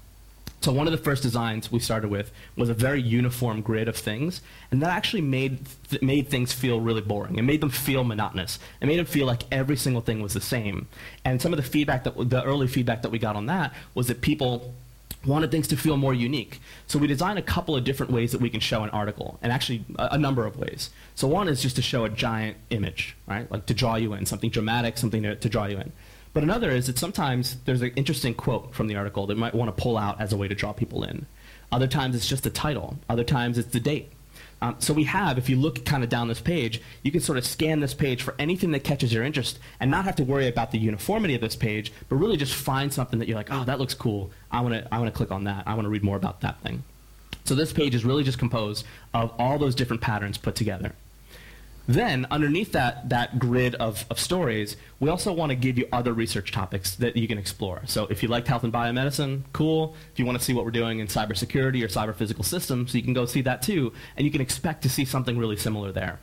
So 0.60 0.72
one 0.72 0.86
of 0.86 0.92
the 0.92 0.98
first 0.98 1.22
designs 1.22 1.72
we 1.72 1.80
started 1.80 2.08
with 2.10 2.30
was 2.56 2.68
a 2.68 2.74
very 2.74 3.00
uniform 3.00 3.62
grid 3.62 3.88
of 3.88 3.96
things, 3.96 4.40
and 4.70 4.80
that 4.82 4.90
actually 4.90 5.22
made 5.22 5.66
th- 5.90 6.00
made 6.00 6.28
things 6.28 6.52
feel 6.52 6.80
really 6.80 7.00
boring. 7.00 7.36
It 7.38 7.42
made 7.42 7.60
them 7.60 7.70
feel 7.70 8.04
monotonous. 8.04 8.58
It 8.80 8.86
made 8.86 8.98
them 8.98 9.06
feel 9.06 9.26
like 9.26 9.42
every 9.50 9.76
single 9.76 10.00
thing 10.00 10.22
was 10.22 10.34
the 10.34 10.40
same. 10.40 10.86
And 11.24 11.42
some 11.42 11.52
of 11.52 11.58
the 11.58 11.62
feedback 11.62 12.04
that 12.04 12.30
the 12.30 12.42
early 12.44 12.66
feedback 12.66 13.02
that 13.02 13.10
we 13.10 13.18
got 13.18 13.36
on 13.36 13.46
that 13.46 13.74
was 13.94 14.06
that 14.06 14.20
people 14.20 14.74
wanted 15.26 15.50
things 15.50 15.68
to 15.68 15.76
feel 15.76 15.96
more 15.96 16.14
unique. 16.14 16.60
So 16.86 16.98
we 16.98 17.06
designed 17.06 17.38
a 17.38 17.42
couple 17.42 17.76
of 17.76 17.84
different 17.84 18.12
ways 18.12 18.32
that 18.32 18.40
we 18.40 18.50
can 18.50 18.60
show 18.60 18.82
an 18.82 18.90
article, 18.90 19.38
and 19.42 19.52
actually 19.52 19.84
a, 19.98 20.10
a, 20.12 20.18
number 20.18 20.46
of 20.46 20.56
ways. 20.56 20.90
So 21.14 21.26
one 21.28 21.48
is 21.48 21.62
just 21.62 21.76
to 21.76 21.82
show 21.82 22.04
a 22.04 22.08
giant 22.08 22.56
image, 22.70 23.16
right? 23.26 23.50
Like 23.50 23.66
to 23.66 23.74
draw 23.74 23.96
you 23.96 24.12
in, 24.14 24.26
something 24.26 24.50
dramatic, 24.50 24.98
something 24.98 25.22
to, 25.22 25.36
to 25.36 25.48
draw 25.48 25.66
you 25.66 25.78
in. 25.78 25.92
But 26.32 26.42
another 26.42 26.70
is 26.70 26.88
that 26.88 26.98
sometimes 26.98 27.56
there's 27.64 27.82
an 27.82 27.92
interesting 27.94 28.34
quote 28.34 28.74
from 28.74 28.88
the 28.88 28.96
article 28.96 29.26
that 29.28 29.38
might 29.38 29.54
want 29.54 29.74
to 29.74 29.82
pull 29.82 29.96
out 29.96 30.20
as 30.20 30.32
a 30.32 30.36
way 30.36 30.48
to 30.48 30.54
draw 30.54 30.72
people 30.72 31.04
in. 31.04 31.26
Other 31.70 31.86
times 31.86 32.16
it's 32.16 32.28
just 32.28 32.42
the 32.42 32.50
title. 32.50 32.98
Other 33.08 33.24
times 33.24 33.56
it's 33.56 33.68
the 33.68 33.80
date. 33.80 34.12
Um, 34.64 34.76
so 34.78 34.94
we 34.94 35.04
have, 35.04 35.36
if 35.36 35.50
you 35.50 35.56
look 35.56 35.84
kind 35.84 36.02
of 36.02 36.08
down 36.08 36.28
this 36.28 36.40
page, 36.40 36.80
you 37.02 37.12
can 37.12 37.20
sort 37.20 37.36
of 37.36 37.44
scan 37.44 37.80
this 37.80 37.92
page 37.92 38.22
for 38.22 38.34
anything 38.38 38.70
that 38.70 38.82
catches 38.82 39.12
your 39.12 39.22
interest 39.22 39.58
and 39.78 39.90
not 39.90 40.06
have 40.06 40.16
to 40.16 40.24
worry 40.24 40.48
about 40.48 40.70
the 40.70 40.78
uniformity 40.78 41.34
of 41.34 41.42
this 41.42 41.54
page, 41.54 41.92
but 42.08 42.16
really 42.16 42.38
just 42.38 42.54
find 42.54 42.90
something 42.90 43.18
that 43.18 43.28
you're 43.28 43.36
like, 43.36 43.52
oh, 43.52 43.64
that 43.64 43.78
looks 43.78 43.92
cool. 43.92 44.30
I 44.50 44.62
want 44.62 44.72
to 44.72 44.88
I 44.94 44.98
want 44.98 45.12
to 45.12 45.16
click 45.16 45.30
on 45.30 45.44
that. 45.44 45.64
I 45.66 45.74
want 45.74 45.84
to 45.84 45.90
read 45.90 46.02
more 46.02 46.16
about 46.16 46.40
that 46.40 46.62
thing. 46.62 46.82
So 47.44 47.54
this 47.54 47.74
page 47.74 47.94
is 47.94 48.06
really 48.06 48.24
just 48.24 48.38
composed 48.38 48.86
of 49.12 49.34
all 49.38 49.58
those 49.58 49.74
different 49.74 50.00
patterns 50.00 50.38
put 50.38 50.54
together. 50.54 50.94
Then, 51.86 52.26
underneath 52.30 52.72
that, 52.72 53.10
that 53.10 53.38
grid 53.38 53.74
of, 53.74 54.06
of 54.08 54.18
stories, 54.18 54.76
we 55.00 55.10
also 55.10 55.32
want 55.32 55.50
to 55.50 55.56
give 55.56 55.76
you 55.76 55.86
other 55.92 56.14
research 56.14 56.50
topics 56.50 56.96
that 56.96 57.14
you 57.14 57.28
can 57.28 57.36
explore. 57.36 57.82
So, 57.84 58.06
if 58.06 58.22
you 58.22 58.28
liked 58.28 58.48
health 58.48 58.64
and 58.64 58.72
biomedicine, 58.72 59.42
cool. 59.52 59.94
If 60.12 60.18
you 60.18 60.24
want 60.24 60.38
to 60.38 60.44
see 60.44 60.54
what 60.54 60.64
we're 60.64 60.70
doing 60.70 61.00
in 61.00 61.08
cybersecurity 61.08 61.84
or 61.84 61.88
cyber 61.88 62.14
physical 62.14 62.42
systems, 62.42 62.94
you 62.94 63.02
can 63.02 63.12
go 63.12 63.26
see 63.26 63.42
that 63.42 63.60
too, 63.60 63.92
and 64.16 64.24
you 64.24 64.30
can 64.30 64.40
expect 64.40 64.82
to 64.84 64.88
see 64.88 65.04
something 65.04 65.36
really 65.36 65.56
similar 65.56 65.92
there. 65.92 66.20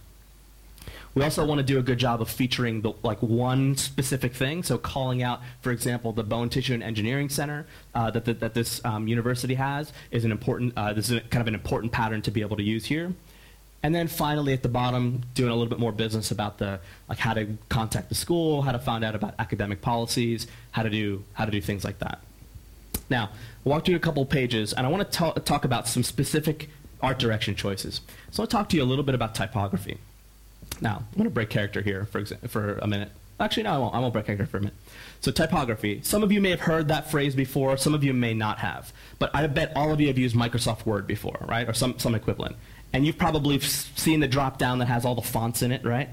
We 1.14 1.24
also 1.24 1.46
want 1.46 1.60
to 1.60 1.64
do 1.64 1.78
a 1.78 1.84
good 1.84 1.98
job 1.98 2.22
of 2.22 2.30
featuring 2.30 2.82
the, 2.82 2.94
like 3.04 3.22
one 3.22 3.76
specific 3.76 4.34
thing. 4.34 4.64
So 4.64 4.78
calling 4.78 5.22
out, 5.22 5.42
for 5.60 5.72
example, 5.72 6.14
the 6.14 6.24
Bone 6.24 6.50
Tissue 6.50 6.74
and 6.74 6.82
Engineering 6.82 7.28
Center 7.28 7.68
uh, 7.94 8.12
that, 8.12 8.26
that, 8.26 8.40
that, 8.40 8.54
this 8.54 8.84
um, 8.86 9.10
university 9.10 9.56
has 9.56 9.92
is 10.10 10.24
an 10.24 10.32
important. 10.32 10.74
Uh, 10.78 10.94
this 10.94 11.10
is 11.10 11.18
a, 11.18 11.22
kind 11.22 11.42
of 11.42 11.48
an 11.48 11.54
important 11.54 11.92
pattern 11.92 12.22
to 12.22 12.32
be 12.32 12.42
able 12.42 12.56
to 12.56 12.64
use 12.64 12.86
here. 12.86 13.14
And 13.84 13.96
then 13.96 14.08
finally, 14.08 14.54
at 14.54 14.62
the 14.62 14.70
bottom, 14.70 15.24
doing 15.34 15.50
a 15.50 15.56
little 15.56 15.70
bit 15.70 15.80
more 15.80 15.92
business 15.92 16.30
about 16.30 16.60
the 16.60 16.80
like 17.10 17.18
how 17.18 17.34
to 17.34 17.58
contact 17.70 18.10
the 18.10 18.16
school, 18.16 18.62
how 18.62 18.72
to 18.72 18.80
find 18.80 19.04
out 19.04 19.16
about 19.16 19.34
academic 19.40 19.82
policies, 19.82 20.46
how 20.72 20.84
to 20.84 20.90
do 20.90 21.24
how 21.34 21.46
to 21.46 21.52
do 21.52 21.62
things 21.62 21.84
like 21.84 22.00
that. 22.00 22.20
Now, 23.10 23.32
walk 23.64 23.86
through 23.86 23.96
a 23.96 24.00
couple 24.00 24.26
pages, 24.26 24.72
and 24.72 24.86
I 24.86 24.90
want 24.90 25.12
to 25.12 25.34
talk 25.42 25.66
about 25.66 25.88
some 25.88 26.04
specific 26.04 26.70
art 27.02 27.20
direction 27.20 27.56
choices. 27.56 28.02
So 28.30 28.44
I'll 28.44 28.48
talk 28.48 28.70
to 28.70 28.78
you 28.78 28.84
a 28.84 28.86
little 28.86 29.04
bit 29.04 29.16
about 29.16 29.36
typography. 29.36 29.98
Now, 30.80 30.98
I'm 30.98 31.18
going 31.18 31.26
to 31.26 31.30
break 31.30 31.50
character 31.50 31.82
here 31.82 32.06
for 32.06 32.22
exa- 32.22 32.50
for 32.50 32.78
a 32.78 32.88
minute. 32.88 33.12
Actually, 33.40 33.64
no, 33.64 33.74
I 33.74 33.78
won't. 33.80 33.96
I 33.96 34.00
won't 34.00 34.14
break 34.14 34.28
character 34.28 34.46
for 34.46 34.58
a 34.58 34.62
minute. 34.62 34.76
So 35.20 35.32
typography. 35.32 36.00
Some 36.04 36.22
of 36.22 36.32
you 36.32 36.40
may 36.40 36.52
have 36.52 36.62
heard 36.62 36.88
that 36.90 37.10
phrase 37.10 37.36
before. 37.36 37.76
Some 37.78 37.96
of 37.96 38.04
you 38.04 38.14
may 38.14 38.34
not 38.36 38.60
have. 38.60 38.94
But 39.18 39.32
I 39.34 39.46
bet 39.48 39.74
all 39.76 39.92
of 39.92 40.00
you 40.00 40.08
have 40.08 40.18
used 40.18 40.36
Microsoft 40.36 40.86
Word 40.86 41.08
before, 41.08 41.44
right, 41.48 41.68
or 41.68 41.74
some 41.74 41.98
some 41.98 42.14
equivalent. 42.14 42.56
And 42.94 43.06
you've 43.06 43.18
probably 43.18 43.60
seen 43.60 44.20
the 44.20 44.28
drop 44.28 44.58
down 44.58 44.80
that 44.80 44.88
has 44.88 45.06
all 45.06 45.16
the 45.16 45.22
fonts 45.22 45.62
in 45.62 45.72
it, 45.72 45.86
right? 45.86 46.10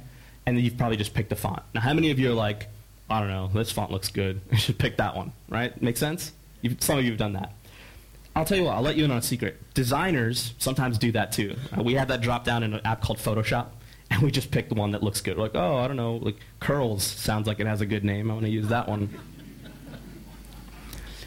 And 0.47 0.57
then 0.57 0.65
you've 0.65 0.77
probably 0.77 0.97
just 0.97 1.15
picked 1.15 1.33
a 1.33 1.37
font. 1.37 1.63
Now, 1.75 1.81
how 1.81 1.93
many 1.93 2.11
of 2.11 2.19
you 2.19 2.31
are 2.31 2.35
like, 2.35 2.69
I 3.11 3.21
don't 3.21 3.29
know, 3.29 3.49
this 3.49 3.73
font 3.73 3.91
looks 3.91 4.09
good. 4.09 4.41
I 4.53 4.57
should 4.57 4.79
pick 4.79 4.97
that 4.99 5.17
one, 5.17 5.33
right? 5.49 5.81
Make 5.83 5.97
sense? 5.97 6.33
You've, 6.63 6.83
some 6.83 6.99
of 6.99 7.05
you 7.05 7.11
have 7.11 7.19
done 7.19 7.33
that. 7.35 7.53
I'll 8.39 8.45
tell 8.45 8.57
you 8.59 8.65
what, 8.65 8.77
I'll 8.77 8.83
let 8.83 8.97
you 8.97 9.05
in 9.05 9.11
on 9.11 9.19
a 9.19 9.23
secret. 9.23 9.61
Designers 9.75 10.55
sometimes 10.59 10.97
do 10.97 11.11
that 11.13 11.33
too. 11.33 11.57
Uh, 11.77 11.83
we 11.83 11.95
have 11.95 12.09
that 12.09 12.21
drop 12.21 12.45
down 12.45 12.63
in 12.63 12.73
an 12.73 12.81
app 12.85 13.03
called 13.03 13.19
Photoshop, 13.19 13.67
and 14.11 14.23
we 14.23 14.31
just 14.31 14.51
pick 14.51 14.69
the 14.69 14.77
one 14.77 14.93
that 14.93 15.03
looks 15.03 15.21
good. 15.21 15.37
We're 15.37 15.45
like, 15.45 15.57
oh, 15.57 15.79
I 15.79 15.89
don't 15.89 15.97
know, 15.97 16.17
like 16.17 16.37
Curlz 16.61 17.01
sounds 17.01 17.47
like 17.49 17.59
it 17.59 17.67
has 17.67 17.81
a 17.81 17.87
good 17.87 18.05
name. 18.05 18.31
I 18.31 18.35
want 18.35 18.47
to 18.47 18.53
use 18.53 18.69
that 18.69 18.89
one. 18.89 19.11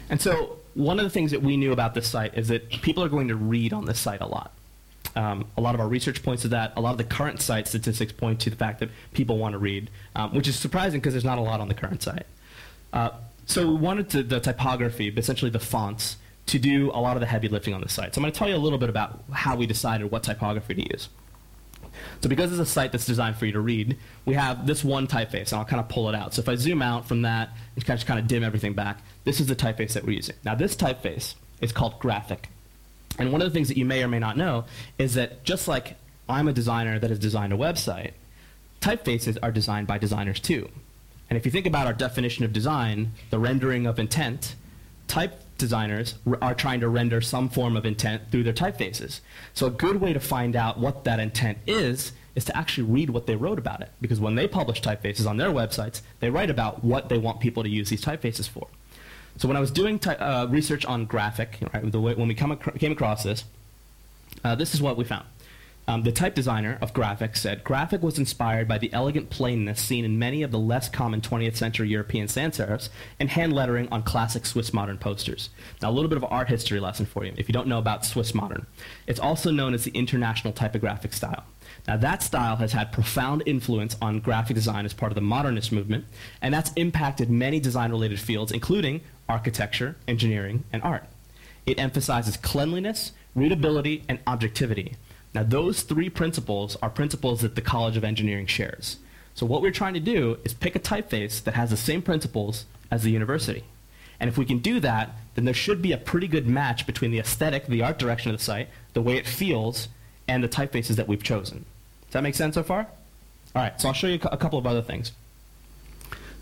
and 0.08 0.20
so, 0.20 0.56
one 0.74 0.98
of 0.98 1.04
the 1.04 1.10
things 1.10 1.32
that 1.32 1.42
we 1.42 1.58
knew 1.58 1.72
about 1.72 1.92
this 1.92 2.08
site 2.08 2.36
is 2.36 2.48
that 2.48 2.70
people 2.70 3.04
are 3.04 3.10
going 3.10 3.28
to 3.28 3.36
read 3.36 3.74
on 3.74 3.84
this 3.84 4.00
site 4.00 4.22
a 4.22 4.26
lot. 4.26 4.52
Um, 5.14 5.46
a 5.56 5.60
lot 5.60 5.74
of 5.74 5.80
our 5.80 5.88
research 5.88 6.22
points 6.22 6.42
to 6.42 6.48
that. 6.48 6.72
A 6.76 6.80
lot 6.80 6.92
of 6.92 6.98
the 6.98 7.04
current 7.04 7.40
site 7.40 7.68
statistics 7.68 8.12
point 8.12 8.40
to 8.40 8.50
the 8.50 8.56
fact 8.56 8.80
that 8.80 8.88
people 9.12 9.38
want 9.38 9.52
to 9.52 9.58
read, 9.58 9.90
um, 10.16 10.34
which 10.34 10.48
is 10.48 10.58
surprising 10.58 11.00
because 11.00 11.12
there's 11.14 11.24
not 11.24 11.38
a 11.38 11.42
lot 11.42 11.60
on 11.60 11.68
the 11.68 11.74
current 11.74 12.02
site. 12.02 12.26
Uh, 12.92 13.10
so 13.46 13.66
we 13.66 13.74
wanted 13.74 14.08
to, 14.10 14.22
the 14.22 14.40
typography, 14.40 15.10
but 15.10 15.18
essentially 15.18 15.50
the 15.50 15.58
fonts, 15.58 16.16
to 16.46 16.58
do 16.58 16.90
a 16.92 17.00
lot 17.00 17.16
of 17.16 17.20
the 17.20 17.26
heavy 17.26 17.48
lifting 17.48 17.74
on 17.74 17.80
the 17.80 17.88
site. 17.88 18.14
So 18.14 18.18
I'm 18.18 18.22
going 18.22 18.32
to 18.32 18.38
tell 18.38 18.48
you 18.48 18.56
a 18.56 18.58
little 18.58 18.78
bit 18.78 18.88
about 18.88 19.22
how 19.32 19.56
we 19.56 19.66
decided 19.66 20.10
what 20.10 20.22
typography 20.22 20.74
to 20.74 20.92
use. 20.92 21.08
So 22.20 22.28
because 22.28 22.50
it's 22.50 22.60
a 22.60 22.66
site 22.66 22.92
that's 22.92 23.06
designed 23.06 23.36
for 23.36 23.46
you 23.46 23.52
to 23.52 23.60
read, 23.60 23.96
we 24.24 24.34
have 24.34 24.66
this 24.66 24.82
one 24.82 25.06
typeface, 25.06 25.52
and 25.52 25.54
I'll 25.54 25.64
kind 25.64 25.80
of 25.80 25.88
pull 25.88 26.08
it 26.08 26.14
out. 26.14 26.34
So 26.34 26.40
if 26.40 26.48
I 26.48 26.54
zoom 26.56 26.82
out 26.82 27.06
from 27.06 27.22
that 27.22 27.50
and 27.74 27.84
kind 27.84 28.00
of, 28.00 28.06
kind 28.06 28.18
of 28.18 28.26
dim 28.26 28.42
everything 28.42 28.72
back, 28.72 28.98
this 29.24 29.40
is 29.40 29.46
the 29.46 29.56
typeface 29.56 29.92
that 29.92 30.04
we're 30.04 30.16
using. 30.16 30.36
Now 30.44 30.54
this 30.54 30.74
typeface 30.74 31.34
is 31.60 31.72
called 31.72 32.00
Graphik. 32.00 32.46
And 33.18 33.32
one 33.32 33.42
of 33.42 33.48
the 33.48 33.54
things 33.54 33.68
that 33.68 33.76
you 33.76 33.84
may 33.84 34.02
or 34.02 34.08
may 34.08 34.18
not 34.18 34.36
know 34.36 34.64
is 34.98 35.14
that 35.14 35.44
just 35.44 35.68
like 35.68 35.96
I'm 36.28 36.48
a 36.48 36.52
designer 36.52 36.98
that 36.98 37.10
has 37.10 37.18
designed 37.18 37.52
a 37.52 37.56
website, 37.56 38.12
typefaces 38.80 39.38
are 39.42 39.52
designed 39.52 39.86
by 39.86 39.98
designers 39.98 40.40
too. 40.40 40.70
And 41.28 41.36
if 41.36 41.44
you 41.46 41.52
think 41.52 41.66
about 41.66 41.86
our 41.86 41.92
definition 41.92 42.44
of 42.44 42.52
design, 42.52 43.12
the 43.30 43.38
rendering 43.38 43.86
of 43.86 43.98
intent, 43.98 44.54
type 45.08 45.40
designers 45.58 46.14
are 46.40 46.54
trying 46.54 46.80
to 46.80 46.88
render 46.88 47.20
some 47.20 47.48
form 47.48 47.76
of 47.76 47.86
intent 47.86 48.22
through 48.30 48.42
their 48.42 48.52
typefaces. 48.52 49.20
So 49.54 49.66
a 49.66 49.70
good 49.70 50.00
way 50.00 50.12
to 50.12 50.20
find 50.20 50.56
out 50.56 50.78
what 50.78 51.04
that 51.04 51.20
intent 51.20 51.58
is 51.66 52.12
is 52.34 52.44
to 52.46 52.56
actually 52.56 52.84
read 52.84 53.10
what 53.10 53.26
they 53.26 53.36
wrote 53.36 53.58
about 53.58 53.80
it. 53.80 53.90
Because 54.00 54.20
when 54.20 54.34
they 54.34 54.48
publish 54.48 54.80
typefaces 54.80 55.26
on 55.26 55.36
their 55.36 55.50
websites, 55.50 56.00
they 56.20 56.30
write 56.30 56.50
about 56.50 56.82
what 56.82 57.08
they 57.08 57.18
want 57.18 57.40
people 57.40 57.62
to 57.62 57.68
use 57.68 57.90
these 57.90 58.04
typefaces 58.04 58.48
for. 58.48 58.66
So 59.36 59.48
when 59.48 59.56
I 59.56 59.60
was 59.60 59.70
doing 59.70 59.98
ty- 59.98 60.14
uh, 60.14 60.46
research 60.46 60.84
on 60.84 61.06
Graphik, 61.06 61.72
right, 61.72 61.84
way, 61.94 62.14
when 62.14 62.28
we 62.28 62.34
ac- 62.34 62.78
came 62.78 62.92
across 62.92 63.22
this, 63.22 63.44
uh, 64.44 64.54
this 64.54 64.74
is 64.74 64.82
what 64.82 64.96
we 64.96 65.04
found. 65.04 65.24
Um, 65.88 66.04
the 66.04 66.12
type 66.12 66.36
designer 66.36 66.78
of 66.80 66.94
Graphik 66.94 67.36
said 67.36 67.64
Graphik 67.64 68.02
was 68.02 68.16
inspired 68.16 68.68
by 68.68 68.78
the 68.78 68.92
elegant 68.92 69.30
plainness 69.30 69.80
seen 69.80 70.04
in 70.04 70.16
many 70.16 70.44
of 70.44 70.52
the 70.52 70.58
less 70.58 70.88
common 70.88 71.20
20th 71.20 71.56
century 71.56 71.88
European 71.88 72.28
sans 72.28 72.56
serifs 72.56 72.88
and 73.18 73.30
hand 73.30 73.52
lettering 73.52 73.88
on 73.90 74.04
classic 74.04 74.46
Swiss 74.46 74.72
modern 74.72 74.96
posters. 74.96 75.50
Now, 75.80 75.90
a 75.90 75.92
little 75.92 76.08
bit 76.08 76.18
of 76.18 76.24
art 76.30 76.48
history 76.48 76.78
lesson 76.78 77.04
for 77.04 77.24
you 77.24 77.32
if 77.36 77.48
you 77.48 77.52
don't 77.52 77.66
know 77.66 77.78
about 77.78 78.04
Swiss 78.04 78.32
modern. 78.32 78.66
It's 79.08 79.18
also 79.18 79.50
known 79.50 79.74
as 79.74 79.82
the 79.82 79.90
international 79.90 80.52
typographic 80.52 81.12
style. 81.12 81.44
Now, 81.88 81.96
that 81.96 82.22
style 82.22 82.56
has 82.56 82.72
had 82.72 82.92
profound 82.92 83.42
influence 83.44 83.96
on 84.00 84.20
graphic 84.20 84.54
design 84.54 84.84
as 84.84 84.94
part 84.94 85.10
of 85.10 85.16
the 85.16 85.20
modernist 85.20 85.72
movement, 85.72 86.04
and 86.40 86.54
that's 86.54 86.72
impacted 86.74 87.28
many 87.28 87.58
design 87.58 87.90
related 87.90 88.20
fields, 88.20 88.52
including 88.52 89.00
architecture, 89.28 89.96
engineering, 90.06 90.64
and 90.72 90.82
art. 90.82 91.04
It 91.66 91.78
emphasizes 91.78 92.36
cleanliness, 92.36 93.12
readability, 93.34 94.02
and 94.08 94.18
objectivity. 94.26 94.94
Now, 95.34 95.42
those 95.42 95.82
three 95.82 96.10
principles 96.10 96.76
are 96.82 96.90
principles 96.90 97.40
that 97.40 97.54
the 97.54 97.62
College 97.62 97.96
of 97.96 98.04
Engineering 98.04 98.46
shares. 98.46 98.98
So, 99.34 99.46
what 99.46 99.62
we're 99.62 99.70
trying 99.70 99.94
to 99.94 100.00
do 100.00 100.38
is 100.44 100.52
pick 100.52 100.76
a 100.76 100.80
typeface 100.80 101.42
that 101.44 101.54
has 101.54 101.70
the 101.70 101.76
same 101.76 102.02
principles 102.02 102.66
as 102.90 103.02
the 103.02 103.10
university. 103.10 103.64
And 104.20 104.28
if 104.28 104.36
we 104.36 104.44
can 104.44 104.58
do 104.58 104.78
that, 104.80 105.10
then 105.34 105.46
there 105.46 105.54
should 105.54 105.80
be 105.80 105.92
a 105.92 105.96
pretty 105.96 106.28
good 106.28 106.46
match 106.46 106.86
between 106.86 107.10
the 107.10 107.18
aesthetic, 107.18 107.66
the 107.66 107.82
art 107.82 107.98
direction 107.98 108.30
of 108.30 108.38
the 108.38 108.44
site, 108.44 108.68
the 108.92 109.02
way 109.02 109.16
it 109.16 109.26
feels, 109.26 109.88
and 110.28 110.44
the 110.44 110.48
typefaces 110.48 110.96
that 110.96 111.08
we've 111.08 111.22
chosen. 111.22 111.64
Does 112.06 112.12
that 112.12 112.22
make 112.22 112.34
sense 112.34 112.54
so 112.54 112.62
far? 112.62 112.86
All 113.54 113.62
right, 113.62 113.80
so 113.80 113.88
I'll 113.88 113.94
show 113.94 114.06
you 114.06 114.20
a 114.22 114.36
couple 114.36 114.58
of 114.58 114.66
other 114.66 114.82
things. 114.82 115.12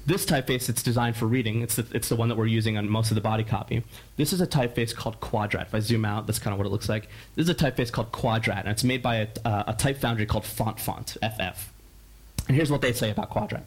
This 0.07 0.25
typeface, 0.25 0.69
it's 0.69 0.83
designed 0.83 1.17
for 1.17 1.27
reading. 1.27 1.61
It's 1.61 1.77
the, 1.77 1.87
it's 1.95 2.09
the 2.09 2.17
one 2.17 2.29
that 2.31 2.37
we're 2.37 2.47
using 2.47 2.79
on 2.79 2.89
most 2.89 3.11
of 3.11 3.15
the 3.15 3.21
body 3.21 3.45
copy. 3.45 3.83
This 4.17 4.33
is 4.33 4.41
a 4.41 4.47
typeface 4.47 4.95
called 4.95 5.21
Quadraat. 5.21 5.67
If 5.67 5.75
I 5.75 5.81
zoom 5.81 6.05
out, 6.05 6.27
that's 6.27 6.39
kind 6.39 6.53
of 6.53 6.59
what 6.59 6.67
it 6.67 6.71
looks 6.71 6.89
like. 6.89 7.09
This 7.37 7.45
is 7.45 7.51
a 7.51 7.55
typeface 7.55 7.93
called 7.93 8.11
Quadraat, 8.11 8.61
and 8.61 8.69
it's 8.69 8.83
made 8.83 9.03
by 9.03 9.17
a, 9.17 9.29
uh, 9.45 9.65
a 9.69 9.75
type 9.75 9.99
foundry 9.99 10.27
called 10.27 10.45
FontFont, 10.45 11.17
FF. 11.21 11.71
And 12.49 12.57
here's 12.57 12.71
what 12.71 12.81
they 12.81 12.93
say 12.93 13.11
about 13.11 13.31
Quadraat. 13.31 13.63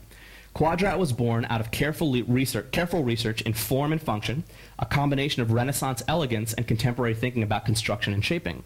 Quadraat 0.54 1.00
was 1.00 1.14
born 1.14 1.46
out 1.46 1.62
of 1.62 1.72
careful 1.72 2.12
research, 2.12 2.72
careful 2.72 3.04
research 3.04 3.42
in 3.42 3.54
form 3.54 3.92
and 3.92 4.02
function, 4.02 4.44
a 4.78 4.86
combination 4.86 5.42
of 5.42 5.52
Renaissance 5.52 6.04
elegance 6.08 6.54
and 6.54 6.68
contemporary 6.68 7.16
thinking 7.16 7.42
about 7.42 7.66
construction 7.66 8.14
and 8.14 8.24
shaping. 8.24 8.64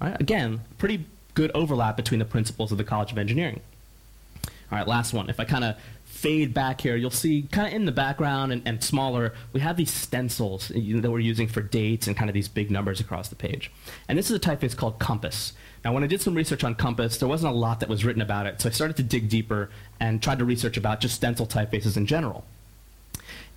Right? 0.00 0.20
Again, 0.20 0.62
pretty 0.78 1.04
good 1.34 1.50
overlap 1.54 1.96
between 1.96 2.18
the 2.18 2.24
principles 2.24 2.72
of 2.72 2.78
the 2.78 2.84
College 2.84 3.12
of 3.12 3.18
Engineering. 3.18 3.60
All 4.70 4.78
right, 4.78 4.88
last 4.88 5.12
one. 5.12 5.30
If 5.30 5.38
I 5.40 5.44
kind 5.44 5.64
of 5.64 5.76
fade 6.18 6.52
back 6.52 6.80
here, 6.80 6.96
you'll 6.96 7.10
see 7.10 7.42
kind 7.52 7.68
of 7.68 7.72
in 7.72 7.84
the 7.84 7.92
background 7.92 8.52
and, 8.52 8.62
and 8.66 8.82
smaller, 8.82 9.32
we 9.52 9.60
have 9.60 9.76
these 9.76 9.92
stencils 9.92 10.68
that 10.68 11.10
we're 11.10 11.20
using 11.20 11.46
for 11.46 11.60
dates 11.60 12.08
and 12.08 12.16
kind 12.16 12.28
of 12.28 12.34
these 12.34 12.48
big 12.48 12.70
numbers 12.70 12.98
across 12.98 13.28
the 13.28 13.36
page. 13.36 13.70
And 14.08 14.18
this 14.18 14.28
is 14.28 14.36
a 14.36 14.40
typeface 14.40 14.76
called 14.76 14.98
Compass. 14.98 15.52
Now, 15.84 15.92
when 15.92 16.02
I 16.02 16.08
did 16.08 16.20
some 16.20 16.34
research 16.34 16.64
on 16.64 16.74
Compass, 16.74 17.18
there 17.18 17.28
wasn't 17.28 17.54
a 17.54 17.56
lot 17.56 17.78
that 17.80 17.88
was 17.88 18.04
written 18.04 18.20
about 18.20 18.46
it, 18.46 18.60
so 18.60 18.68
I 18.68 18.72
started 18.72 18.96
to 18.96 19.04
dig 19.04 19.28
deeper 19.28 19.70
and 20.00 20.20
tried 20.20 20.40
to 20.40 20.44
research 20.44 20.76
about 20.76 21.00
just 21.00 21.14
stencil 21.14 21.46
typefaces 21.46 21.96
in 21.96 22.04
general. 22.04 22.44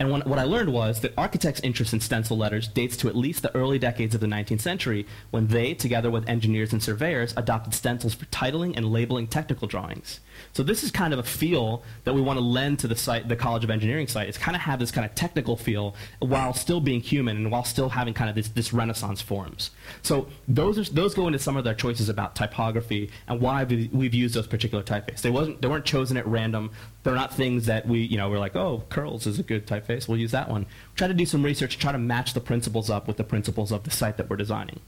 And 0.02 0.10
when, 0.10 0.22
what 0.22 0.40
I 0.40 0.46
learned 0.46 0.74
was 0.74 1.02
that 1.02 1.14
architects' 1.16 1.62
interest 1.62 1.94
in 1.94 2.00
stencil 2.00 2.36
letters 2.36 2.68
dates 2.68 2.98
to 2.98 3.08
at 3.08 3.16
least 3.16 3.44
the 3.44 3.56
early 3.56 3.78
decades 3.78 4.16
of 4.16 4.22
the 4.22 4.26
19th 4.26 4.62
century 4.62 5.06
when 5.30 5.46
they, 5.46 5.76
together 5.76 6.10
with 6.10 6.28
engineers 6.28 6.74
and 6.74 6.82
surveyors, 6.82 7.36
adopted 7.38 7.76
stencils 7.76 8.16
for 8.16 8.26
titling 8.26 8.76
and 8.76 8.92
labeling 8.92 9.28
technical 9.28 9.68
drawings. 9.68 10.20
So 10.54 10.64
this 10.64 10.84
is 10.84 10.90
kind 10.90 11.14
of 11.14 11.20
a 11.20 11.24
feel 11.24 11.84
that 12.06 12.16
we 12.16 12.22
want 12.22 12.40
to 12.40 12.44
lend 12.44 12.80
to 12.80 12.88
the 12.88 12.96
site, 12.96 13.28
the 13.28 13.36
College 13.36 13.64
of 13.64 13.70
Engineering 13.70 14.08
site. 14.08 14.28
It's 14.28 14.40
kind 14.40 14.56
of 14.56 14.64
have 14.64 14.80
this 14.80 14.90
kind 14.90 15.06
of 15.06 15.14
technical 15.14 15.56
feel 15.56 15.96
while 16.18 16.56
still 16.56 16.82
being 16.82 17.02
human 17.02 17.38
and 17.38 17.52
while 17.52 17.64
still 17.64 17.90
having 17.90 18.16
kind 18.16 18.28
of 18.28 18.36
this, 18.36 18.50
this 18.50 18.74
Renaissance 18.74 19.22
forms. 19.22 19.70
So 20.02 20.28
those 20.48 20.80
are, 20.80 20.92
those 20.92 21.14
go 21.14 21.28
into 21.28 21.38
some 21.38 21.58
of 21.58 21.64
their 21.64 21.76
choices 21.76 22.10
about 22.10 22.36
typography 22.36 23.12
and 23.28 23.40
why 23.40 23.66
we, 23.66 23.88
we've 23.94 24.16
used 24.16 24.34
those 24.34 24.48
particular 24.48 24.84
typefaces. 24.84 25.22
They 25.22 25.30
wasn't 25.30 25.62
they 25.62 25.68
weren't 25.68 25.86
chosen 25.86 26.18
at 26.18 26.26
random. 26.26 26.72
They're 27.04 27.16
not 27.16 27.34
things 27.34 27.66
that 27.66 27.88
we 27.88 28.02
you 28.02 28.18
know 28.18 28.30
we're 28.30 28.40
like 28.40 28.56
oh 28.56 28.84
Curlz 28.90 29.28
is 29.28 29.40
a 29.40 29.44
good 29.44 29.66
typeface. 29.66 30.08
We'll 30.08 30.20
use 30.20 30.32
that 30.32 30.50
one. 30.50 30.66
Try 30.96 31.08
to 31.08 31.14
do 31.14 31.26
some 31.26 31.44
research, 31.44 31.78
try 31.78 31.92
to 31.92 31.98
match 31.98 32.34
the 32.34 32.42
principles 32.42 32.90
up 32.90 33.08
with 33.08 33.18
the 33.18 33.24
principles 33.24 33.72
of 33.72 33.84
the 33.84 33.92
site 33.92 34.18
that 34.18 34.30
we're 34.30 34.38
designing. 34.38 34.80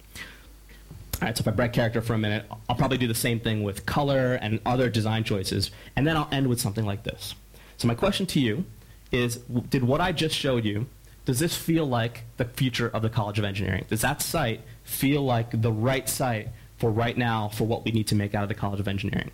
All 1.22 1.28
right, 1.28 1.38
so 1.38 1.42
if 1.42 1.48
I 1.48 1.52
break 1.52 1.72
character 1.74 2.02
for 2.02 2.16
a 2.16 2.18
minute, 2.18 2.46
I'll 2.68 2.76
probably 2.76 2.98
do 2.98 3.08
the 3.08 3.16
same 3.16 3.40
thing 3.40 3.64
with 3.64 3.86
color 3.86 4.34
and 4.42 4.60
other 4.66 4.90
design 4.90 5.24
choices, 5.24 5.72
and 5.96 6.06
then 6.06 6.18
I'll 6.18 6.28
end 6.32 6.48
with 6.48 6.60
something 6.60 6.86
like 6.86 7.04
this. 7.04 7.36
So 7.78 7.88
my 7.88 7.96
question 7.96 8.26
to 8.26 8.42
you 8.42 8.66
is, 9.12 9.38
did 9.70 9.84
what 9.84 10.02
I 10.02 10.12
just 10.12 10.36
showed 10.36 10.66
you, 10.66 10.88
does 11.26 11.40
this 11.40 11.56
feel 11.56 11.86
like 11.86 12.24
the 12.38 12.46
future 12.46 12.90
of 12.90 13.04
the 13.04 13.10
College 13.10 13.40
of 13.40 13.46
Engineering? 13.46 13.86
Does 13.88 14.02
that 14.02 14.22
site 14.22 14.62
feel 14.84 15.24
like 15.24 15.62
the 15.62 15.72
right 15.72 16.10
site 16.10 16.50
for 16.78 16.92
right 16.92 17.18
now 17.18 17.48
for 17.48 17.64
what 17.64 17.86
we 17.86 17.92
need 17.92 18.08
to 18.08 18.16
make 18.16 18.36
out 18.36 18.44
of 18.44 18.50
the 18.50 18.56
College 18.56 18.82
of 18.82 18.88
Engineering? 18.88 19.32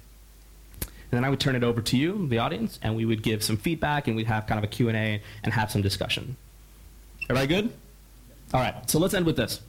And 1.12 1.18
then 1.18 1.26
I 1.26 1.30
would 1.30 1.40
turn 1.40 1.56
it 1.56 1.64
over 1.64 1.82
to 1.82 1.98
you, 1.98 2.28
the 2.28 2.38
audience, 2.38 2.80
and 2.82 2.96
we 2.96 3.06
would 3.06 3.24
give 3.24 3.44
some 3.44 3.58
feedback, 3.58 4.08
and 4.08 4.16
we'd 4.16 4.28
have 4.28 4.46
kind 4.46 4.58
of 4.58 4.64
a 4.64 4.68
Q&A 4.68 5.22
and 5.44 5.54
have 5.54 5.72
some 5.72 5.82
discussion. 5.82 6.38
Everybody 7.30 7.48
good? 7.48 7.74
All 8.54 8.62
right, 8.62 8.90
so 8.90 9.00
let's 9.00 9.14
end 9.14 9.26
with 9.26 9.38
this. 9.38 9.62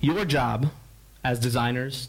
your 0.00 0.24
job 0.24 0.70
as 1.24 1.38
designers, 1.38 2.08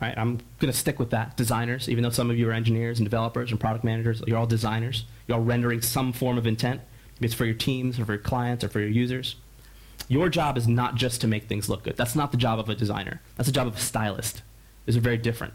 right? 0.00 0.16
I'm 0.16 0.38
going 0.58 0.72
to 0.72 0.78
stick 0.78 0.98
with 0.98 1.10
that, 1.10 1.36
designers, 1.36 1.88
even 1.88 2.02
though 2.02 2.10
some 2.10 2.30
of 2.30 2.38
you 2.38 2.48
are 2.48 2.52
engineers 2.52 2.98
and 2.98 3.06
developers 3.06 3.50
and 3.50 3.60
product 3.60 3.84
managers, 3.84 4.22
you're 4.26 4.38
all 4.38 4.46
designers. 4.46 5.04
You're 5.26 5.38
all 5.38 5.44
rendering 5.44 5.82
some 5.82 6.12
form 6.12 6.38
of 6.38 6.46
intent. 6.46 6.80
Maybe 7.18 7.26
it's 7.26 7.34
for 7.34 7.44
your 7.44 7.54
teams 7.54 7.98
or 7.98 8.04
for 8.04 8.12
your 8.12 8.22
clients 8.22 8.64
or 8.64 8.68
for 8.68 8.80
your 8.80 8.88
users. 8.88 9.36
Your 10.08 10.28
job 10.28 10.56
is 10.56 10.68
not 10.68 10.94
just 10.94 11.20
to 11.22 11.26
make 11.26 11.44
things 11.48 11.68
look 11.68 11.82
good. 11.82 11.96
That's 11.96 12.14
not 12.14 12.30
the 12.30 12.36
job 12.36 12.58
of 12.58 12.68
a 12.68 12.74
designer. 12.74 13.20
That's 13.36 13.48
the 13.48 13.52
job 13.52 13.66
of 13.66 13.76
a 13.76 13.80
stylist. 13.80 14.42
Are 14.88 15.00
very 15.00 15.18
different. 15.18 15.54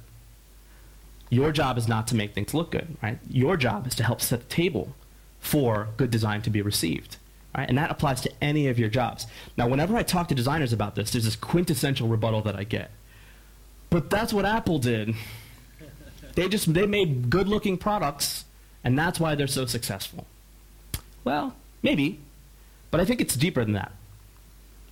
Your 1.29 1.51
job 1.51 1.77
is 1.77 1.87
not 1.87 2.07
to 2.07 2.15
make 2.15 2.33
things 2.33 2.53
look 2.53 2.71
good, 2.71 2.97
right? 3.01 3.19
Your 3.29 3.55
job 3.55 3.87
is 3.87 3.95
to 3.95 4.03
help 4.03 4.21
set 4.21 4.41
the 4.41 4.45
table 4.53 4.95
for 5.39 5.87
good 5.97 6.11
design 6.11 6.41
to 6.41 6.49
be 6.49 6.61
received. 6.61 7.17
Right? 7.57 7.67
And 7.67 7.77
that 7.77 7.91
applies 7.91 8.21
to 8.21 8.31
any 8.41 8.69
of 8.69 8.79
your 8.79 8.87
jobs. 8.87 9.27
Now, 9.57 9.67
whenever 9.67 9.97
I 9.97 10.03
talk 10.03 10.29
to 10.29 10.35
designers 10.35 10.71
about 10.71 10.95
this, 10.95 11.11
there's 11.11 11.25
this 11.25 11.35
quintessential 11.35 12.07
rebuttal 12.07 12.41
that 12.43 12.55
I 12.55 12.63
get. 12.63 12.91
But 13.89 14.09
that's 14.09 14.31
what 14.31 14.45
Apple 14.45 14.79
did. 14.79 15.15
They 16.35 16.47
just 16.47 16.73
they 16.73 16.87
made 16.87 17.29
good-looking 17.29 17.77
products, 17.77 18.45
and 18.85 18.97
that's 18.97 19.19
why 19.19 19.35
they're 19.35 19.47
so 19.47 19.65
successful. 19.65 20.25
Well, 21.25 21.55
maybe, 21.83 22.19
but 22.89 23.01
I 23.01 23.05
think 23.05 23.19
it's 23.19 23.35
deeper 23.35 23.65
than 23.65 23.73
that. 23.73 23.91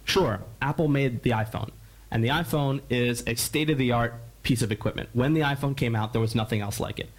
Sure, 0.03 0.41
Apple 0.61 0.89
made 0.89 1.23
the 1.23 1.29
iPhone, 1.29 1.69
and 2.11 2.21
the 2.21 2.27
iPhone 2.27 2.81
is 2.89 3.23
a 3.25 3.35
state-of-the-art 3.35 4.15
piece 4.49 4.63
of 4.63 4.71
equipment. 4.71 5.09
When 5.13 5.35
the 5.35 5.41
iPhone 5.41 5.77
came 5.77 5.95
out, 5.95 6.11
there 6.11 6.19
was 6.19 6.33
nothing 6.33 6.59
else 6.59 6.79
like 6.79 6.99
it. 6.99 7.11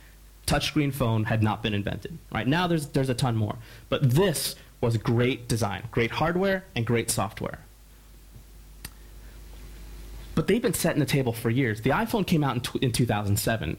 Touchscreen 0.48 0.92
phone 0.92 1.22
had 1.24 1.44
not 1.44 1.62
been 1.62 1.74
invented. 1.74 2.18
Right 2.32 2.48
now, 2.48 2.66
there's 2.66 2.88
there's 2.88 3.08
a 3.08 3.14
ton 3.14 3.36
more, 3.36 3.54
but 3.88 4.10
this 4.10 4.56
was 4.80 4.96
great 4.96 5.46
design, 5.46 5.84
great 5.92 6.10
hardware, 6.10 6.64
and 6.74 6.84
great 6.84 7.08
software. 7.08 7.60
But 10.34 10.48
they've 10.48 10.60
been 10.60 10.74
setting 10.74 10.98
the 10.98 11.06
table 11.06 11.32
for 11.32 11.50
years. 11.50 11.82
The 11.82 11.90
iPhone 11.90 12.26
came 12.26 12.42
out 12.42 12.56
in, 12.56 12.82
in 12.82 12.92
2007. 12.92 13.76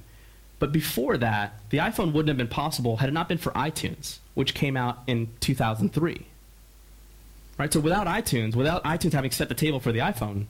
But 0.60 0.72
before 0.72 1.18
that, 1.18 1.56
the 1.72 1.80
iPhone 1.80 2.14
wouldn't 2.14 2.30
have 2.30 2.38
been 2.38 2.48
possible 2.48 2.98
had 2.98 3.10
it 3.10 3.14
not 3.14 3.28
been 3.28 3.40
for 3.40 3.52
iTunes, 3.52 4.20
which 4.34 4.54
came 4.54 4.78
out 4.78 5.00
in 5.08 5.28
2003. 5.42 6.28
Right? 7.58 7.74
So 7.74 7.82
without 7.82 8.08
iTunes, 8.08 8.56
without 8.56 8.82
iTunes 8.86 9.12
having 9.12 9.32
set 9.32 9.50
the 9.50 9.56
table 9.56 9.82
for 9.82 9.92
the 9.92 10.00
iPhone, 10.00 10.46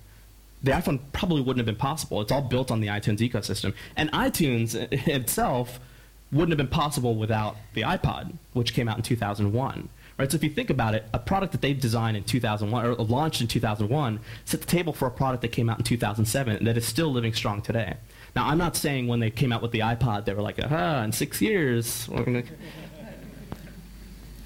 the 0.63 0.71
iPhone 0.71 0.99
probably 1.11 1.41
wouldn't 1.41 1.59
have 1.59 1.65
been 1.65 1.75
possible. 1.75 2.21
It's 2.21 2.31
all 2.31 2.41
built 2.41 2.71
on 2.71 2.81
the 2.81 2.87
iTunes 2.87 3.17
ecosystem. 3.17 3.73
And 3.95 4.11
iTunes 4.11 4.75
itself 5.07 5.79
wouldn't 6.31 6.51
have 6.51 6.57
been 6.57 6.67
possible 6.67 7.15
without 7.15 7.57
the 7.73 7.81
iPod, 7.81 8.33
which 8.53 8.73
came 8.73 8.87
out 8.87 8.97
in 8.97 9.03
2001. 9.03 9.89
Right? 10.17 10.31
So 10.31 10.35
if 10.35 10.43
you 10.43 10.49
think 10.49 10.69
about 10.69 10.93
it, 10.93 11.05
a 11.13 11.19
product 11.19 11.51
that 11.53 11.61
they've 11.61 11.79
designed 11.79 12.15
in 12.15 12.23
2001 12.23 12.85
or 12.85 12.93
launched 12.95 13.41
in 13.41 13.47
2001 13.47 14.19
set 14.45 14.61
the 14.61 14.67
table 14.67 14.93
for 14.93 15.07
a 15.07 15.11
product 15.11 15.41
that 15.41 15.51
came 15.51 15.69
out 15.69 15.79
in 15.79 15.83
2007 15.83 16.57
and 16.57 16.67
that 16.67 16.77
is 16.77 16.85
still 16.85 17.11
living 17.11 17.33
strong 17.33 17.61
today. 17.61 17.95
Now, 18.35 18.47
I'm 18.47 18.57
not 18.57 18.75
saying 18.75 19.07
when 19.07 19.19
they 19.19 19.31
came 19.31 19.51
out 19.51 19.61
with 19.61 19.71
the 19.71 19.79
iPod 19.79 20.25
they 20.25 20.33
were 20.33 20.41
like, 20.41 20.59
aha, 20.63 21.01
in 21.03 21.11
six 21.11 21.41
years. 21.41 22.07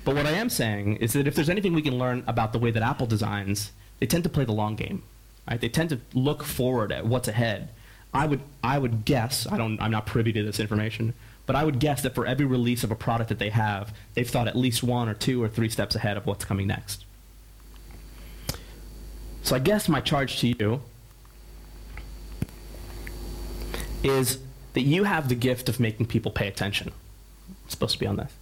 but 0.06 0.16
what 0.16 0.26
I 0.26 0.32
am 0.32 0.50
saying 0.50 0.96
is 0.98 1.14
that 1.14 1.28
if 1.28 1.36
there's 1.36 1.50
anything 1.50 1.74
we 1.74 1.82
can 1.82 2.00
learn 2.00 2.24
about 2.26 2.54
the 2.54 2.60
way 2.60 2.72
that 2.72 2.82
Apple 2.82 3.06
designs, 3.06 3.74
they 4.00 4.08
tend 4.08 4.24
to 4.24 4.30
play 4.30 4.46
the 4.46 4.54
long 4.54 4.76
game. 4.76 5.04
Right? 5.50 5.62
They 5.62 5.70
tend 5.70 5.90
to 5.90 6.00
look 6.14 6.44
forward 6.44 6.92
at 6.92 7.06
what's 7.06 7.28
ahead. 7.28 7.70
I 8.14 8.26
would, 8.26 8.42
I 8.64 8.80
would 8.80 9.06
guess, 9.06 9.46
I 9.50 9.58
don't, 9.58 9.80
I'm 9.82 9.92
not 9.92 10.06
privy 10.06 10.32
to 10.34 10.44
this 10.44 10.60
information, 10.60 11.14
but 11.46 11.56
I 11.56 11.64
would 11.64 11.80
guess 11.80 12.02
that 12.02 12.16
for 12.16 12.26
every 12.26 12.46
release 12.46 12.84
of 12.84 12.92
a 12.92 12.96
product 12.96 13.30
that 13.30 13.40
they 13.40 13.50
have, 13.50 13.94
they've 14.14 14.30
thought 14.30 14.48
at 14.48 14.56
least 14.56 14.84
one 14.84 15.10
or 15.10 15.14
two 15.14 15.44
or 15.44 15.50
three 15.50 15.70
steps 15.70 15.96
ahead 15.96 16.18
of 16.18 16.26
what's 16.26 16.46
coming 16.46 16.68
next. 16.68 17.06
So 19.44 19.56
I 19.56 19.60
guess 19.60 19.88
my 19.88 20.02
charge 20.02 20.40
to 20.40 20.48
you 20.48 20.82
is 24.04 24.40
that 24.74 24.82
you 24.82 25.04
have 25.04 25.30
the 25.30 25.36
gift 25.36 25.70
of 25.70 25.80
making 25.80 26.08
people 26.08 26.32
pay 26.32 26.48
attention. 26.48 26.92
It's 27.66 27.74
supposed 27.74 27.94
to 27.94 28.00
be 28.00 28.08
on 28.08 28.16
this. 28.16 28.34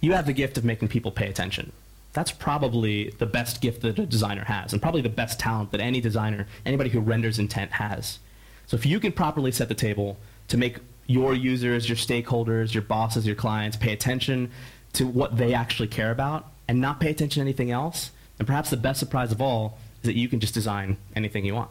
You 0.00 0.12
have 0.12 0.26
the 0.26 0.32
gift 0.32 0.56
of 0.56 0.64
making 0.64 0.88
people 0.88 1.10
pay 1.10 1.28
attention. 1.28 1.72
That's 2.16 2.32
probably 2.32 3.10
the 3.18 3.26
best 3.26 3.60
gift 3.60 3.82
that 3.82 3.98
a 3.98 4.06
designer 4.06 4.44
has, 4.44 4.72
and 4.72 4.80
probably 4.80 5.02
the 5.02 5.10
best 5.10 5.38
talent 5.38 5.70
that 5.72 5.82
any 5.82 6.00
designer, 6.00 6.46
anybody 6.64 6.88
who 6.88 6.98
renders 6.98 7.38
intent 7.38 7.72
has. 7.72 8.20
So 8.66 8.74
if 8.74 8.86
you 8.86 8.98
can 9.00 9.12
properly 9.12 9.52
set 9.52 9.68
the 9.68 9.74
table 9.74 10.16
to 10.48 10.56
make 10.56 10.78
your 11.06 11.34
users, 11.34 11.90
your 11.90 11.96
stakeholders, 11.96 12.72
your 12.72 12.82
bosses, 12.82 13.26
your 13.26 13.36
clients 13.36 13.76
pay 13.76 13.92
attention 13.92 14.50
to 14.94 15.06
what 15.06 15.36
they 15.36 15.52
actually 15.52 15.88
care 15.88 16.10
about 16.10 16.46
and 16.66 16.80
not 16.80 17.00
pay 17.00 17.10
attention 17.10 17.42
to 17.42 17.44
anything 17.44 17.70
else, 17.70 18.12
then 18.38 18.46
perhaps 18.46 18.70
the 18.70 18.78
best 18.78 18.98
surprise 18.98 19.30
of 19.30 19.42
all 19.42 19.76
is 20.00 20.06
that 20.06 20.16
you 20.16 20.26
can 20.26 20.40
just 20.40 20.54
design 20.54 20.96
anything 21.14 21.44
you 21.44 21.54
want. 21.54 21.70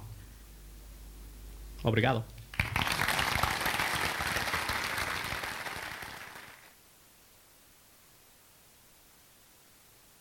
Obrigado. 1.84 2.24